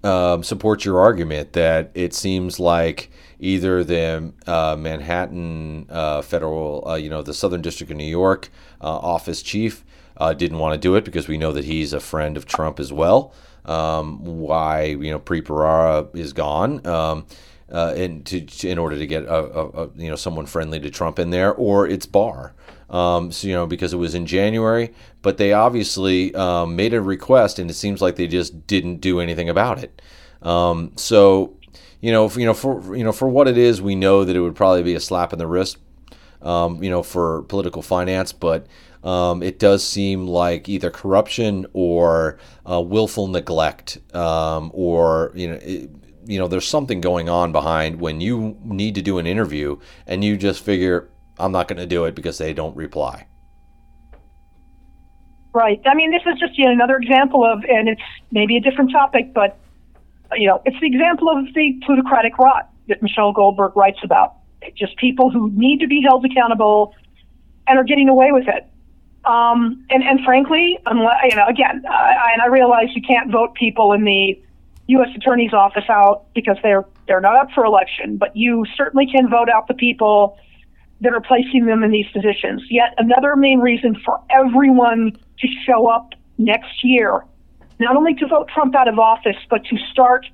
um, 0.03 0.43
supports 0.43 0.85
your 0.85 0.99
argument 0.99 1.53
that 1.53 1.89
it 1.95 2.13
seems 2.13 2.59
like 2.59 3.09
either 3.39 3.83
the 3.83 4.31
uh, 4.45 4.75
Manhattan 4.77 5.87
uh, 5.89 6.21
federal, 6.21 6.87
uh, 6.87 6.95
you 6.95 7.09
know, 7.09 7.21
the 7.21 7.33
Southern 7.33 7.61
District 7.61 7.91
of 7.91 7.97
New 7.97 8.03
York 8.03 8.49
uh, 8.81 8.97
office 8.97 9.41
chief 9.41 9.83
uh, 10.17 10.33
didn't 10.33 10.59
want 10.59 10.73
to 10.73 10.79
do 10.79 10.95
it 10.95 11.05
because 11.05 11.27
we 11.27 11.37
know 11.37 11.51
that 11.51 11.65
he's 11.65 11.93
a 11.93 11.99
friend 11.99 12.37
of 12.37 12.45
Trump 12.45 12.79
as 12.79 12.93
well. 12.93 13.33
Um, 13.65 14.23
why, 14.23 14.83
you 14.83 15.11
know, 15.11 15.19
Preet 15.19 15.43
Bharara 15.43 16.15
is 16.15 16.33
gone. 16.33 16.85
Um, 16.85 17.25
uh, 17.71 17.93
in 17.95 18.23
to, 18.23 18.67
in 18.67 18.77
order 18.77 18.97
to 18.97 19.07
get 19.07 19.23
a, 19.23 19.33
a, 19.33 19.69
a, 19.69 19.89
you 19.95 20.09
know 20.09 20.15
someone 20.15 20.45
friendly 20.45 20.79
to 20.79 20.89
Trump 20.89 21.19
in 21.19 21.29
there, 21.29 21.53
or 21.53 21.87
it's 21.87 22.05
Barr. 22.05 22.53
Um, 22.89 23.31
so 23.31 23.47
you 23.47 23.53
know 23.53 23.65
because 23.65 23.93
it 23.93 23.97
was 23.97 24.13
in 24.13 24.25
January, 24.25 24.93
but 25.21 25.37
they 25.37 25.53
obviously 25.53 26.35
um, 26.35 26.75
made 26.75 26.93
a 26.93 27.01
request, 27.01 27.59
and 27.59 27.69
it 27.69 27.75
seems 27.75 28.01
like 28.01 28.17
they 28.17 28.27
just 28.27 28.67
didn't 28.67 28.97
do 28.97 29.19
anything 29.19 29.49
about 29.49 29.81
it. 29.81 30.01
Um, 30.41 30.91
so 30.97 31.55
you 32.01 32.11
know, 32.11 32.27
for, 32.27 32.39
you 32.39 32.45
know 32.45 32.53
for 32.53 32.95
you 32.95 33.03
know 33.03 33.13
for 33.13 33.29
what 33.29 33.47
it 33.47 33.57
is, 33.57 33.81
we 33.81 33.95
know 33.95 34.25
that 34.25 34.35
it 34.35 34.41
would 34.41 34.55
probably 34.55 34.83
be 34.83 34.95
a 34.95 34.99
slap 34.99 35.31
in 35.31 35.39
the 35.39 35.47
wrist, 35.47 35.77
um, 36.41 36.83
you 36.83 36.89
know, 36.89 37.03
for 37.03 37.43
political 37.43 37.81
finance, 37.81 38.33
but. 38.33 38.67
Um, 39.03 39.41
it 39.41 39.57
does 39.57 39.83
seem 39.83 40.27
like 40.27 40.69
either 40.69 40.91
corruption 40.91 41.65
or 41.73 42.37
uh, 42.69 42.79
willful 42.79 43.25
neglect, 43.25 43.97
um, 44.15 44.69
or 44.75 45.31
you 45.33 45.47
know, 45.47 45.59
you 46.25 46.39
know 46.39 46.47
there's 46.47 46.67
something 46.67 47.01
going 47.01 47.29
on 47.29 47.51
behind 47.51 47.99
when 47.99 48.21
you 48.21 48.57
need 48.63 48.95
to 48.95 49.01
do 49.01 49.17
an 49.17 49.25
interview 49.25 49.77
and 50.05 50.23
you 50.23 50.37
just 50.37 50.63
figure 50.63 51.09
I'm 51.41 51.51
not 51.51 51.67
going 51.67 51.79
to 51.79 51.87
do 51.87 52.05
it 52.05 52.15
because 52.15 52.37
they 52.37 52.53
don't 52.53 52.75
reply. 52.75 53.27
Right. 55.53 55.81
I 55.85 55.95
mean, 55.95 56.11
this 56.11 56.21
is 56.25 56.39
just 56.39 56.57
know, 56.57 56.71
another 56.71 56.95
example 56.95 57.43
of, 57.43 57.63
and 57.65 57.89
it's 57.89 58.01
maybe 58.31 58.55
a 58.55 58.61
different 58.61 58.91
topic, 58.91 59.33
but 59.33 59.57
you 60.33 60.47
know, 60.47 60.61
it's 60.65 60.79
the 60.79 60.87
example 60.87 61.29
of 61.29 61.53
the 61.53 61.77
plutocratic 61.85 62.37
rot 62.37 62.69
that 62.87 63.01
Michelle 63.01 63.33
Goldberg 63.33 63.75
writes 63.75 63.99
about. 64.03 64.35
Just 64.75 64.95
people 64.97 65.29
who 65.29 65.51
need 65.51 65.79
to 65.79 65.87
be 65.87 66.01
held 66.01 66.23
accountable 66.23 66.95
and 67.67 67.77
are 67.77 67.83
getting 67.83 68.07
away 68.07 68.31
with 68.31 68.47
it. 68.47 68.65
Um, 69.25 69.85
and, 69.89 70.03
and 70.03 70.23
frankly, 70.23 70.79
unless, 70.85 71.17
you 71.29 71.35
know, 71.35 71.47
again, 71.47 71.83
I, 71.89 72.31
and 72.33 72.41
I 72.41 72.47
realize 72.47 72.87
you 72.95 73.01
can't 73.01 73.29
vote 73.29 73.53
people 73.55 73.91
in 73.91 74.05
the 74.05 74.41
U.S. 74.87 75.09
Attorney's 75.15 75.53
Office 75.53 75.85
out 75.89 76.25
because 76.33 76.57
they're 76.63 76.85
they're 77.07 77.21
not 77.21 77.35
up 77.35 77.51
for 77.53 77.65
election, 77.65 78.17
but 78.17 78.35
you 78.35 78.65
certainly 78.75 79.07
can 79.07 79.29
vote 79.29 79.49
out 79.49 79.67
the 79.67 79.73
people 79.73 80.37
that 81.01 81.13
are 81.13 81.21
placing 81.21 81.65
them 81.65 81.83
in 81.83 81.91
these 81.91 82.07
positions. 82.13 82.63
Yet 82.69 82.93
another 82.97 83.35
main 83.35 83.59
reason 83.59 83.95
for 84.05 84.19
everyone 84.29 85.17
to 85.39 85.47
show 85.65 85.87
up 85.87 86.13
next 86.37 86.83
year, 86.83 87.25
not 87.79 87.95
only 87.95 88.13
to 88.15 88.27
vote 88.27 88.49
Trump 88.53 88.75
out 88.75 88.87
of 88.87 88.99
office, 88.99 89.37
but 89.49 89.63
to 89.65 89.77
start 89.91 90.25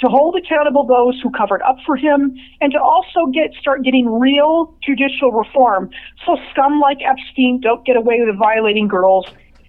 to 0.00 0.08
hold 0.08 0.34
accountable 0.36 0.86
those 0.86 1.20
who 1.22 1.30
covered 1.30 1.60
up 1.62 1.76
for 1.84 1.94
him, 1.94 2.34
and 2.60 2.72
to 2.72 2.80
also 2.80 3.26
get 3.32 3.52
start 3.60 3.82
getting 3.82 4.08
real 4.08 4.74
judicial 4.82 5.30
reform. 5.30 5.90
So 6.24 6.36
scum 6.50 6.80
like 6.80 6.98
Epstein 7.04 7.60
don't 7.60 7.84
get 7.84 7.96
away 7.96 8.20
with 8.24 8.36
violating 8.38 8.88
girls, 8.88 9.26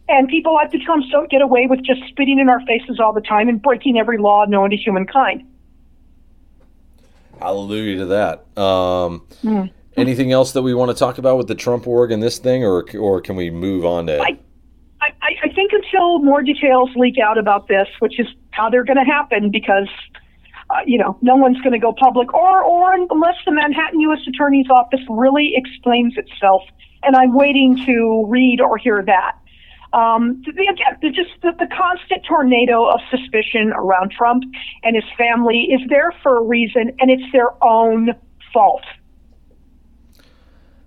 and 0.10 0.28
people 0.28 0.54
like 0.54 0.72
the 0.72 0.80
Trumps 0.80 1.08
don't 1.10 1.30
get 1.30 1.42
away 1.42 1.68
with 1.68 1.84
just 1.84 2.02
spitting 2.10 2.40
in 2.40 2.50
our 2.50 2.60
faces 2.62 3.00
all 3.00 3.14
the 3.14 3.22
time 3.22 3.50
and 3.50 3.62
breaking 3.62 3.98
every 3.98 4.18
law 4.18 4.46
known 4.46 4.70
to 4.72 4.78
humankind. 4.78 5.44
Hallelujah 7.40 7.98
to 8.00 8.06
that. 8.08 8.62
Um, 8.62 9.26
mm. 9.44 9.72
Anything 9.98 10.32
else 10.32 10.54
that 10.54 10.62
we 10.62 10.74
want 10.74 10.92
to 10.92 10.96
talk 10.96 11.18
about 11.18 11.38
with 11.38 11.48
the 11.48 11.56
Trump 11.56 11.88
org 11.88 12.12
and 12.12 12.22
this 12.22 12.38
thing, 12.38 12.64
or 12.64 12.86
or 12.98 13.20
can 13.20 13.36
we 13.36 13.50
move 13.50 13.84
on 13.84 14.08
to? 14.08 14.22
I, 14.22 14.38
I, 15.02 15.10
I 15.44 15.54
think 15.54 15.72
until 15.74 16.20
more 16.20 16.42
details 16.42 16.90
leak 16.96 17.18
out 17.18 17.38
about 17.38 17.68
this, 17.68 17.88
which 18.00 18.20
is 18.20 18.28
how 18.52 18.70
they're 18.70 18.86
going 18.86 19.04
to 19.04 19.12
happen, 19.12 19.50
because 19.50 19.90
uh, 20.70 20.76
you 20.86 20.98
know, 20.98 21.18
no 21.22 21.36
one's 21.36 21.60
going 21.62 21.74
to 21.74 21.80
go 21.80 21.92
public, 21.92 22.34
or 22.34 22.64
or 22.64 22.94
unless 22.94 23.36
the 23.46 23.52
Manhattan 23.52 24.00
U.S. 24.02 24.20
Attorney's 24.28 24.70
Office 24.70 25.02
really 25.10 25.54
explains 25.56 26.16
itself. 26.18 26.64
And 27.04 27.16
I'm 27.16 27.34
waiting 27.34 27.84
to 27.88 28.26
read 28.28 28.62
or 28.62 28.78
hear 28.78 29.04
that. 29.04 29.36
Um, 29.94 30.42
again, 30.48 31.14
just 31.14 31.32
the, 31.42 31.52
the 31.60 31.68
constant 31.68 32.24
tornado 32.26 32.86
of 32.86 33.02
suspicion 33.10 33.74
around 33.76 34.12
Trump 34.12 34.44
and 34.84 34.96
his 34.96 35.04
family 35.18 35.64
is 35.64 35.82
there 35.90 36.14
for 36.24 36.38
a 36.38 36.42
reason, 36.42 36.96
and 37.00 37.12
it's 37.12 37.30
their 37.34 37.52
own 37.64 38.12
fault. 38.54 38.84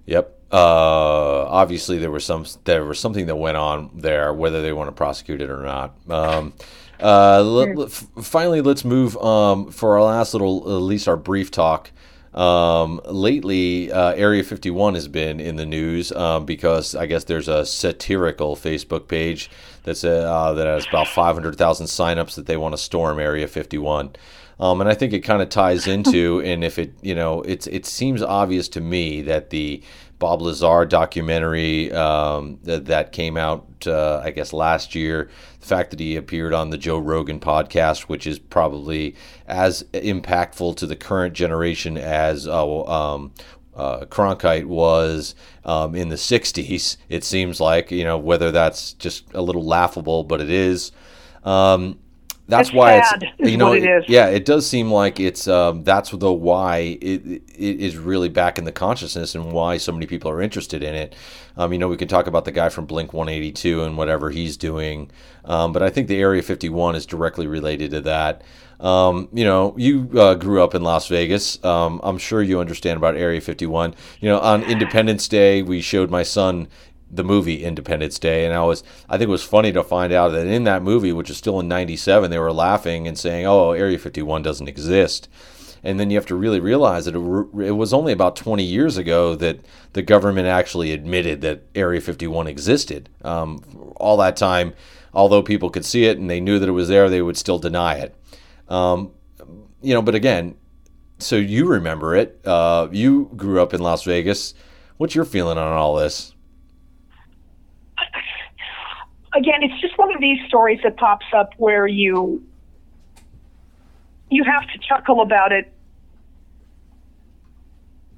Yep. 0.07 0.31
Uh, 0.53 1.47
obviously, 1.49 1.99
there 1.99 2.11
was 2.11 2.25
some 2.25 2.47
there 2.65 2.85
was 2.85 3.01
something 3.01 3.27
that 3.27 3.37
went 3.37 3.57
on 3.57 3.91
there, 3.95 4.33
whether 4.33 4.63
they 4.63 4.73
want 4.73 4.89
to 4.89 4.93
prosecute 4.93 5.43
it 5.43 5.51
or 5.51 5.63
not. 5.63 5.97
Um, 6.09 6.55
uh, 7.01 7.43
let, 7.43 7.77
let, 7.77 7.91
finally, 7.91 8.61
let's 8.61 8.85
move 8.85 9.17
um, 9.17 9.71
for 9.71 9.97
our 9.97 10.05
last 10.05 10.33
little, 10.33 10.63
at 10.63 10.83
least 10.83 11.09
our 11.09 11.17
brief 11.17 11.51
talk. 11.51 11.91
Um, 12.35 13.01
lately, 13.07 13.93
uh, 13.93 14.13
Area 14.13 14.43
51 14.43 14.95
has 14.95 15.07
been 15.07 15.39
in 15.39 15.57
the 15.57 15.67
news 15.67 16.11
um, 16.13 16.45
because 16.45 16.95
I 16.95 17.07
guess 17.07 17.25
there's 17.25 17.49
a 17.49 17.65
satirical 17.65 18.57
Facebook 18.57 19.07
page 19.07 19.51
that's 19.85 20.03
uh, 20.03 20.53
that 20.55 20.67
has 20.67 20.87
about 20.87 21.07
500,000 21.09 21.87
signups 21.87 22.35
that 22.35 22.47
they 22.47 22.57
want 22.57 22.73
to 22.73 22.79
storm 22.79 23.21
Area 23.21 23.47
51. 23.47 24.17
Um, 24.59 24.81
and 24.81 24.89
I 24.89 24.95
think 24.95 25.13
it 25.13 25.21
kind 25.21 25.43
of 25.43 25.49
ties 25.49 25.87
into, 25.87 26.41
and 26.45 26.65
if 26.65 26.79
it, 26.79 26.95
you 27.03 27.15
know, 27.15 27.43
it's 27.43 27.67
it 27.69 27.87
seems 27.87 28.23
obvious 28.23 28.69
to 28.71 28.81
me 28.81 29.23
that 29.23 29.51
the 29.51 29.83
Bob 30.25 30.41
Lazar 30.41 30.87
documentary 30.87 31.93
um, 31.93 32.59
that, 32.63 32.87
that, 32.87 33.13
came 33.13 33.37
out, 33.37 33.67
uh, 33.87 34.23
I 34.25 34.31
guess, 34.31 34.55
last 34.55 34.95
year. 34.95 35.29
The 35.61 35.67
fact 35.67 35.91
that 35.91 36.01
he 36.01 36.17
appeared 36.17 36.55
on 36.55 36.71
the 36.71 36.79
Joe 36.79 36.97
Rogan 36.97 37.39
podcast, 37.39 38.05
which 38.05 38.27
is 38.27 38.39
probably 38.39 39.17
as 39.47 39.83
impactful 39.93 40.77
to 40.77 40.87
the 40.87 40.97
current 40.97 41.35
generation 41.35 41.99
as 41.99 42.49
uh, 42.49 42.85
um, 42.87 43.35
uh, 43.77 44.07
Cronkite 44.07 44.65
was 44.65 45.35
um, 45.67 45.95
in 45.95 46.09
the 46.09 46.17
60s, 46.17 46.97
it 47.11 47.23
seems 47.23 47.61
like, 47.61 47.91
you 47.91 48.05
know, 48.05 48.17
whether 48.17 48.51
that's 48.51 48.95
just 48.95 49.27
a 49.35 49.43
little 49.43 49.63
laughable, 49.63 50.25
but 50.25 50.41
it 50.41 50.49
is. 50.49 50.91
Um, 51.45 51.99
that's 52.47 52.69
it's 52.69 52.77
why 52.77 53.01
sad, 53.01 53.33
it's 53.39 53.51
you 53.51 53.57
know 53.57 53.73
it 53.73 54.09
yeah 54.09 54.27
it 54.27 54.45
does 54.45 54.67
seem 54.67 54.91
like 54.91 55.19
it's 55.19 55.49
um, 55.49 55.83
that's 55.83 56.11
the 56.11 56.33
why 56.33 56.99
it, 57.01 57.25
it 57.27 57.81
is 57.81 57.97
really 57.97 58.29
back 58.29 58.59
in 58.59 58.65
the 58.65 58.73
consciousness 58.73 59.35
and 59.35 59.53
why 59.53 59.77
so 59.77 59.93
many 59.93 60.07
people 60.07 60.31
are 60.31 60.43
interested 60.43 60.83
in 60.83 60.95
it 60.95 61.15
um, 61.57 61.73
you 61.73 61.79
know 61.79 61.89
we 61.89 61.97
can 61.97 62.09
talk 62.09 62.27
about 62.27 62.45
the 62.45 62.53
guy 62.53 62.69
from 62.69 62.85
blink 62.85 63.13
182 63.13 63.83
and 63.83 63.97
whatever 63.97 64.31
he's 64.31 64.57
doing 64.57 65.11
um, 65.47 65.73
but 65.73 65.83
i 65.83 65.89
think 65.89 66.09
the 66.09 66.21
area 66.21 66.43
51 66.43 66.95
is 66.95 67.07
directly 67.07 67.47
related 67.47 67.91
to 67.91 68.01
that 68.01 68.43
um, 68.81 69.29
you 69.33 69.45
know, 69.45 69.75
you 69.79 70.11
uh, 70.19 70.35
grew 70.35 70.63
up 70.63 70.75
in 70.75 70.83
Las 70.83 71.09
Vegas. 71.09 71.63
Um, 71.65 72.01
I'm 72.03 72.19
sure 72.19 72.43
you 72.43 72.61
understand 72.61 72.97
about 72.97 73.17
Area 73.17 73.41
51. 73.41 73.95
You 74.21 74.29
know, 74.29 74.41
on 74.41 74.63
Independence 74.65 75.27
Day, 75.29 75.63
we 75.63 75.81
showed 75.81 76.11
my 76.11 76.23
son 76.23 76.69
the 77.15 77.25
movie 77.25 77.65
Independence 77.65 78.19
Day, 78.19 78.45
and 78.45 78.55
I 78.55 78.63
was 78.65 78.83
I 79.09 79.19
think 79.19 79.29
it 79.29 79.33
was 79.33 79.45
funny 79.45 79.73
to 79.73 79.83
find 79.83 80.13
out 80.13 80.31
that 80.31 80.47
in 80.47 80.65
that 80.65 80.83
movie, 80.83 81.13
which 81.13 81.31
is 81.31 81.37
still 81.37 81.61
in 81.61 81.69
'97, 81.69 82.31
they 82.31 82.39
were 82.39 82.53
laughing 82.53 83.07
and 83.07 83.19
saying, 83.19 83.47
"Oh, 83.47 83.73
Area 83.73 83.99
51 83.99 84.43
doesn't 84.43 84.69
exist." 84.69 85.29
And 85.85 86.01
then 86.01 86.09
you 86.09 86.17
have 86.17 86.27
to 86.27 86.35
really 86.35 86.61
realize 86.61 87.05
that 87.05 87.15
it, 87.15 87.19
was 87.19 87.93
only 87.93 88.11
about 88.13 88.37
20 88.37 88.65
years 88.65 88.97
ago 88.97 89.35
that 89.35 89.61
the 89.93 90.01
government 90.01 90.49
actually 90.49 90.93
admitted 90.93 91.43
that 91.43 91.67
Area 91.75 92.01
51 92.01 92.47
existed. 92.47 93.11
Um, 93.23 93.63
all 93.97 94.17
that 94.17 94.35
time, 94.35 94.73
although 95.13 95.43
people 95.43 95.69
could 95.69 95.85
see 95.85 96.07
it 96.07 96.17
and 96.17 96.31
they 96.31 96.41
knew 96.41 96.59
that 96.59 96.71
it 96.71 96.73
was 96.73 96.89
there, 96.89 97.11
they 97.11 97.21
would 97.21 97.37
still 97.37 97.59
deny 97.59 97.97
it. 97.97 98.17
Um, 98.71 99.13
you 99.83 99.93
know, 99.93 100.01
but 100.01 100.15
again, 100.15 100.57
so 101.19 101.37
you 101.37 101.67
remember 101.67 102.17
it. 102.17 102.41
Uh, 102.47 102.89
you 102.91 103.31
grew 103.37 103.61
up 103.61 103.75
in 103.75 103.83
Las 103.83 104.05
Vegas. 104.05 104.55
What's 104.97 105.15
your 105.15 105.27
feeling 105.27 105.59
on 105.59 105.73
all 105.73 105.97
this? 105.97 106.34
Again, 109.35 109.63
it's 109.63 109.81
just 109.81 109.99
one 109.99 110.15
of 110.15 110.21
these 110.21 110.39
stories 110.47 110.81
that 110.85 110.97
pops 110.97 111.27
up 111.37 111.51
where 111.59 111.87
you 111.87 112.43
you 114.31 114.45
have 114.45 114.63
to 114.69 114.79
chuckle 114.79 115.21
about 115.21 115.53
it, 115.53 115.73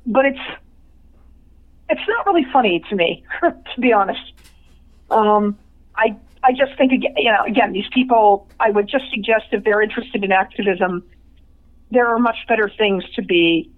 but 0.07 0.24
it's 0.24 0.38
it's 1.88 2.00
not 2.09 2.26
really 2.26 2.46
funny 2.52 2.83
to 2.90 2.96
me, 2.96 3.24
to 3.42 3.81
be 3.81 3.92
honest. 3.92 4.33
Um, 5.11 5.59
I 5.96 6.16
I 6.42 6.52
just 6.52 6.76
think 6.76 6.92
again, 6.92 7.14
you 7.16 7.33
know, 7.33 7.44
again, 7.44 7.72
these 7.72 7.88
people. 7.92 8.48
I 8.61 8.70
would 8.70 8.88
just 8.88 9.11
suggest 9.11 9.46
if 9.52 9.64
they're 9.64 9.83
interested 9.83 10.22
in 10.22 10.33
activism, 10.33 11.05
there 11.90 12.07
are 12.09 12.18
much 12.18 12.38
better 12.48 12.70
things 12.76 13.05
to 13.14 13.22
be 13.22 13.70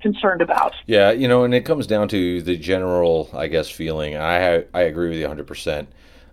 concerned 0.00 0.42
about. 0.42 0.74
Yeah, 0.86 1.10
you 1.10 1.28
know, 1.28 1.44
and 1.44 1.54
it 1.54 1.62
comes 1.62 1.86
down 1.86 2.08
to 2.08 2.42
the 2.42 2.56
general, 2.56 3.30
I 3.32 3.48
guess, 3.48 3.70
feeling. 3.70 4.16
I 4.16 4.64
I 4.74 4.82
agree 4.82 5.08
with 5.08 5.18
you 5.18 5.24
100. 5.24 5.46
percent 5.46 5.88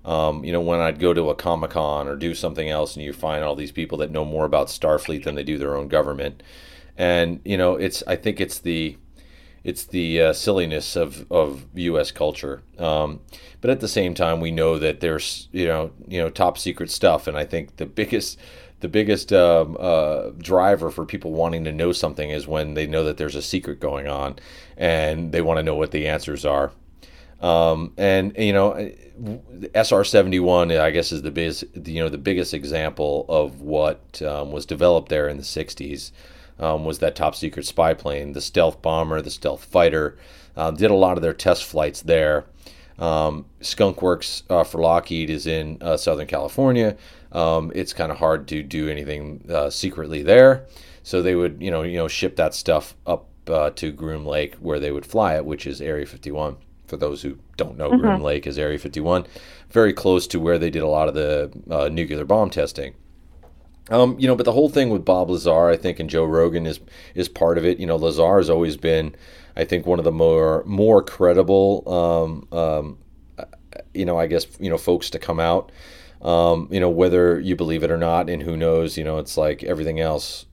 um, 0.06 0.44
you 0.44 0.52
know, 0.52 0.62
when 0.62 0.80
I'd 0.80 1.00
go 1.00 1.13
to 1.13 1.30
a 1.30 1.36
Comic 1.36 1.72
Con 1.72 2.08
or 2.08 2.16
do 2.16 2.34
something 2.36 2.70
else, 2.70 2.96
and 2.96 3.06
you 3.06 3.13
find 3.13 3.44
all 3.44 3.56
these 3.56 3.72
people 3.72 3.98
that 4.00 4.12
know 4.12 4.26
more 4.26 4.46
about 4.46 4.68
Starfleet 4.68 5.24
than 5.24 5.36
they 5.36 5.44
do 5.44 5.58
their 5.58 5.76
own 5.76 5.88
government, 5.88 6.44
and 6.98 7.39
you 7.46 7.58
know, 7.58 7.76
it's 7.76 8.04
I 8.06 8.16
think 8.16 8.42
it's 8.42 8.60
the 8.60 8.98
it's 9.63 9.86
the 9.86 10.22
uh, 10.22 10.34
silliness 10.34 10.96
of, 10.96 11.26
of 11.32 11.66
U.S. 11.74 12.12
culture. 12.12 12.63
Um, 12.78 13.22
but 13.62 13.70
at 13.70 13.80
the 13.80 13.88
same 13.88 14.13
time, 14.13 14.42
we 14.42 14.52
know 14.52 14.78
that 14.78 15.00
there's 15.00 15.48
you 15.52 15.66
know 15.66 15.92
you 16.08 16.20
know 16.20 16.30
top 16.30 16.58
secret 16.58 16.92
stuff, 16.92 17.28
and 17.28 17.38
I 17.38 17.46
think 17.46 17.78
the 17.78 17.86
biggest 17.86 18.38
the 18.82 18.89
biggest 18.89 19.32
um, 19.32 19.78
uh, 19.80 20.32
driver 20.38 20.92
for 20.92 21.06
people 21.06 21.32
wanting 21.32 21.63
to 21.63 21.72
know 21.72 21.94
something 21.94 22.30
is 22.30 22.46
when 22.46 22.74
they 22.74 22.86
know 22.86 23.06
that 23.06 23.16
there's 23.16 23.36
a 23.36 23.42
secret 23.42 23.80
going 23.80 24.08
on, 24.08 24.36
and 24.76 25.32
they 25.32 25.42
want 25.42 25.58
to 25.58 25.63
know 25.63 25.76
what 25.76 25.92
the 25.92 26.08
answers 26.08 26.46
are. 26.46 26.74
Um, 27.44 27.94
and 27.98 28.34
you 28.38 28.54
know, 28.54 28.90
SR 29.76 30.06
seventy 30.06 30.40
one, 30.40 30.72
I 30.72 30.92
guess, 30.92 31.12
is 31.12 31.22
the 31.22 31.30
biggest, 31.30 31.66
you 31.86 32.02
know, 32.02 32.08
the 32.10 32.18
biggest 32.18 32.54
example 32.54 33.26
of 33.28 33.60
what 33.60 34.22
um, 34.22 34.52
was 34.52 34.66
developed 34.66 35.10
there 35.10 35.28
in 35.28 35.36
the 35.38 35.44
'60s. 35.44 36.12
Um, 36.58 36.86
was 36.86 37.00
that 37.00 37.16
top 37.16 37.36
secret 37.36 37.66
spy 37.66 37.94
plane, 37.94 38.32
the 38.32 38.42
stealth 38.42 38.82
bomber, 38.82 39.22
the 39.22 39.30
stealth 39.30 39.66
fighter? 39.66 40.18
Um, 40.56 40.76
did 40.76 40.90
a 40.90 40.96
lot 40.96 41.18
of 41.18 41.22
their 41.22 41.34
test 41.34 41.66
flights 41.66 42.02
there. 42.02 42.46
Um, 42.98 43.48
Skunk 43.60 44.02
Works 44.02 44.44
uh, 44.50 44.64
for 44.64 44.80
Lockheed 44.80 45.30
is 45.30 45.46
in 45.46 45.80
uh, 45.82 45.98
Southern 45.98 46.28
California. 46.28 46.96
Um, 47.32 47.72
it's 47.76 47.91
kind 47.91 48.12
of 48.12 48.20
hard 48.20 48.48
to 48.50 48.64
do 48.64 48.88
anything 48.88 49.46
uh, 49.50 49.70
secretly 49.70 50.24
there, 50.24 50.68
so 51.02 51.22
they 51.22 51.36
would, 51.36 51.62
you 51.62 51.72
know, 51.72 51.82
you 51.82 51.98
know, 51.98 52.08
ship 52.08 52.38
that 52.38 52.54
stuff 52.54 52.96
up 53.06 53.28
uh, 53.48 53.72
to 53.72 53.91
Groom 53.91 54.26
Lake 54.26 54.56
where 54.56 54.80
they 54.80 54.91
would 54.91 55.06
fly 55.06 55.36
it, 55.36 55.44
which 55.44 55.68
is 55.68 55.82
Area 55.82 56.06
51 56.06 56.56
for 56.94 56.98
those 56.98 57.24
who 57.24 57.39
don't 57.58 57.78
know, 57.78 57.89
mm-hmm. 57.89 58.02
Groom 58.02 58.22
Lake 58.22 58.46
is 58.46 58.60
Area 58.60 58.78
51, 58.78 59.26
very 59.70 59.94
close 59.94 60.28
to 60.28 60.39
where 60.39 60.60
they 60.60 60.70
did 60.70 60.84
a 60.84 60.88
lot 60.88 61.08
of 61.08 61.16
the 61.16 61.52
uh, 61.72 61.89
nuclear 61.89 62.24
bomb 62.24 62.52
testing. 62.52 62.94
Um, 63.89 64.16
you 64.20 64.28
know, 64.28 64.36
but 64.36 64.46
the 64.46 64.52
whole 64.52 64.70
thing 64.70 64.91
with 64.91 65.04
Bob 65.04 65.30
Lazar, 65.30 65.70
I 65.70 65.76
think, 65.76 66.00
and 66.00 66.10
Joe 66.10 66.24
Rogan 66.24 66.66
is 66.66 66.80
is 67.16 67.28
part 67.28 67.58
of 67.58 67.66
it. 67.66 67.80
You 67.80 67.88
know, 67.88 67.98
Lazar 67.98 68.38
has 68.38 68.50
always 68.50 68.78
been, 68.78 69.16
I 69.58 69.66
think, 69.66 69.86
one 69.86 70.00
of 70.00 70.06
the 70.06 70.12
more 70.12 70.64
more 70.66 71.04
credible 71.04 71.84
um, 71.86 72.58
um, 72.58 72.98
you 73.94 74.06
know, 74.06 74.18
I 74.18 74.28
guess 74.28 74.48
you 74.60 74.70
know, 74.70 74.78
folks 74.78 75.10
to 75.12 75.20
come 75.20 75.39
out. 75.39 75.72
Um, 76.22 76.70
you 76.72 76.80
know, 76.80 76.89
whether 76.89 77.39
you 77.39 77.56
believe 77.56 77.84
it 77.84 77.91
or 77.91 77.98
not, 77.98 78.30
and 78.30 78.41
who 78.41 78.56
knows, 78.56 78.98
you 78.98 79.04
know, 79.04 79.18
it's 79.18 79.36
like 79.36 79.64
everything 79.64 80.00
else. 80.00 80.46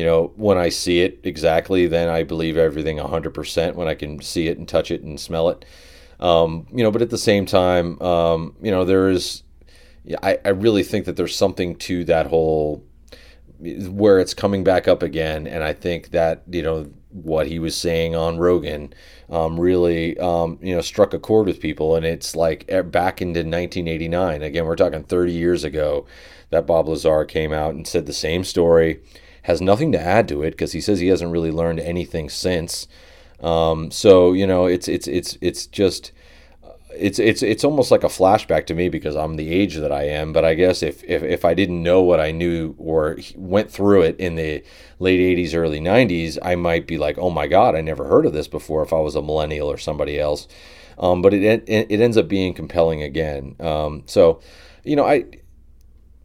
You 0.00 0.06
know, 0.06 0.32
when 0.36 0.56
I 0.56 0.70
see 0.70 1.00
it 1.00 1.20
exactly, 1.24 1.86
then 1.86 2.08
I 2.08 2.22
believe 2.22 2.56
everything 2.56 2.96
100% 2.96 3.74
when 3.74 3.86
I 3.86 3.94
can 3.94 4.22
see 4.22 4.48
it 4.48 4.56
and 4.56 4.66
touch 4.66 4.90
it 4.90 5.02
and 5.02 5.20
smell 5.20 5.50
it. 5.50 5.66
Um, 6.20 6.66
you 6.72 6.82
know, 6.82 6.90
but 6.90 7.02
at 7.02 7.10
the 7.10 7.18
same 7.18 7.44
time, 7.44 8.00
um, 8.00 8.56
you 8.62 8.70
know, 8.70 8.86
there 8.86 9.10
is, 9.10 9.42
I, 10.22 10.38
I 10.42 10.48
really 10.48 10.84
think 10.84 11.04
that 11.04 11.18
there's 11.18 11.36
something 11.36 11.76
to 11.76 12.04
that 12.04 12.28
whole 12.28 12.82
where 13.58 14.18
it's 14.18 14.32
coming 14.32 14.64
back 14.64 14.88
up 14.88 15.02
again. 15.02 15.46
And 15.46 15.62
I 15.62 15.74
think 15.74 16.12
that, 16.12 16.44
you 16.50 16.62
know, 16.62 16.90
what 17.10 17.46
he 17.46 17.58
was 17.58 17.76
saying 17.76 18.16
on 18.16 18.38
Rogan 18.38 18.94
um, 19.28 19.60
really, 19.60 20.18
um, 20.18 20.58
you 20.62 20.74
know, 20.74 20.80
struck 20.80 21.12
a 21.12 21.18
chord 21.18 21.46
with 21.46 21.60
people. 21.60 21.94
And 21.94 22.06
it's 22.06 22.34
like 22.34 22.68
back 22.90 23.20
into 23.20 23.40
1989. 23.40 24.40
Again, 24.40 24.64
we're 24.64 24.76
talking 24.76 25.04
30 25.04 25.30
years 25.30 25.62
ago 25.62 26.06
that 26.48 26.66
Bob 26.66 26.88
Lazar 26.88 27.26
came 27.26 27.52
out 27.52 27.74
and 27.74 27.86
said 27.86 28.06
the 28.06 28.14
same 28.14 28.44
story. 28.44 29.02
Has 29.50 29.60
nothing 29.60 29.90
to 29.90 30.00
add 30.00 30.28
to 30.28 30.44
it 30.44 30.52
because 30.52 30.70
he 30.70 30.80
says 30.80 31.00
he 31.00 31.08
hasn't 31.08 31.32
really 31.32 31.50
learned 31.50 31.80
anything 31.80 32.28
since. 32.28 32.86
Um, 33.42 33.90
so 33.90 34.32
you 34.32 34.46
know, 34.46 34.66
it's 34.66 34.86
it's 34.86 35.08
it's 35.08 35.36
it's 35.40 35.66
just 35.66 36.12
it's 36.94 37.18
it's 37.18 37.42
it's 37.42 37.64
almost 37.64 37.90
like 37.90 38.04
a 38.04 38.08
flashback 38.08 38.64
to 38.66 38.74
me 38.74 38.88
because 38.88 39.16
I'm 39.16 39.34
the 39.34 39.52
age 39.52 39.74
that 39.74 39.90
I 39.90 40.04
am. 40.04 40.32
But 40.32 40.44
I 40.44 40.54
guess 40.54 40.84
if 40.84 41.02
if, 41.02 41.24
if 41.24 41.44
I 41.44 41.54
didn't 41.54 41.82
know 41.82 42.00
what 42.00 42.20
I 42.20 42.30
knew 42.30 42.76
or 42.78 43.18
went 43.34 43.72
through 43.72 44.02
it 44.02 44.20
in 44.20 44.36
the 44.36 44.62
late 45.00 45.18
'80s, 45.36 45.52
early 45.52 45.80
'90s, 45.80 46.38
I 46.40 46.54
might 46.54 46.86
be 46.86 46.96
like, 46.96 47.18
oh 47.18 47.30
my 47.30 47.48
god, 47.48 47.74
I 47.74 47.80
never 47.80 48.04
heard 48.04 48.26
of 48.26 48.32
this 48.32 48.46
before. 48.46 48.84
If 48.84 48.92
I 48.92 49.00
was 49.00 49.16
a 49.16 49.22
millennial 49.22 49.68
or 49.68 49.78
somebody 49.78 50.20
else, 50.20 50.46
um, 50.96 51.22
but 51.22 51.34
it, 51.34 51.42
it 51.42 51.86
it 51.90 52.00
ends 52.00 52.16
up 52.16 52.28
being 52.28 52.54
compelling 52.54 53.02
again. 53.02 53.56
Um, 53.58 54.04
so, 54.06 54.40
you 54.84 54.94
know, 54.94 55.06
I 55.06 55.24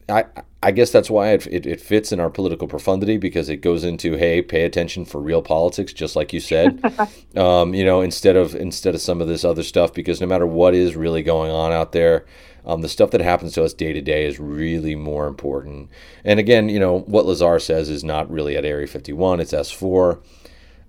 I 0.07 0.25
I 0.61 0.71
guess 0.71 0.91
that's 0.91 1.09
why 1.09 1.29
it, 1.29 1.45
it, 1.47 1.65
it, 1.65 1.79
fits 1.79 2.11
in 2.11 2.19
our 2.19 2.29
political 2.29 2.67
profundity 2.67 3.17
because 3.17 3.49
it 3.49 3.57
goes 3.57 3.83
into 3.83 4.17
hey, 4.17 4.41
pay 4.41 4.63
attention 4.63 5.05
for 5.05 5.21
real 5.21 5.41
politics, 5.41 5.93
just 5.93 6.15
like 6.15 6.33
you 6.33 6.39
said. 6.39 6.81
um, 7.37 7.73
you 7.73 7.85
know, 7.85 8.01
instead 8.01 8.35
of 8.35 8.55
instead 8.55 8.95
of 8.95 9.01
some 9.01 9.21
of 9.21 9.27
this 9.27 9.43
other 9.43 9.63
stuff, 9.63 9.93
because 9.93 10.21
no 10.21 10.27
matter 10.27 10.45
what 10.45 10.73
is 10.73 10.95
really 10.95 11.23
going 11.23 11.51
on 11.51 11.71
out 11.71 11.91
there, 11.91 12.25
um, 12.65 12.81
the 12.81 12.89
stuff 12.89 13.11
that 13.11 13.21
happens 13.21 13.53
to 13.53 13.63
us 13.63 13.73
day 13.73 13.93
to 13.93 14.01
day 14.01 14.25
is 14.25 14.39
really 14.39 14.95
more 14.95 15.27
important. 15.27 15.89
And 16.23 16.39
again, 16.39 16.69
you 16.69 16.79
know, 16.79 16.99
what 17.01 17.25
Lazar 17.25 17.59
says 17.59 17.89
is 17.89 18.03
not 18.03 18.29
really 18.29 18.57
at 18.57 18.65
Area 18.65 18.87
51; 18.87 19.39
it's 19.39 19.53
S4, 19.53 20.19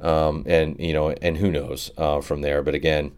um, 0.01 0.43
and 0.47 0.79
you 0.79 0.93
know, 0.93 1.11
and 1.11 1.37
who 1.39 1.51
knows 1.51 1.91
uh, 1.97 2.21
from 2.21 2.43
there. 2.43 2.63
But 2.63 2.75
again. 2.75 3.13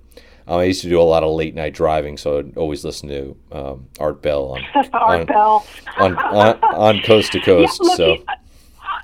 Um, 0.49 0.61
I 0.61 0.65
used 0.65 0.81
to 0.83 0.89
do 0.89 0.99
a 0.99 1.03
lot 1.03 1.23
of 1.23 1.35
late 1.35 1.55
night 1.55 1.75
driving, 1.75 2.17
so 2.17 2.39
I'd 2.39 2.57
always 2.57 2.83
listen 2.83 3.09
to 3.11 3.37
um, 3.53 3.87
Art 4.01 4.23
Bell 4.23 4.47
on 4.47 4.65
Art 4.95 5.21
on, 5.21 5.27
Bell 5.27 5.67
on, 5.99 6.17
on, 6.17 6.65
on 6.65 7.03
coast 7.03 7.33
to 7.33 7.41
coast. 7.45 7.81
Yeah, 7.85 7.95
so 7.95 8.17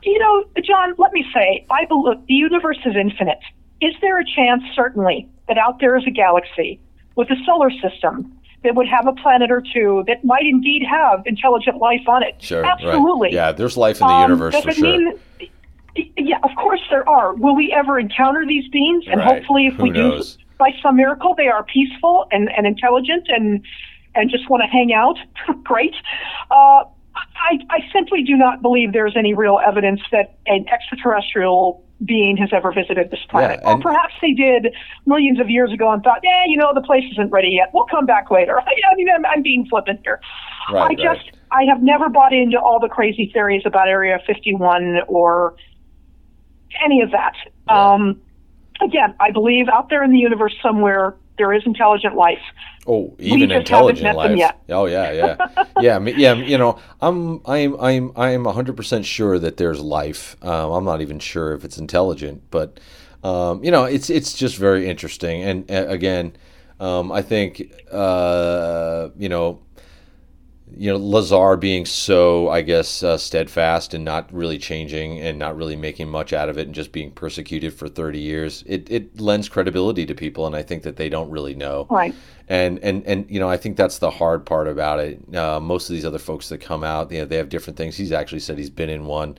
you 0.02 0.18
know, 0.18 0.44
John, 0.62 0.94
let 0.98 1.12
me 1.12 1.24
say, 1.32 1.66
I 1.70 1.84
believe 1.86 2.18
the 2.26 2.34
universe 2.34 2.78
is 2.84 2.94
infinite. 2.96 3.40
Is 3.80 3.94
there 4.00 4.18
a 4.18 4.24
chance, 4.24 4.62
certainly, 4.74 5.28
that 5.48 5.58
out 5.58 5.80
there 5.80 5.96
is 5.96 6.06
a 6.06 6.10
galaxy 6.10 6.80
with 7.16 7.30
a 7.30 7.36
solar 7.44 7.70
system 7.70 8.36
that 8.62 8.74
would 8.74 8.88
have 8.88 9.06
a 9.06 9.12
planet 9.12 9.50
or 9.50 9.62
two 9.72 10.04
that 10.06 10.24
might 10.24 10.46
indeed 10.46 10.82
have 10.88 11.22
intelligent 11.26 11.78
life 11.78 12.06
on 12.08 12.22
it? 12.22 12.36
Sure, 12.38 12.64
absolutely. 12.64 13.28
Right. 13.28 13.34
Yeah, 13.34 13.52
there's 13.52 13.76
life 13.76 14.00
in 14.00 14.06
the 14.06 14.12
um, 14.12 14.30
universe 14.30 14.60
for 14.62 14.72
sure. 14.72 14.98
Mean, 14.98 15.18
yeah, 16.16 16.38
of 16.42 16.50
course 16.56 16.80
there 16.90 17.08
are. 17.08 17.34
Will 17.34 17.54
we 17.54 17.72
ever 17.72 17.98
encounter 17.98 18.46
these 18.46 18.68
beings? 18.68 19.04
And 19.06 19.20
right. 19.20 19.38
hopefully, 19.38 19.66
if 19.66 19.74
Who 19.74 19.84
we 19.84 19.90
knows? 19.90 20.36
do, 20.36 20.43
by 20.58 20.70
some 20.82 20.96
miracle, 20.96 21.34
they 21.36 21.48
are 21.48 21.64
peaceful 21.64 22.26
and, 22.30 22.50
and 22.56 22.66
intelligent 22.66 23.26
and 23.28 23.64
and 24.14 24.30
just 24.30 24.48
want 24.48 24.62
to 24.62 24.68
hang 24.68 24.92
out. 24.92 25.16
Great. 25.64 25.94
Uh, 26.50 26.84
I, 27.14 27.58
I 27.70 27.80
simply 27.92 28.22
do 28.22 28.36
not 28.36 28.62
believe 28.62 28.92
there's 28.92 29.16
any 29.16 29.34
real 29.34 29.60
evidence 29.64 30.00
that 30.12 30.38
an 30.46 30.66
extraterrestrial 30.68 31.84
being 32.04 32.36
has 32.36 32.50
ever 32.52 32.72
visited 32.72 33.10
this 33.10 33.20
planet. 33.28 33.60
Yeah, 33.62 33.72
or 33.72 33.80
perhaps 33.80 34.14
they 34.20 34.32
did 34.32 34.74
millions 35.06 35.40
of 35.40 35.48
years 35.48 35.72
ago 35.72 35.92
and 35.92 36.02
thought, 36.02 36.20
yeah, 36.22 36.44
you 36.46 36.56
know, 36.56 36.72
the 36.74 36.80
place 36.80 37.04
isn't 37.12 37.30
ready 37.30 37.50
yet. 37.52 37.70
We'll 37.72 37.86
come 37.86 38.06
back 38.06 38.30
later. 38.30 38.58
I 38.60 38.94
mean, 38.96 39.08
I'm, 39.14 39.24
I'm 39.26 39.42
being 39.42 39.66
flippant 39.66 40.00
here. 40.04 40.20
Right, 40.72 40.90
I 40.90 40.94
just, 40.94 41.30
right. 41.32 41.34
I 41.52 41.62
have 41.64 41.82
never 41.82 42.08
bought 42.08 42.32
into 42.32 42.58
all 42.58 42.80
the 42.80 42.88
crazy 42.88 43.30
theories 43.32 43.62
about 43.64 43.88
Area 43.88 44.18
51 44.26 45.00
or 45.08 45.54
any 46.84 47.00
of 47.00 47.10
that. 47.12 47.34
Yeah. 47.68 47.92
Um, 47.92 48.20
again, 48.84 49.14
I 49.20 49.30
believe 49.30 49.68
out 49.68 49.88
there 49.88 50.02
in 50.02 50.12
the 50.12 50.18
universe 50.18 50.54
somewhere 50.62 51.14
there 51.36 51.52
is 51.52 51.62
intelligent 51.66 52.14
life. 52.14 52.38
Oh, 52.86 53.14
even 53.18 53.50
intelligent 53.50 54.16
life. 54.16 54.52
Oh 54.68 54.86
yeah, 54.86 55.10
yeah, 55.10 55.64
yeah, 55.80 55.98
yeah. 55.98 56.34
You 56.34 56.58
know, 56.58 56.78
I'm, 57.00 57.40
I'm, 57.46 57.80
I'm, 57.80 58.12
I'm 58.16 58.44
100 58.44 58.76
percent 58.76 59.04
sure 59.04 59.38
that 59.38 59.56
there's 59.56 59.80
life. 59.80 60.36
Um, 60.42 60.70
I'm 60.70 60.84
not 60.84 61.00
even 61.00 61.18
sure 61.18 61.54
if 61.54 61.64
it's 61.64 61.78
intelligent, 61.78 62.42
but 62.50 62.78
um, 63.24 63.64
you 63.64 63.70
know, 63.70 63.84
it's, 63.84 64.10
it's 64.10 64.34
just 64.34 64.56
very 64.56 64.86
interesting. 64.86 65.42
And 65.42 65.70
uh, 65.70 65.86
again, 65.88 66.36
um, 66.78 67.10
I 67.10 67.22
think, 67.22 67.72
uh, 67.90 69.08
you 69.16 69.28
know, 69.30 69.60
you 70.76 70.90
know, 70.90 70.98
Lazar 70.98 71.56
being 71.56 71.84
so, 71.86 72.48
I 72.48 72.62
guess, 72.62 73.02
uh, 73.02 73.16
steadfast 73.16 73.94
and 73.94 74.04
not 74.04 74.32
really 74.32 74.58
changing 74.58 75.20
and 75.20 75.38
not 75.38 75.56
really 75.56 75.76
making 75.76 76.08
much 76.08 76.32
out 76.32 76.48
of 76.48 76.58
it 76.58 76.66
and 76.66 76.74
just 76.74 76.92
being 76.92 77.10
persecuted 77.10 77.72
for 77.74 77.88
30 77.88 78.18
years, 78.18 78.64
it, 78.66 78.90
it 78.90 79.20
lends 79.20 79.48
credibility 79.48 80.06
to 80.06 80.14
people. 80.14 80.46
And 80.46 80.54
I 80.54 80.62
think 80.62 80.82
that 80.82 80.96
they 80.96 81.08
don't 81.08 81.30
really 81.30 81.54
know. 81.54 81.86
Right. 81.90 82.14
And, 82.48 82.78
and, 82.80 83.04
and, 83.06 83.30
you 83.30 83.40
know, 83.40 83.48
I 83.48 83.56
think 83.56 83.76
that's 83.76 83.98
the 83.98 84.10
hard 84.10 84.44
part 84.44 84.68
about 84.68 85.00
it. 85.00 85.34
Uh, 85.34 85.60
most 85.60 85.88
of 85.88 85.94
these 85.94 86.04
other 86.04 86.18
folks 86.18 86.48
that 86.50 86.58
come 86.58 86.84
out, 86.84 87.10
you 87.10 87.20
know, 87.20 87.24
they 87.24 87.36
have 87.36 87.48
different 87.48 87.76
things. 87.76 87.96
He's 87.96 88.12
actually 88.12 88.40
said 88.40 88.58
he's 88.58 88.70
been 88.70 88.90
in 88.90 89.06
one. 89.06 89.38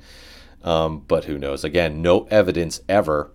Um, 0.64 1.04
but 1.08 1.26
who 1.26 1.38
knows? 1.38 1.64
Again, 1.64 2.02
no 2.02 2.28
evidence 2.32 2.82
ever. 2.90 3.32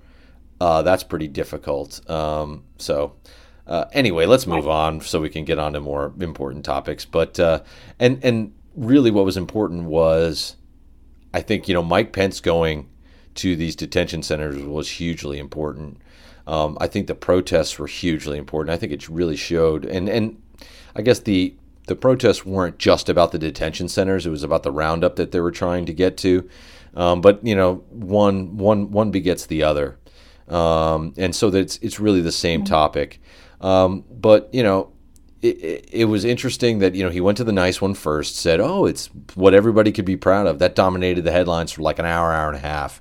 Uh, 0.61 0.82
that's 0.82 1.05
pretty 1.05 1.28
difficult. 1.28 2.09
Um, 2.11 2.64
so, 2.76 3.14
uh, 3.71 3.89
anyway, 3.93 4.27
let's 4.27 4.49
move 4.49 4.68
on 4.68 5.01
so 5.01 5.21
we 5.21 5.31
can 5.31 5.45
get 5.45 5.61
on 5.61 5.75
to 5.75 5.81
more 5.81 6.12
important 6.18 6.64
topics. 6.64 7.05
But 7.05 7.39
uh, 7.39 7.62
and 8.01 8.18
and 8.25 8.53
really, 8.75 9.12
what 9.12 9.25
was 9.25 9.37
important 9.37 9.85
was, 9.85 10.57
I 11.33 11.41
think 11.41 11.68
you 11.68 11.75
know 11.75 11.83
Mike 11.83 12.12
Pence 12.12 12.41
going 12.41 12.89
to 13.37 13.55
these 13.55 13.77
detention 13.77 14.25
centers 14.25 14.61
was 14.61 14.91
hugely 14.91 15.39
important. 15.39 15.99
Um, 16.49 16.77
I 16.81 16.89
think 16.89 17.07
the 17.07 17.14
protests 17.14 17.79
were 17.79 17.87
hugely 17.87 18.39
important. 18.39 18.75
I 18.75 18.77
think 18.77 18.93
it 18.93 19.09
really 19.09 19.37
showed, 19.37 19.85
and 19.85 20.09
and 20.09 20.43
I 20.97 21.03
guess 21.03 21.21
the 21.21 21.55
the 21.87 21.95
protests 21.95 22.45
weren't 22.45 22.79
just 22.79 23.09
about 23.09 23.31
the 23.31 23.39
detention 23.39 23.89
centers; 23.89 24.27
it 24.27 24.31
was 24.31 24.43
about 24.43 24.64
the 24.64 24.73
roundup 24.73 25.14
that 25.14 25.31
they 25.31 25.39
were 25.39 25.53
trying 25.53 25.87
to 25.87 25.93
get 25.93 26.16
to. 26.18 26.51
Um, 26.97 27.21
but 27.21 27.47
you 27.47 27.55
know, 27.55 27.85
one 27.91 28.57
one 28.57 28.91
one 28.91 29.12
begets 29.12 29.47
the 29.47 29.62
other, 29.62 29.97
um, 30.49 31.14
and 31.16 31.37
so 31.37 31.51
that 31.51 31.61
it's 31.61 31.77
it's 31.77 32.01
really 32.01 32.21
the 32.21 32.33
same 32.33 32.64
topic. 32.64 33.21
Um, 33.61 34.05
but 34.11 34.49
you 34.53 34.63
know, 34.63 34.93
it, 35.43 35.63
it, 35.63 35.89
it, 35.93 36.05
was 36.07 36.25
interesting 36.25 36.79
that 36.81 36.95
you 36.95 37.03
know 37.03 37.11
he 37.11 37.21
went 37.21 37.39
to 37.39 37.45
the 37.45 37.53
nice 37.53 37.81
one 37.81 37.95
first, 37.95 38.37
said, 38.37 38.61
"Oh, 38.61 38.87
it's 38.87 39.09
what 39.35 39.55
everybody 39.55 39.93
could 39.93 40.05
be 40.05 40.17
proud 40.17 40.47
of." 40.47 40.59
That 40.59 40.75
dominated 40.75 41.25
the 41.25 41.33
headlines 41.33 41.73
for 41.73 41.83
like 41.83 41.99
an 41.99 42.07
hour, 42.07 42.33
hour 42.33 42.49
and 42.49 42.57
a 42.57 42.61
half. 42.61 43.01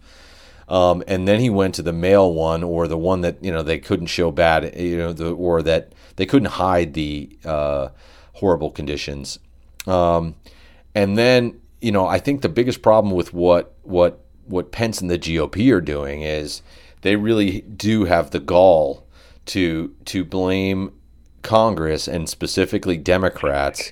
Um, 0.68 1.04
and 1.08 1.28
then 1.28 1.40
he 1.40 1.50
went 1.50 1.76
to 1.76 1.82
the 1.82 1.94
male 1.94 2.32
one, 2.34 2.64
or 2.64 2.88
the 2.88 2.98
one 2.98 3.22
that 3.22 3.44
you 3.44 3.52
know 3.52 3.64
they 3.64 3.80
couldn't 3.80 4.08
show 4.08 4.32
bad, 4.32 4.76
you 4.80 4.98
know, 4.98 5.14
the, 5.14 5.34
or 5.34 5.62
that 5.64 5.94
they 6.18 6.26
couldn't 6.26 6.52
hide 6.52 6.94
the 6.94 7.30
uh, 7.44 7.90
horrible 8.34 8.70
conditions. 8.70 9.40
Um, 9.88 10.36
and 10.94 11.18
then 11.18 11.60
you 11.82 11.92
know, 11.92 12.06
I 12.06 12.20
think 12.20 12.42
the 12.42 12.50
biggest 12.50 12.82
problem 12.82 13.14
with 13.14 13.34
what 13.34 13.74
what 13.84 14.20
what 14.46 14.72
Pence 14.72 15.02
and 15.02 15.10
the 15.10 15.20
GOP 15.20 15.74
are 15.74 15.82
doing 15.82 16.22
is 16.22 16.62
they 17.02 17.16
really 17.16 17.62
do 17.62 18.06
have 18.06 18.32
the 18.32 18.40
gall 18.40 19.08
to 19.50 19.94
to 20.06 20.24
blame 20.24 20.94
Congress 21.42 22.08
and 22.08 22.30
specifically 22.30 22.98
Democrats 22.98 23.92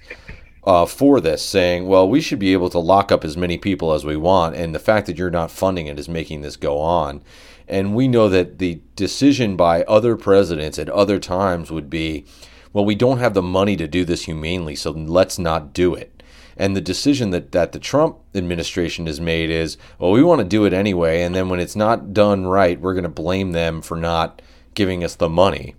uh, 0.63 0.85
for 0.85 1.19
this, 1.19 1.41
saying, 1.41 1.87
"Well, 1.87 2.07
we 2.07 2.21
should 2.21 2.39
be 2.39 2.53
able 2.53 2.69
to 2.69 2.79
lock 2.79 3.11
up 3.11 3.23
as 3.23 3.37
many 3.37 3.57
people 3.57 3.93
as 3.93 4.05
we 4.05 4.17
want, 4.17 4.55
and 4.55 4.73
the 4.73 4.79
fact 4.79 5.07
that 5.07 5.17
you're 5.17 5.29
not 5.29 5.51
funding 5.51 5.87
it 5.87 5.99
is 5.99 6.09
making 6.09 6.41
this 6.41 6.55
go 6.55 6.79
on." 6.79 7.21
And 7.67 7.95
we 7.95 8.07
know 8.07 8.29
that 8.29 8.59
the 8.59 8.81
decision 8.95 9.57
by 9.57 9.83
other 9.83 10.15
presidents 10.15 10.79
at 10.79 10.89
other 10.89 11.19
times 11.19 11.71
would 11.71 11.89
be, 11.89 12.25
"Well, 12.71 12.85
we 12.85 12.95
don't 12.95 13.19
have 13.19 13.33
the 13.33 13.41
money 13.41 13.75
to 13.77 13.87
do 13.87 14.05
this 14.05 14.25
humanely, 14.25 14.75
so 14.75 14.91
let's 14.91 15.39
not 15.39 15.73
do 15.73 15.93
it." 15.93 16.23
And 16.59 16.75
the 16.75 16.81
decision 16.81 17.29
that, 17.31 17.51
that 17.51 17.71
the 17.71 17.79
Trump 17.79 18.17
administration 18.33 19.05
has 19.05 19.21
made 19.21 19.51
is, 19.51 19.77
well, 19.99 20.11
we 20.11 20.23
want 20.23 20.39
to 20.39 20.45
do 20.45 20.65
it 20.65 20.73
anyway. 20.73 21.21
And 21.21 21.35
then 21.35 21.49
when 21.49 21.59
it's 21.59 21.75
not 21.75 22.13
done 22.13 22.47
right, 22.47 22.81
we're 22.81 22.95
going 22.95 23.03
to 23.03 23.09
blame 23.09 23.51
them 23.51 23.81
for 23.81 23.95
not 23.95 24.41
giving 24.77 25.03
us 25.03 25.15
the 25.15 25.27
money. 25.27 25.75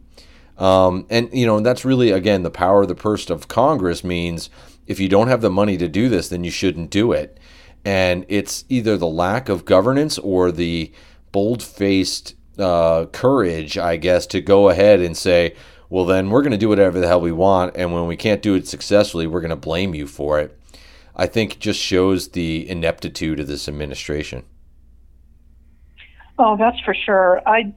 Um, 0.58 1.06
and, 1.08 1.32
you 1.32 1.46
know, 1.46 1.60
that's 1.60 1.84
really, 1.84 2.10
again, 2.10 2.42
the 2.42 2.50
power 2.50 2.82
of 2.82 2.88
the 2.88 2.94
purse 2.94 3.30
of 3.30 3.48
Congress 3.48 4.02
means 4.02 4.50
if 4.86 4.98
you 4.98 5.08
don't 5.08 5.28
have 5.28 5.40
the 5.40 5.50
money 5.50 5.76
to 5.78 5.88
do 5.88 6.08
this, 6.08 6.28
then 6.28 6.42
you 6.44 6.50
shouldn't 6.50 6.90
do 6.90 7.12
it. 7.12 7.38
And 7.84 8.26
it's 8.28 8.64
either 8.68 8.96
the 8.96 9.06
lack 9.06 9.48
of 9.48 9.64
governance 9.64 10.18
or 10.18 10.50
the 10.50 10.92
bold 11.30 11.62
faced 11.62 12.34
uh, 12.58 13.06
courage, 13.06 13.78
I 13.78 13.96
guess, 13.96 14.26
to 14.26 14.40
go 14.40 14.68
ahead 14.68 15.00
and 15.00 15.16
say, 15.16 15.54
well, 15.88 16.04
then 16.04 16.28
we're 16.28 16.42
going 16.42 16.50
to 16.50 16.58
do 16.58 16.68
whatever 16.68 16.98
the 16.98 17.06
hell 17.06 17.20
we 17.20 17.32
want. 17.32 17.76
And 17.76 17.92
when 17.92 18.06
we 18.08 18.16
can't 18.16 18.42
do 18.42 18.54
it 18.54 18.66
successfully, 18.66 19.28
we're 19.28 19.40
going 19.40 19.50
to 19.50 19.56
blame 19.56 19.94
you 19.94 20.08
for 20.08 20.40
it. 20.40 20.58
I 21.14 21.26
think 21.26 21.60
just 21.60 21.80
shows 21.80 22.30
the 22.30 22.68
ineptitude 22.68 23.38
of 23.38 23.46
this 23.46 23.68
administration. 23.68 24.44
Oh, 26.38 26.56
that's 26.56 26.78
for 26.84 26.94
sure. 26.94 27.40
I, 27.46 27.74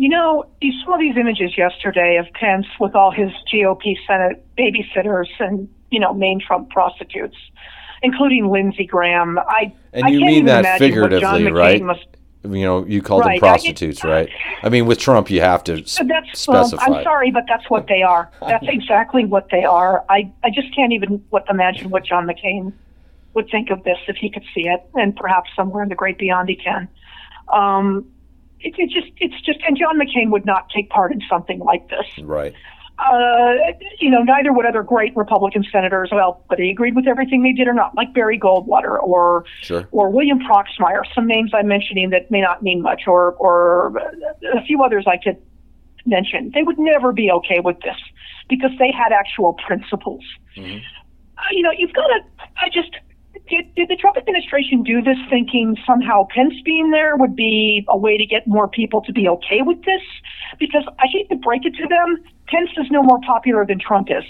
you 0.00 0.08
know, 0.08 0.46
you 0.62 0.72
saw 0.82 0.96
these 0.96 1.14
images 1.18 1.58
yesterday 1.58 2.16
of 2.16 2.24
Pence 2.32 2.64
with 2.80 2.94
all 2.94 3.10
his 3.10 3.30
GOP 3.52 3.96
Senate 4.06 4.42
babysitters 4.56 5.26
and 5.38 5.68
you 5.90 6.00
know 6.00 6.14
main 6.14 6.40
Trump 6.40 6.70
prostitutes, 6.70 7.36
including 8.02 8.48
Lindsey 8.48 8.86
Graham. 8.86 9.38
I 9.38 9.74
and 9.92 10.06
I 10.06 10.08
you 10.08 10.20
mean 10.24 10.46
that 10.46 10.60
imagine 10.60 11.02
what 11.02 11.10
John 11.20 11.34
figuratively, 11.34 11.52
right? 11.52 11.82
Must, 11.82 12.06
You 12.44 12.64
know, 12.64 12.86
you 12.86 13.02
call 13.02 13.18
Right, 13.20 13.38
them 13.38 13.44
I- 13.44 13.50
prostitutes, 13.50 14.02
right? 14.02 14.30
I 14.62 14.70
mean, 14.70 14.86
with 14.86 14.98
Trump, 14.98 15.28
you 15.30 15.42
have 15.42 15.62
to 15.64 15.82
s- 15.82 15.98
that's 16.06 16.48
well. 16.48 16.70
I'm 16.78 17.02
sorry, 17.04 17.30
but 17.30 17.44
that's 17.46 17.68
what 17.68 17.86
they 17.86 18.00
are. 18.00 18.30
That's 18.40 18.66
exactly 18.68 19.26
what 19.26 19.50
they 19.50 19.64
are. 19.64 20.02
I 20.08 20.32
I 20.42 20.48
just 20.48 20.74
can't 20.74 20.94
even 20.94 21.22
what 21.28 21.44
imagine 21.50 21.90
what 21.90 22.06
John 22.06 22.26
McCain 22.26 22.72
would 23.34 23.50
think 23.50 23.68
of 23.68 23.84
this 23.84 23.98
if 24.08 24.16
he 24.16 24.30
could 24.30 24.44
see 24.54 24.66
it, 24.66 24.80
and 24.94 25.14
perhaps 25.14 25.50
somewhere 25.54 25.82
in 25.82 25.90
the 25.90 25.94
great 25.94 26.16
beyond 26.16 26.48
he 26.48 26.56
can. 26.56 26.88
Um, 27.52 28.06
it, 28.60 28.74
it 28.78 28.90
just 28.90 29.12
it's 29.18 29.40
just 29.42 29.58
and 29.66 29.76
John 29.76 29.98
McCain 29.98 30.30
would 30.30 30.46
not 30.46 30.68
take 30.74 30.88
part 30.90 31.12
in 31.12 31.20
something 31.28 31.58
like 31.60 31.88
this. 31.88 32.06
Right. 32.22 32.54
Uh, 32.98 33.54
you 33.98 34.10
know, 34.10 34.22
neither 34.22 34.52
would 34.52 34.66
other 34.66 34.82
great 34.82 35.16
Republican 35.16 35.64
senators. 35.72 36.10
Well, 36.12 36.44
whether 36.48 36.62
he 36.62 36.70
agreed 36.70 36.94
with 36.94 37.06
everything 37.08 37.42
they 37.42 37.52
did 37.52 37.66
or 37.66 37.72
not, 37.72 37.94
like 37.94 38.12
Barry 38.12 38.38
Goldwater 38.38 39.02
or 39.02 39.44
Sure. 39.62 39.88
or 39.90 40.10
William 40.10 40.38
Proxmire, 40.38 41.02
some 41.14 41.26
names 41.26 41.52
I'm 41.54 41.66
mentioning 41.66 42.10
that 42.10 42.30
may 42.30 42.42
not 42.42 42.62
mean 42.62 42.82
much, 42.82 43.02
or 43.06 43.32
or 43.34 43.96
a 44.54 44.62
few 44.66 44.82
others 44.82 45.06
I 45.06 45.16
could 45.16 45.38
mention. 46.04 46.50
They 46.54 46.62
would 46.62 46.78
never 46.78 47.12
be 47.12 47.30
okay 47.30 47.60
with 47.60 47.78
this 47.80 47.96
because 48.50 48.70
they 48.78 48.92
had 48.92 49.12
actual 49.12 49.54
principles. 49.66 50.24
Mhm. 50.56 50.82
Uh, 51.38 51.42
you 51.52 51.62
know, 51.62 51.70
you've 51.76 51.94
got 51.94 52.06
to. 52.08 52.18
I 52.62 52.68
just 52.68 52.90
did, 53.50 53.74
did 53.74 53.88
the 53.88 53.96
Trump 53.96 54.16
administration 54.16 54.82
do 54.82 55.02
this 55.02 55.18
thinking 55.28 55.76
somehow 55.86 56.26
Pence 56.34 56.54
being 56.64 56.90
there 56.90 57.16
would 57.16 57.36
be 57.36 57.84
a 57.88 57.96
way 57.96 58.16
to 58.16 58.24
get 58.24 58.46
more 58.46 58.68
people 58.68 59.02
to 59.02 59.12
be 59.12 59.28
okay 59.28 59.60
with 59.60 59.82
this? 59.84 60.02
Because 60.58 60.84
I 60.98 61.06
hate 61.12 61.28
to 61.28 61.36
break 61.36 61.66
it 61.66 61.74
to 61.74 61.86
them, 61.86 62.24
Pence 62.46 62.70
is 62.78 62.86
no 62.90 63.02
more 63.02 63.18
popular 63.26 63.66
than 63.66 63.78
Trump 63.78 64.08
is. 64.10 64.24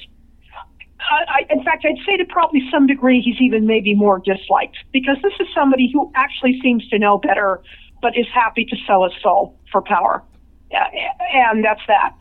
I, 1.11 1.25
I, 1.29 1.53
in 1.53 1.63
fact, 1.63 1.85
I'd 1.85 1.99
say 2.07 2.17
to 2.17 2.25
probably 2.25 2.63
some 2.71 2.87
degree 2.87 3.21
he's 3.21 3.41
even 3.41 3.67
maybe 3.67 3.95
more 3.95 4.19
disliked 4.19 4.77
because 4.93 5.17
this 5.23 5.33
is 5.41 5.47
somebody 5.55 5.91
who 5.93 6.11
actually 6.15 6.59
seems 6.61 6.87
to 6.89 6.99
know 6.99 7.19
better, 7.19 7.63
but 8.03 8.19
is 8.19 8.27
happy 8.35 8.65
to 8.65 8.77
sell 8.87 9.05
his 9.05 9.13
soul 9.23 9.59
for 9.73 9.81
power, 9.83 10.23
yeah, 10.71 10.89
and 11.33 11.65
that's 11.65 11.81
that. 11.87 12.15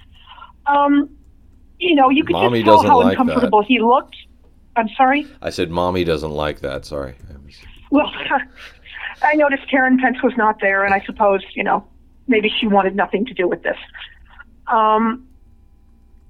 Um, 0.66 1.10
you 1.78 1.96
know, 1.96 2.10
you 2.10 2.24
could 2.24 2.34
Mommy 2.34 2.64
just 2.64 2.84
tell 2.84 2.84
how 2.84 3.02
like 3.02 3.18
that. 3.18 3.22
uncomfortable 3.22 3.64
he 3.64 3.80
looked. 3.80 4.16
I'm 4.80 4.90
sorry. 4.96 5.28
I 5.42 5.50
said, 5.50 5.70
"Mommy 5.70 6.04
doesn't 6.04 6.32
like 6.32 6.60
that." 6.62 6.86
Sorry. 6.86 7.16
Well, 7.92 8.12
I 9.22 9.36
noticed 9.36 9.70
Karen 9.70 9.98
Pence 9.98 10.24
was 10.24 10.34
not 10.38 10.60
there, 10.62 10.84
and 10.84 10.94
I 10.94 11.04
suppose 11.06 11.42
you 11.54 11.64
know 11.64 11.86
maybe 12.28 12.52
she 12.60 12.68
wanted 12.68 12.96
nothing 12.96 13.26
to 13.26 13.34
do 13.34 13.48
with 13.48 13.64
this. 13.64 13.78
Um, 14.68 15.28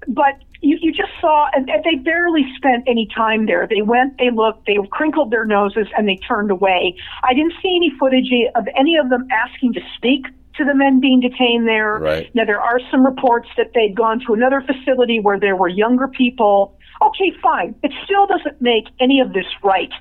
but 0.08 0.40
you, 0.62 0.78
you 0.82 0.92
just 0.92 1.12
saw, 1.22 1.50
and, 1.54 1.70
and 1.70 1.84
they 1.84 1.96
barely 1.96 2.46
spent 2.56 2.84
any 2.88 3.08
time 3.16 3.46
there. 3.46 3.68
They 3.68 3.82
went, 3.82 4.18
they 4.18 4.30
looked, 4.30 4.66
they 4.66 4.78
crinkled 4.92 5.32
their 5.32 5.46
noses, 5.46 5.88
and 5.98 6.08
they 6.08 6.18
turned 6.18 6.52
away. 6.52 6.96
I 7.24 7.34
didn't 7.34 7.54
see 7.62 7.76
any 7.76 7.92
footage 8.00 8.30
of 8.56 8.68
any 8.76 8.98
of 8.98 9.10
them 9.10 9.28
asking 9.32 9.74
to 9.74 9.82
speak 9.96 10.26
to 10.56 10.66
the 10.66 10.76
men 10.76 11.00
being 11.00 11.22
detained 11.22 11.68
there. 11.68 12.00
Right. 12.00 12.34
Now 12.36 12.46
there 12.46 12.60
are 12.60 12.80
some 12.92 13.06
reports 13.06 13.48
that 13.58 13.72
they'd 13.74 13.96
gone 13.96 14.20
to 14.28 14.34
another 14.34 14.62
facility 14.62 15.20
where 15.20 15.40
there 15.40 15.56
were 15.56 15.70
younger 15.70 16.08
people. 16.08 16.78
Okay, 17.02 17.32
fine. 17.42 17.76
It 17.84 17.92
still 18.04 18.28
doesn't 18.28 18.62
make 18.62 18.86
any 19.00 19.20
of 19.20 19.34
this 19.34 19.46
right. 19.64 19.92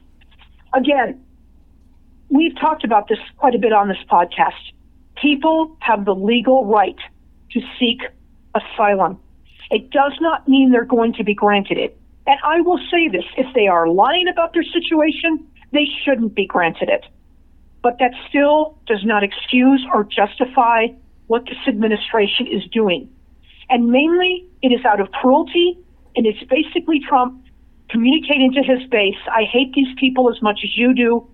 Again, 0.75 1.25
we've 2.29 2.59
talked 2.59 2.85
about 2.85 3.09
this 3.09 3.19
quite 3.37 3.55
a 3.55 3.59
bit 3.59 3.73
on 3.73 3.89
this 3.89 3.99
podcast. 4.11 4.73
People 5.21 5.77
have 5.81 6.05
the 6.05 6.15
legal 6.15 6.67
right 6.67 6.99
to 7.53 7.61
seek 7.79 8.03
asylum. 8.55 9.19
It 9.71 9.91
does 9.91 10.13
not 10.21 10.49
mean 10.49 10.71
they're 10.71 10.85
going 10.85 11.13
to 11.15 11.25
be 11.25 11.35
granted 11.35 11.79
it. 11.79 11.97
And 12.27 12.39
I 12.45 12.61
will 12.61 12.79
say 12.91 13.09
this 13.09 13.25
if 13.37 13.47
they 13.55 13.69
are 13.69 13.89
lying 13.89 14.29
about 14.29 14.53
their 14.53 14.63
situation, 14.63 15.47
they 15.73 15.87
shouldn't 16.05 16.35
be 16.35 16.47
granted 16.47 16.89
it. 16.89 17.05
But 17.83 17.99
that 18.01 18.13
still 18.29 18.77
does 18.87 19.05
not 19.05 19.23
excuse 19.23 19.87
or 19.95 20.05
justify 20.05 20.89
what 21.29 21.45
this 21.45 21.59
administration 21.67 22.47
is 22.47 22.65
doing. 22.71 23.09
And 23.71 23.89
mainly, 23.89 24.47
it 24.63 24.69
is 24.69 24.85
out 24.85 25.01
of 25.01 25.11
cruelty, 25.13 25.79
and 26.19 26.27
it's 26.27 26.43
basically 26.51 26.99
Trump 26.99 27.45
communicating 27.89 28.53
to 28.53 28.61
his 28.61 28.85
base 28.91 29.17
I 29.33 29.45
hate 29.45 29.73
these 29.73 29.95
people 29.97 30.29
as 30.31 30.43
much 30.43 30.61
as 30.65 30.77
you 30.77 30.93
do. 30.93 31.27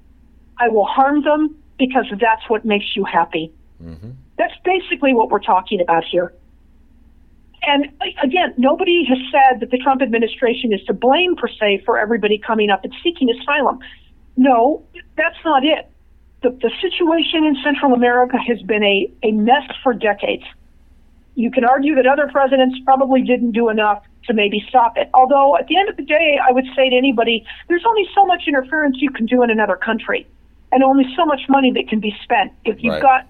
I 0.60 0.68
will 0.68 0.84
harm 0.84 1.24
them 1.24 1.56
because 1.78 2.04
that's 2.20 2.48
what 2.48 2.66
makes 2.66 2.94
you 2.94 3.02
happy. 3.04 3.50
Mm-hmm. 3.82 4.10
That's 4.36 4.52
basically 4.62 5.14
what 5.14 5.30
we're 5.30 5.40
talking 5.40 5.80
about 5.80 6.04
here. 6.04 6.34
And 7.62 7.86
again, 8.22 8.52
nobody 8.58 9.06
has 9.06 9.16
said 9.32 9.60
that 9.60 9.70
the 9.70 9.78
Trump 9.78 10.02
administration 10.02 10.70
is 10.74 10.84
to 10.84 10.92
blame 10.92 11.34
per 11.34 11.48
se 11.48 11.82
for 11.86 11.98
everybody 11.98 12.36
coming 12.36 12.68
up 12.68 12.84
and 12.84 12.94
seeking 13.02 13.30
asylum. 13.30 13.78
No, 14.36 14.84
that's 15.16 15.38
not 15.46 15.64
it. 15.64 15.90
The, 16.42 16.50
the 16.50 16.70
situation 16.82 17.44
in 17.44 17.56
Central 17.64 17.94
America 17.94 18.36
has 18.36 18.60
been 18.60 18.84
a, 18.84 19.10
a 19.22 19.32
mess 19.32 19.64
for 19.82 19.94
decades. 19.94 20.44
You 21.36 21.50
can 21.50 21.64
argue 21.64 21.94
that 21.94 22.06
other 22.06 22.28
presidents 22.30 22.78
probably 22.84 23.22
didn't 23.22 23.52
do 23.52 23.70
enough 23.70 24.04
to 24.26 24.34
maybe 24.34 24.64
stop 24.68 24.96
it. 24.96 25.08
Although, 25.14 25.56
at 25.56 25.66
the 25.68 25.76
end 25.76 25.88
of 25.88 25.96
the 25.96 26.04
day, 26.04 26.38
I 26.46 26.52
would 26.52 26.66
say 26.76 26.90
to 26.90 26.96
anybody, 26.96 27.44
there's 27.68 27.84
only 27.86 28.08
so 28.14 28.24
much 28.24 28.44
interference 28.46 28.96
you 29.00 29.10
can 29.10 29.26
do 29.26 29.42
in 29.42 29.50
another 29.50 29.76
country, 29.76 30.26
and 30.72 30.82
only 30.82 31.04
so 31.16 31.24
much 31.24 31.42
money 31.48 31.72
that 31.72 31.88
can 31.88 32.00
be 32.00 32.14
spent. 32.22 32.52
If 32.64 32.82
you've 32.82 32.94
Right. 32.94 33.02
got 33.02 33.26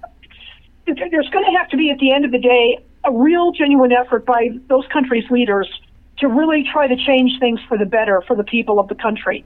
there's 0.87 1.31
going 1.31 1.45
to 1.47 1.59
have 1.59 1.69
to 1.71 1.79
be 1.79 1.91
at 1.91 1.99
the 1.99 2.13
end 2.13 2.27
of 2.27 2.31
the 2.31 2.39
day 2.39 2.79
a 3.05 3.13
real 3.13 3.53
genuine 3.53 3.93
effort 3.93 4.27
by 4.27 4.51
those 4.69 4.87
countries' 4.89 5.25
leaders 5.31 5.69
to 6.19 6.29
really 6.29 6.63
try 6.71 6.87
to 6.87 6.97
change 6.97 7.39
things 7.41 7.61
for 7.69 7.77
the 7.77 7.87
better 7.87 8.23
for 8.27 8.37
the 8.37 8.45
people 8.45 8.79
of 8.79 8.89
the 8.89 8.95
country. 8.95 9.45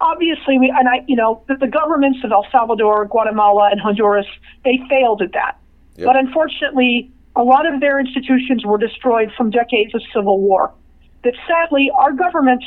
Obviously, 0.00 0.58
we 0.58 0.72
and 0.76 0.88
I, 0.88 1.04
you 1.06 1.16
know, 1.16 1.42
the, 1.48 1.56
the 1.56 1.66
governments 1.66 2.18
of 2.24 2.32
El 2.32 2.46
Salvador, 2.50 3.06
Guatemala, 3.06 3.70
and 3.70 3.80
Honduras 3.80 4.26
they 4.64 4.78
failed 4.88 5.22
at 5.22 5.32
that. 5.32 5.58
Yep. 5.96 6.06
But 6.06 6.16
unfortunately, 6.16 7.10
a 7.34 7.42
lot 7.42 7.66
of 7.66 7.80
their 7.80 7.98
institutions 7.98 8.64
were 8.64 8.78
destroyed 8.78 9.30
from 9.36 9.50
decades 9.50 9.94
of 9.94 10.02
civil 10.12 10.40
war. 10.40 10.72
That 11.26 11.34
sadly, 11.48 11.90
our 11.92 12.12
government, 12.12 12.62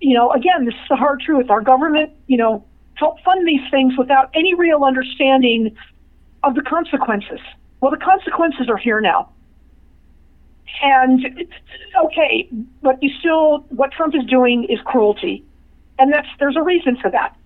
you 0.00 0.14
know, 0.14 0.32
again, 0.32 0.64
this 0.64 0.74
is 0.74 0.88
the 0.90 0.96
hard 0.96 1.20
truth. 1.20 1.50
Our 1.50 1.60
government, 1.60 2.10
you 2.26 2.36
know, 2.36 2.64
helped 2.94 3.22
fund 3.22 3.46
these 3.46 3.60
things 3.70 3.94
without 3.96 4.28
any 4.34 4.54
real 4.54 4.82
understanding 4.82 5.76
of 6.42 6.56
the 6.56 6.62
consequences. 6.62 7.38
Well, 7.80 7.92
the 7.92 7.96
consequences 7.96 8.68
are 8.68 8.76
here 8.76 9.00
now. 9.00 9.28
And 10.82 11.24
it's- 11.24 11.60
okay, 12.06 12.48
but 12.82 13.00
you 13.00 13.10
still, 13.20 13.58
what 13.68 13.92
Trump 13.92 14.16
is 14.16 14.24
doing 14.24 14.64
is 14.64 14.80
cruelty, 14.80 15.44
and 16.00 16.12
that's 16.12 16.26
there's 16.40 16.56
a 16.56 16.62
reason 16.62 16.96
for 16.96 17.10
that. 17.12 17.36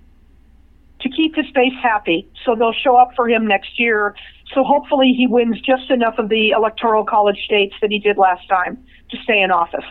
To 1.00 1.10
keep 1.10 1.36
his 1.36 1.46
base 1.50 1.74
happy, 1.82 2.28
so 2.44 2.54
they'll 2.54 2.72
show 2.72 2.96
up 2.96 3.10
for 3.14 3.28
him 3.28 3.46
next 3.46 3.78
year. 3.78 4.14
So 4.54 4.64
hopefully 4.64 5.12
he 5.16 5.26
wins 5.26 5.60
just 5.60 5.90
enough 5.90 6.18
of 6.18 6.30
the 6.30 6.50
electoral 6.50 7.04
college 7.04 7.38
states 7.44 7.74
that 7.82 7.90
he 7.90 7.98
did 7.98 8.16
last 8.16 8.48
time 8.48 8.82
to 9.10 9.16
stay 9.22 9.42
in 9.42 9.50
office. 9.50 9.84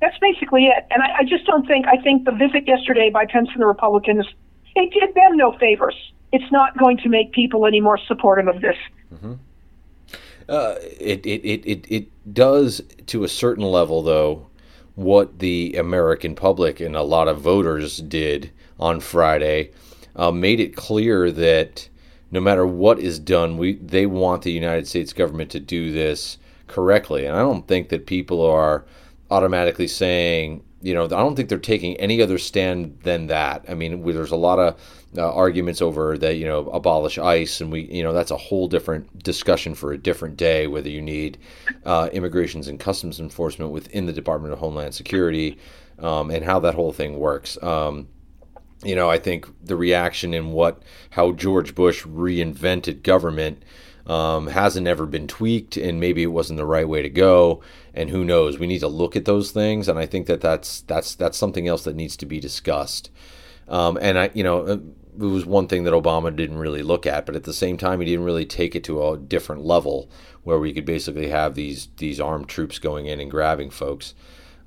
That's 0.00 0.16
basically 0.18 0.66
it. 0.66 0.86
And 0.90 1.02
I, 1.02 1.18
I 1.18 1.24
just 1.24 1.44
don't 1.46 1.66
think 1.66 1.86
I 1.86 1.96
think 1.96 2.24
the 2.24 2.32
visit 2.32 2.68
yesterday 2.68 3.10
by 3.10 3.26
Pence 3.26 3.48
and 3.52 3.60
the 3.60 3.66
Republicans 3.66 4.26
it 4.76 4.92
did 4.92 5.14
them 5.14 5.36
no 5.36 5.56
favors. 5.58 5.96
It's 6.32 6.52
not 6.52 6.76
going 6.76 6.98
to 6.98 7.08
make 7.08 7.32
people 7.32 7.66
any 7.66 7.80
more 7.80 7.98
supportive 7.98 8.46
of 8.46 8.60
this. 8.60 8.76
Uh, 10.48 10.74
it, 11.00 11.24
it, 11.26 11.44
it, 11.44 11.66
it, 11.66 11.86
it 11.88 12.34
does 12.34 12.82
to 13.06 13.24
a 13.24 13.28
certain 13.28 13.64
level, 13.64 14.02
though, 14.02 14.46
what 14.94 15.38
the 15.38 15.74
American 15.78 16.34
public 16.34 16.78
and 16.78 16.94
a 16.94 17.02
lot 17.02 17.26
of 17.26 17.40
voters 17.40 17.98
did 17.98 18.52
on 18.78 19.00
Friday. 19.00 19.70
Uh, 20.16 20.32
made 20.32 20.60
it 20.60 20.74
clear 20.74 21.30
that 21.30 21.88
no 22.30 22.40
matter 22.40 22.66
what 22.66 22.98
is 22.98 23.18
done, 23.18 23.56
we 23.58 23.74
they 23.74 24.06
want 24.06 24.42
the 24.42 24.52
United 24.52 24.86
States 24.88 25.12
government 25.12 25.50
to 25.50 25.60
do 25.60 25.92
this 25.92 26.38
correctly. 26.66 27.26
And 27.26 27.36
I 27.36 27.40
don't 27.40 27.68
think 27.68 27.90
that 27.90 28.06
people 28.06 28.44
are 28.44 28.84
automatically 29.30 29.86
saying, 29.86 30.62
you 30.82 30.94
know, 30.94 31.04
I 31.04 31.08
don't 31.08 31.36
think 31.36 31.48
they're 31.48 31.58
taking 31.58 31.96
any 31.96 32.22
other 32.22 32.38
stand 32.38 32.98
than 33.02 33.26
that. 33.28 33.64
I 33.68 33.74
mean, 33.74 34.04
there's 34.04 34.30
a 34.30 34.36
lot 34.36 34.58
of 34.58 34.80
uh, 35.16 35.32
arguments 35.32 35.80
over 35.80 36.18
that, 36.18 36.36
you 36.36 36.46
know, 36.46 36.68
abolish 36.70 37.18
ICE, 37.18 37.60
and 37.60 37.72
we, 37.72 37.82
you 37.82 38.02
know, 38.02 38.12
that's 38.12 38.30
a 38.30 38.36
whole 38.36 38.68
different 38.68 39.22
discussion 39.22 39.74
for 39.74 39.92
a 39.92 39.98
different 39.98 40.36
day. 40.36 40.66
Whether 40.66 40.90
you 40.90 41.02
need 41.02 41.38
uh, 41.84 42.08
immigrations 42.12 42.68
and 42.68 42.78
customs 42.78 43.20
enforcement 43.20 43.70
within 43.70 44.06
the 44.06 44.12
Department 44.12 44.52
of 44.52 44.58
Homeland 44.58 44.94
Security, 44.94 45.58
um, 45.98 46.30
and 46.30 46.44
how 46.44 46.60
that 46.60 46.74
whole 46.74 46.92
thing 46.92 47.18
works. 47.18 47.60
Um, 47.62 48.08
you 48.88 48.94
know, 48.94 49.10
I 49.10 49.18
think 49.18 49.46
the 49.62 49.76
reaction 49.76 50.34
in 50.34 50.52
what 50.52 50.82
how 51.10 51.32
George 51.32 51.74
Bush 51.74 52.04
reinvented 52.04 53.02
government 53.02 53.62
um, 54.06 54.46
hasn't 54.46 54.86
ever 54.86 55.06
been 55.06 55.26
tweaked, 55.26 55.76
and 55.76 56.00
maybe 56.00 56.22
it 56.22 56.26
wasn't 56.26 56.58
the 56.58 56.66
right 56.66 56.88
way 56.88 57.02
to 57.02 57.10
go. 57.10 57.62
And 57.94 58.10
who 58.10 58.24
knows? 58.24 58.58
We 58.58 58.66
need 58.66 58.80
to 58.80 58.88
look 58.88 59.16
at 59.16 59.24
those 59.24 59.50
things, 59.50 59.88
and 59.88 59.98
I 59.98 60.06
think 60.06 60.26
that 60.26 60.40
that's 60.40 60.82
that's 60.82 61.14
that's 61.14 61.38
something 61.38 61.66
else 61.66 61.84
that 61.84 61.96
needs 61.96 62.16
to 62.18 62.26
be 62.26 62.40
discussed. 62.40 63.10
Um, 63.68 63.98
and 64.00 64.18
I, 64.18 64.30
you 64.32 64.44
know, 64.44 64.66
uh, 64.66 64.76
it 65.18 65.24
was 65.24 65.46
one 65.46 65.66
thing 65.66 65.84
that 65.84 65.94
Obama 65.94 66.34
didn't 66.34 66.58
really 66.58 66.82
look 66.82 67.06
at, 67.06 67.26
but 67.26 67.34
at 67.34 67.44
the 67.44 67.52
same 67.52 67.76
time, 67.76 68.00
he 68.00 68.06
didn't 68.06 68.24
really 68.24 68.46
take 68.46 68.76
it 68.76 68.84
to 68.84 69.08
a 69.08 69.16
different 69.16 69.64
level 69.64 70.10
where 70.44 70.58
we 70.58 70.72
could 70.72 70.84
basically 70.84 71.28
have 71.28 71.54
these 71.54 71.88
these 71.96 72.20
armed 72.20 72.48
troops 72.48 72.78
going 72.78 73.06
in 73.06 73.18
and 73.18 73.30
grabbing 73.30 73.70
folks. 73.70 74.14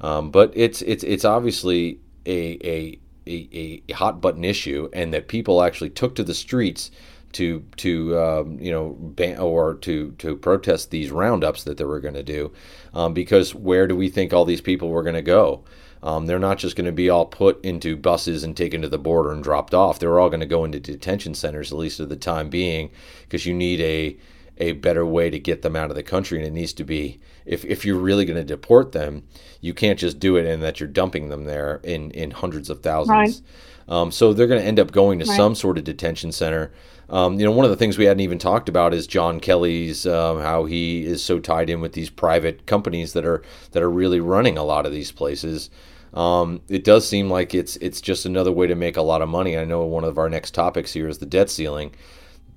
Um, 0.02 0.32
but 0.32 0.52
it's 0.56 0.82
it's 0.82 1.04
it's 1.04 1.24
obviously 1.24 2.00
a, 2.26 2.58
a 2.68 3.00
a, 3.30 3.84
a 3.90 3.94
hot 3.94 4.22
button 4.22 4.44
issue, 4.44 4.90
and 4.94 5.14
that 5.14 5.28
people 5.28 5.62
actually 5.62 5.90
took 5.90 6.16
to 6.16 6.24
the 6.24 6.34
streets 6.34 6.92
to 7.34 7.64
to 7.78 8.20
um, 8.20 8.60
you 8.60 8.72
know 8.72 8.96
ban 9.00 9.40
or 9.40 9.76
to 9.76 10.12
to 10.18 10.36
protest 10.36 10.92
these 10.92 11.12
roundups 11.12 11.64
that 11.64 11.78
they 11.78 11.86
were 11.86 12.00
going 12.00 12.16
to 12.16 12.24
do, 12.24 12.52
um, 12.94 13.14
because 13.14 13.54
where 13.54 13.88
do 13.88 13.96
we 13.96 14.10
think 14.10 14.34
all 14.34 14.46
these 14.46 14.62
people 14.62 14.90
were 14.90 15.04
going 15.04 15.16
to 15.16 15.22
go? 15.22 15.64
Um, 16.02 16.26
they're 16.28 16.40
not 16.40 16.58
just 16.58 16.78
going 16.78 16.86
to 16.86 16.94
be 16.94 17.10
all 17.10 17.26
put 17.26 17.64
into 17.64 17.98
buses 17.98 18.44
and 18.44 18.56
taken 18.56 18.82
to 18.84 18.90
the 18.90 18.98
border 18.98 19.34
and 19.34 19.44
dropped 19.44 19.74
off. 19.74 20.00
They're 20.00 20.20
all 20.20 20.30
going 20.30 20.40
to 20.40 20.46
go 20.46 20.64
into 20.64 20.80
detention 20.80 21.34
centers, 21.34 21.74
at 21.74 21.78
least 21.78 21.98
for 21.98 22.06
the 22.06 22.16
time 22.16 22.50
being, 22.50 22.90
because 23.24 23.46
you 23.46 23.54
need 23.54 23.82
a 23.82 24.18
a 24.58 24.74
better 24.74 25.06
way 25.06 25.30
to 25.30 25.40
get 25.40 25.62
them 25.62 25.76
out 25.76 25.90
of 25.90 25.96
the 25.96 26.04
country, 26.04 26.38
and 26.38 26.48
it 26.48 26.52
needs 26.54 26.74
to 26.74 26.84
be 26.84 27.20
if 27.46 27.66
if 27.66 27.86
you're 27.86 27.98
really 27.98 28.26
going 28.26 28.38
to 28.38 28.44
deport 28.44 28.92
them, 28.92 29.24
you 29.62 29.74
can't 29.74 30.00
just 30.00 30.20
do 30.20 30.36
it 30.36 30.46
and 30.46 30.62
that 30.64 30.80
you're 30.80 30.90
dumping 30.90 31.30
them 31.30 31.46
there 31.46 31.80
in 31.84 32.12
in 32.12 32.32
hundreds 32.32 32.70
of 32.70 32.82
thousands. 32.82 33.10
Right. 33.10 33.42
Um, 33.90 34.12
so 34.12 34.34
they're 34.34 34.48
going 34.48 34.62
to 34.62 34.68
end 34.68 34.80
up 34.80 34.92
going 34.92 35.20
to 35.20 35.26
right. 35.26 35.36
some 35.36 35.56
sort 35.56 35.78
of 35.78 35.84
detention 35.84 36.32
center. 36.32 36.72
Um, 37.10 37.40
you 37.40 37.46
know, 37.46 37.52
one 37.52 37.66
of 37.66 37.72
the 37.72 37.78
things 37.78 37.98
we 37.98 38.06
hadn't 38.06 38.22
even 38.22 38.38
talked 38.38 38.70
about 38.70 38.94
is 38.94 39.08
John 39.08 39.40
Kelly's 39.40 40.06
um, 40.06 40.42
how 40.42 40.66
he 40.66 41.04
is 41.04 41.24
so 41.24 41.40
tied 41.40 41.70
in 41.70 41.82
with 41.82 41.94
these 41.94 42.10
private 42.10 42.68
companies 42.68 43.14
that 43.14 43.26
are 43.26 43.42
that 43.72 43.82
are 43.82 43.90
really 43.90 44.20
running 44.20 44.58
a 44.58 44.64
lot 44.64 44.86
of 44.86 44.92
these 44.92 45.12
places. 45.12 45.72
Um, 46.14 46.62
it 46.70 46.84
does 46.84 47.08
seem 47.08 47.30
like 47.30 47.56
it's 47.56 47.78
it's 47.78 48.02
just 48.02 48.26
another 48.26 48.52
way 48.52 48.68
to 48.68 48.76
make 48.76 48.96
a 48.96 49.02
lot 49.02 49.22
of 49.24 49.30
money. 49.30 49.58
I 49.58 49.66
know 49.66 49.84
one 49.86 50.04
of 50.04 50.18
our 50.20 50.30
next 50.30 50.54
topics 50.54 50.94
here 50.94 51.08
is 51.08 51.18
the 51.18 51.26
debt 51.26 51.50
ceiling, 51.50 51.96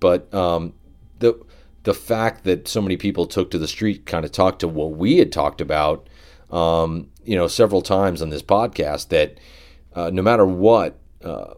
but 0.01 0.33
um, 0.35 0.74
the 1.18 1.43
the 1.85 1.95
fact 1.95 2.45
that 2.45 2.68
so 2.68 2.80
many 2.80 2.97
people 2.97 3.26
took 3.26 3.51
to 3.51 3.59
the 3.59 3.68
street 3.68 4.07
kind 4.07 4.24
of 4.24 4.33
talked 4.33 4.61
to 4.61 4.68
what 4.68 4.93
we 4.93 5.18
had 5.18 5.33
talked 5.33 5.61
about, 5.61 6.09
um, 6.51 7.09
you 7.24 7.37
know, 7.37 7.49
several 7.49 7.83
times 7.83 8.22
on 8.22 8.30
this 8.30 8.43
podcast 8.43 9.09
that 9.09 9.39
uh, 9.95 10.11
no 10.11 10.22
matter 10.22 10.47
what, 10.47 10.99
uh, 11.24 11.55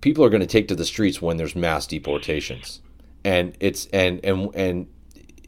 people 0.00 0.24
are 0.24 0.30
going 0.30 0.40
to 0.40 0.46
take 0.46 0.68
to 0.68 0.74
the 0.74 0.84
streets 0.84 1.22
when 1.22 1.36
there's 1.36 1.56
mass 1.56 1.86
deportations, 1.86 2.80
and 3.24 3.56
it's 3.60 3.86
and 3.86 4.24
and 4.24 4.54
and 4.54 4.88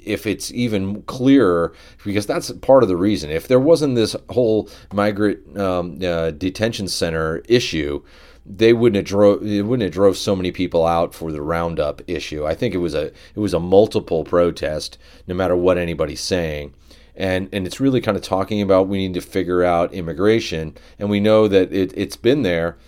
if 0.05 0.27
it's 0.27 0.51
even 0.53 1.03
clearer, 1.03 1.75
because 2.05 2.27
that's 2.27 2.51
part 2.53 2.83
of 2.83 2.89
the 2.89 2.97
reason. 2.97 3.31
If 3.31 3.49
there 3.49 3.61
wasn't 3.61 3.97
this 3.97 4.17
whole 4.31 4.69
migrant 4.93 5.59
um, 5.59 5.99
uh, 6.03 6.31
detention 6.31 6.89
center 6.89 7.43
issue, 7.49 8.03
they 8.45 8.73
wouldn't 8.73 8.97
have 8.97 9.05
drove 9.05 9.43
it 9.43 9.63
wouldn't 9.63 9.85
have 9.85 9.93
drove 9.93 10.17
so 10.17 10.35
many 10.35 10.51
people 10.51 10.87
out 10.87 11.15
for 11.15 11.31
the 11.33 11.43
roundup 11.43 12.03
issue. 12.07 12.47
I 12.47 12.55
think 12.55 12.75
it 12.75 12.79
was 12.79 12.95
a 12.95 13.07
it 13.07 13.37
was 13.37 13.55
a 13.55 13.61
multiple 13.61 14.25
protest, 14.25 14.99
no 15.27 15.35
matter 15.35 15.57
what 15.57 15.79
anybody's 15.79 16.21
saying. 16.21 16.75
And, 17.17 17.51
and 17.53 17.67
it's 17.67 17.81
really 17.81 18.01
kind 18.01 18.17
of 18.17 18.23
talking 18.23 18.63
about 18.63 18.89
we 18.89 18.97
need 18.97 19.15
to 19.15 19.21
figure 19.21 19.63
out 19.63 19.93
immigration, 19.93 20.75
and 20.99 21.11
we 21.11 21.21
know 21.21 21.49
that 21.49 21.71
it, 21.71 21.93
it's 21.95 22.17
been 22.17 22.43
there, 22.43 22.79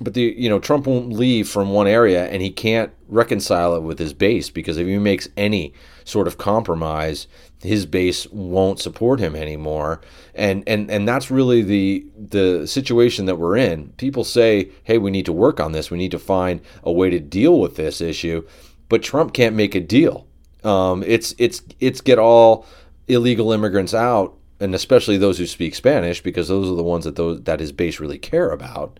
but 0.00 0.14
the 0.14 0.34
you 0.36 0.48
know 0.48 0.58
Trump 0.58 0.86
won't 0.86 1.12
leave 1.12 1.48
from 1.48 1.70
one 1.70 1.86
area 1.86 2.26
and 2.26 2.42
he 2.42 2.50
can't 2.50 2.92
reconcile 3.08 3.74
it 3.74 3.82
with 3.82 3.98
his 3.98 4.12
base 4.12 4.50
because 4.50 4.76
if 4.76 4.86
he 4.86 4.98
makes 4.98 5.28
any 5.36 5.72
sort 6.04 6.26
of 6.26 6.38
compromise, 6.38 7.26
his 7.62 7.86
base 7.86 8.26
won't 8.28 8.80
support 8.80 9.20
him 9.20 9.36
anymore. 9.36 10.00
And 10.34 10.64
and 10.66 10.90
and 10.90 11.06
that's 11.06 11.30
really 11.30 11.62
the 11.62 12.04
the 12.16 12.66
situation 12.66 13.26
that 13.26 13.36
we're 13.36 13.56
in. 13.56 13.90
People 13.96 14.24
say, 14.24 14.70
"Hey, 14.84 14.98
we 14.98 15.10
need 15.10 15.26
to 15.26 15.32
work 15.32 15.60
on 15.60 15.72
this. 15.72 15.90
We 15.90 15.98
need 15.98 16.10
to 16.10 16.18
find 16.18 16.60
a 16.82 16.92
way 16.92 17.10
to 17.10 17.20
deal 17.20 17.58
with 17.60 17.76
this 17.76 18.00
issue." 18.00 18.46
But 18.88 19.02
Trump 19.02 19.32
can't 19.32 19.56
make 19.56 19.74
a 19.74 19.80
deal. 19.80 20.26
Um, 20.64 21.02
it's 21.06 21.34
it's 21.38 21.62
it's 21.80 22.00
get 22.00 22.18
all 22.18 22.66
illegal 23.08 23.52
immigrants 23.52 23.94
out, 23.94 24.34
and 24.60 24.74
especially 24.74 25.16
those 25.16 25.38
who 25.38 25.46
speak 25.46 25.74
Spanish, 25.74 26.22
because 26.22 26.48
those 26.48 26.70
are 26.70 26.76
the 26.76 26.82
ones 26.82 27.04
that 27.04 27.16
those 27.16 27.42
that 27.42 27.60
his 27.60 27.72
base 27.72 28.00
really 28.00 28.18
care 28.18 28.50
about 28.50 28.98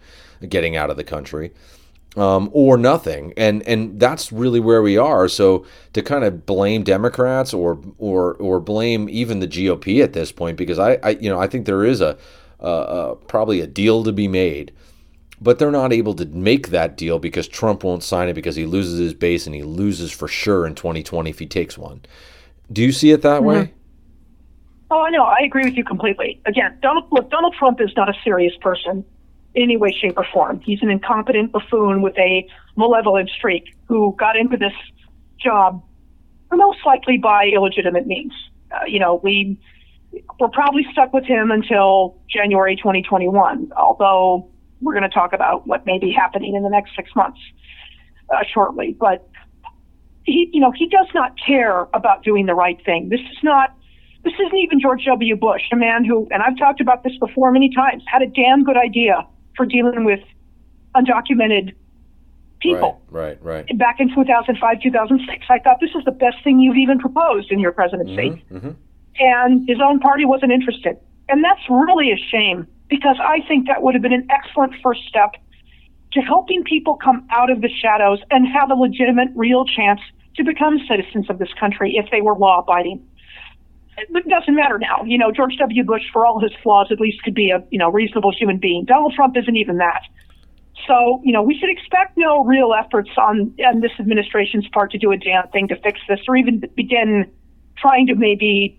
getting 0.49 0.77
out 0.77 0.91
of 0.91 0.97
the 0.97 1.05
country 1.05 1.53
um, 2.17 2.51
or 2.53 2.77
nothing, 2.77 3.33
and 3.37 3.63
and 3.63 3.99
that's 3.99 4.33
really 4.33 4.61
where 4.61 4.83
we 4.83 4.99
are. 4.99 5.29
So 5.29 5.65
to 5.95 6.03
kind 6.03 6.25
of 6.25 6.45
blame 6.45 6.83
Democrats 6.83 7.55
or 7.55 7.81
or 7.99 8.35
or 8.35 8.61
blame 8.61 9.09
even 9.09 9.41
the 9.41 9.49
GOP 9.49 10.03
at 10.03 10.13
this 10.13 10.33
point, 10.33 10.57
because 10.57 10.79
I, 10.79 10.99
I 11.03 11.11
you 11.11 11.31
know 11.31 11.41
I 11.41 11.47
think 11.47 11.67
there 11.67 11.85
is 11.85 12.01
a, 12.01 12.19
a, 12.61 12.69
a 12.69 13.17
probably 13.17 13.61
a 13.61 13.67
deal 13.67 14.05
to 14.05 14.13
be 14.13 14.29
made, 14.29 14.73
but 15.41 15.59
they're 15.59 15.71
not 15.71 15.93
able 15.93 16.15
to 16.15 16.27
make 16.27 16.69
that 16.69 16.97
deal 16.97 17.19
because 17.19 17.49
Trump 17.49 17.83
won't 17.83 18.03
sign 18.03 18.29
it 18.29 18.35
because 18.35 18.57
he 18.57 18.67
loses 18.67 18.99
his 18.99 19.15
base 19.15 19.47
and 19.47 19.55
he 19.55 19.63
loses 19.63 20.13
for 20.13 20.29
sure 20.29 20.67
in 20.67 20.75
2020 20.75 21.31
if 21.31 21.39
he 21.39 21.47
takes 21.47 21.79
one. 21.79 22.03
Do 22.71 22.83
you 22.83 22.93
see 22.93 23.11
it 23.11 23.23
that 23.23 23.41
mm-hmm. 23.41 23.47
way? 23.47 23.75
Oh, 24.91 25.01
I 25.01 25.09
know. 25.09 25.25
I 25.25 25.39
agree 25.43 25.65
with 25.65 25.75
you 25.75 25.85
completely. 25.85 26.39
Again, 26.45 26.79
Donald 26.83 27.07
look, 27.11 27.31
Donald 27.31 27.55
Trump 27.59 27.81
is 27.81 27.91
not 27.97 28.11
a 28.11 28.15
serious 28.23 28.55
person 28.61 29.03
any 29.55 29.77
way, 29.77 29.93
shape, 29.93 30.15
or 30.17 30.27
form. 30.33 30.61
He's 30.61 30.83
an 30.83 30.91
incompetent 30.91 31.53
buffoon 31.53 32.03
with 32.03 32.17
a 32.19 32.49
malevolent 32.77 33.31
streak 33.31 33.75
who 33.87 34.15
got 34.19 34.37
into 34.37 34.57
this 34.57 34.73
job 35.39 35.83
most 36.57 36.81
likely 36.85 37.17
by 37.17 37.47
illegitimate 37.47 38.07
means. 38.07 38.33
Uh, 38.71 38.85
you 38.87 38.99
know, 38.99 39.21
we 39.23 39.59
we're 40.39 40.49
probably 40.49 40.87
stuck 40.93 41.13
with 41.13 41.25
him 41.25 41.51
until 41.51 42.19
January 42.29 42.77
2021, 42.77 43.73
although 43.77 44.51
we're 44.81 44.93
going 44.93 45.09
to 45.09 45.15
talk 45.15 45.33
about 45.33 45.67
what 45.67 45.87
may 45.87 45.99
be 45.99 46.13
happening 46.13 46.55
in 46.55 46.63
the 46.63 46.69
next 46.69 46.95
six 46.95 47.11
months 47.17 47.41
uh, 48.29 48.43
shortly. 48.53 48.95
But 48.99 49.27
he, 50.25 50.51
you 50.53 50.61
know, 50.61 50.71
he 50.71 50.87
does 50.89 51.07
not 51.15 51.33
care 51.39 51.89
about 51.95 52.23
doing 52.23 52.47
the 52.47 52.55
right 52.55 52.83
thing. 52.85 53.09
This 53.09 53.21
is 53.21 53.39
not 53.43 53.75
this 54.25 54.35
isn't 54.35 54.57
even 54.57 54.79
George 54.81 55.05
W. 55.07 55.35
Bush, 55.35 55.63
a 55.73 55.77
man 55.77 56.05
who, 56.05 56.29
and 56.31 56.43
I've 56.43 56.57
talked 56.57 56.81
about 56.81 57.03
this 57.03 57.13
before 57.19 57.51
many 57.51 57.75
times, 57.75 58.05
had 58.07 58.23
a 58.23 58.29
damn 58.29 58.63
good 58.63 58.77
idea 58.77 59.27
for 59.57 59.67
dealing 59.67 60.05
with 60.05 60.21
undocumented 60.95 61.75
people. 62.61 63.01
Right, 63.11 63.39
right, 63.43 63.65
right. 63.69 63.79
Back 63.79 64.01
in 64.01 64.09
2005, 64.15 64.81
2006, 64.83 65.47
I 65.49 65.59
thought 65.59 65.79
this 65.81 65.91
is 65.95 66.05
the 66.05 66.13
best 66.13 66.37
thing 66.45 66.61
you've 66.61 66.77
even 66.77 66.99
proposed 66.99 67.51
in 67.51 67.59
your 67.59 67.73
presidency. 67.73 68.31
Mm-hmm, 68.31 68.57
mm-hmm. 68.57 68.71
And 69.19 69.69
his 69.69 69.79
own 69.83 70.01
party 70.01 70.25
wasn't 70.25 70.53
interested. 70.53 70.97
And 71.29 71.45
that's 71.45 71.61
really 71.69 72.13
a 72.13 72.17
shame 72.17 72.67
because 72.89 73.17
I 73.21 73.41
think 73.47 73.67
that 73.67 73.83
would 73.83 73.95
have 73.95 74.03
been 74.03 74.13
an 74.13 74.29
excellent 74.31 74.75
first 74.83 75.03
step 75.09 75.35
to 76.13 76.21
helping 76.21 76.63
people 76.65 76.97
come 76.97 77.27
out 77.31 77.51
of 77.51 77.61
the 77.63 77.69
shadows 77.69 78.21
and 78.31 78.47
have 78.47 78.71
a 78.71 78.75
legitimate, 78.75 79.29
real 79.35 79.65
chance 79.65 80.01
to 80.37 80.45
become 80.45 80.79
citizens 80.89 81.29
of 81.31 81.39
this 81.39 81.53
country 81.59 81.97
if 81.97 82.11
they 82.11 82.21
were 82.21 82.37
law 82.37 82.61
abiding 82.61 83.07
it 83.97 84.29
doesn't 84.29 84.55
matter 84.55 84.79
now. 84.79 85.03
You 85.05 85.19
know, 85.19 85.31
George 85.33 85.57
W. 85.59 85.85
Bush, 85.85 86.03
for 86.13 86.25
all 86.25 86.41
his 86.41 86.53
flaws, 86.63 86.89
at 86.91 87.01
least 87.01 87.23
could 87.23 87.35
be 87.35 87.51
a 87.51 87.63
you 87.71 87.79
know 87.79 87.91
reasonable 87.91 88.33
human 88.33 88.59
being. 88.59 88.85
Donald 88.85 89.15
Trump 89.15 89.37
isn't 89.37 89.57
even 89.57 89.79
that. 89.79 90.03
So 90.87 91.21
you 91.25 91.33
know, 91.33 91.43
we 91.43 91.59
should 91.59 91.71
expect 91.71 92.17
no 92.17 92.45
real 92.45 92.73
efforts 92.73 93.11
on, 93.17 93.55
on 93.65 93.81
this 93.81 93.93
administration's 93.99 94.67
part 94.69 94.91
to 94.93 94.99
do 94.99 95.13
a 95.13 95.17
damn 95.17 95.49
thing 95.49 95.69
to 95.69 95.77
fix 95.77 96.01
this, 96.09 96.21
or 96.27 96.37
even 96.37 96.63
begin 96.75 97.31
trying 97.77 98.07
to 98.07 98.15
maybe 98.15 98.79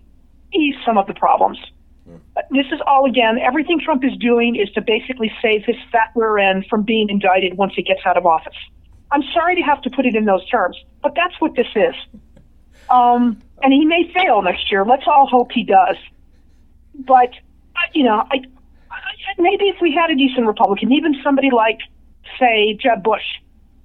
ease 0.52 0.74
some 0.84 0.98
of 0.98 1.06
the 1.06 1.14
problems. 1.14 1.58
Hmm. 2.06 2.16
This 2.50 2.66
is 2.72 2.80
all 2.86 3.06
again. 3.06 3.38
Everything 3.38 3.80
Trump 3.80 4.04
is 4.04 4.16
doing 4.18 4.56
is 4.56 4.70
to 4.72 4.80
basically 4.80 5.32
save 5.40 5.64
his 5.64 5.76
fat 5.92 6.10
rear 6.14 6.38
end 6.38 6.66
from 6.68 6.82
being 6.82 7.08
indicted 7.08 7.56
once 7.56 7.72
he 7.76 7.82
gets 7.82 8.00
out 8.04 8.16
of 8.16 8.26
office. 8.26 8.56
I'm 9.10 9.22
sorry 9.32 9.54
to 9.54 9.62
have 9.62 9.80
to 9.82 9.90
put 9.90 10.06
it 10.06 10.16
in 10.16 10.24
those 10.24 10.44
terms, 10.48 10.76
but 11.02 11.14
that's 11.14 11.40
what 11.40 11.54
this 11.54 11.68
is. 11.76 11.94
Um, 12.90 13.40
and 13.62 13.72
he 13.72 13.84
may 13.84 14.10
fail 14.12 14.42
next 14.42 14.70
year. 14.70 14.84
Let's 14.84 15.04
all 15.06 15.26
hope 15.26 15.52
he 15.52 15.64
does. 15.64 15.96
But 16.94 17.30
you 17.92 18.04
know, 18.04 18.24
I, 18.30 18.36
I 18.90 19.32
maybe 19.38 19.64
if 19.66 19.76
we 19.80 19.92
had 19.92 20.10
a 20.10 20.14
decent 20.14 20.46
Republican, 20.46 20.92
even 20.92 21.14
somebody 21.22 21.50
like, 21.50 21.78
say, 22.38 22.76
Jeb 22.80 23.02
Bush, 23.02 23.22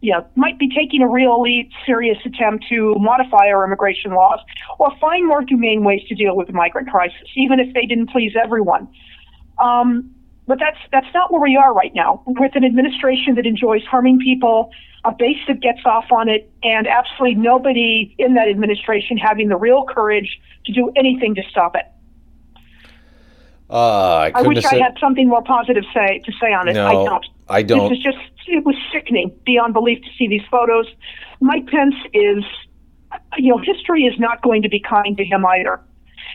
you 0.01 0.13
know, 0.13 0.26
might 0.36 0.57
be 0.57 0.70
taking 0.70 1.01
a 1.01 1.07
really 1.07 1.70
serious 1.86 2.17
attempt 2.26 2.65
to 2.70 2.95
modify 2.99 3.47
our 3.47 3.65
immigration 3.65 4.13
laws 4.13 4.39
or 4.78 4.95
find 4.99 5.28
more 5.28 5.43
humane 5.45 5.84
ways 5.84 6.01
to 6.07 6.15
deal 6.15 6.36
with 6.36 6.47
the 6.47 6.53
migrant 6.53 6.89
crisis, 6.89 7.28
even 7.36 7.59
if 7.59 7.74
they 7.74 7.86
didn't 7.86 8.09
please 8.09 8.34
everyone. 8.41 8.88
Um, 9.57 10.15
but 10.50 10.58
that's 10.60 10.80
that's 10.91 11.08
not 11.14 11.32
where 11.32 11.41
we 11.41 11.56
are 11.56 11.74
right 11.76 11.93
now. 11.93 12.24
With 12.26 12.56
an 12.56 12.66
administration 12.66 13.36
that 13.36 13.45
enjoys 13.45 13.84
harming 13.86 14.18
people, 14.18 14.72
a 15.06 15.12
base 15.12 15.38
that 15.47 15.62
gets 15.62 15.82
off 15.86 16.12
on 16.12 16.28
it, 16.28 16.52
and 16.64 16.88
absolutely 16.88 17.36
nobody 17.36 18.16
in 18.18 18.34
that 18.34 18.50
administration 18.50 19.16
having 19.18 19.47
the 19.47 19.56
real 19.56 19.86
courage 19.86 20.41
to 20.66 20.74
do 20.74 20.91
anything 20.95 21.36
to 21.36 21.43
stop 21.52 21.76
it. 21.76 21.86
Uh, 23.70 23.76
I, 23.76 24.32
I 24.34 24.41
wish 24.41 24.66
I 24.66 24.72
said... 24.72 24.82
had 24.82 24.97
something 25.00 25.28
more 25.28 25.43
positive 25.43 25.84
say 25.93 26.20
to 26.26 26.32
say 26.41 26.52
on 26.52 26.68
it. 26.68 26.74
No, 26.74 26.88
I 26.88 26.93
don't. 26.93 27.26
I 27.47 27.62
don't. 27.62 27.89
This 27.89 28.00
is 28.00 28.04
just 28.04 28.18
it 28.47 28.66
was 28.66 28.76
sickening 28.91 29.32
beyond 29.45 29.76
belief 29.76 30.02
to 30.02 30.10
see 30.18 30.28
these 30.28 30.41
photos. 30.50 30.88
Mike 31.39 31.68
Pence 31.68 31.93
is 32.12 32.43
you 33.38 33.52
know, 33.52 33.60
history 33.60 34.04
is 34.04 34.20
not 34.20 34.41
going 34.41 34.64
to 34.64 34.70
be 34.70 34.80
kind 34.80 35.16
to 35.18 35.24
him 35.24 35.45
either. 35.45 35.80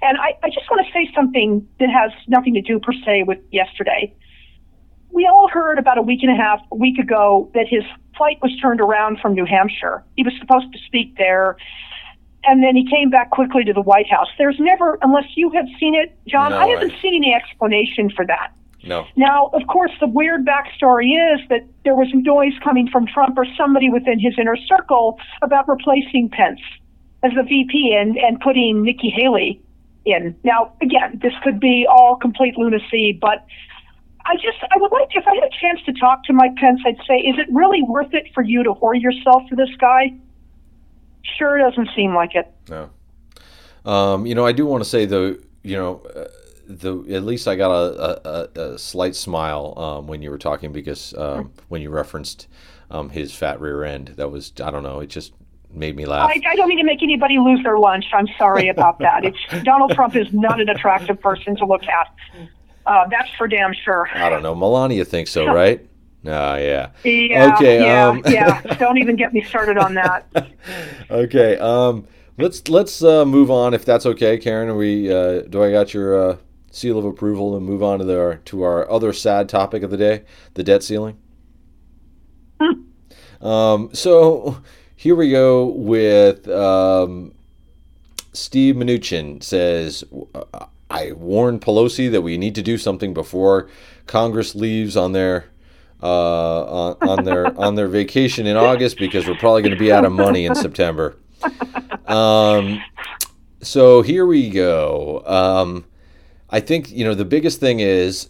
And 0.03 0.19
I, 0.19 0.35
I 0.43 0.49
just 0.51 0.71
want 0.71 0.87
to 0.87 0.93
say 0.93 1.11
something 1.15 1.67
that 1.81 1.89
has 1.91 2.11
nothing 2.29 2.55
to 2.55 2.61
do 2.61 2.79
per 2.79 2.93
se 3.05 3.25
with 3.27 3.39
yesterday. 3.51 4.15
We 5.11 5.27
all 5.27 5.49
heard 5.49 5.79
about 5.79 5.99
a 5.99 6.03
week 6.03 6.21
and 6.23 6.33
a 6.33 6.37
half, 6.37 6.61
a 6.73 6.77
week 6.77 6.99
ago, 6.99 7.51
that 7.55 7.67
his 7.69 7.85
flight 8.17 8.39
was 8.43 8.53
turned 8.61 8.81
around 8.81 9.21
from 9.21 9.35
New 9.35 9.45
Hampshire. 9.45 10.05
He 10.17 10.23
was 10.25 10.33
supposed 10.41 10.73
to 10.73 10.79
speak 10.87 11.17
there, 11.17 11.57
and 12.45 12.63
then 12.63 12.75
he 12.77 12.89
came 12.89 13.11
back 13.11 13.31
quickly 13.31 13.65
to 13.65 13.73
the 13.73 13.81
White 13.81 14.11
House. 14.11 14.29
There's 14.39 14.59
never, 14.59 14.99
unless 15.03 15.37
you 15.37 15.51
have 15.51 15.67
seen 15.79 15.95
it, 15.95 16.17
John, 16.27 16.51
No, 16.51 16.59
I 16.59 16.67
haven't 16.69 16.93
I- 16.93 17.03
seen 17.03 17.15
any 17.15 17.33
explanation 17.33 18.11
for 18.11 18.27
that. 18.27 18.53
No. 18.87 19.07
Now, 19.17 19.47
of 19.55 19.67
course, 19.67 19.93
the 19.99 20.07
weird 20.07 20.45
backstory 20.45 21.13
is 21.35 21.41
that 21.49 21.65
there 21.85 21.95
was 21.95 22.09
noise 22.13 22.53
coming 22.63 22.87
from 22.89 23.07
Trump 23.07 23.39
or 23.39 23.47
somebody 23.57 23.89
within 23.89 24.21
his 24.21 24.35
inner 24.39 24.57
circle 24.57 25.19
about 25.41 25.67
replacing 25.69 26.29
Pence 26.29 26.61
as 27.23 27.33
the 27.35 27.43
VP 27.45 27.97
and, 27.99 28.19
and 28.19 28.39
putting 28.41 28.83
Nikki 28.83 29.09
Haley 29.09 29.63
in. 30.05 30.37
Now, 30.45 30.73
again, 30.83 31.19
this 31.23 31.33
could 31.43 31.61
be 31.61 31.87
all 31.89 32.17
complete 32.17 32.57
lunacy, 32.57 33.17
but 33.21 33.45
I 34.27 34.35
just, 34.37 34.59
I 34.63 34.77
would 34.79 34.93
like 34.93 35.11
to, 35.11 35.19
if 35.19 35.27
I 35.27 35.35
had 35.35 35.45
a 35.45 35.51
chance 35.61 35.81
to 35.87 35.93
talk 35.93 36.25
to 36.25 36.33
Mike 36.33 36.57
Pence, 36.57 36.81
I'd 36.87 36.97
say, 37.07 37.17
is 37.17 37.37
it 37.39 37.47
really 37.53 37.83
worth 37.83 38.13
it 38.15 38.27
for 38.35 38.43
you 38.43 38.63
to 38.65 38.73
whore 38.73 38.99
yourself 39.01 39.43
for 39.49 39.57
this 39.57 39.69
guy? 39.79 40.13
Sure 41.39 41.59
doesn't 41.59 41.89
seem 41.97 42.15
like 42.15 42.35
it. 42.35 42.53
No. 42.69 42.91
Um, 43.85 44.25
you 44.27 44.35
know, 44.35 44.47
I 44.47 44.53
do 44.53 44.65
want 44.67 44.83
to 44.83 44.89
say 44.89 45.05
though, 45.05 45.37
you 45.63 45.77
know, 45.77 46.01
uh, 46.15 46.29
the 46.67 46.97
at 47.15 47.25
least 47.25 47.47
I 47.47 47.57
got 47.57 47.71
a, 47.71 48.29
a, 48.29 48.49
a- 48.57 48.75
a 48.75 48.79
slight 48.79 49.15
smile 49.15 49.75
um, 49.77 50.07
when 50.07 50.23
you 50.23 50.31
were 50.31 50.39
talking 50.39 50.73
because 50.73 51.13
um, 51.19 51.53
when 51.69 51.83
you 51.83 51.91
referenced 51.91 52.47
um, 52.91 53.11
his 53.11 53.35
fat 53.35 53.61
rear 53.61 53.85
end, 53.85 54.09
that 54.17 54.31
was 54.31 54.53
I 54.63 54.71
don't 54.71 54.83
know, 54.83 55.01
it 55.01 55.09
just 55.09 55.35
made 55.75 55.97
me 55.97 56.07
laugh. 56.07 56.31
I, 56.31 56.41
I 56.51 56.57
don't 56.57 56.69
mean 56.69 56.79
to 56.79 56.85
make 56.85 57.03
anybody 57.03 57.39
lose 57.39 57.63
their 57.63 57.79
lunch. 57.79 58.07
I'm 58.13 58.29
sorry 58.39 58.69
about 58.69 58.99
that. 59.01 59.25
It's 59.25 59.65
Donald 59.65 59.93
Trump 59.93 60.17
is 60.17 60.33
not 60.33 60.61
an 60.61 60.69
attractive 60.69 61.21
person 61.21 61.57
to 61.57 61.67
look 61.67 61.83
at. 61.85 62.15
Uh, 62.87 63.07
that's 63.11 63.31
for 63.37 63.49
damn 63.49 63.73
sure. 63.73 64.09
I 64.15 64.29
don't 64.29 64.43
know. 64.43 64.55
Melania 64.55 65.05
thinks 65.05 65.31
so, 65.31 65.47
right? 65.47 65.87
Ah, 66.27 66.57
yeah. 66.57 66.91
Yeah, 67.05 67.55
Okay, 67.55 67.81
yeah, 67.85 68.09
um, 68.09 68.23
yeah. 68.27 68.61
Don't 68.79 68.97
even 68.97 69.17
get 69.17 69.35
me 69.35 69.43
started 69.43 69.77
on 69.77 69.95
that. 69.95 70.27
Okay. 71.11 71.59
Um, 71.59 72.07
let's 72.39 72.67
let's 72.69 73.05
uh, 73.05 73.27
move 73.27 73.51
on 73.51 73.75
if 73.75 73.85
that's 73.85 74.07
okay, 74.07 74.39
Karen. 74.39 74.71
Are 74.71 74.75
we 74.75 75.13
uh, 75.13 75.43
do 75.43 75.63
I 75.63 75.71
got 75.71 75.93
your 75.93 76.31
uh, 76.31 76.37
seal 76.71 76.99
of 76.99 77.05
approval 77.05 77.57
and 77.57 77.65
move 77.67 77.83
on 77.83 77.99
to 77.99 78.05
the 78.07 78.41
to 78.47 78.63
our 78.63 78.91
other 78.91 79.13
sad 79.13 79.51
topic 79.51 79.83
of 79.83 79.91
the 79.91 79.99
day, 79.99 80.25
the 80.55 80.65
debt 80.65 80.83
ceiling? 80.83 81.19
Um, 83.41 83.91
so 83.93 84.63
here 85.05 85.15
we 85.15 85.31
go 85.31 85.67
with 85.67 86.49
um, 86.49 87.35
Steve 88.33 88.75
Mnuchin 88.75 89.43
says, 89.43 90.03
"I 90.89 91.13
warned 91.13 91.61
Pelosi 91.61 92.11
that 92.11 92.23
we 92.23 92.39
need 92.39 92.55
to 92.55 92.63
do 92.63 92.79
something 92.79 93.13
before 93.13 93.69
Congress 94.07 94.55
leaves 94.55 94.97
on 94.97 95.13
their." 95.13 95.51
Uh, 96.03 96.97
on, 97.01 97.09
on 97.09 97.25
their 97.25 97.59
on 97.59 97.75
their 97.77 97.89
vacation 97.89 98.47
in 98.47 98.57
August 98.59 98.99
because 98.99 99.27
we're 99.27 99.37
probably 99.37 99.63
going 99.63 99.73
to 99.73 99.79
be 99.79 99.91
out 99.93 100.05
of 100.05 100.13
money 100.13 100.45
in 100.45 100.55
September. 100.55 101.17
Um, 102.07 102.83
so 103.63 104.03
here 104.03 104.27
we 104.27 104.51
go. 104.51 105.23
Um, 105.25 105.87
I 106.51 106.61
think 106.61 106.91
you 106.91 107.05
know 107.05 107.15
the 107.15 107.25
biggest 107.25 107.59
thing 107.61 107.81
is 107.81 108.29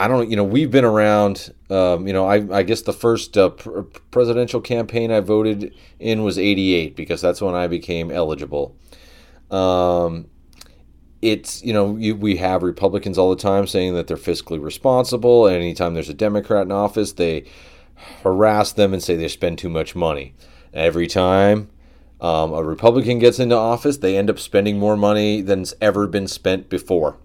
I 0.00 0.08
don't 0.08 0.30
you 0.30 0.36
know 0.36 0.44
we've 0.44 0.70
been 0.70 0.84
around. 0.86 1.52
Um, 1.68 2.06
you 2.06 2.14
know 2.14 2.24
I, 2.24 2.58
I 2.58 2.62
guess 2.62 2.80
the 2.80 2.92
first 2.92 3.36
uh, 3.36 3.50
pr- 3.50 3.82
presidential 4.10 4.62
campaign 4.62 5.12
I 5.12 5.20
voted 5.20 5.74
in 5.98 6.22
was 6.22 6.38
'88 6.38 6.96
because 6.96 7.20
that's 7.20 7.42
when 7.42 7.54
I 7.54 7.66
became 7.66 8.10
eligible. 8.10 8.74
Um, 9.50 10.28
it's 11.20 11.62
you 11.62 11.74
know 11.74 11.98
you, 11.98 12.16
we 12.16 12.38
have 12.38 12.62
Republicans 12.62 13.18
all 13.18 13.28
the 13.28 13.42
time 13.42 13.66
saying 13.66 13.94
that 13.94 14.06
they're 14.06 14.16
fiscally 14.16 14.62
responsible, 14.62 15.46
and 15.46 15.56
anytime 15.56 15.92
there's 15.92 16.08
a 16.08 16.14
Democrat 16.14 16.62
in 16.62 16.72
office, 16.72 17.12
they 17.12 17.44
harass 18.22 18.72
them 18.72 18.94
and 18.94 19.02
say 19.02 19.16
they 19.16 19.28
spend 19.28 19.58
too 19.58 19.68
much 19.68 19.94
money. 19.94 20.34
Every 20.72 21.08
time 21.08 21.68
um, 22.22 22.54
a 22.54 22.64
Republican 22.64 23.18
gets 23.18 23.38
into 23.38 23.54
office, 23.54 23.98
they 23.98 24.16
end 24.16 24.30
up 24.30 24.38
spending 24.38 24.78
more 24.78 24.96
money 24.96 25.42
than's 25.42 25.74
ever 25.78 26.06
been 26.06 26.26
spent 26.26 26.70
before. 26.70 27.18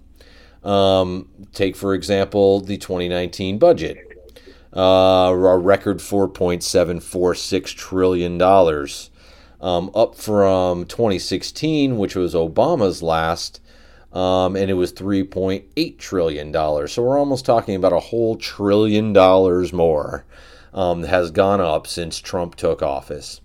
Um, 0.65 1.29
take, 1.53 1.75
for 1.75 1.93
example, 1.93 2.59
the 2.59 2.77
2019 2.77 3.59
budget. 3.59 3.97
Uh, 4.75 5.31
a 5.31 5.57
record 5.57 5.99
$4.746 5.99 7.75
trillion. 7.75 8.41
Um, 9.61 9.89
up 9.95 10.15
from 10.15 10.85
2016, 10.85 11.97
which 11.97 12.15
was 12.15 12.33
Obama's 12.33 13.01
last, 13.01 13.61
um, 14.11 14.55
and 14.55 14.69
it 14.69 14.73
was 14.73 14.91
$3.8 14.91 15.97
trillion. 15.97 16.53
So 16.87 17.03
we're 17.03 17.17
almost 17.17 17.45
talking 17.45 17.75
about 17.75 17.93
a 17.93 17.99
whole 17.99 18.35
trillion 18.35 19.13
dollars 19.13 19.71
more 19.71 20.25
um, 20.73 21.03
has 21.03 21.31
gone 21.31 21.61
up 21.61 21.87
since 21.87 22.19
Trump 22.19 22.55
took 22.55 22.81
office. 22.83 23.39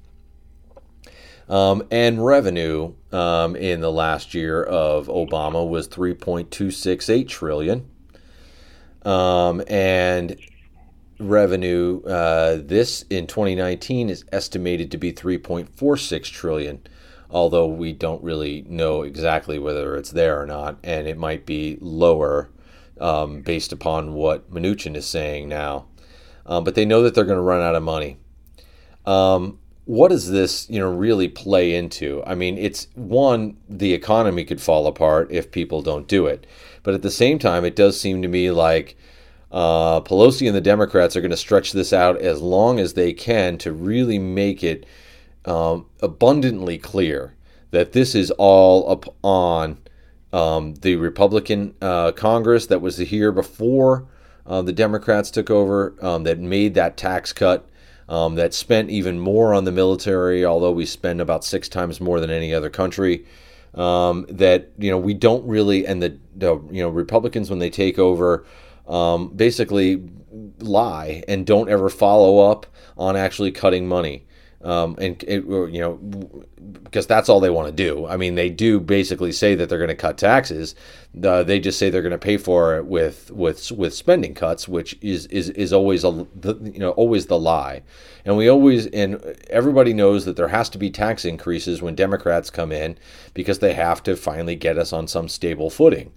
Um, 1.48 1.86
and 1.90 2.24
revenue 2.24 2.94
um, 3.12 3.56
in 3.56 3.80
the 3.80 3.92
last 3.92 4.34
year 4.34 4.62
of 4.62 5.06
Obama 5.08 5.68
was 5.68 5.88
3.268 5.88 7.28
trillion. 7.28 7.88
Um, 9.04 9.62
and 9.68 10.36
revenue 11.20 12.02
uh, 12.04 12.58
this 12.62 13.04
in 13.11 13.26
2019 13.26 14.08
is 14.08 14.24
estimated 14.32 14.90
to 14.90 14.96
be 14.96 15.12
3.46 15.12 16.24
trillion 16.24 16.80
although 17.30 17.66
we 17.66 17.92
don't 17.92 18.22
really 18.24 18.64
know 18.66 19.02
exactly 19.02 19.58
whether 19.58 19.96
it's 19.96 20.11
there 20.11 20.40
or 20.40 20.46
not 20.46 20.78
and 20.82 21.06
it 21.06 21.18
might 21.18 21.44
be 21.44 21.76
lower 21.80 22.50
um, 23.00 23.42
based 23.42 23.72
upon 23.72 24.14
what 24.14 24.50
Mnuchin 24.50 24.96
is 24.96 25.06
saying 25.06 25.48
now 25.48 25.86
um, 26.46 26.64
but 26.64 26.74
they 26.74 26.86
know 26.86 27.02
that 27.02 27.14
they're 27.14 27.24
going 27.24 27.36
to 27.36 27.42
run 27.42 27.62
out 27.62 27.74
of 27.74 27.82
money 27.82 28.16
um, 29.04 29.58
what 29.91 30.09
does 30.09 30.30
this 30.30 30.70
you 30.70 30.78
know 30.78 30.93
really 30.93 31.26
play 31.26 31.74
into? 31.74 32.22
I 32.24 32.36
mean 32.36 32.57
it's 32.57 32.86
one 32.95 33.57
the 33.68 33.93
economy 33.93 34.45
could 34.45 34.61
fall 34.61 34.86
apart 34.86 35.32
if 35.32 35.51
people 35.51 35.82
don't 35.82 36.07
do 36.07 36.26
it. 36.26 36.47
But 36.84 36.95
at 36.95 37.03
the 37.03 37.11
same 37.11 37.41
time 37.41 37.64
it 37.64 37.74
does 37.74 38.01
seem 38.01 38.22
to 38.22 38.28
me 38.28 38.53
like 38.53 38.97
uh, 39.51 40.01
Pelosi 40.03 40.47
and 40.47 40.55
the 40.55 40.61
Democrats 40.61 41.16
are 41.16 41.20
going 41.20 41.32
to 41.32 41.36
stretch 41.36 41.72
this 41.72 41.93
out 41.93 42.20
as 42.20 42.41
long 42.41 42.78
as 42.78 42.95
they 42.95 43.12
can 43.12 43.59
to 43.59 43.72
really 43.72 44.20
make 44.20 44.62
it 44.62 44.86
um, 45.45 45.86
abundantly 46.01 46.78
clear 46.78 47.34
that 47.72 47.91
this 47.91 48.14
is 48.14 48.30
all 48.38 48.88
up 48.88 49.12
on 49.24 49.76
um, 50.32 50.74
the 50.82 50.95
Republican 50.95 51.74
uh, 51.82 52.12
Congress 52.12 52.66
that 52.66 52.80
was 52.80 52.99
here 52.99 53.32
before 53.32 54.07
uh, 54.47 54.62
the 54.62 54.72
Democrats 54.72 55.32
took 55.32 55.51
over, 55.51 55.95
um, 56.01 56.22
that 56.22 56.38
made 56.38 56.74
that 56.74 56.97
tax 56.97 57.32
cut, 57.32 57.68
um, 58.11 58.34
that 58.34 58.52
spent 58.52 58.90
even 58.90 59.20
more 59.20 59.54
on 59.54 59.64
the 59.64 59.72
military, 59.72 60.44
although 60.44 60.72
we 60.72 60.84
spend 60.84 61.20
about 61.20 61.44
six 61.44 61.68
times 61.68 62.00
more 62.00 62.20
than 62.20 62.28
any 62.28 62.52
other 62.52 62.68
country. 62.68 63.24
Um, 63.72 64.26
that 64.28 64.72
you 64.78 64.90
know 64.90 64.98
we 64.98 65.14
don't 65.14 65.46
really, 65.46 65.86
and 65.86 66.02
the, 66.02 66.18
the 66.34 66.61
you 66.72 66.82
know 66.82 66.88
Republicans 66.88 67.48
when 67.48 67.61
they 67.61 67.70
take 67.70 68.00
over 68.00 68.44
um, 68.88 69.28
basically 69.28 70.02
lie 70.58 71.22
and 71.28 71.46
don't 71.46 71.70
ever 71.70 71.88
follow 71.88 72.50
up 72.50 72.66
on 72.98 73.14
actually 73.14 73.52
cutting 73.52 73.86
money. 73.86 74.26
Um, 74.62 74.94
and 74.98 75.22
it, 75.22 75.44
you 75.46 75.80
know, 75.80 75.94
because 76.82 77.06
that's 77.06 77.30
all 77.30 77.40
they 77.40 77.48
want 77.48 77.68
to 77.68 77.72
do. 77.72 78.06
I 78.06 78.18
mean, 78.18 78.34
they 78.34 78.50
do 78.50 78.78
basically 78.78 79.32
say 79.32 79.54
that 79.54 79.70
they're 79.70 79.78
going 79.78 79.88
to 79.88 79.94
cut 79.94 80.18
taxes. 80.18 80.74
Uh, 81.24 81.42
they 81.42 81.58
just 81.58 81.78
say 81.78 81.88
they're 81.88 82.02
going 82.02 82.11
to 82.11 82.18
pay 82.18 82.36
for 82.36 82.76
it 82.76 82.84
with 82.84 83.30
with 83.30 83.72
with 83.72 83.94
spending 83.94 84.34
cuts, 84.34 84.68
which 84.68 84.98
is 85.00 85.24
is 85.26 85.48
is 85.50 85.72
always 85.72 86.04
a 86.04 86.26
the, 86.34 86.56
you 86.62 86.78
know 86.78 86.90
always 86.90 87.26
the 87.26 87.38
lie. 87.38 87.82
And 88.26 88.36
we 88.36 88.48
always 88.48 88.86
and 88.88 89.22
everybody 89.48 89.94
knows 89.94 90.26
that 90.26 90.36
there 90.36 90.48
has 90.48 90.68
to 90.70 90.78
be 90.78 90.90
tax 90.90 91.24
increases 91.24 91.80
when 91.80 91.94
Democrats 91.94 92.50
come 92.50 92.70
in 92.70 92.98
because 93.32 93.61
they 93.61 93.72
have 93.72 94.02
to 94.02 94.14
finally 94.14 94.56
get 94.56 94.76
us 94.76 94.92
on 94.92 95.08
some 95.08 95.28
stable 95.28 95.70
footing. 95.70 96.12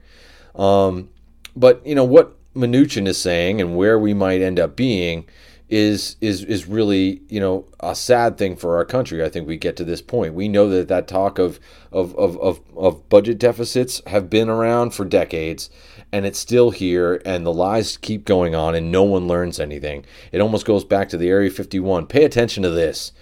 Um, 0.55 1.09
but 1.55 1.85
you 1.87 1.95
know 1.95 2.03
what 2.03 2.35
Mnuchin 2.55 3.07
is 3.07 3.17
saying 3.17 3.61
and 3.61 3.77
where 3.77 3.97
we 3.97 4.13
might 4.13 4.41
end 4.41 4.59
up 4.59 4.75
being 4.75 5.25
is 5.73 6.17
is 6.21 6.43
is 6.43 6.67
really 6.67 7.23
you 7.29 7.39
know 7.39 7.65
a 7.79 7.95
sad 7.95 8.37
thing 8.37 8.55
for 8.55 8.75
our 8.75 8.85
country. 8.85 9.23
I 9.23 9.29
think 9.29 9.47
we 9.47 9.57
get 9.57 9.75
to 9.77 9.83
this 9.83 10.03
point. 10.03 10.35
We 10.35 10.47
know 10.47 10.69
that 10.69 10.87
that 10.87 11.07
talk 11.07 11.39
of 11.39 11.59
of 11.91 12.15
of 12.15 12.37
of, 12.37 12.61
of 12.77 13.09
budget 13.09 13.39
deficits 13.39 13.99
have 14.05 14.29
been 14.29 14.49
around 14.49 14.91
for 14.91 15.03
decades. 15.03 15.71
And 16.11 16.27
it's 16.27 16.37
still 16.37 16.69
here, 16.69 17.23
and 17.25 17.43
the 17.43 17.51
lies 17.51 17.97
keep 17.97 18.23
going 18.23 18.53
on, 18.53 18.75
and 18.75 18.91
no 18.91 19.01
one 19.01 19.27
learns 19.27 19.59
anything. 19.59 20.05
It 20.31 20.41
almost 20.41 20.63
goes 20.63 20.85
back 20.85 21.09
to 21.09 21.17
the 21.17 21.27
Area 21.27 21.49
51. 21.49 22.05
Pay 22.05 22.23
attention 22.23 22.61
to 22.61 22.69
this. 22.69 23.13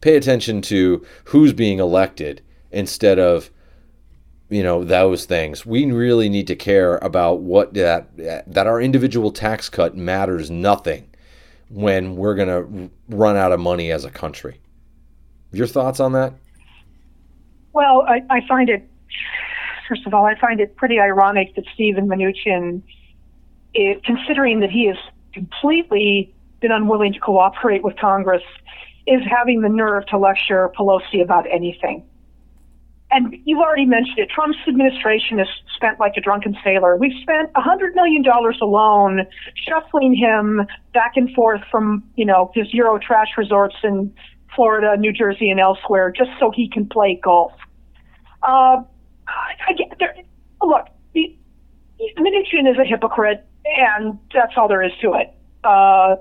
Pay 0.00 0.16
attention 0.16 0.62
to 0.62 1.04
who's 1.24 1.52
being 1.52 1.78
elected 1.78 2.40
instead 2.72 3.18
of 3.18 3.50
you 4.48 4.62
know 4.62 4.82
those 4.82 5.26
things 5.26 5.66
we 5.66 5.84
really 5.92 6.30
need 6.30 6.46
to 6.46 6.56
care 6.56 6.96
about 6.98 7.40
what 7.40 7.74
that 7.74 8.08
that 8.16 8.66
our 8.66 8.80
individual 8.80 9.30
tax 9.30 9.68
cut 9.68 9.94
matters 9.94 10.50
nothing 10.50 11.07
when 11.70 12.16
we're 12.16 12.34
going 12.34 12.48
to 12.48 12.90
run 13.08 13.36
out 13.36 13.52
of 13.52 13.60
money 13.60 13.90
as 13.90 14.04
a 14.04 14.10
country 14.10 14.60
your 15.52 15.66
thoughts 15.66 16.00
on 16.00 16.12
that 16.12 16.32
Well, 17.72 18.02
I, 18.02 18.22
I 18.30 18.46
find 18.46 18.68
it, 18.68 18.88
first 19.88 20.06
of 20.06 20.14
all, 20.14 20.24
I 20.24 20.38
find 20.38 20.60
it 20.60 20.76
pretty 20.76 20.98
ironic 20.98 21.54
that 21.54 21.64
Steven 21.74 22.08
Mnuchin, 22.08 22.82
it, 23.74 24.04
considering 24.04 24.60
that 24.60 24.70
he 24.70 24.86
has 24.86 24.96
completely 25.32 26.34
been 26.60 26.72
unwilling 26.72 27.12
to 27.12 27.20
cooperate 27.20 27.82
with 27.84 27.96
Congress, 27.96 28.42
is 29.06 29.22
having 29.28 29.62
the 29.62 29.68
nerve 29.68 30.06
to 30.06 30.18
lecture 30.18 30.70
Pelosi 30.76 31.22
about 31.22 31.46
anything. 31.50 32.04
And 33.10 33.34
you've 33.44 33.60
already 33.60 33.86
mentioned 33.86 34.18
it. 34.18 34.28
Trump's 34.28 34.58
administration 34.68 35.38
has 35.38 35.48
spent 35.74 35.98
like 35.98 36.12
a 36.18 36.20
drunken 36.20 36.56
sailor. 36.62 36.96
We've 36.96 37.18
spent 37.22 37.52
$100 37.54 37.94
million 37.94 38.22
alone 38.60 39.26
shuffling 39.66 40.14
him 40.14 40.66
back 40.92 41.12
and 41.16 41.32
forth 41.32 41.62
from, 41.70 42.04
you 42.16 42.26
know, 42.26 42.50
his 42.54 42.72
Euro 42.74 42.98
trash 42.98 43.28
resorts 43.38 43.76
in 43.82 44.12
Florida, 44.54 44.96
New 44.98 45.12
Jersey, 45.12 45.48
and 45.48 45.58
elsewhere 45.58 46.12
just 46.14 46.30
so 46.38 46.50
he 46.54 46.68
can 46.68 46.86
play 46.86 47.18
golf. 47.22 47.52
Uh, 48.42 48.82
I, 49.26 49.72
get 49.76 49.98
there. 49.98 50.14
Look, 50.62 50.86
the, 51.14 51.34
Mnuchin 52.18 52.70
is 52.70 52.78
a 52.78 52.84
hypocrite, 52.84 53.46
and 53.64 54.18
that's 54.34 54.52
all 54.56 54.68
there 54.68 54.82
is 54.82 54.92
to 55.00 55.14
it. 55.14 55.34
Uh, 55.64 56.16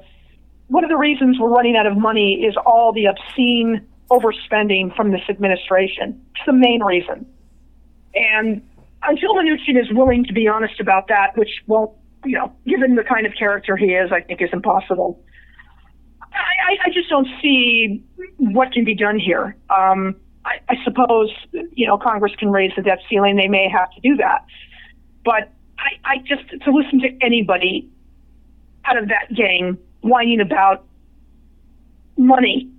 one 0.67 0.83
of 0.83 0.89
the 0.89 0.97
reasons 0.97 1.37
we're 1.39 1.49
running 1.49 1.75
out 1.75 1.85
of 1.85 1.97
money 1.97 2.45
is 2.45 2.55
all 2.65 2.93
the 2.93 3.05
obscene 3.05 3.87
overspending 4.09 4.95
from 4.95 5.11
this 5.11 5.21
administration. 5.29 6.21
It's 6.35 6.45
the 6.45 6.53
main 6.53 6.83
reason. 6.83 7.25
And 8.15 8.61
until 9.03 9.33
Mnuchin 9.35 9.79
is 9.79 9.91
willing 9.91 10.23
to 10.25 10.33
be 10.33 10.47
honest 10.47 10.79
about 10.79 11.07
that, 11.09 11.37
which 11.37 11.61
won't, 11.67 11.91
you 12.25 12.37
know, 12.37 12.51
given 12.65 12.95
the 12.95 13.03
kind 13.03 13.25
of 13.25 13.33
character 13.37 13.77
he 13.77 13.87
is, 13.87 14.11
I 14.11 14.21
think 14.21 14.41
is 14.41 14.49
impossible. 14.51 15.21
I, 16.33 16.77
I 16.85 16.89
just 16.91 17.09
don't 17.09 17.27
see 17.41 18.03
what 18.37 18.71
can 18.71 18.83
be 18.83 18.95
done 18.95 19.19
here. 19.19 19.55
Um, 19.69 20.15
I, 20.45 20.59
I 20.69 20.75
suppose, 20.83 21.31
you 21.73 21.87
know, 21.87 21.97
Congress 21.97 22.33
can 22.37 22.49
raise 22.49 22.71
the 22.75 22.81
debt 22.81 22.99
ceiling. 23.09 23.35
They 23.35 23.47
may 23.47 23.69
have 23.69 23.91
to 23.91 24.01
do 24.01 24.15
that. 24.17 24.45
But 25.23 25.51
I, 25.77 25.89
I 26.03 26.17
just, 26.19 26.49
to 26.63 26.71
listen 26.71 26.99
to 27.01 27.09
anybody 27.21 27.89
out 28.85 28.97
of 28.97 29.09
that 29.09 29.33
gang 29.35 29.77
whining 30.01 30.39
about 30.39 30.85
money 32.17 32.69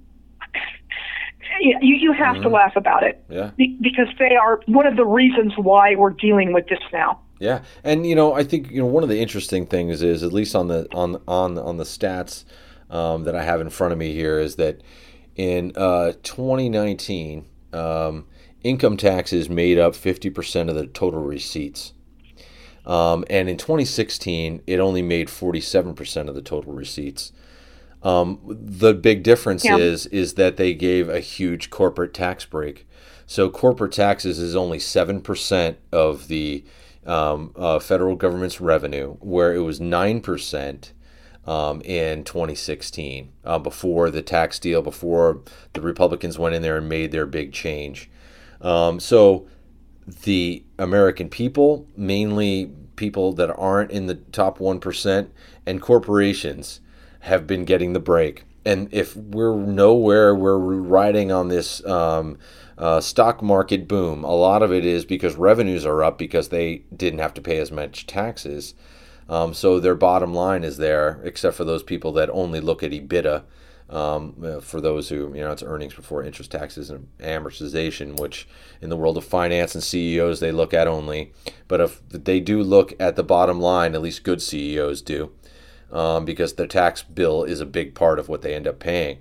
you, 1.60 1.96
you 1.96 2.12
have 2.12 2.36
mm-hmm. 2.36 2.42
to 2.44 2.48
laugh 2.48 2.76
about 2.76 3.02
it. 3.02 3.22
Yeah. 3.28 3.50
because 3.56 4.08
they 4.18 4.36
are 4.36 4.60
one 4.66 4.86
of 4.86 4.96
the 4.96 5.04
reasons 5.04 5.52
why 5.56 5.94
we're 5.94 6.10
dealing 6.10 6.52
with 6.52 6.66
this 6.68 6.80
now. 6.92 7.20
Yeah, 7.40 7.62
and 7.84 8.04
you 8.04 8.16
know, 8.16 8.32
I 8.34 8.42
think 8.42 8.70
you 8.70 8.80
know 8.80 8.86
one 8.86 9.04
of 9.04 9.08
the 9.08 9.20
interesting 9.20 9.64
things 9.66 10.02
is, 10.02 10.22
at 10.22 10.32
least 10.32 10.56
on 10.56 10.68
the 10.68 10.88
on 10.92 11.22
on 11.28 11.56
on 11.56 11.76
the 11.76 11.84
stats 11.84 12.44
um, 12.90 13.24
that 13.24 13.36
I 13.36 13.44
have 13.44 13.60
in 13.60 13.70
front 13.70 13.92
of 13.92 13.98
me 13.98 14.12
here, 14.12 14.40
is 14.40 14.56
that 14.56 14.82
in 15.36 15.72
uh, 15.76 16.14
2019, 16.24 17.46
um, 17.72 18.26
income 18.62 18.96
taxes 18.96 19.48
made 19.48 19.78
up 19.78 19.92
50% 19.94 20.68
of 20.68 20.74
the 20.74 20.86
total 20.86 21.22
receipts. 21.22 21.92
Um, 22.84 23.24
and 23.30 23.48
in 23.48 23.56
2016, 23.56 24.62
it 24.66 24.80
only 24.80 25.02
made 25.02 25.28
47% 25.28 26.28
of 26.28 26.34
the 26.34 26.42
total 26.42 26.72
receipts. 26.72 27.32
Um, 28.02 28.38
the 28.46 28.94
big 28.94 29.22
difference 29.22 29.64
yeah. 29.64 29.76
is 29.76 30.06
is 30.06 30.34
that 30.34 30.56
they 30.56 30.74
gave 30.74 31.08
a 31.08 31.20
huge 31.20 31.70
corporate 31.70 32.14
tax 32.14 32.44
break. 32.44 32.86
So 33.26 33.50
corporate 33.50 33.92
taxes 33.92 34.38
is 34.38 34.54
only 34.54 34.78
seven 34.78 35.20
percent 35.20 35.78
of 35.92 36.28
the 36.28 36.64
um, 37.04 37.52
uh, 37.56 37.78
federal 37.78 38.14
government's 38.14 38.60
revenue, 38.60 39.14
where 39.20 39.54
it 39.54 39.60
was 39.60 39.80
nine 39.80 40.20
percent 40.20 40.92
um, 41.46 41.80
in 41.82 42.24
2016 42.24 43.32
uh, 43.44 43.58
before 43.58 44.10
the 44.10 44.22
tax 44.22 44.58
deal, 44.58 44.82
before 44.82 45.40
the 45.72 45.80
Republicans 45.80 46.38
went 46.38 46.54
in 46.54 46.62
there 46.62 46.76
and 46.76 46.88
made 46.88 47.10
their 47.10 47.26
big 47.26 47.52
change. 47.52 48.10
Um, 48.60 49.00
so 49.00 49.48
the 50.24 50.64
American 50.78 51.28
people, 51.28 51.86
mainly 51.96 52.70
people 52.96 53.32
that 53.32 53.54
aren't 53.56 53.90
in 53.90 54.06
the 54.06 54.14
top 54.14 54.60
one 54.60 54.78
percent, 54.78 55.32
and 55.66 55.82
corporations 55.82 56.80
have 57.28 57.46
been 57.46 57.64
getting 57.64 57.92
the 57.92 58.00
break. 58.00 58.44
And 58.64 58.88
if 58.92 59.16
we're 59.16 59.56
nowhere, 59.56 60.34
we're 60.34 60.58
riding 60.58 61.30
on 61.32 61.48
this 61.48 61.84
um, 61.86 62.38
uh, 62.76 63.00
stock 63.00 63.42
market 63.42 63.88
boom. 63.88 64.24
A 64.24 64.34
lot 64.34 64.62
of 64.62 64.72
it 64.72 64.84
is 64.84 65.04
because 65.04 65.36
revenues 65.36 65.86
are 65.86 66.02
up 66.02 66.18
because 66.18 66.48
they 66.48 66.82
didn't 66.94 67.20
have 67.20 67.34
to 67.34 67.40
pay 67.40 67.58
as 67.58 67.70
much 67.70 68.06
taxes. 68.06 68.74
Um, 69.28 69.54
so 69.54 69.78
their 69.78 69.94
bottom 69.94 70.34
line 70.34 70.64
is 70.64 70.78
there, 70.78 71.20
except 71.24 71.56
for 71.56 71.64
those 71.64 71.82
people 71.82 72.12
that 72.12 72.30
only 72.30 72.60
look 72.60 72.82
at 72.82 72.92
EBITDA. 72.92 73.44
Um, 73.90 74.60
for 74.60 74.82
those 74.82 75.08
who, 75.08 75.34
you 75.34 75.40
know, 75.40 75.50
it's 75.50 75.62
earnings 75.62 75.94
before 75.94 76.22
interest, 76.22 76.50
taxes, 76.50 76.90
and 76.90 77.08
amortization, 77.20 78.20
which 78.20 78.46
in 78.82 78.90
the 78.90 78.98
world 78.98 79.16
of 79.16 79.24
finance 79.24 79.74
and 79.74 79.82
CEOs 79.82 80.40
they 80.40 80.52
look 80.52 80.74
at 80.74 80.86
only. 80.86 81.32
But 81.68 81.80
if 81.80 82.02
they 82.10 82.38
do 82.38 82.62
look 82.62 82.92
at 83.00 83.16
the 83.16 83.22
bottom 83.22 83.62
line, 83.62 83.94
at 83.94 84.02
least 84.02 84.24
good 84.24 84.42
CEOs 84.42 85.00
do 85.00 85.32
um, 85.92 86.24
because 86.24 86.54
the 86.54 86.66
tax 86.66 87.02
bill 87.02 87.44
is 87.44 87.60
a 87.60 87.66
big 87.66 87.94
part 87.94 88.18
of 88.18 88.28
what 88.28 88.42
they 88.42 88.54
end 88.54 88.66
up 88.66 88.78
paying. 88.78 89.18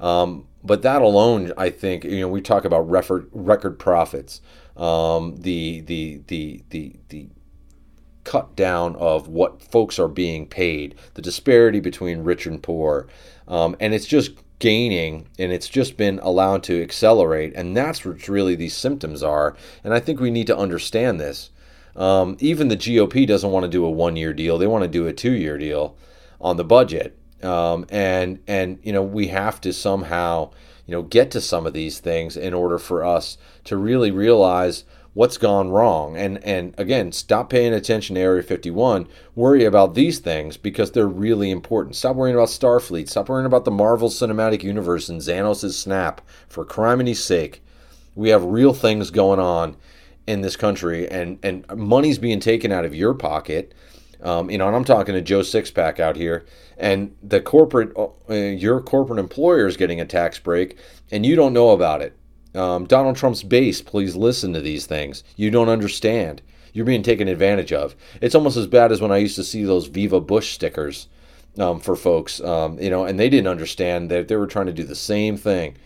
Um, 0.00 0.46
but 0.62 0.82
that 0.82 1.02
alone, 1.02 1.52
I 1.56 1.70
think, 1.70 2.04
you 2.04 2.20
know, 2.20 2.28
we 2.28 2.40
talk 2.40 2.64
about 2.64 2.90
record 2.90 3.28
record 3.32 3.78
profits, 3.78 4.40
um, 4.76 5.36
the 5.38 5.80
the 5.80 6.20
the 6.26 6.62
the 6.70 6.96
the 7.08 7.28
cut 8.24 8.56
down 8.56 8.96
of 8.96 9.28
what 9.28 9.62
folks 9.62 9.98
are 9.98 10.08
being 10.08 10.46
paid, 10.46 10.96
the 11.14 11.22
disparity 11.22 11.78
between 11.80 12.24
rich 12.24 12.44
and 12.44 12.62
poor, 12.62 13.06
um, 13.46 13.76
and 13.78 13.94
it's 13.94 14.06
just 14.06 14.32
gaining 14.58 15.28
and 15.38 15.52
it's 15.52 15.68
just 15.68 15.96
been 15.96 16.18
allowed 16.20 16.62
to 16.64 16.82
accelerate, 16.82 17.52
and 17.54 17.76
that's 17.76 18.04
what 18.04 18.28
really 18.28 18.56
these 18.56 18.76
symptoms 18.76 19.22
are. 19.22 19.56
And 19.84 19.94
I 19.94 20.00
think 20.00 20.18
we 20.20 20.30
need 20.30 20.48
to 20.48 20.56
understand 20.56 21.20
this. 21.20 21.50
Um, 21.96 22.36
even 22.40 22.68
the 22.68 22.76
GOP 22.76 23.26
doesn't 23.26 23.50
want 23.50 23.64
to 23.64 23.70
do 23.70 23.84
a 23.84 23.90
one-year 23.90 24.34
deal; 24.34 24.58
they 24.58 24.66
want 24.66 24.82
to 24.82 24.88
do 24.88 25.06
a 25.06 25.12
two-year 25.12 25.58
deal 25.58 25.96
on 26.40 26.56
the 26.56 26.64
budget. 26.64 27.18
Um, 27.42 27.86
and 27.90 28.40
and 28.46 28.78
you 28.82 28.92
know 28.92 29.02
we 29.02 29.28
have 29.28 29.60
to 29.62 29.72
somehow 29.72 30.50
you 30.86 30.92
know 30.92 31.02
get 31.02 31.30
to 31.32 31.40
some 31.40 31.66
of 31.66 31.72
these 31.72 31.98
things 32.00 32.36
in 32.36 32.54
order 32.54 32.78
for 32.78 33.04
us 33.04 33.38
to 33.64 33.76
really 33.76 34.10
realize 34.10 34.84
what's 35.16 35.38
gone 35.38 35.70
wrong. 35.70 36.16
And 36.16 36.42
and 36.44 36.74
again 36.78 37.12
stop 37.12 37.50
paying 37.50 37.72
attention 37.72 38.16
to 38.16 38.20
area 38.20 38.42
51 38.42 39.08
worry 39.34 39.64
about 39.64 39.94
these 39.94 40.18
things 40.18 40.56
because 40.56 40.90
they're 40.90 41.06
really 41.06 41.50
important. 41.50 41.96
Stop 41.96 42.16
worrying 42.16 42.36
about 42.36 42.48
starfleet. 42.48 43.08
Stop 43.08 43.28
worrying 43.28 43.46
about 43.46 43.64
the 43.64 43.70
marvel 43.70 44.10
cinematic 44.10 44.62
universe 44.62 45.08
and 45.08 45.20
Thanos' 45.20 45.72
snap 45.72 46.20
for 46.48 46.64
criminy 46.64 47.16
sake. 47.16 47.62
We 48.14 48.30
have 48.30 48.44
real 48.44 48.72
things 48.72 49.10
going 49.10 49.40
on 49.40 49.76
in 50.26 50.40
this 50.40 50.56
country 50.56 51.08
and 51.08 51.38
and 51.42 51.66
money's 51.76 52.18
being 52.18 52.40
taken 52.40 52.72
out 52.72 52.84
of 52.84 52.94
your 52.94 53.14
pocket 53.14 53.72
um, 54.22 54.50
you 54.50 54.58
know, 54.58 54.66
and 54.66 54.74
I'm 54.74 54.84
talking 54.84 55.14
to 55.14 55.20
Joe 55.20 55.40
Sixpack 55.40 56.00
out 56.00 56.16
here, 56.16 56.46
and 56.78 57.14
the 57.22 57.40
corporate, 57.40 57.92
uh, 57.96 58.34
your 58.34 58.80
corporate 58.80 59.18
employer 59.18 59.66
is 59.66 59.76
getting 59.76 60.00
a 60.00 60.06
tax 60.06 60.38
break, 60.38 60.78
and 61.10 61.26
you 61.26 61.36
don't 61.36 61.52
know 61.52 61.70
about 61.70 62.02
it. 62.02 62.16
Um, 62.54 62.86
Donald 62.86 63.16
Trump's 63.16 63.42
base, 63.42 63.82
please 63.82 64.16
listen 64.16 64.52
to 64.54 64.60
these 64.60 64.86
things. 64.86 65.22
You 65.36 65.50
don't 65.50 65.68
understand. 65.68 66.40
You're 66.72 66.86
being 66.86 67.02
taken 67.02 67.28
advantage 67.28 67.72
of. 67.72 67.94
It's 68.20 68.34
almost 68.34 68.56
as 68.56 68.66
bad 68.66 68.92
as 68.92 69.00
when 69.00 69.12
I 69.12 69.18
used 69.18 69.36
to 69.36 69.44
see 69.44 69.64
those 69.64 69.86
Viva 69.86 70.20
Bush 70.20 70.52
stickers 70.52 71.08
um, 71.58 71.80
for 71.80 71.96
folks, 71.96 72.40
um, 72.40 72.78
you 72.78 72.90
know, 72.90 73.04
and 73.04 73.20
they 73.20 73.28
didn't 73.28 73.48
understand 73.48 74.10
that 74.10 74.28
they 74.28 74.36
were 74.36 74.46
trying 74.46 74.66
to 74.66 74.72
do 74.72 74.84
the 74.84 74.94
same 74.94 75.36
thing. 75.36 75.76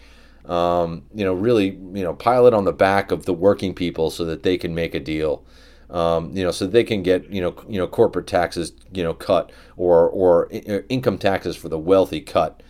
Um, 0.50 1.04
you 1.14 1.24
know, 1.24 1.32
really, 1.32 1.68
you 1.68 2.02
know, 2.02 2.12
pile 2.12 2.46
it 2.46 2.54
on 2.54 2.64
the 2.64 2.72
back 2.72 3.12
of 3.12 3.24
the 3.24 3.32
working 3.32 3.72
people 3.72 4.10
so 4.10 4.24
that 4.24 4.42
they 4.42 4.58
can 4.58 4.74
make 4.74 4.94
a 4.94 5.00
deal 5.00 5.44
um, 5.90 6.36
you 6.36 6.44
know, 6.44 6.50
so 6.50 6.66
they 6.66 6.84
can 6.84 7.02
get 7.02 7.30
you 7.30 7.40
know 7.40 7.54
you 7.68 7.78
know 7.78 7.86
corporate 7.86 8.26
taxes 8.26 8.72
you 8.92 9.02
know 9.02 9.14
cut 9.14 9.50
or 9.76 10.08
or 10.08 10.48
income 10.88 11.18
taxes 11.18 11.56
for 11.56 11.68
the 11.68 11.78
wealthy 11.78 12.20
cut. 12.20 12.62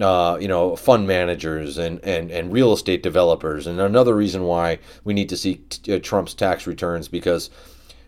Uh, 0.00 0.38
you 0.40 0.46
know, 0.46 0.76
fund 0.76 1.08
managers 1.08 1.76
and, 1.76 1.98
and, 2.04 2.30
and 2.30 2.52
real 2.52 2.72
estate 2.72 3.02
developers. 3.02 3.66
And 3.66 3.80
another 3.80 4.14
reason 4.14 4.44
why 4.44 4.78
we 5.02 5.12
need 5.12 5.28
to 5.30 5.36
see 5.36 5.56
t- 5.56 5.92
uh, 5.92 5.98
Trump's 5.98 6.34
tax 6.34 6.68
returns 6.68 7.08
because 7.08 7.50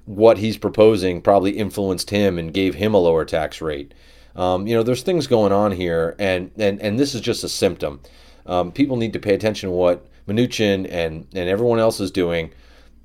what 0.05 0.39
he's 0.39 0.57
proposing 0.57 1.21
probably 1.21 1.51
influenced 1.51 2.11
him 2.11 2.39
and 2.39 2.55
gave 2.55 2.77
him 2.77 2.95
a 2.95 2.99
lower 2.99 3.25
tax 3.25 3.61
rate. 3.61 3.93
Um, 4.37 4.69
you 4.69 4.77
know, 4.77 4.85
there's 4.85 5.03
things 5.03 5.27
going 5.27 5.51
on 5.51 5.73
here, 5.73 6.15
and, 6.21 6.53
and, 6.57 6.81
and 6.81 6.97
this 6.97 7.13
is 7.13 7.23
just 7.23 7.43
a 7.43 7.49
symptom. 7.49 7.99
Um, 8.47 8.73
people 8.73 8.97
need 8.97 9.13
to 9.13 9.19
pay 9.19 9.35
attention 9.35 9.69
to 9.69 9.75
what 9.75 10.07
Mnuchin 10.27 10.87
and, 10.91 11.27
and 11.35 11.49
everyone 11.49 11.79
else 11.79 12.01
is 12.01 12.11
doing. 12.11 12.53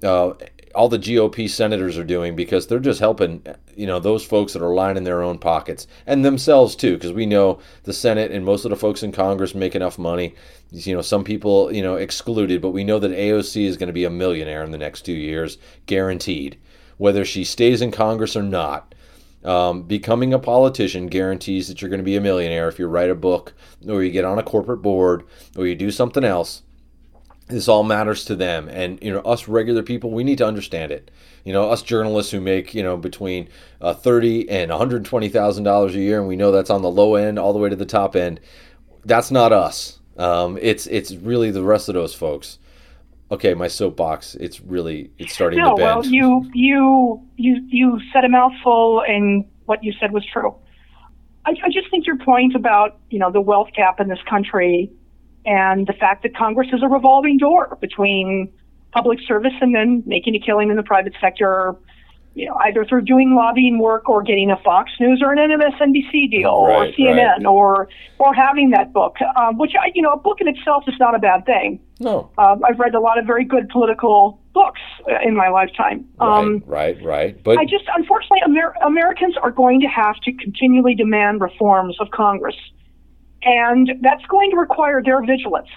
Uh, 0.03 0.33
all 0.75 0.89
the 0.89 0.99
GOP 0.99 1.49
senators 1.49 1.97
are 1.97 2.03
doing 2.03 2.35
because 2.35 2.67
they're 2.67 2.79
just 2.79 2.99
helping, 2.99 3.41
you 3.75 3.87
know, 3.87 3.99
those 3.99 4.25
folks 4.25 4.53
that 4.53 4.61
are 4.61 4.73
lining 4.73 5.05
their 5.05 5.23
own 5.23 5.39
pockets 5.39 5.87
and 6.05 6.23
themselves 6.23 6.75
too, 6.75 6.95
because 6.95 7.13
we 7.13 7.25
know 7.25 7.59
the 7.83 7.93
Senate 7.93 8.31
and 8.31 8.45
most 8.45 8.65
of 8.65 8.71
the 8.71 8.75
folks 8.75 9.01
in 9.01 9.13
Congress 9.13 9.55
make 9.55 9.73
enough 9.73 9.97
money. 9.97 10.35
You 10.71 10.93
know, 10.93 11.01
some 11.01 11.23
people, 11.23 11.71
you 11.71 11.81
know, 11.81 11.95
excluded, 11.95 12.61
but 12.61 12.71
we 12.71 12.83
know 12.83 12.99
that 12.99 13.11
AOC 13.11 13.65
is 13.65 13.77
going 13.77 13.87
to 13.87 13.93
be 13.93 14.03
a 14.03 14.09
millionaire 14.09 14.63
in 14.63 14.71
the 14.71 14.77
next 14.77 15.03
two 15.03 15.13
years, 15.13 15.57
guaranteed, 15.85 16.57
whether 16.97 17.23
she 17.23 17.45
stays 17.45 17.81
in 17.81 17.91
Congress 17.91 18.35
or 18.35 18.43
not. 18.43 18.93
Um, 19.45 19.83
becoming 19.83 20.33
a 20.33 20.39
politician 20.39 21.07
guarantees 21.07 21.67
that 21.67 21.81
you're 21.81 21.89
going 21.89 21.99
to 21.99 22.03
be 22.03 22.15
a 22.15 22.21
millionaire 22.21 22.67
if 22.67 22.79
you 22.79 22.87
write 22.87 23.11
a 23.11 23.15
book 23.15 23.53
or 23.87 24.03
you 24.03 24.11
get 24.11 24.25
on 24.25 24.39
a 24.39 24.43
corporate 24.43 24.81
board 24.81 25.23
or 25.55 25.67
you 25.67 25.75
do 25.75 25.91
something 25.91 26.23
else. 26.23 26.63
this 27.47 27.67
all 27.67 27.83
matters 27.83 28.25
to 28.25 28.35
them. 28.35 28.67
And 28.67 28.97
you 29.03 29.11
know 29.11 29.19
us 29.19 29.47
regular 29.47 29.83
people 29.83 30.09
we 30.09 30.23
need 30.23 30.39
to 30.39 30.47
understand 30.47 30.91
it. 30.91 31.11
You 31.43 31.53
know 31.53 31.69
us 31.69 31.83
journalists 31.83 32.31
who 32.31 32.41
make 32.41 32.73
you 32.73 32.81
know 32.81 32.97
between 32.97 33.47
uh, 33.81 33.93
30 33.93 34.49
and 34.49 34.71
120 34.71 35.29
thousand 35.29 35.63
dollars 35.63 35.95
a 35.95 35.99
year 35.99 36.19
and 36.19 36.27
we 36.27 36.35
know 36.35 36.51
that's 36.51 36.71
on 36.71 36.81
the 36.81 36.89
low 36.89 37.15
end 37.15 37.37
all 37.37 37.53
the 37.53 37.59
way 37.59 37.69
to 37.69 37.75
the 37.75 37.85
top 37.85 38.15
end 38.15 38.39
that's 39.05 39.31
not 39.31 39.53
us. 39.53 39.99
Um, 40.17 40.57
it's 40.61 40.87
it's 40.87 41.11
really 41.13 41.51
the 41.51 41.63
rest 41.63 41.87
of 41.87 41.95
those 41.95 42.13
folks 42.13 42.57
okay 43.31 43.53
my 43.53 43.67
soapbox 43.67 44.35
it's 44.35 44.61
really 44.61 45.11
it's 45.17 45.33
starting 45.33 45.59
no, 45.59 45.71
to 45.71 45.75
bend 45.77 45.95
well 45.95 46.05
you 46.05 46.49
you 46.53 47.27
you 47.37 47.65
you 47.67 47.99
said 48.13 48.23
a 48.23 48.29
mouthful 48.29 49.03
and 49.07 49.45
what 49.65 49.83
you 49.83 49.93
said 49.99 50.11
was 50.11 50.25
true. 50.25 50.55
I, 51.45 51.51
I 51.51 51.69
just 51.69 51.89
think 51.91 52.07
your 52.07 52.17
point 52.17 52.55
about 52.55 52.97
you 53.09 53.19
know 53.19 53.31
the 53.31 53.41
wealth 53.41 53.69
gap 53.75 53.99
in 53.99 54.07
this 54.07 54.21
country 54.29 54.91
and 55.45 55.85
the 55.85 55.93
fact 55.93 56.23
that 56.23 56.35
Congress 56.35 56.69
is 56.73 56.81
a 56.81 56.87
revolving 56.87 57.37
door 57.37 57.77
between 57.81 58.51
public 58.91 59.19
service 59.27 59.53
and 59.61 59.75
then 59.75 60.01
making 60.05 60.35
a 60.35 60.39
killing 60.39 60.69
in 60.69 60.75
the 60.75 60.83
private 60.83 61.13
sector, 61.21 61.75
you 62.35 62.45
know, 62.45 62.55
either 62.65 62.83
through 62.83 63.01
doing 63.01 63.33
lobbying 63.33 63.79
work 63.79 64.09
or 64.09 64.21
getting 64.21 64.51
a 64.51 64.57
Fox 64.57 64.91
News 64.99 65.21
or 65.23 65.31
an 65.31 65.39
MSNBC 65.39 66.29
deal 66.29 66.65
right, 66.65 66.89
or 66.89 66.93
CNN 66.93 67.37
right. 67.37 67.45
or 67.45 67.87
or 68.19 68.33
having 68.33 68.71
that 68.71 68.91
book, 68.91 69.15
um, 69.37 69.57
which 69.57 69.71
I, 69.81 69.91
you 69.95 70.01
know, 70.01 70.11
a 70.11 70.19
book 70.19 70.41
in 70.41 70.47
itself 70.49 70.83
is 70.87 70.95
not 70.99 71.15
a 71.15 71.19
bad 71.19 71.45
thing. 71.45 71.79
no 72.01 72.29
Um, 72.37 72.61
I've 72.65 72.77
read 72.77 72.93
a 72.93 72.99
lot 72.99 73.17
of 73.17 73.25
very 73.25 73.45
good 73.45 73.69
political 73.69 74.41
books 74.53 74.81
uh, 75.09 75.15
in 75.25 75.33
my 75.33 75.47
lifetime. 75.47 76.05
Um, 76.19 76.61
right 76.65 76.97
right 76.97 77.03
right 77.03 77.43
but 77.43 77.57
I 77.57 77.63
just, 77.63 77.85
unfortunately, 77.95 78.39
Amer- 78.45 78.75
Americans 78.85 79.35
are 79.41 79.51
going 79.51 79.79
to 79.79 79.87
have 79.87 80.15
to 80.25 80.33
continually 80.33 80.93
demand 80.93 81.39
reforms 81.39 81.95
of 82.01 82.11
Congress, 82.11 82.57
and 83.43 83.89
that's 84.01 84.25
going 84.25 84.51
to 84.51 84.57
require 84.57 85.01
their 85.01 85.25
vigilance. 85.25 85.69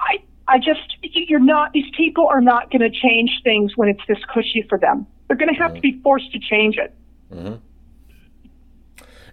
I, 0.00 0.22
I 0.48 0.58
just, 0.58 0.96
you're 1.02 1.40
not. 1.40 1.74
These 1.74 1.90
people 1.94 2.26
are 2.26 2.40
not 2.40 2.70
going 2.70 2.80
to 2.80 2.90
change 2.90 3.30
things 3.44 3.76
when 3.76 3.90
it's 3.90 4.02
this 4.08 4.18
cushy 4.32 4.64
for 4.66 4.78
them. 4.78 5.06
They're 5.28 5.36
going 5.36 5.52
to 5.54 5.60
have 5.60 5.74
to 5.74 5.80
be 5.80 6.00
forced 6.02 6.32
to 6.32 6.38
change 6.38 6.76
it. 6.78 6.94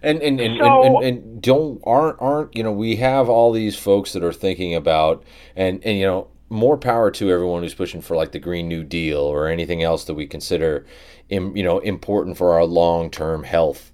and 0.02 0.20
and 0.22 0.40
and, 0.40 0.58
So- 0.60 0.82
and, 0.84 0.96
and 0.96 1.04
and 1.04 1.42
don't 1.42 1.80
aren't 1.84 2.20
aren't 2.20 2.56
you 2.56 2.62
know 2.62 2.72
we 2.72 2.96
have 2.96 3.28
all 3.28 3.52
these 3.52 3.76
folks 3.76 4.12
that 4.12 4.22
are 4.22 4.32
thinking 4.32 4.74
about 4.74 5.24
and 5.56 5.82
and 5.84 5.98
you 5.98 6.04
know 6.06 6.28
more 6.50 6.76
power 6.76 7.10
to 7.10 7.30
everyone 7.30 7.62
who's 7.62 7.74
pushing 7.74 8.00
for 8.00 8.16
like 8.16 8.32
the 8.32 8.38
green 8.38 8.68
new 8.68 8.84
deal 8.84 9.18
or 9.20 9.48
anything 9.48 9.82
else 9.82 10.04
that 10.04 10.14
we 10.14 10.26
consider 10.26 10.84
im, 11.30 11.56
you 11.56 11.62
know 11.62 11.78
important 11.78 12.36
for 12.36 12.52
our 12.52 12.64
long-term 12.64 13.44
health 13.44 13.92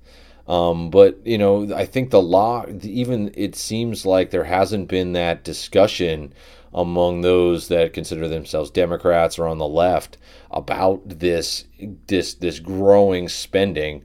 um, 0.49 0.91
but 0.91 1.25
you 1.25 1.39
know 1.39 1.73
i 1.75 1.87
think 1.87 2.11
the 2.11 2.21
law 2.21 2.67
even 2.83 3.31
it 3.35 3.55
seems 3.55 4.05
like 4.05 4.31
there 4.31 4.45
hasn't 4.45 4.89
been 4.89 5.13
that 5.13 5.45
discussion 5.45 6.33
among 6.73 7.21
those 7.21 7.69
that 7.69 7.93
consider 7.93 8.29
themselves 8.29 8.71
democrats 8.71 9.39
or 9.39 9.47
on 9.47 9.59
the 9.59 9.67
left 9.67 10.17
about 10.51 11.01
this 11.07 11.65
this 12.07 12.35
this 12.35 12.61
growing 12.61 13.29
spending 13.29 14.05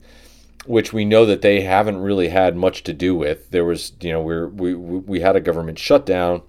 which 0.66 0.92
we 0.92 1.04
know 1.04 1.24
that 1.24 1.42
they 1.42 1.60
haven't 1.60 1.98
really 1.98 2.28
had 2.28 2.56
much 2.56 2.82
to 2.84 2.92
do 2.92 3.14
with. 3.14 3.50
There 3.50 3.64
was, 3.64 3.92
you 4.00 4.12
know, 4.12 4.20
we're, 4.20 4.48
we 4.48 4.74
we 4.74 5.20
had 5.20 5.36
a 5.36 5.40
government 5.40 5.78
shutdown 5.78 6.42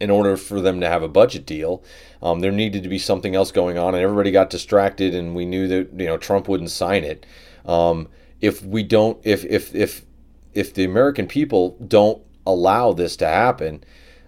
in 0.00 0.10
order 0.10 0.36
for 0.36 0.60
them 0.60 0.80
to 0.80 0.88
have 0.88 1.02
a 1.02 1.08
budget 1.08 1.46
deal. 1.46 1.82
Um, 2.22 2.40
there 2.40 2.52
needed 2.52 2.82
to 2.82 2.88
be 2.88 2.98
something 2.98 3.34
else 3.34 3.50
going 3.50 3.78
on, 3.78 3.94
and 3.94 4.02
everybody 4.02 4.30
got 4.30 4.50
distracted, 4.50 5.14
and 5.14 5.34
we 5.34 5.44
knew 5.44 5.68
that 5.68 5.92
you 5.98 6.06
know 6.06 6.16
Trump 6.16 6.48
wouldn't 6.48 6.70
sign 6.70 7.04
it. 7.04 7.26
Um, 7.66 8.08
if 8.40 8.62
we 8.62 8.82
don't, 8.82 9.18
if 9.24 9.44
if 9.44 9.74
if 9.74 10.04
if 10.52 10.72
the 10.72 10.84
American 10.84 11.26
people 11.26 11.76
don't 11.86 12.22
allow 12.46 12.92
this 12.92 13.16
to 13.16 13.26
happen, 13.26 13.84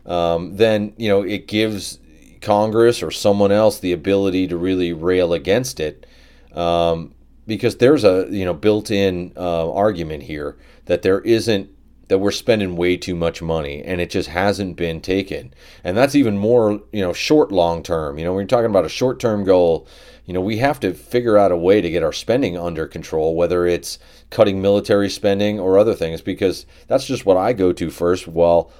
um, 0.06 0.56
then 0.56 0.94
you 0.96 1.08
know 1.08 1.22
it 1.22 1.46
gives 1.46 1.98
Congress 2.40 3.02
or 3.02 3.10
someone 3.10 3.52
else 3.52 3.78
the 3.78 3.92
ability 3.92 4.48
to 4.48 4.56
really 4.56 4.92
rail 4.92 5.32
against 5.32 5.80
it. 5.80 6.06
Um, 6.52 7.14
because 7.46 7.76
there's 7.76 8.04
a 8.04 8.26
you 8.30 8.44
know 8.44 8.54
built-in 8.54 9.32
uh, 9.36 9.72
argument 9.72 10.24
here 10.24 10.56
that 10.86 11.02
there 11.02 11.20
isn't 11.20 11.70
that 12.08 12.18
we're 12.18 12.30
spending 12.30 12.76
way 12.76 12.96
too 12.96 13.16
much 13.16 13.42
money 13.42 13.82
and 13.82 14.00
it 14.00 14.10
just 14.10 14.28
hasn't 14.28 14.76
been 14.76 15.00
taken 15.00 15.52
and 15.82 15.96
that's 15.96 16.14
even 16.14 16.36
more 16.38 16.80
you 16.92 17.00
know 17.00 17.12
short 17.12 17.50
long 17.50 17.82
term 17.82 18.18
you 18.18 18.24
know 18.24 18.32
when 18.32 18.42
you're 18.42 18.48
talking 18.48 18.70
about 18.70 18.84
a 18.84 18.88
short 18.88 19.18
term 19.18 19.44
goal 19.44 19.86
you 20.24 20.34
know 20.34 20.40
we 20.40 20.58
have 20.58 20.80
to 20.80 20.92
figure 20.92 21.38
out 21.38 21.52
a 21.52 21.56
way 21.56 21.80
to 21.80 21.90
get 21.90 22.02
our 22.02 22.12
spending 22.12 22.56
under 22.56 22.86
control 22.86 23.34
whether 23.34 23.66
it's 23.66 23.98
cutting 24.30 24.60
military 24.60 25.08
spending 25.08 25.58
or 25.58 25.78
other 25.78 25.94
things 25.94 26.20
because 26.20 26.66
that's 26.86 27.06
just 27.06 27.26
what 27.26 27.36
i 27.36 27.52
go 27.52 27.72
to 27.72 27.90
first 27.90 28.28
well 28.28 28.70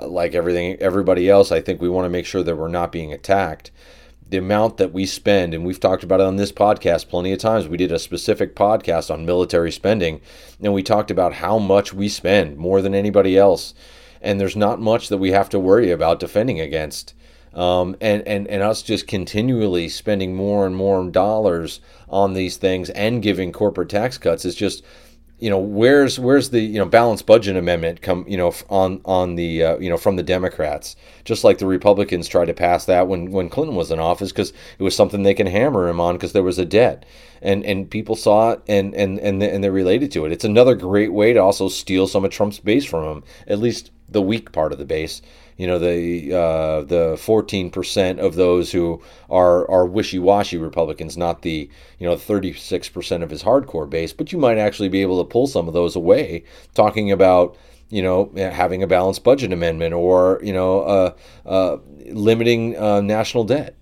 like 0.00 0.34
everything 0.34 0.76
everybody 0.80 1.28
else 1.28 1.52
i 1.52 1.60
think 1.60 1.80
we 1.80 1.88
want 1.88 2.04
to 2.04 2.10
make 2.10 2.26
sure 2.26 2.42
that 2.42 2.56
we're 2.56 2.68
not 2.68 2.90
being 2.90 3.12
attacked 3.12 3.70
the 4.32 4.38
amount 4.38 4.78
that 4.78 4.94
we 4.94 5.04
spend, 5.04 5.52
and 5.52 5.62
we've 5.62 5.78
talked 5.78 6.02
about 6.02 6.18
it 6.18 6.26
on 6.26 6.36
this 6.36 6.50
podcast 6.50 7.10
plenty 7.10 7.32
of 7.32 7.38
times. 7.38 7.68
We 7.68 7.76
did 7.76 7.92
a 7.92 7.98
specific 7.98 8.56
podcast 8.56 9.12
on 9.12 9.26
military 9.26 9.70
spending, 9.70 10.22
and 10.62 10.72
we 10.72 10.82
talked 10.82 11.10
about 11.10 11.34
how 11.34 11.58
much 11.58 11.92
we 11.92 12.08
spend 12.08 12.56
more 12.56 12.80
than 12.80 12.94
anybody 12.94 13.36
else. 13.36 13.74
And 14.22 14.40
there's 14.40 14.56
not 14.56 14.80
much 14.80 15.08
that 15.08 15.18
we 15.18 15.32
have 15.32 15.50
to 15.50 15.60
worry 15.60 15.90
about 15.90 16.18
defending 16.18 16.60
against. 16.60 17.12
Um, 17.52 17.94
and, 18.00 18.26
and, 18.26 18.48
and 18.48 18.62
us 18.62 18.80
just 18.80 19.06
continually 19.06 19.90
spending 19.90 20.34
more 20.34 20.66
and 20.66 20.74
more 20.74 21.10
dollars 21.10 21.80
on 22.08 22.32
these 22.32 22.56
things 22.56 22.88
and 22.88 23.22
giving 23.22 23.52
corporate 23.52 23.90
tax 23.90 24.16
cuts 24.16 24.46
is 24.46 24.54
just 24.54 24.82
you 25.42 25.50
know 25.50 25.58
where's 25.58 26.20
where's 26.20 26.50
the 26.50 26.60
you 26.60 26.78
know 26.78 26.84
balanced 26.84 27.26
budget 27.26 27.56
amendment 27.56 28.00
come 28.00 28.24
you 28.28 28.36
know 28.36 28.54
on 28.70 29.00
on 29.04 29.34
the 29.34 29.64
uh, 29.64 29.78
you 29.78 29.90
know 29.90 29.96
from 29.96 30.14
the 30.14 30.22
Democrats? 30.22 30.94
Just 31.24 31.42
like 31.42 31.58
the 31.58 31.66
Republicans 31.66 32.28
tried 32.28 32.44
to 32.44 32.54
pass 32.54 32.84
that 32.84 33.08
when 33.08 33.32
when 33.32 33.48
Clinton 33.48 33.74
was 33.74 33.90
in 33.90 33.98
office 33.98 34.30
because 34.30 34.52
it 34.78 34.82
was 34.84 34.94
something 34.94 35.24
they 35.24 35.34
can 35.34 35.48
hammer 35.48 35.88
him 35.88 36.00
on 36.00 36.14
because 36.14 36.32
there 36.32 36.44
was 36.44 36.60
a 36.60 36.64
debt. 36.64 37.04
And 37.42 37.64
and 37.64 37.90
people 37.90 38.14
saw 38.14 38.52
it 38.52 38.62
and 38.68 38.94
and 38.94 39.18
and 39.18 39.42
and 39.42 39.64
they 39.64 39.70
related 39.70 40.12
to 40.12 40.24
it. 40.26 40.32
It's 40.32 40.44
another 40.44 40.76
great 40.76 41.12
way 41.12 41.32
to 41.32 41.40
also 41.40 41.68
steal 41.68 42.06
some 42.06 42.24
of 42.24 42.30
Trump's 42.30 42.60
base 42.60 42.84
from 42.84 43.04
him 43.04 43.24
at 43.48 43.58
least 43.58 43.90
the 44.08 44.22
weak 44.22 44.52
part 44.52 44.72
of 44.72 44.78
the 44.78 44.84
base 44.84 45.22
you 45.56 45.66
know 45.66 45.78
the 45.78 46.32
uh, 46.32 46.82
the 46.82 47.14
14% 47.16 48.18
of 48.18 48.34
those 48.34 48.72
who 48.72 49.02
are 49.30 49.68
are 49.70 49.86
wishy-washy 49.86 50.56
Republicans, 50.56 51.16
not 51.16 51.42
the 51.42 51.68
you 51.98 52.08
know 52.08 52.16
36% 52.16 53.22
of 53.22 53.30
his 53.30 53.42
hardcore 53.42 53.88
base. 53.88 54.12
But 54.12 54.32
you 54.32 54.38
might 54.38 54.58
actually 54.58 54.88
be 54.88 55.02
able 55.02 55.22
to 55.22 55.30
pull 55.30 55.46
some 55.46 55.68
of 55.68 55.74
those 55.74 55.96
away, 55.96 56.44
talking 56.74 57.10
about 57.10 57.56
you 57.90 58.02
know 58.02 58.32
having 58.36 58.82
a 58.82 58.86
balanced 58.86 59.22
budget 59.22 59.52
amendment 59.52 59.94
or 59.94 60.40
you 60.42 60.52
know 60.52 60.80
uh, 60.82 61.14
uh, 61.46 61.76
limiting 62.06 62.76
uh, 62.78 63.00
national 63.00 63.44
debt. 63.44 63.76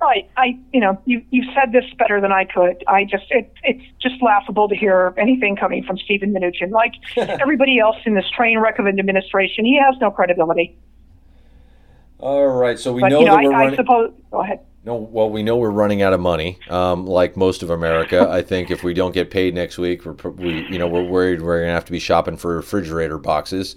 Right. 0.00 0.30
I, 0.36 0.58
you 0.72 0.80
know, 0.80 1.00
you 1.04 1.22
you 1.30 1.44
said 1.54 1.72
this 1.72 1.84
better 1.98 2.22
than 2.22 2.32
I 2.32 2.46
could. 2.46 2.82
I 2.88 3.04
just, 3.04 3.24
it, 3.28 3.52
it's 3.62 3.84
just 4.00 4.22
laughable 4.22 4.66
to 4.68 4.74
hear 4.74 5.12
anything 5.18 5.56
coming 5.56 5.84
from 5.84 5.98
Steven 5.98 6.32
Mnuchin. 6.32 6.70
Like 6.70 6.94
everybody 7.16 7.78
else 7.78 7.96
in 8.06 8.14
this 8.14 8.28
train 8.30 8.58
wreck 8.58 8.78
of 8.78 8.86
an 8.86 8.98
administration, 8.98 9.66
he 9.66 9.78
has 9.78 10.00
no 10.00 10.10
credibility. 10.10 10.78
All 12.18 12.48
right, 12.48 12.78
so 12.78 12.92
we 12.92 13.00
But 13.02 13.10
know 13.10 13.20
you 13.20 13.26
know, 13.26 13.36
that 13.36 13.44
we're 13.44 13.52
I, 13.52 13.66
I 13.72 13.76
suppose. 13.76 14.12
Go 14.30 14.40
ahead. 14.40 14.60
No, 14.84 14.96
well, 14.96 15.28
we 15.28 15.42
know 15.42 15.58
we're 15.58 15.70
running 15.70 16.00
out 16.00 16.14
of 16.14 16.20
money, 16.20 16.58
um, 16.70 17.06
like 17.06 17.36
most 17.36 17.62
of 17.62 17.68
America. 17.68 18.26
I 18.30 18.40
think 18.40 18.70
if 18.70 18.82
we 18.82 18.94
don't 18.94 19.12
get 19.12 19.30
paid 19.30 19.54
next 19.54 19.76
week, 19.76 20.06
we're 20.06 20.30
we, 20.30 20.66
you 20.68 20.78
know, 20.78 20.88
we're 20.88 21.04
worried 21.04 21.42
we're 21.42 21.60
gonna 21.60 21.72
have 21.72 21.84
to 21.84 21.92
be 21.92 21.98
shopping 21.98 22.38
for 22.38 22.56
refrigerator 22.56 23.18
boxes. 23.18 23.76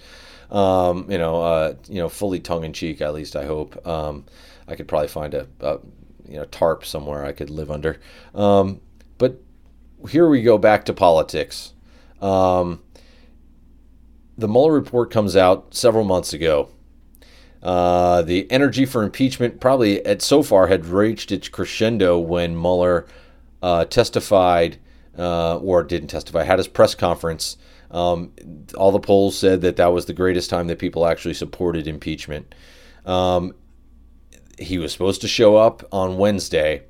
Um, 0.52 1.06
you 1.10 1.18
know, 1.18 1.42
uh, 1.42 1.74
you 1.90 1.98
know, 1.98 2.08
fully 2.08 2.40
tongue 2.40 2.64
in 2.64 2.72
cheek. 2.72 3.02
At 3.02 3.14
least 3.14 3.36
I 3.36 3.46
hope. 3.46 3.86
Um, 3.86 4.24
I 4.68 4.76
could 4.76 4.88
probably 4.88 5.10
find 5.10 5.34
a, 5.34 5.48
a, 5.60 5.80
you 6.28 6.36
know, 6.36 6.46
tarp 6.46 6.86
somewhere 6.86 7.26
I 7.26 7.32
could 7.32 7.50
live 7.50 7.72
under. 7.72 8.00
Um, 8.34 8.82
but 9.18 9.42
here 10.10 10.28
we 10.28 10.42
go 10.42 10.58
back 10.58 10.86
to 10.86 10.94
politics. 10.94 11.74
Um, 12.22 12.82
the 14.38 14.48
Mueller 14.48 14.74
report 14.74 15.12
comes 15.12 15.36
out 15.36 15.74
several 15.74 16.04
months 16.04 16.34
ago. 16.34 16.70
Uh, 17.62 18.22
the 18.22 18.50
energy 18.52 18.86
for 18.86 19.04
impeachment 19.04 19.62
probably 19.62 20.06
at 20.06 20.22
so 20.22 20.44
far 20.44 20.68
had 20.68 20.86
reached 20.86 21.32
its 21.32 21.48
crescendo 21.48 22.20
when 22.20 22.60
Mueller 22.60 23.06
uh, 23.62 23.86
testified 23.86 24.78
uh, 25.18 25.58
or 25.58 25.84
didn't 25.84 26.10
testify, 26.10 26.44
had 26.44 26.60
his 26.60 26.68
press 26.68 26.96
conference. 26.96 27.58
Um, 27.92 28.34
all 28.76 28.92
the 28.92 29.00
polls 29.00 29.38
said 29.38 29.62
that 29.62 29.78
that 29.78 29.94
was 29.94 30.06
the 30.06 30.14
greatest 30.14 30.50
time 30.50 30.68
that 30.68 30.80
people 30.80 31.06
actually 31.06 31.36
supported 31.36 31.88
impeachment. 31.88 32.54
Um, 33.06 33.54
he 34.58 34.78
was 34.78 34.92
supposed 34.92 35.22
to 35.22 35.28
show 35.28 35.56
up 35.56 35.84
on 35.92 36.18
Wednesday. 36.18 36.84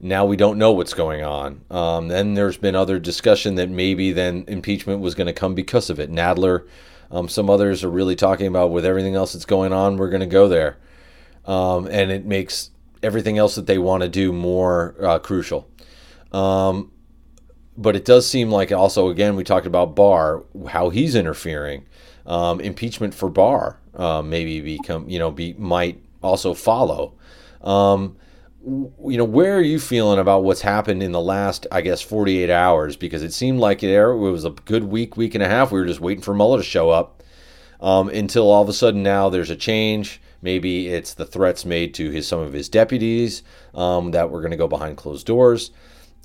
Now 0.00 0.24
we 0.24 0.36
don't 0.36 0.58
know 0.58 0.72
what's 0.72 0.94
going 0.94 1.22
on. 1.22 1.60
Um, 1.70 2.08
then 2.08 2.34
there's 2.34 2.56
been 2.56 2.74
other 2.74 2.98
discussion 2.98 3.56
that 3.56 3.68
maybe 3.68 4.12
then 4.12 4.44
impeachment 4.48 5.00
was 5.00 5.14
going 5.14 5.26
to 5.26 5.32
come 5.32 5.54
because 5.54 5.90
of 5.90 6.00
it. 6.00 6.10
Nadler, 6.10 6.66
um, 7.10 7.28
some 7.28 7.50
others 7.50 7.84
are 7.84 7.90
really 7.90 8.16
talking 8.16 8.46
about 8.46 8.70
with 8.70 8.86
everything 8.86 9.14
else 9.14 9.32
that's 9.32 9.44
going 9.44 9.72
on, 9.72 9.96
we're 9.96 10.08
going 10.08 10.20
to 10.20 10.26
go 10.26 10.48
there, 10.48 10.78
um, 11.44 11.86
and 11.86 12.10
it 12.10 12.24
makes 12.24 12.70
everything 13.02 13.36
else 13.36 13.54
that 13.54 13.66
they 13.66 13.78
want 13.78 14.02
to 14.02 14.08
do 14.08 14.32
more 14.32 14.94
uh, 15.02 15.18
crucial. 15.18 15.68
Um, 16.32 16.92
but 17.76 17.96
it 17.96 18.04
does 18.04 18.26
seem 18.26 18.50
like 18.50 18.72
also 18.72 19.08
again 19.08 19.36
we 19.36 19.44
talked 19.44 19.66
about 19.66 19.96
Barr, 19.96 20.44
how 20.68 20.90
he's 20.90 21.14
interfering. 21.14 21.86
Um, 22.26 22.60
impeachment 22.60 23.14
for 23.14 23.28
Barr 23.28 23.80
uh, 23.94 24.22
maybe 24.22 24.60
become 24.60 25.08
you 25.08 25.18
know 25.18 25.30
be 25.30 25.54
might 25.54 26.00
also 26.22 26.54
follow. 26.54 27.14
Um, 27.62 28.16
you 28.62 29.16
know, 29.16 29.24
where 29.24 29.56
are 29.56 29.62
you 29.62 29.78
feeling 29.78 30.18
about 30.18 30.44
what's 30.44 30.60
happened 30.60 31.02
in 31.02 31.12
the 31.12 31.20
last, 31.20 31.66
I 31.72 31.80
guess, 31.80 32.02
48 32.02 32.50
hours? 32.50 32.96
Because 32.96 33.22
it 33.22 33.32
seemed 33.32 33.58
like 33.58 33.82
it, 33.82 33.90
it 33.90 34.14
was 34.14 34.44
a 34.44 34.50
good 34.50 34.84
week, 34.84 35.16
week 35.16 35.34
and 35.34 35.42
a 35.42 35.48
half. 35.48 35.72
We 35.72 35.80
were 35.80 35.86
just 35.86 36.00
waiting 36.00 36.22
for 36.22 36.34
Mueller 36.34 36.58
to 36.58 36.62
show 36.62 36.90
up 36.90 37.22
um, 37.80 38.08
until 38.10 38.50
all 38.50 38.62
of 38.62 38.68
a 38.68 38.74
sudden 38.74 39.02
now 39.02 39.30
there's 39.30 39.50
a 39.50 39.56
change. 39.56 40.20
Maybe 40.42 40.88
it's 40.88 41.14
the 41.14 41.26
threats 41.26 41.64
made 41.64 41.94
to 41.94 42.10
his 42.10 42.26
some 42.28 42.40
of 42.40 42.52
his 42.52 42.68
deputies 42.68 43.42
um, 43.74 44.10
that 44.12 44.30
we're 44.30 44.40
going 44.40 44.52
to 44.52 44.56
go 44.56 44.68
behind 44.68 44.96
closed 44.96 45.26
doors. 45.26 45.70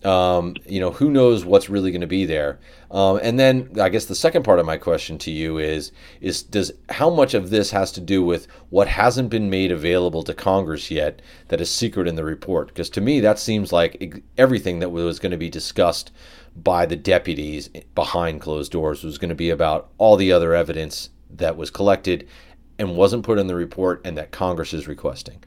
Um, 0.06 0.56
you 0.68 0.80
know, 0.80 0.92
who 0.92 1.10
knows 1.10 1.46
what's 1.46 1.68
really 1.68 1.90
going 1.90 2.02
to 2.02 2.08
be 2.08 2.26
there. 2.26 2.60
Um, 2.92 3.20
and 3.24 3.40
then 3.40 3.72
I 3.82 3.90
guess 3.90 4.06
the 4.06 4.14
second 4.14 4.44
part 4.44 4.60
of 4.60 4.66
my 4.66 4.78
question 4.78 5.18
to 5.20 5.32
you 5.32 5.58
is 5.58 5.92
is 6.22 6.44
does 6.44 6.72
how 6.90 7.10
much 7.10 7.34
of 7.34 7.50
this 7.50 7.72
has 7.72 7.92
to 7.94 8.02
do 8.02 8.24
with 8.24 8.48
what 8.70 8.88
hasn't 8.88 9.30
been 9.30 9.50
made 9.50 9.72
available 9.72 10.22
to 10.24 10.34
Congress 10.34 10.92
yet 10.92 11.24
that 11.48 11.60
is 11.60 11.72
secret 11.72 12.08
in 12.08 12.16
the 12.16 12.24
report? 12.24 12.68
Because 12.68 12.90
to 12.92 13.02
me 13.02 13.20
that 13.22 13.40
seems 13.40 13.74
like 13.74 14.24
everything 14.38 14.80
that 14.80 14.90
was 14.90 15.18
going 15.18 15.32
to 15.32 15.38
be 15.38 15.50
discussed 15.50 16.12
by 16.56 16.86
the 16.86 16.96
deputies 16.96 17.70
behind 17.96 18.42
closed 18.42 18.72
doors 18.72 19.04
was 19.04 19.18
going 19.18 19.30
to 19.30 19.36
be 19.36 19.50
about 19.50 19.90
all 19.98 20.16
the 20.16 20.32
other 20.32 20.54
evidence 20.54 21.10
that 21.32 21.58
was 21.58 21.72
collected 21.72 22.28
and 22.78 22.96
wasn't 22.96 23.24
put 23.24 23.40
in 23.40 23.48
the 23.48 23.56
report 23.56 24.02
and 24.06 24.18
that 24.18 24.32
Congress 24.32 24.74
is 24.74 24.88
requesting. 24.88 25.44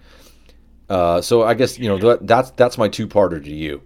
Uh, 0.89 1.21
so 1.21 1.43
I 1.43 1.55
guess 1.55 1.79
you 1.79 1.89
know 1.89 2.17
that's 2.17 2.51
that's 2.53 2.79
my 2.79 2.89
two-parter 2.89 3.43
to 3.43 3.53
you. 3.53 3.83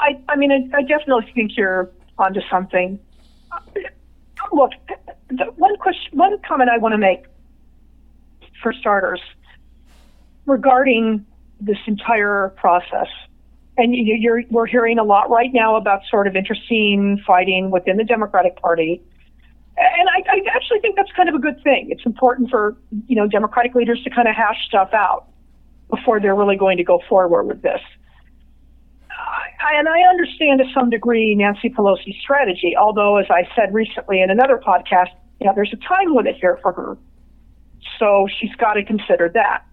I, 0.00 0.18
I 0.28 0.36
mean, 0.36 0.50
I, 0.50 0.78
I 0.78 0.82
definitely 0.82 1.30
think 1.34 1.56
you're 1.56 1.90
onto 2.18 2.40
something. 2.50 2.98
Uh, 3.52 3.60
look, 4.52 4.72
the 5.28 5.44
one 5.56 5.76
question, 5.76 6.16
one 6.16 6.36
comment 6.46 6.70
I 6.70 6.78
want 6.78 6.92
to 6.92 6.98
make, 6.98 7.24
for 8.62 8.72
starters, 8.72 9.20
regarding 10.46 11.24
this 11.60 11.78
entire 11.86 12.54
process, 12.56 13.08
and 13.76 13.94
you, 13.94 14.32
are 14.32 14.42
we're 14.50 14.66
hearing 14.66 14.98
a 14.98 15.04
lot 15.04 15.30
right 15.30 15.50
now 15.52 15.76
about 15.76 16.00
sort 16.10 16.26
of 16.26 16.34
interesting 16.34 17.22
fighting 17.26 17.70
within 17.70 17.96
the 17.96 18.04
Democratic 18.04 18.56
Party, 18.56 19.02
and 19.76 20.08
I, 20.08 20.22
I 20.30 20.40
actually 20.54 20.80
think 20.80 20.96
that's 20.96 21.12
kind 21.12 21.28
of 21.28 21.34
a 21.34 21.38
good 21.38 21.62
thing. 21.62 21.88
It's 21.90 22.04
important 22.06 22.50
for 22.50 22.76
you 23.06 23.16
know 23.16 23.26
Democratic 23.26 23.74
leaders 23.74 24.02
to 24.04 24.10
kind 24.10 24.28
of 24.28 24.34
hash 24.34 24.66
stuff 24.66 24.90
out 24.92 25.26
before 25.90 26.20
they're 26.20 26.34
really 26.34 26.56
going 26.56 26.76
to 26.76 26.84
go 26.84 27.00
forward 27.08 27.44
with 27.44 27.62
this 27.62 27.80
and 29.74 29.88
I 29.88 30.00
understand 30.08 30.60
to 30.60 30.64
some 30.74 30.90
degree 30.90 31.34
Nancy 31.34 31.70
Pelosi's 31.70 32.16
strategy, 32.20 32.74
although, 32.78 33.16
as 33.18 33.26
I 33.30 33.48
said 33.54 33.72
recently 33.72 34.20
in 34.20 34.30
another 34.30 34.58
podcast, 34.58 35.10
you 35.40 35.46
know, 35.46 35.52
there's 35.54 35.72
a 35.72 35.88
time 35.88 36.14
limit 36.14 36.36
here 36.36 36.58
for 36.62 36.72
her. 36.72 36.98
So 37.98 38.28
she's 38.38 38.54
got 38.56 38.74
to 38.74 38.84
consider 38.84 39.30
that. 39.34 39.64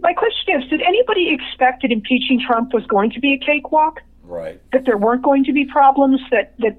My 0.00 0.12
question 0.12 0.60
is 0.60 0.68
Did 0.68 0.82
anybody 0.82 1.32
expect 1.32 1.82
that 1.82 1.92
impeaching 1.92 2.40
Trump 2.46 2.72
was 2.72 2.84
going 2.86 3.10
to 3.12 3.20
be 3.20 3.34
a 3.34 3.38
cakewalk? 3.38 4.00
Right. 4.22 4.60
That 4.72 4.84
there 4.86 4.96
weren't 4.96 5.22
going 5.22 5.44
to 5.44 5.52
be 5.52 5.64
problems, 5.64 6.20
that, 6.30 6.54
that 6.58 6.78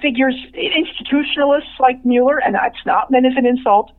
figures, 0.00 0.36
institutionalists 0.54 1.78
like 1.80 2.04
Mueller, 2.04 2.38
and 2.38 2.54
that's 2.54 2.84
not 2.84 3.10
meant 3.10 3.26
as 3.26 3.32
an 3.36 3.46
insult, 3.46 3.90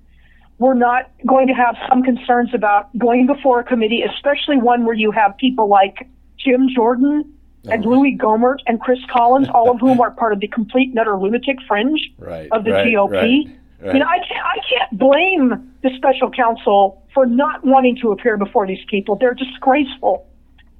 were 0.59 0.75
not 0.75 1.11
going 1.25 1.47
to 1.47 1.53
have 1.53 1.75
some 1.89 2.03
concerns 2.03 2.53
about 2.53 2.95
going 2.97 3.25
before 3.25 3.59
a 3.59 3.63
committee, 3.63 4.03
especially 4.03 4.57
one 4.57 4.85
where 4.85 4.95
you 4.95 5.11
have 5.11 5.35
people 5.37 5.67
like 5.67 6.07
Jim 6.37 6.67
Jordan 6.73 7.34
and 7.69 7.85
Louie 7.85 8.17
Gohmert 8.17 8.57
and 8.67 8.79
Chris 8.79 8.99
Collins, 9.11 9.47
all 9.53 9.71
of 9.71 9.79
whom 9.79 9.99
are 10.01 10.11
part 10.11 10.33
of 10.33 10.39
the 10.39 10.47
complete 10.47 10.93
nutter 10.93 11.17
lunatic 11.17 11.57
fringe 11.67 12.11
right, 12.17 12.49
of 12.51 12.63
the 12.63 12.71
right, 12.71 12.87
GOP. 12.87 13.11
Right. 13.11 13.93
You 13.93 13.99
know, 13.99 14.05
I 14.05 14.17
can't, 14.17 14.45
I 14.45 14.57
can't 14.69 14.97
blame 14.97 15.73
the 15.83 15.89
special 15.97 16.31
counsel 16.31 17.03
for 17.13 17.25
not 17.25 17.63
wanting 17.63 17.97
to 17.97 18.11
appear 18.11 18.37
before 18.37 18.65
these 18.65 18.83
people. 18.87 19.15
They're 19.15 19.33
disgraceful. 19.33 20.27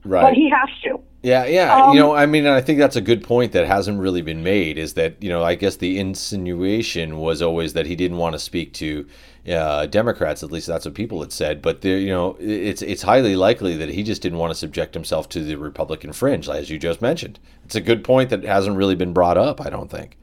Right. 0.04 0.22
But 0.22 0.34
he 0.34 0.50
has 0.50 0.70
to. 0.84 1.00
Yeah, 1.24 1.46
yeah. 1.46 1.76
Um, 1.76 1.94
you 1.96 2.00
know, 2.00 2.14
I 2.14 2.28
mean, 2.28 2.46
I 2.46 2.62
think 2.62 2.78
that's 2.78 2.96
a 2.96 3.02
good 3.02 3.24
point 3.24 3.52
that 3.54 3.66
hasn't 3.66 4.00
really 4.00 4.22
been 4.22 4.44
made. 4.44 4.78
Is 4.78 4.94
that 4.94 5.22
you 5.24 5.30
know, 5.30 5.44
I 5.44 5.56
guess 5.56 5.78
the 5.78 5.98
insinuation 5.98 7.18
was 7.18 7.42
always 7.42 7.74
that 7.74 7.88
he 7.88 7.96
didn't 7.96 8.18
want 8.18 8.34
to 8.34 8.40
speak 8.40 8.74
to 8.74 9.08
uh, 9.48 9.86
Democrats. 9.88 10.44
At 10.44 10.52
least 10.52 10.68
that's 10.68 10.86
what 10.86 10.94
people 10.94 11.22
had 11.22 11.32
said. 11.32 11.62
But 11.62 11.82
there, 11.82 11.98
you 11.98 12.10
know, 12.10 12.38
it's 12.40 12.82
it's 12.82 13.04
highly 13.04 13.36
likely 13.36 13.78
that 13.78 13.90
he 13.90 14.04
just 14.04 14.22
didn't 14.22 14.40
want 14.40 14.52
to 14.52 14.56
subject 14.56 14.94
himself 14.94 15.30
to 15.30 15.44
the 15.44 15.56
Republican 15.56 16.14
fringe, 16.14 16.50
as 16.50 16.70
you 16.70 16.80
just 16.80 17.02
mentioned. 17.02 17.40
It's 17.64 17.76
a 17.76 17.82
good 17.82 18.04
point 18.04 18.30
that 18.30 18.44
hasn't 18.44 18.78
really 18.78 18.96
been 18.96 19.14
brought 19.14 19.38
up. 19.38 19.62
I 19.62 19.70
don't 19.70 19.90
think. 19.90 20.18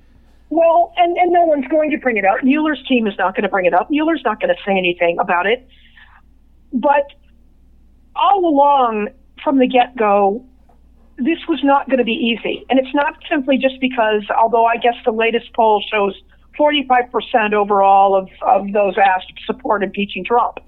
Well, 0.51 0.93
and, 0.99 1.17
and 1.17 1.33
no 1.33 1.47
one's 1.47 1.67
going 1.69 1.91
to 1.93 1.97
bring 1.97 2.19
it 2.19 2.27
up. 2.27 2.45
Mueller's 2.45 2.83
team 2.87 3.07
is 3.07 3.15
not 3.17 3.35
going 3.35 3.45
to 3.45 3.49
bring 3.49 3.65
it 3.65 3.73
up. 3.73 3.91
Mueller's 3.91 4.21
not 4.23 4.39
going 4.39 4.55
to 4.55 4.63
say 4.67 4.77
anything 4.77 5.17
about 5.19 5.47
it. 5.47 5.67
But 6.75 7.07
all 8.15 8.47
along 8.47 9.09
from 9.43 9.59
the 9.59 9.67
get 9.67 9.97
go, 9.97 10.45
this 11.17 11.39
was 11.49 11.61
not 11.65 11.87
going 11.87 11.99
to 11.99 12.05
be 12.05 12.13
easy. 12.13 12.67
And 12.69 12.79
it's 12.79 12.95
not 12.95 13.17
simply 13.31 13.57
just 13.57 13.81
because, 13.81 14.25
although 14.37 14.67
I 14.67 14.77
guess 14.77 14.95
the 15.07 15.13
latest 15.13 15.55
poll 15.55 15.83
shows 15.91 16.21
45% 16.59 17.53
overall 17.53 18.15
of, 18.15 18.29
of 18.43 18.73
those 18.73 18.97
asked 18.99 19.33
support 19.47 19.83
impeaching 19.83 20.25
Trump. 20.25 20.59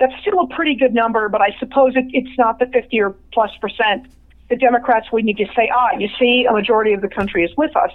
That's 0.00 0.12
still 0.20 0.40
a 0.40 0.48
pretty 0.48 0.74
good 0.74 0.94
number, 0.94 1.28
but 1.28 1.40
I 1.40 1.54
suppose 1.58 1.94
it, 1.96 2.06
it's 2.12 2.36
not 2.38 2.58
the 2.58 2.66
50 2.66 3.00
or 3.00 3.10
plus 3.32 3.50
percent. 3.60 4.06
The 4.50 4.56
Democrats 4.56 5.10
would 5.12 5.24
need 5.24 5.36
to 5.38 5.46
say, 5.56 5.70
ah, 5.74 5.96
you 5.98 6.08
see, 6.18 6.46
a 6.48 6.52
majority 6.52 6.92
of 6.92 7.00
the 7.00 7.08
country 7.08 7.44
is 7.44 7.50
with 7.56 7.76
us. 7.76 7.90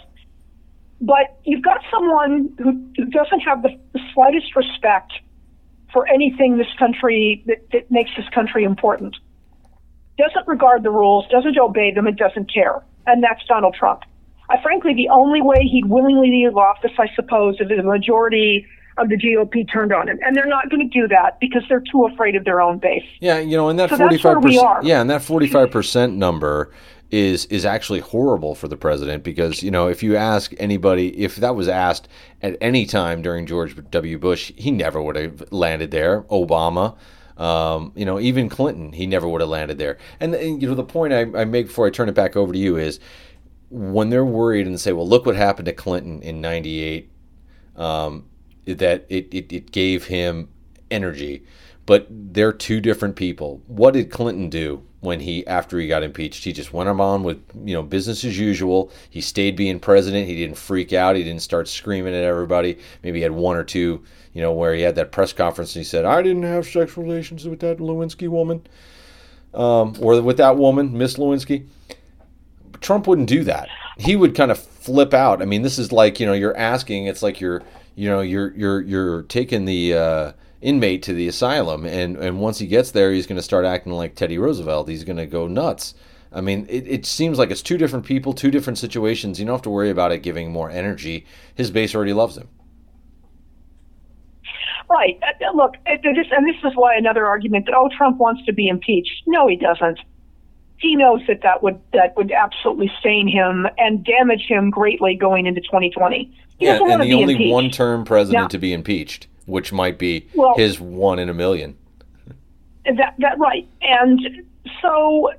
But 1.01 1.37
you've 1.45 1.63
got 1.63 1.81
someone 1.91 2.53
who, 2.57 2.73
doesn't 3.05 3.39
have 3.41 3.61
the, 3.61 3.77
the 3.93 3.99
slightest 4.13 4.55
respect 4.55 5.13
for 5.93 6.07
anything 6.07 6.57
this 6.57 6.67
country 6.77 7.43
that, 7.47 7.69
that 7.71 7.91
makes 7.91 8.11
this 8.15 8.27
country 8.29 8.63
important. 8.63 9.15
Doesn't 10.17 10.47
regard 10.47 10.83
the 10.83 10.91
rules, 10.91 11.25
doesn't 11.29 11.57
obey 11.57 11.93
them, 11.93 12.05
and 12.05 12.17
doesn't 12.17 12.53
care. 12.53 12.83
And 13.07 13.23
that's 13.23 13.43
Donald 13.47 13.75
Trump. 13.75 14.03
I 14.49 14.61
frankly, 14.61 14.93
the 14.93 15.09
only 15.09 15.41
way 15.41 15.63
he'd 15.63 15.85
willingly 15.85 16.29
leave 16.29 16.57
office, 16.57 16.91
I 16.97 17.07
suppose, 17.15 17.57
if 17.59 17.67
the 17.67 17.83
majority 17.83 18.65
of 18.97 19.09
the 19.09 19.15
GOP 19.15 19.71
turned 19.71 19.93
on 19.93 20.09
him, 20.09 20.19
and 20.23 20.35
they're 20.35 20.47
not 20.47 20.69
going 20.69 20.87
to 20.87 20.99
do 20.99 21.07
that 21.07 21.39
because 21.39 21.63
they're 21.69 21.83
too 21.91 22.05
afraid 22.05 22.35
of 22.35 22.43
their 22.43 22.61
own 22.61 22.79
base. 22.79 23.05
Yeah, 23.19 23.39
you 23.39 23.55
know, 23.55 23.69
and 23.69 23.79
that 23.79 23.89
forty-five 23.89 24.41
percent. 24.41 24.83
Yeah, 24.83 25.01
and 25.01 25.09
that 25.09 25.21
forty-five 25.21 25.71
percent 25.71 26.15
number 26.15 26.71
is 27.11 27.45
is 27.45 27.65
actually 27.65 28.01
horrible 28.01 28.53
for 28.53 28.67
the 28.67 28.77
president 28.77 29.23
because 29.23 29.63
you 29.63 29.71
know 29.71 29.87
if 29.87 30.03
you 30.03 30.15
ask 30.15 30.53
anybody 30.59 31.07
if 31.19 31.37
that 31.37 31.55
was 31.55 31.67
asked 31.67 32.07
at 32.43 32.55
any 32.61 32.85
time 32.85 33.21
during 33.21 33.45
George 33.45 33.75
W. 33.89 34.17
Bush, 34.19 34.51
he 34.55 34.71
never 34.71 35.01
would 35.01 35.15
have 35.15 35.51
landed 35.51 35.91
there. 35.91 36.23
Obama. 36.23 36.97
Um, 37.37 37.93
you 37.95 38.03
know, 38.03 38.19
even 38.19 38.49
Clinton, 38.49 38.91
he 38.91 39.07
never 39.07 39.25
would 39.25 39.39
have 39.39 39.49
landed 39.49 39.77
there. 39.77 39.97
And, 40.19 40.35
and 40.35 40.61
you 40.61 40.67
know, 40.67 40.75
the 40.75 40.83
point 40.83 41.13
I, 41.13 41.21
I 41.39 41.45
make 41.45 41.67
before 41.67 41.87
I 41.87 41.89
turn 41.89 42.09
it 42.09 42.11
back 42.13 42.35
over 42.35 42.51
to 42.51 42.59
you 42.59 42.75
is 42.75 42.99
when 43.69 44.09
they're 44.09 44.25
worried 44.25 44.67
and 44.67 44.79
say, 44.79 44.91
well, 44.91 45.07
look 45.07 45.25
what 45.25 45.35
happened 45.35 45.67
to 45.67 45.73
Clinton 45.73 46.21
in 46.21 46.41
98, 46.41 47.11
um, 47.75 48.25
that 48.65 49.05
it, 49.09 49.27
it, 49.31 49.51
it 49.51 49.71
gave 49.71 50.05
him 50.05 50.49
energy. 50.89 51.43
But 51.85 52.07
they're 52.09 52.53
two 52.53 52.81
different 52.81 53.15
people. 53.15 53.61
What 53.67 53.93
did 53.93 54.11
Clinton 54.11 54.49
do 54.49 54.83
when 54.99 55.21
he, 55.21 55.45
after 55.47 55.79
he 55.79 55.87
got 55.87 56.03
impeached? 56.03 56.43
He 56.43 56.53
just 56.53 56.71
went 56.71 56.89
on 56.89 57.23
with, 57.23 57.41
you 57.63 57.73
know, 57.73 57.81
business 57.81 58.23
as 58.23 58.37
usual. 58.37 58.91
He 59.09 59.21
stayed 59.21 59.55
being 59.55 59.79
president. 59.79 60.27
He 60.27 60.35
didn't 60.35 60.57
freak 60.57 60.93
out. 60.93 61.15
He 61.15 61.23
didn't 61.23 61.41
start 61.41 61.67
screaming 61.67 62.13
at 62.13 62.23
everybody. 62.23 62.77
Maybe 63.01 63.19
he 63.19 63.23
had 63.23 63.31
one 63.31 63.55
or 63.55 63.63
two, 63.63 64.03
you 64.33 64.41
know, 64.41 64.53
where 64.53 64.75
he 64.75 64.81
had 64.81 64.95
that 64.95 65.11
press 65.11 65.33
conference 65.33 65.75
and 65.75 65.81
he 65.83 65.89
said, 65.89 66.05
I 66.05 66.21
didn't 66.21 66.43
have 66.43 66.67
sexual 66.67 67.03
relations 67.03 67.47
with 67.47 67.59
that 67.61 67.79
Lewinsky 67.79 68.27
woman. 68.27 68.67
Um, 69.51 69.95
or 69.99 70.21
with 70.21 70.37
that 70.37 70.57
woman, 70.57 70.95
Miss 70.95 71.17
Lewinsky. 71.17 71.65
Trump 72.81 73.07
wouldn't 73.07 73.29
do 73.29 73.43
that. 73.43 73.69
He 73.97 74.15
would 74.15 74.35
kind 74.35 74.51
of 74.51 74.59
flip 74.59 75.13
out. 75.13 75.41
I 75.41 75.45
mean, 75.45 75.61
this 75.61 75.77
is 75.77 75.91
like 75.91 76.19
you 76.19 76.25
know 76.25 76.33
you're 76.33 76.55
asking. 76.55 77.07
It's 77.07 77.21
like 77.21 77.41
you're 77.41 77.61
you 77.95 78.09
know 78.09 78.21
you're 78.21 78.51
you're 78.55 78.81
you're 78.81 79.23
taking 79.23 79.65
the 79.65 79.93
uh, 79.93 80.31
inmate 80.61 81.03
to 81.03 81.13
the 81.13 81.27
asylum, 81.27 81.85
and 81.85 82.17
and 82.17 82.39
once 82.39 82.59
he 82.59 82.67
gets 82.67 82.91
there, 82.91 83.11
he's 83.11 83.27
going 83.27 83.37
to 83.37 83.43
start 83.43 83.65
acting 83.65 83.93
like 83.93 84.15
Teddy 84.15 84.37
Roosevelt. 84.37 84.87
He's 84.87 85.03
going 85.03 85.17
to 85.17 85.25
go 85.25 85.47
nuts. 85.47 85.93
I 86.31 86.41
mean, 86.41 86.67
it, 86.69 86.87
it 86.87 87.05
seems 87.05 87.39
like 87.39 87.49
it's 87.49 87.63
two 87.63 87.77
different 87.77 88.05
people, 88.05 88.33
two 88.33 88.51
different 88.51 88.77
situations. 88.77 89.39
You 89.39 89.45
don't 89.45 89.55
have 89.55 89.63
to 89.63 89.69
worry 89.69 89.89
about 89.89 90.11
it 90.11 90.19
giving 90.19 90.51
more 90.51 90.69
energy. 90.69 91.25
His 91.55 91.71
base 91.71 91.95
already 91.95 92.13
loves 92.13 92.37
him. 92.37 92.47
Right. 94.89 95.19
Uh, 95.21 95.55
look, 95.55 95.73
this, 95.85 96.27
and 96.31 96.47
this 96.47 96.55
is 96.63 96.71
why 96.75 96.95
another 96.95 97.25
argument 97.25 97.65
that 97.65 97.75
oh, 97.75 97.89
Trump 97.97 98.17
wants 98.17 98.45
to 98.45 98.53
be 98.53 98.67
impeached. 98.67 99.23
No, 99.25 99.47
he 99.47 99.55
doesn't 99.55 99.99
he 100.79 100.95
knows 100.95 101.21
that 101.27 101.41
that 101.41 101.61
would 101.61 101.79
that 101.93 102.15
would 102.15 102.31
absolutely 102.31 102.91
stain 102.99 103.27
him 103.27 103.67
and 103.77 104.03
damage 104.03 104.45
him 104.47 104.69
greatly 104.69 105.15
going 105.15 105.45
into 105.45 105.61
2020. 105.61 106.31
He 106.57 106.65
yeah, 106.65 106.79
and 106.81 107.01
the 107.01 107.13
only 107.13 107.33
impeached. 107.33 107.51
one-term 107.51 108.05
president 108.05 108.43
now, 108.43 108.47
to 108.47 108.57
be 108.57 108.73
impeached, 108.73 109.27
which 109.45 109.71
might 109.71 109.97
be 109.97 110.27
well, 110.35 110.55
his 110.55 110.79
one 110.79 111.19
in 111.19 111.29
a 111.29 111.33
million. 111.33 111.77
That 112.85 113.15
that 113.19 113.37
right, 113.37 113.67
and 113.81 114.45
so 114.81 115.31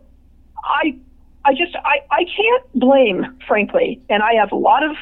I 0.63 0.97
I 1.45 1.53
just 1.55 1.75
I, 1.77 2.01
I 2.11 2.25
can't 2.25 2.73
blame, 2.75 3.39
frankly, 3.47 4.01
and 4.09 4.23
I 4.23 4.35
have 4.35 4.53
a 4.53 4.57
lot 4.57 4.83
of 4.83 4.95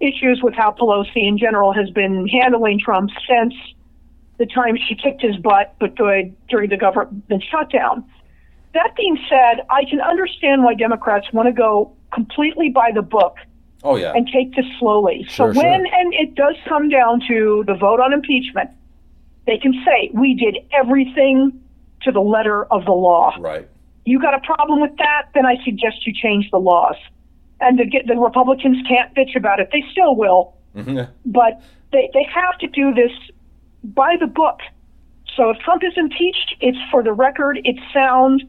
issues 0.00 0.40
with 0.42 0.54
how 0.54 0.70
Pelosi 0.70 1.26
in 1.26 1.36
general 1.36 1.72
has 1.72 1.90
been 1.90 2.28
handling 2.28 2.78
Trump 2.78 3.10
since 3.28 3.54
the 4.38 4.46
time 4.46 4.76
she 4.76 4.94
kicked 4.94 5.20
his 5.20 5.36
butt, 5.36 5.74
but 5.80 5.96
during 5.96 6.70
the 6.70 6.76
government 6.76 7.44
shutdown. 7.50 8.04
That 8.78 8.94
being 8.96 9.18
said, 9.28 9.54
I 9.70 9.84
can 9.90 10.00
understand 10.00 10.62
why 10.62 10.74
Democrats 10.74 11.26
want 11.32 11.46
to 11.48 11.52
go 11.52 11.92
completely 12.14 12.68
by 12.70 12.90
the 12.94 13.02
book 13.02 13.34
Oh 13.82 13.96
yeah. 13.96 14.12
and 14.14 14.26
take 14.32 14.54
this 14.54 14.66
slowly. 14.78 15.24
Sure, 15.28 15.52
so 15.52 15.60
when 15.60 15.84
sure. 15.86 15.98
and 15.98 16.14
it 16.14 16.34
does 16.36 16.54
come 16.68 16.88
down 16.88 17.20
to 17.28 17.64
the 17.66 17.74
vote 17.74 17.98
on 18.00 18.12
impeachment, 18.12 18.70
they 19.46 19.58
can 19.58 19.72
say 19.84 20.10
we 20.14 20.34
did 20.34 20.58
everything 20.72 21.60
to 22.02 22.12
the 22.12 22.20
letter 22.20 22.64
of 22.66 22.84
the 22.84 22.92
law. 22.92 23.34
right. 23.40 23.66
You 24.04 24.18
got 24.20 24.32
a 24.34 24.40
problem 24.40 24.80
with 24.80 24.96
that? 24.98 25.22
Then 25.34 25.44
I 25.44 25.56
suggest 25.64 26.06
you 26.06 26.14
change 26.14 26.50
the 26.50 26.58
laws. 26.58 26.94
And 27.60 27.78
the, 27.78 27.84
the 28.06 28.16
Republicans 28.16 28.78
can't 28.88 29.12
bitch 29.14 29.34
about 29.36 29.58
it. 29.60 29.68
They 29.72 29.82
still 29.90 30.14
will, 30.16 30.54
Mhm. 30.76 31.08
but 31.26 31.60
they 31.92 32.08
they 32.14 32.24
have 32.32 32.56
to 32.60 32.68
do 32.68 32.94
this 32.94 33.10
by 33.82 34.16
the 34.18 34.26
book. 34.28 34.60
So 35.36 35.50
if 35.50 35.58
Trump 35.58 35.82
is 35.84 35.94
impeached, 35.96 36.54
it's 36.60 36.78
for 36.90 37.02
the 37.02 37.12
record, 37.12 37.60
it's 37.64 37.80
sound, 37.92 38.42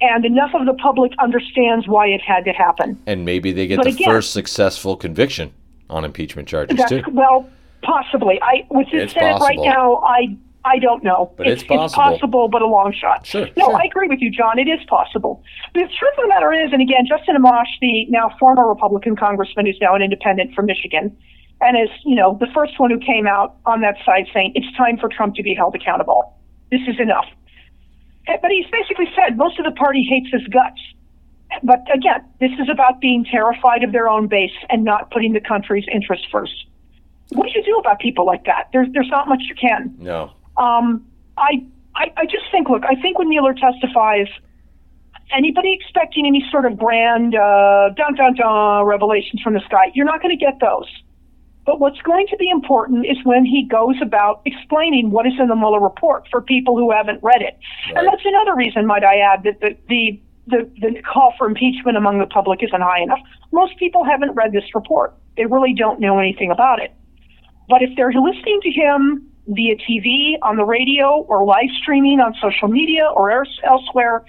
and 0.00 0.24
enough 0.24 0.50
of 0.54 0.66
the 0.66 0.74
public 0.74 1.12
understands 1.18 1.86
why 1.88 2.06
it 2.06 2.20
had 2.22 2.44
to 2.44 2.52
happen. 2.52 2.98
and 3.06 3.24
maybe 3.24 3.52
they 3.52 3.66
get 3.66 3.76
But 3.76 3.84
the 3.84 3.90
again- 3.92 4.08
first 4.08 4.32
successful 4.32 4.96
conviction 4.96 5.52
on 5.88 6.04
impeachment 6.04 6.48
charges 6.48 6.82
too. 6.88 7.02
well, 7.12 7.48
possibly. 7.82 8.40
I 8.42 8.66
with 8.70 8.86
this 8.92 9.04
It's 9.04 9.14
Senate 9.14 9.40
right 9.40 9.58
now, 9.58 9.96
I 10.04 10.36
I 10.62 10.78
don't 10.78 11.02
know. 11.02 11.32
But 11.38 11.46
it's 11.46 11.62
It's 11.62 11.68
possible. 11.68 12.02
possible, 12.02 12.48
but 12.48 12.60
a 12.60 12.66
long 12.66 12.92
shot. 12.92 13.24
Sure, 13.24 13.46
No, 13.56 13.64
sure. 13.66 13.76
I 13.80 13.84
agree 13.84 14.08
with 14.08 14.20
you, 14.20 14.30
John. 14.30 14.58
It 14.58 14.68
is 14.68 14.78
possible. 14.88 15.42
The 15.72 15.80
truth 15.80 16.12
of 16.18 16.24
the 16.24 16.28
matter 16.28 16.52
is, 16.52 16.70
and 16.74 16.82
again, 16.82 17.06
Justin 17.08 17.34
Amash, 17.36 17.64
the 17.80 18.04
now 18.10 18.30
former 18.38 18.68
Republican 18.68 19.16
congressman 19.16 19.64
who's 19.64 19.78
now 19.80 19.94
an 19.94 20.02
independent 20.02 20.52
from 20.54 20.66
Michigan, 20.66 21.16
and 21.62 21.78
is 21.78 21.88
you 22.04 22.14
know 22.14 22.36
the 22.40 22.46
first 22.54 22.78
one 22.78 22.90
who 22.90 22.98
came 22.98 23.26
out 23.26 23.56
on 23.64 23.80
that 23.80 23.96
side 24.04 24.26
saying 24.34 24.52
it's 24.54 24.70
time 24.76 24.98
for 24.98 25.08
Trump 25.08 25.34
to 25.36 25.42
be 25.42 25.54
held 25.54 25.74
accountable. 25.74 26.34
This 26.70 26.82
is 26.86 27.00
enough. 27.00 27.24
Eh, 28.30 28.36
But 28.40 28.50
he's 28.50 28.66
basically 28.70 29.06
said 29.16 29.36
most 29.36 29.58
of 29.58 29.64
the 29.64 29.72
party 29.72 30.04
hates 30.08 30.28
his 30.32 30.46
guts. 30.48 30.80
But 31.64 31.80
again, 31.92 32.24
this 32.38 32.52
is 32.60 32.68
about 32.68 33.00
being 33.00 33.24
terrified 33.24 33.82
of 33.82 33.92
their 33.92 34.08
own 34.08 34.28
base 34.28 34.52
and 34.68 34.84
not 34.84 35.10
putting 35.10 35.32
the 35.32 35.40
country's 35.40 35.84
interest 35.92 36.26
first. 36.30 36.66
What 37.30 37.46
do 37.52 37.58
you 37.58 37.64
do 37.64 37.76
about 37.76 37.98
people 37.98 38.24
like 38.24 38.44
that? 38.44 38.68
There's 38.72 38.88
there's 38.92 39.08
not 39.08 39.28
much 39.28 39.42
you 39.48 39.54
can. 39.54 39.94
No. 39.98 40.32
Um, 40.56 41.04
I, 41.36 41.64
I 41.96 42.12
I 42.16 42.24
just 42.26 42.44
think, 42.52 42.68
look, 42.68 42.84
I 42.84 42.94
think 43.00 43.18
when 43.18 43.28
Mueller 43.28 43.54
testifies, 43.54 44.28
anybody 45.32 45.72
expecting 45.72 46.26
any 46.26 46.44
sort 46.50 46.66
of 46.66 46.78
grand 46.78 47.34
uh, 47.34 47.90
dun 47.96 48.14
dun 48.14 48.34
dun 48.34 48.84
revelations 48.84 49.42
from 49.42 49.54
the 49.54 49.60
sky, 49.60 49.90
you're 49.94 50.06
not 50.06 50.22
going 50.22 50.36
to 50.36 50.44
get 50.44 50.58
those. 50.60 50.88
But 51.70 51.78
what's 51.78 52.00
going 52.00 52.26
to 52.26 52.36
be 52.36 52.50
important 52.50 53.06
is 53.06 53.16
when 53.22 53.44
he 53.44 53.62
goes 53.62 53.94
about 54.02 54.42
explaining 54.44 55.12
what 55.12 55.24
is 55.24 55.34
in 55.38 55.46
the 55.46 55.54
Mueller 55.54 55.78
report 55.78 56.26
for 56.28 56.42
people 56.42 56.76
who 56.76 56.90
haven't 56.90 57.22
read 57.22 57.42
it. 57.42 57.56
Right. 57.86 57.98
And 57.98 58.08
that's 58.08 58.24
another 58.24 58.56
reason, 58.56 58.86
might 58.86 59.04
I 59.04 59.20
add, 59.20 59.44
that 59.44 59.60
the, 59.60 59.76
the 59.88 60.20
the 60.48 60.68
the 60.80 61.00
call 61.02 61.32
for 61.38 61.46
impeachment 61.46 61.96
among 61.96 62.18
the 62.18 62.26
public 62.26 62.60
isn't 62.64 62.80
high 62.80 63.00
enough. 63.00 63.20
Most 63.52 63.76
people 63.76 64.02
haven't 64.02 64.32
read 64.32 64.50
this 64.50 64.64
report. 64.74 65.14
They 65.36 65.46
really 65.46 65.72
don't 65.72 66.00
know 66.00 66.18
anything 66.18 66.50
about 66.50 66.82
it. 66.82 66.92
But 67.68 67.82
if 67.82 67.90
they're 67.96 68.10
listening 68.10 68.58
to 68.62 68.70
him 68.72 69.30
via 69.46 69.76
TV, 69.76 70.38
on 70.42 70.56
the 70.56 70.64
radio, 70.64 71.24
or 71.28 71.44
live 71.44 71.70
streaming 71.80 72.18
on 72.18 72.34
social 72.42 72.66
media 72.66 73.06
or 73.14 73.30
elsewhere, 73.30 74.24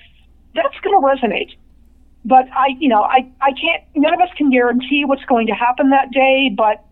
that's 0.53 0.79
going 0.83 0.93
to 0.93 1.03
resonate. 1.03 1.57
But 2.23 2.45
I, 2.53 2.75
you 2.77 2.87
know, 2.87 3.01
I, 3.01 3.27
I 3.41 3.49
can't. 3.59 3.83
None 3.95 4.13
of 4.13 4.19
us 4.19 4.29
can 4.37 4.51
guarantee 4.51 5.05
what's 5.05 5.25
going 5.25 5.47
to 5.47 5.53
happen 5.53 5.89
that 5.89 6.11
day. 6.11 6.51
But 6.55 6.85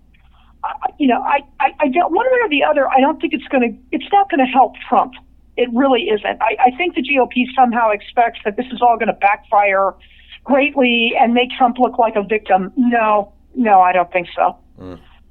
I- 0.64 0.94
you 0.98 1.07
know, 1.07 1.22
I, 1.22 1.40
I, 1.60 1.72
I 1.80 1.88
don't 1.88 2.11
one 2.14 2.26
way 2.26 2.40
or 2.44 2.49
the 2.49 2.64
other. 2.64 2.88
I 2.90 2.99
don't 2.99 3.19
think 3.22 3.34
it's 3.34 3.48
going 3.48 3.64
to. 3.64 3.77
It's 3.95 4.11
not 4.11 4.30
going 4.30 4.40
to 4.40 4.45
help 4.52 4.73
Trump. 4.88 5.14
It 5.57 5.69
really 5.73 6.03
isn't. 6.10 6.41
I, 6.41 6.56
I 6.68 6.72
think 6.77 6.95
the 6.95 7.02
GOP 7.02 7.45
somehow 7.56 7.90
expects 7.91 8.40
that 8.45 8.56
this 8.57 8.65
is 8.72 8.81
all 8.81 8.95
going 8.98 9.07
to 9.07 9.14
backfire 9.14 9.94
greatly 10.44 11.14
and 11.19 11.34
make 11.34 11.49
Trump 11.57 11.77
look 11.80 11.98
like 11.98 12.15
a 12.15 12.23
victim. 12.23 12.72
No, 12.77 13.34
no, 13.56 13.81
I 13.81 13.91
don't 13.91 14.11
think 14.11 14.27
so. 14.36 14.57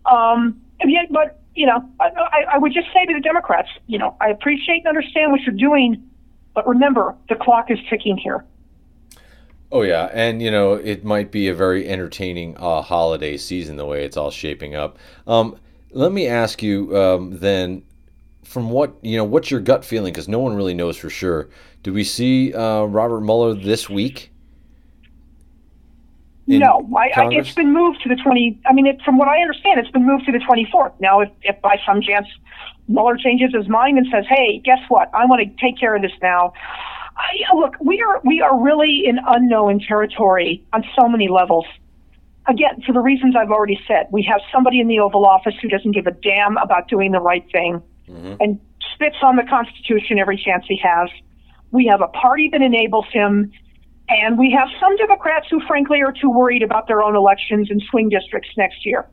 Um, 0.07 0.61
and 0.81 0.91
yet, 0.93 1.11
but 1.11 1.41
you 1.55 1.67
know, 1.67 1.87
I, 2.01 2.45
I 2.55 2.59
would 2.59 2.73
just 2.73 2.87
say 2.95 3.05
to 3.07 3.15
the 3.15 3.21
Democrats, 3.21 3.69
you 3.87 3.99
know, 3.99 4.17
I 4.21 4.29
appreciate 4.29 4.79
and 4.79 4.87
understand 4.89 5.33
what 5.33 5.41
you're 5.43 5.55
doing, 5.55 6.03
but 6.55 6.67
remember, 6.69 7.15
the 7.29 7.35
clock 7.35 7.71
is 7.71 7.79
ticking 7.91 8.17
here. 8.17 8.45
Oh 9.71 9.83
yeah, 9.83 10.09
and 10.13 10.41
you 10.41 10.51
know 10.51 10.75
it 10.75 11.05
might 11.05 11.31
be 11.31 11.49
a 11.49 11.55
very 11.55 11.87
entertaining 11.89 12.57
uh, 12.57 12.81
holiday 12.81 13.37
season 13.37 13.77
the 13.77 13.85
way 13.85 14.05
it's 14.05 14.17
all 14.17 14.31
shaping 14.31 14.75
up. 14.75 14.99
Um, 15.27 15.59
let 15.91 16.11
me 16.13 16.27
ask 16.27 16.63
you 16.63 16.97
um, 16.97 17.39
then, 17.39 17.83
from 18.45 18.71
what 18.71 18.95
you 19.03 19.17
know, 19.17 19.25
what's 19.25 19.51
your 19.51 19.61
gut 19.61 19.85
feeling? 19.85 20.13
Because 20.13 20.29
no 20.29 20.39
one 20.39 20.55
really 20.55 20.75
knows 20.75 20.97
for 20.97 21.11
sure. 21.11 21.51
Do 21.83 21.93
we 21.93 22.03
see 22.03 22.55
uh, 22.55 22.85
Robert 22.85 23.21
Mueller 23.21 23.55
this 23.55 23.91
week? 23.91 24.31
no, 26.59 26.89
I, 26.97 27.11
I, 27.15 27.29
it's 27.33 27.53
been 27.55 27.75
moved 27.75 28.01
to 28.05 28.09
the 28.09 28.17
20. 28.17 28.59
I 28.65 28.73
mean, 28.73 28.87
it, 28.87 29.03
from 29.03 29.19
what 29.19 29.29
I 29.29 29.43
understand, 29.43 29.79
it's 29.81 29.91
been 29.91 30.07
moved 30.07 30.25
to 30.27 30.33
the 30.33 30.39
24th. 30.39 30.95
Now, 30.99 31.21
if, 31.21 31.31
if 31.43 31.61
by 31.61 31.79
some 31.85 32.01
chance 32.01 32.27
Mueller 32.89 33.19
changes 33.19 33.55
his 33.55 33.69
mind 33.69 33.99
and 33.99 34.07
says, 34.11 34.25
"Hey, 34.27 34.63
guess 34.65 34.79
what? 34.89 35.11
I 35.15 35.27
want 35.27 35.43
to 35.43 35.63
take 35.63 35.79
care 35.79 35.95
of 35.95 36.01
this 36.01 36.13
now." 36.23 36.55
I, 37.19 37.55
look, 37.55 37.75
we 37.81 38.01
are 38.01 38.21
we 38.25 38.41
are 38.41 38.61
really 38.61 39.03
in 39.05 39.19
unknown 39.27 39.81
territory 39.81 40.65
on 40.73 40.85
so 40.99 41.09
many 41.09 41.29
levels. 41.29 41.67
Again, 42.47 42.81
for 42.87 42.93
the 42.93 43.01
reasons 43.01 43.35
I've 43.37 43.51
already 43.51 43.79
said, 43.87 44.07
we 44.11 44.23
have 44.23 44.41
somebody 44.53 44.81
in 44.81 44.89
the 44.89 45.01
Oval 45.01 45.27
Office 45.27 45.55
who 45.61 45.69
doesn't 45.69 45.93
give 45.93 46.07
a 46.07 46.13
damn 46.13 46.57
about 46.57 46.89
doing 46.89 47.13
the 47.13 47.21
right 47.21 47.45
thing 47.53 47.83
mm-hmm. 48.09 48.35
and 48.41 48.59
spits 48.95 49.17
on 49.23 49.37
the 49.37 49.43
Constitution 49.43 50.19
every 50.19 50.37
chance 50.43 50.65
he 50.67 50.81
has. 50.83 51.11
We 51.71 51.87
have 51.87 52.01
a 52.01 52.09
party 52.09 52.49
that 52.53 52.63
enables 52.63 53.05
him, 53.13 53.53
and 54.09 54.39
we 54.39 54.51
have 54.59 54.69
some 54.81 54.97
Democrats 54.97 55.49
who, 55.51 55.61
frankly, 55.67 56.01
are 56.01 56.13
too 56.13 56.31
worried 56.31 56.63
about 56.63 56.87
their 56.87 57.03
own 57.03 57.15
elections 57.15 57.71
and 57.71 57.83
swing 57.91 58.09
districts 58.09 58.49
next 58.57 58.87
year. 58.87 59.07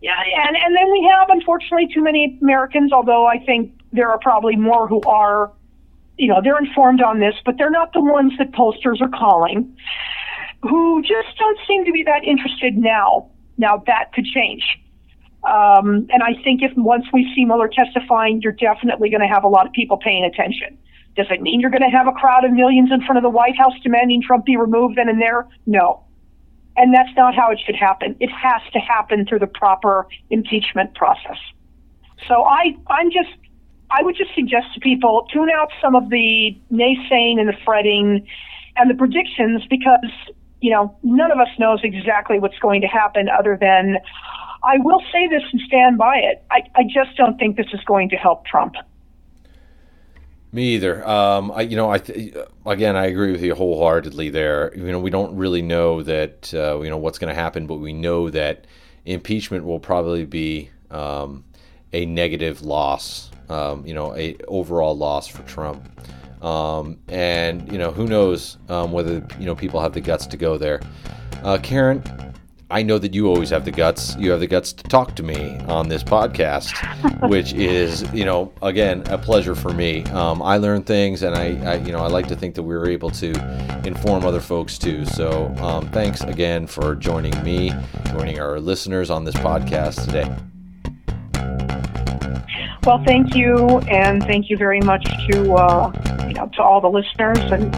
Yeah, 0.00 0.14
and 0.46 0.56
and 0.56 0.76
then 0.76 0.92
we 0.92 1.10
have, 1.10 1.30
unfortunately, 1.30 1.88
too 1.92 2.02
many 2.02 2.38
Americans. 2.42 2.92
Although 2.92 3.26
I 3.26 3.38
think 3.38 3.72
there 3.92 4.10
are 4.10 4.18
probably 4.18 4.54
more 4.54 4.86
who 4.86 5.00
are, 5.06 5.50
you 6.16 6.28
know, 6.28 6.40
they're 6.42 6.58
informed 6.58 7.02
on 7.02 7.20
this, 7.20 7.34
but 7.44 7.56
they're 7.58 7.70
not 7.70 7.92
the 7.92 8.00
ones 8.00 8.32
that 8.38 8.52
pollsters 8.52 9.00
are 9.00 9.08
calling, 9.08 9.76
who 10.62 11.02
just 11.02 11.36
don't 11.38 11.58
seem 11.66 11.84
to 11.84 11.92
be 11.92 12.02
that 12.04 12.24
interested 12.24 12.76
now. 12.76 13.30
Now 13.58 13.82
that 13.86 14.12
could 14.12 14.24
change. 14.24 14.62
Um, 15.44 16.08
and 16.10 16.22
I 16.22 16.40
think 16.42 16.62
if 16.62 16.72
once 16.76 17.04
we 17.12 17.30
see 17.34 17.44
Mueller 17.44 17.68
testifying, 17.68 18.40
you're 18.40 18.52
definitely 18.52 19.10
going 19.10 19.20
to 19.20 19.26
have 19.26 19.44
a 19.44 19.48
lot 19.48 19.66
of 19.66 19.72
people 19.72 19.98
paying 19.98 20.24
attention. 20.24 20.78
Does 21.16 21.26
it 21.30 21.42
mean 21.42 21.60
you're 21.60 21.70
going 21.70 21.82
to 21.82 21.96
have 21.96 22.08
a 22.08 22.12
crowd 22.12 22.44
of 22.44 22.52
millions 22.52 22.90
in 22.90 23.00
front 23.02 23.18
of 23.18 23.22
the 23.22 23.30
White 23.30 23.56
House 23.56 23.74
demanding 23.82 24.22
Trump 24.22 24.46
be 24.46 24.56
removed 24.56 24.96
then 24.96 25.08
and 25.08 25.20
there? 25.20 25.46
No. 25.66 26.02
And 26.76 26.92
that's 26.92 27.14
not 27.16 27.34
how 27.36 27.52
it 27.52 27.60
should 27.64 27.76
happen. 27.76 28.16
It 28.18 28.30
has 28.30 28.62
to 28.72 28.80
happen 28.80 29.26
through 29.26 29.38
the 29.40 29.46
proper 29.46 30.08
impeachment 30.30 30.94
process. 30.94 31.38
So 32.26 32.42
I, 32.42 32.74
I'm 32.88 33.10
just, 33.10 33.30
I 33.96 34.02
would 34.02 34.16
just 34.16 34.34
suggest 34.34 34.74
to 34.74 34.80
people 34.80 35.28
tune 35.32 35.50
out 35.50 35.70
some 35.80 35.94
of 35.94 36.10
the 36.10 36.56
naysaying 36.72 37.38
and 37.38 37.48
the 37.48 37.56
fretting 37.64 38.26
and 38.76 38.90
the 38.90 38.94
predictions 38.94 39.62
because, 39.70 40.10
you 40.60 40.70
know, 40.70 40.96
none 41.04 41.30
of 41.30 41.38
us 41.38 41.48
knows 41.58 41.80
exactly 41.84 42.40
what's 42.40 42.58
going 42.58 42.80
to 42.80 42.88
happen 42.88 43.28
other 43.28 43.56
than 43.60 43.98
I 44.64 44.78
will 44.78 45.00
say 45.12 45.28
this 45.28 45.42
and 45.52 45.60
stand 45.66 45.98
by 45.98 46.16
it. 46.16 46.42
I, 46.50 46.62
I 46.74 46.82
just 46.82 47.16
don't 47.16 47.38
think 47.38 47.56
this 47.56 47.66
is 47.72 47.80
going 47.84 48.08
to 48.08 48.16
help 48.16 48.46
Trump. 48.46 48.74
Me 50.50 50.74
either. 50.74 51.06
Um, 51.06 51.52
I, 51.52 51.62
you 51.62 51.76
know, 51.76 51.90
I 51.90 51.98
th- 51.98 52.34
again, 52.64 52.96
I 52.96 53.06
agree 53.06 53.32
with 53.32 53.42
you 53.42 53.54
wholeheartedly 53.54 54.30
there. 54.30 54.72
You 54.76 54.90
know, 54.90 55.00
we 55.00 55.10
don't 55.10 55.36
really 55.36 55.62
know 55.62 56.02
that 56.02 56.52
uh, 56.54 56.80
you 56.80 56.90
know 56.90 56.96
what's 56.96 57.18
going 57.18 57.34
to 57.34 57.40
happen, 57.40 57.66
but 57.66 57.76
we 57.76 57.92
know 57.92 58.30
that 58.30 58.66
impeachment 59.04 59.64
will 59.64 59.80
probably 59.80 60.24
be 60.24 60.70
um, 60.90 61.44
a 61.94 62.04
negative 62.06 62.62
loss. 62.62 63.30
Um, 63.48 63.86
you 63.86 63.94
know, 63.94 64.14
a 64.16 64.36
overall 64.48 64.96
loss 64.96 65.26
for 65.28 65.42
Trump. 65.42 65.88
Um, 66.42 66.98
and 67.08 67.70
you 67.70 67.78
know, 67.78 67.90
who 67.90 68.06
knows 68.06 68.58
um, 68.68 68.92
whether 68.92 69.26
you 69.38 69.46
know 69.46 69.54
people 69.54 69.80
have 69.80 69.92
the 69.92 70.00
guts 70.00 70.26
to 70.26 70.36
go 70.36 70.58
there. 70.58 70.80
Uh, 71.42 71.58
Karen, 71.62 72.02
I 72.70 72.82
know 72.82 72.98
that 72.98 73.14
you 73.14 73.28
always 73.28 73.50
have 73.50 73.64
the 73.64 73.70
guts. 73.70 74.16
You 74.16 74.30
have 74.30 74.40
the 74.40 74.46
guts 74.46 74.72
to 74.72 74.82
talk 74.84 75.14
to 75.16 75.22
me 75.22 75.58
on 75.68 75.88
this 75.88 76.02
podcast, 76.02 77.28
which 77.28 77.52
is, 77.52 78.10
you 78.12 78.24
know, 78.24 78.52
again, 78.62 79.02
a 79.06 79.18
pleasure 79.18 79.54
for 79.54 79.72
me. 79.72 80.02
Um, 80.06 80.42
I 80.42 80.56
learn 80.56 80.82
things, 80.82 81.22
and 81.22 81.36
I, 81.36 81.72
I, 81.72 81.74
you 81.76 81.92
know, 81.92 82.00
I 82.00 82.08
like 82.08 82.26
to 82.28 82.36
think 82.36 82.54
that 82.54 82.62
we 82.62 82.74
were 82.74 82.88
able 82.88 83.10
to 83.10 83.30
inform 83.86 84.24
other 84.24 84.40
folks 84.40 84.78
too. 84.78 85.04
So, 85.04 85.54
um, 85.58 85.88
thanks 85.90 86.22
again 86.22 86.66
for 86.66 86.94
joining 86.94 87.40
me, 87.44 87.72
joining 88.06 88.40
our 88.40 88.58
listeners 88.58 89.10
on 89.10 89.24
this 89.24 89.36
podcast 89.36 90.06
today. 90.06 90.34
Well, 92.86 93.02
thank 93.06 93.34
you, 93.34 93.78
and 93.88 94.22
thank 94.24 94.50
you 94.50 94.58
very 94.58 94.80
much 94.80 95.04
to 95.28 95.54
uh, 95.54 96.24
you 96.28 96.34
know, 96.34 96.50
to 96.54 96.62
all 96.62 96.80
the 96.82 96.88
listeners. 96.88 97.38
And 97.50 97.74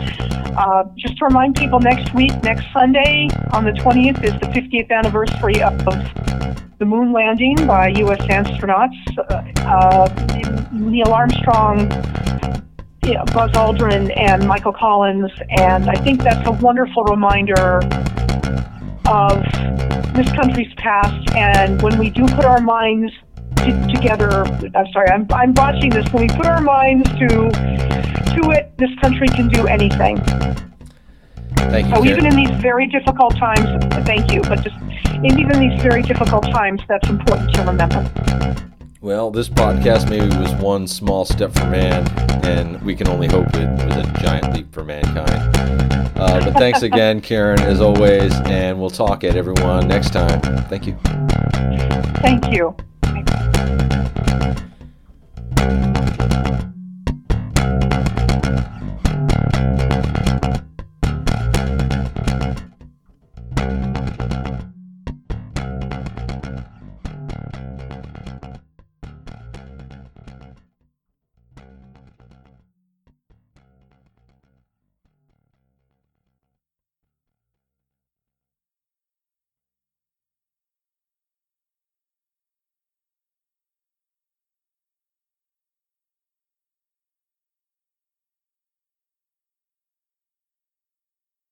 uh, 0.59 0.85
just 0.97 1.17
to 1.19 1.27
remind 1.27 1.55
people, 1.55 1.79
next 1.79 2.13
week, 2.15 2.33
next 2.43 2.67
Sunday 2.73 3.29
on 3.53 3.65
the 3.65 3.71
20th, 3.71 4.25
is 4.25 4.33
the 4.41 4.47
50th 4.47 4.91
anniversary 4.91 5.63
of 5.63 5.79
the 6.79 6.85
moon 6.85 7.13
landing 7.13 7.55
by 7.67 7.89
U.S. 7.99 8.21
astronauts. 8.23 8.97
Uh, 9.59 10.69
Neil 10.73 11.13
Armstrong, 11.13 11.89
Buzz 13.33 13.53
Aldrin, 13.53 14.13
and 14.19 14.47
Michael 14.49 14.73
Collins. 14.73 15.31
And 15.51 15.89
I 15.89 15.95
think 16.03 16.23
that's 16.23 16.47
a 16.49 16.53
wonderful 16.53 17.05
reminder 17.05 17.77
of 19.07 19.43
this 20.15 20.33
country's 20.33 20.73
past. 20.79 21.31
And 21.37 21.81
when 21.81 21.99
we 21.99 22.11
do 22.11 22.27
put 22.27 22.45
our 22.45 22.61
minds 22.61 23.13
together, 23.95 24.45
I'm 24.75 24.87
sorry, 24.93 25.09
I'm, 25.11 25.27
I'm 25.33 25.53
botching 25.53 25.91
this. 25.91 26.07
When 26.13 26.27
we 26.27 26.29
put 26.29 26.47
our 26.47 26.61
minds 26.61 27.09
to 27.11 27.27
to 28.37 28.51
it, 28.51 28.77
this 28.77 28.91
country 29.01 29.29
can 29.29 29.49
do 29.49 29.67
anything. 29.67 30.19
Thank 31.57 31.89
you. 31.89 31.95
So 31.95 32.03
Karen. 32.03 32.07
even 32.07 32.27
in 32.27 32.37
these 32.37 32.63
very 32.63 32.87
difficult 32.87 33.37
times, 33.37 33.85
thank 34.07 34.31
you. 34.33 34.43
But 34.43 34.63
just 34.63 34.77
even 35.25 35.25
in 35.25 35.39
even 35.41 35.61
these 35.61 35.83
very 35.83 36.03
difficult 36.03 36.45
times, 36.45 36.83
that's 36.89 37.09
important 37.09 37.53
to 37.55 37.63
remember. 37.63 38.11
Well, 39.01 39.31
this 39.31 39.49
podcast 39.49 40.11
maybe 40.11 40.27
was 40.37 40.53
one 40.55 40.87
small 40.87 41.25
step 41.25 41.53
for 41.53 41.67
man, 41.67 42.09
and 42.45 42.81
we 42.83 42.95
can 42.95 43.09
only 43.09 43.29
hope 43.29 43.47
it 43.55 43.87
was 43.87 43.97
a 43.97 44.13
giant 44.21 44.53
leap 44.53 44.73
for 44.73 44.85
mankind. 44.85 45.57
Uh, 46.19 46.45
but 46.45 46.55
thanks 46.55 46.83
again, 46.91 47.21
Karen, 47.21 47.61
as 47.61 47.81
always, 47.81 48.35
and 48.47 48.81
we'll 48.81 48.91
talk 48.91 49.23
at 49.23 49.37
everyone 49.37 49.87
next 49.87 50.13
time. 50.13 50.41
Thank 50.69 50.87
you. 50.87 50.97
Thank 52.21 52.51
you. 52.53 52.77
Thank 55.57 56.37
you. 56.37 56.46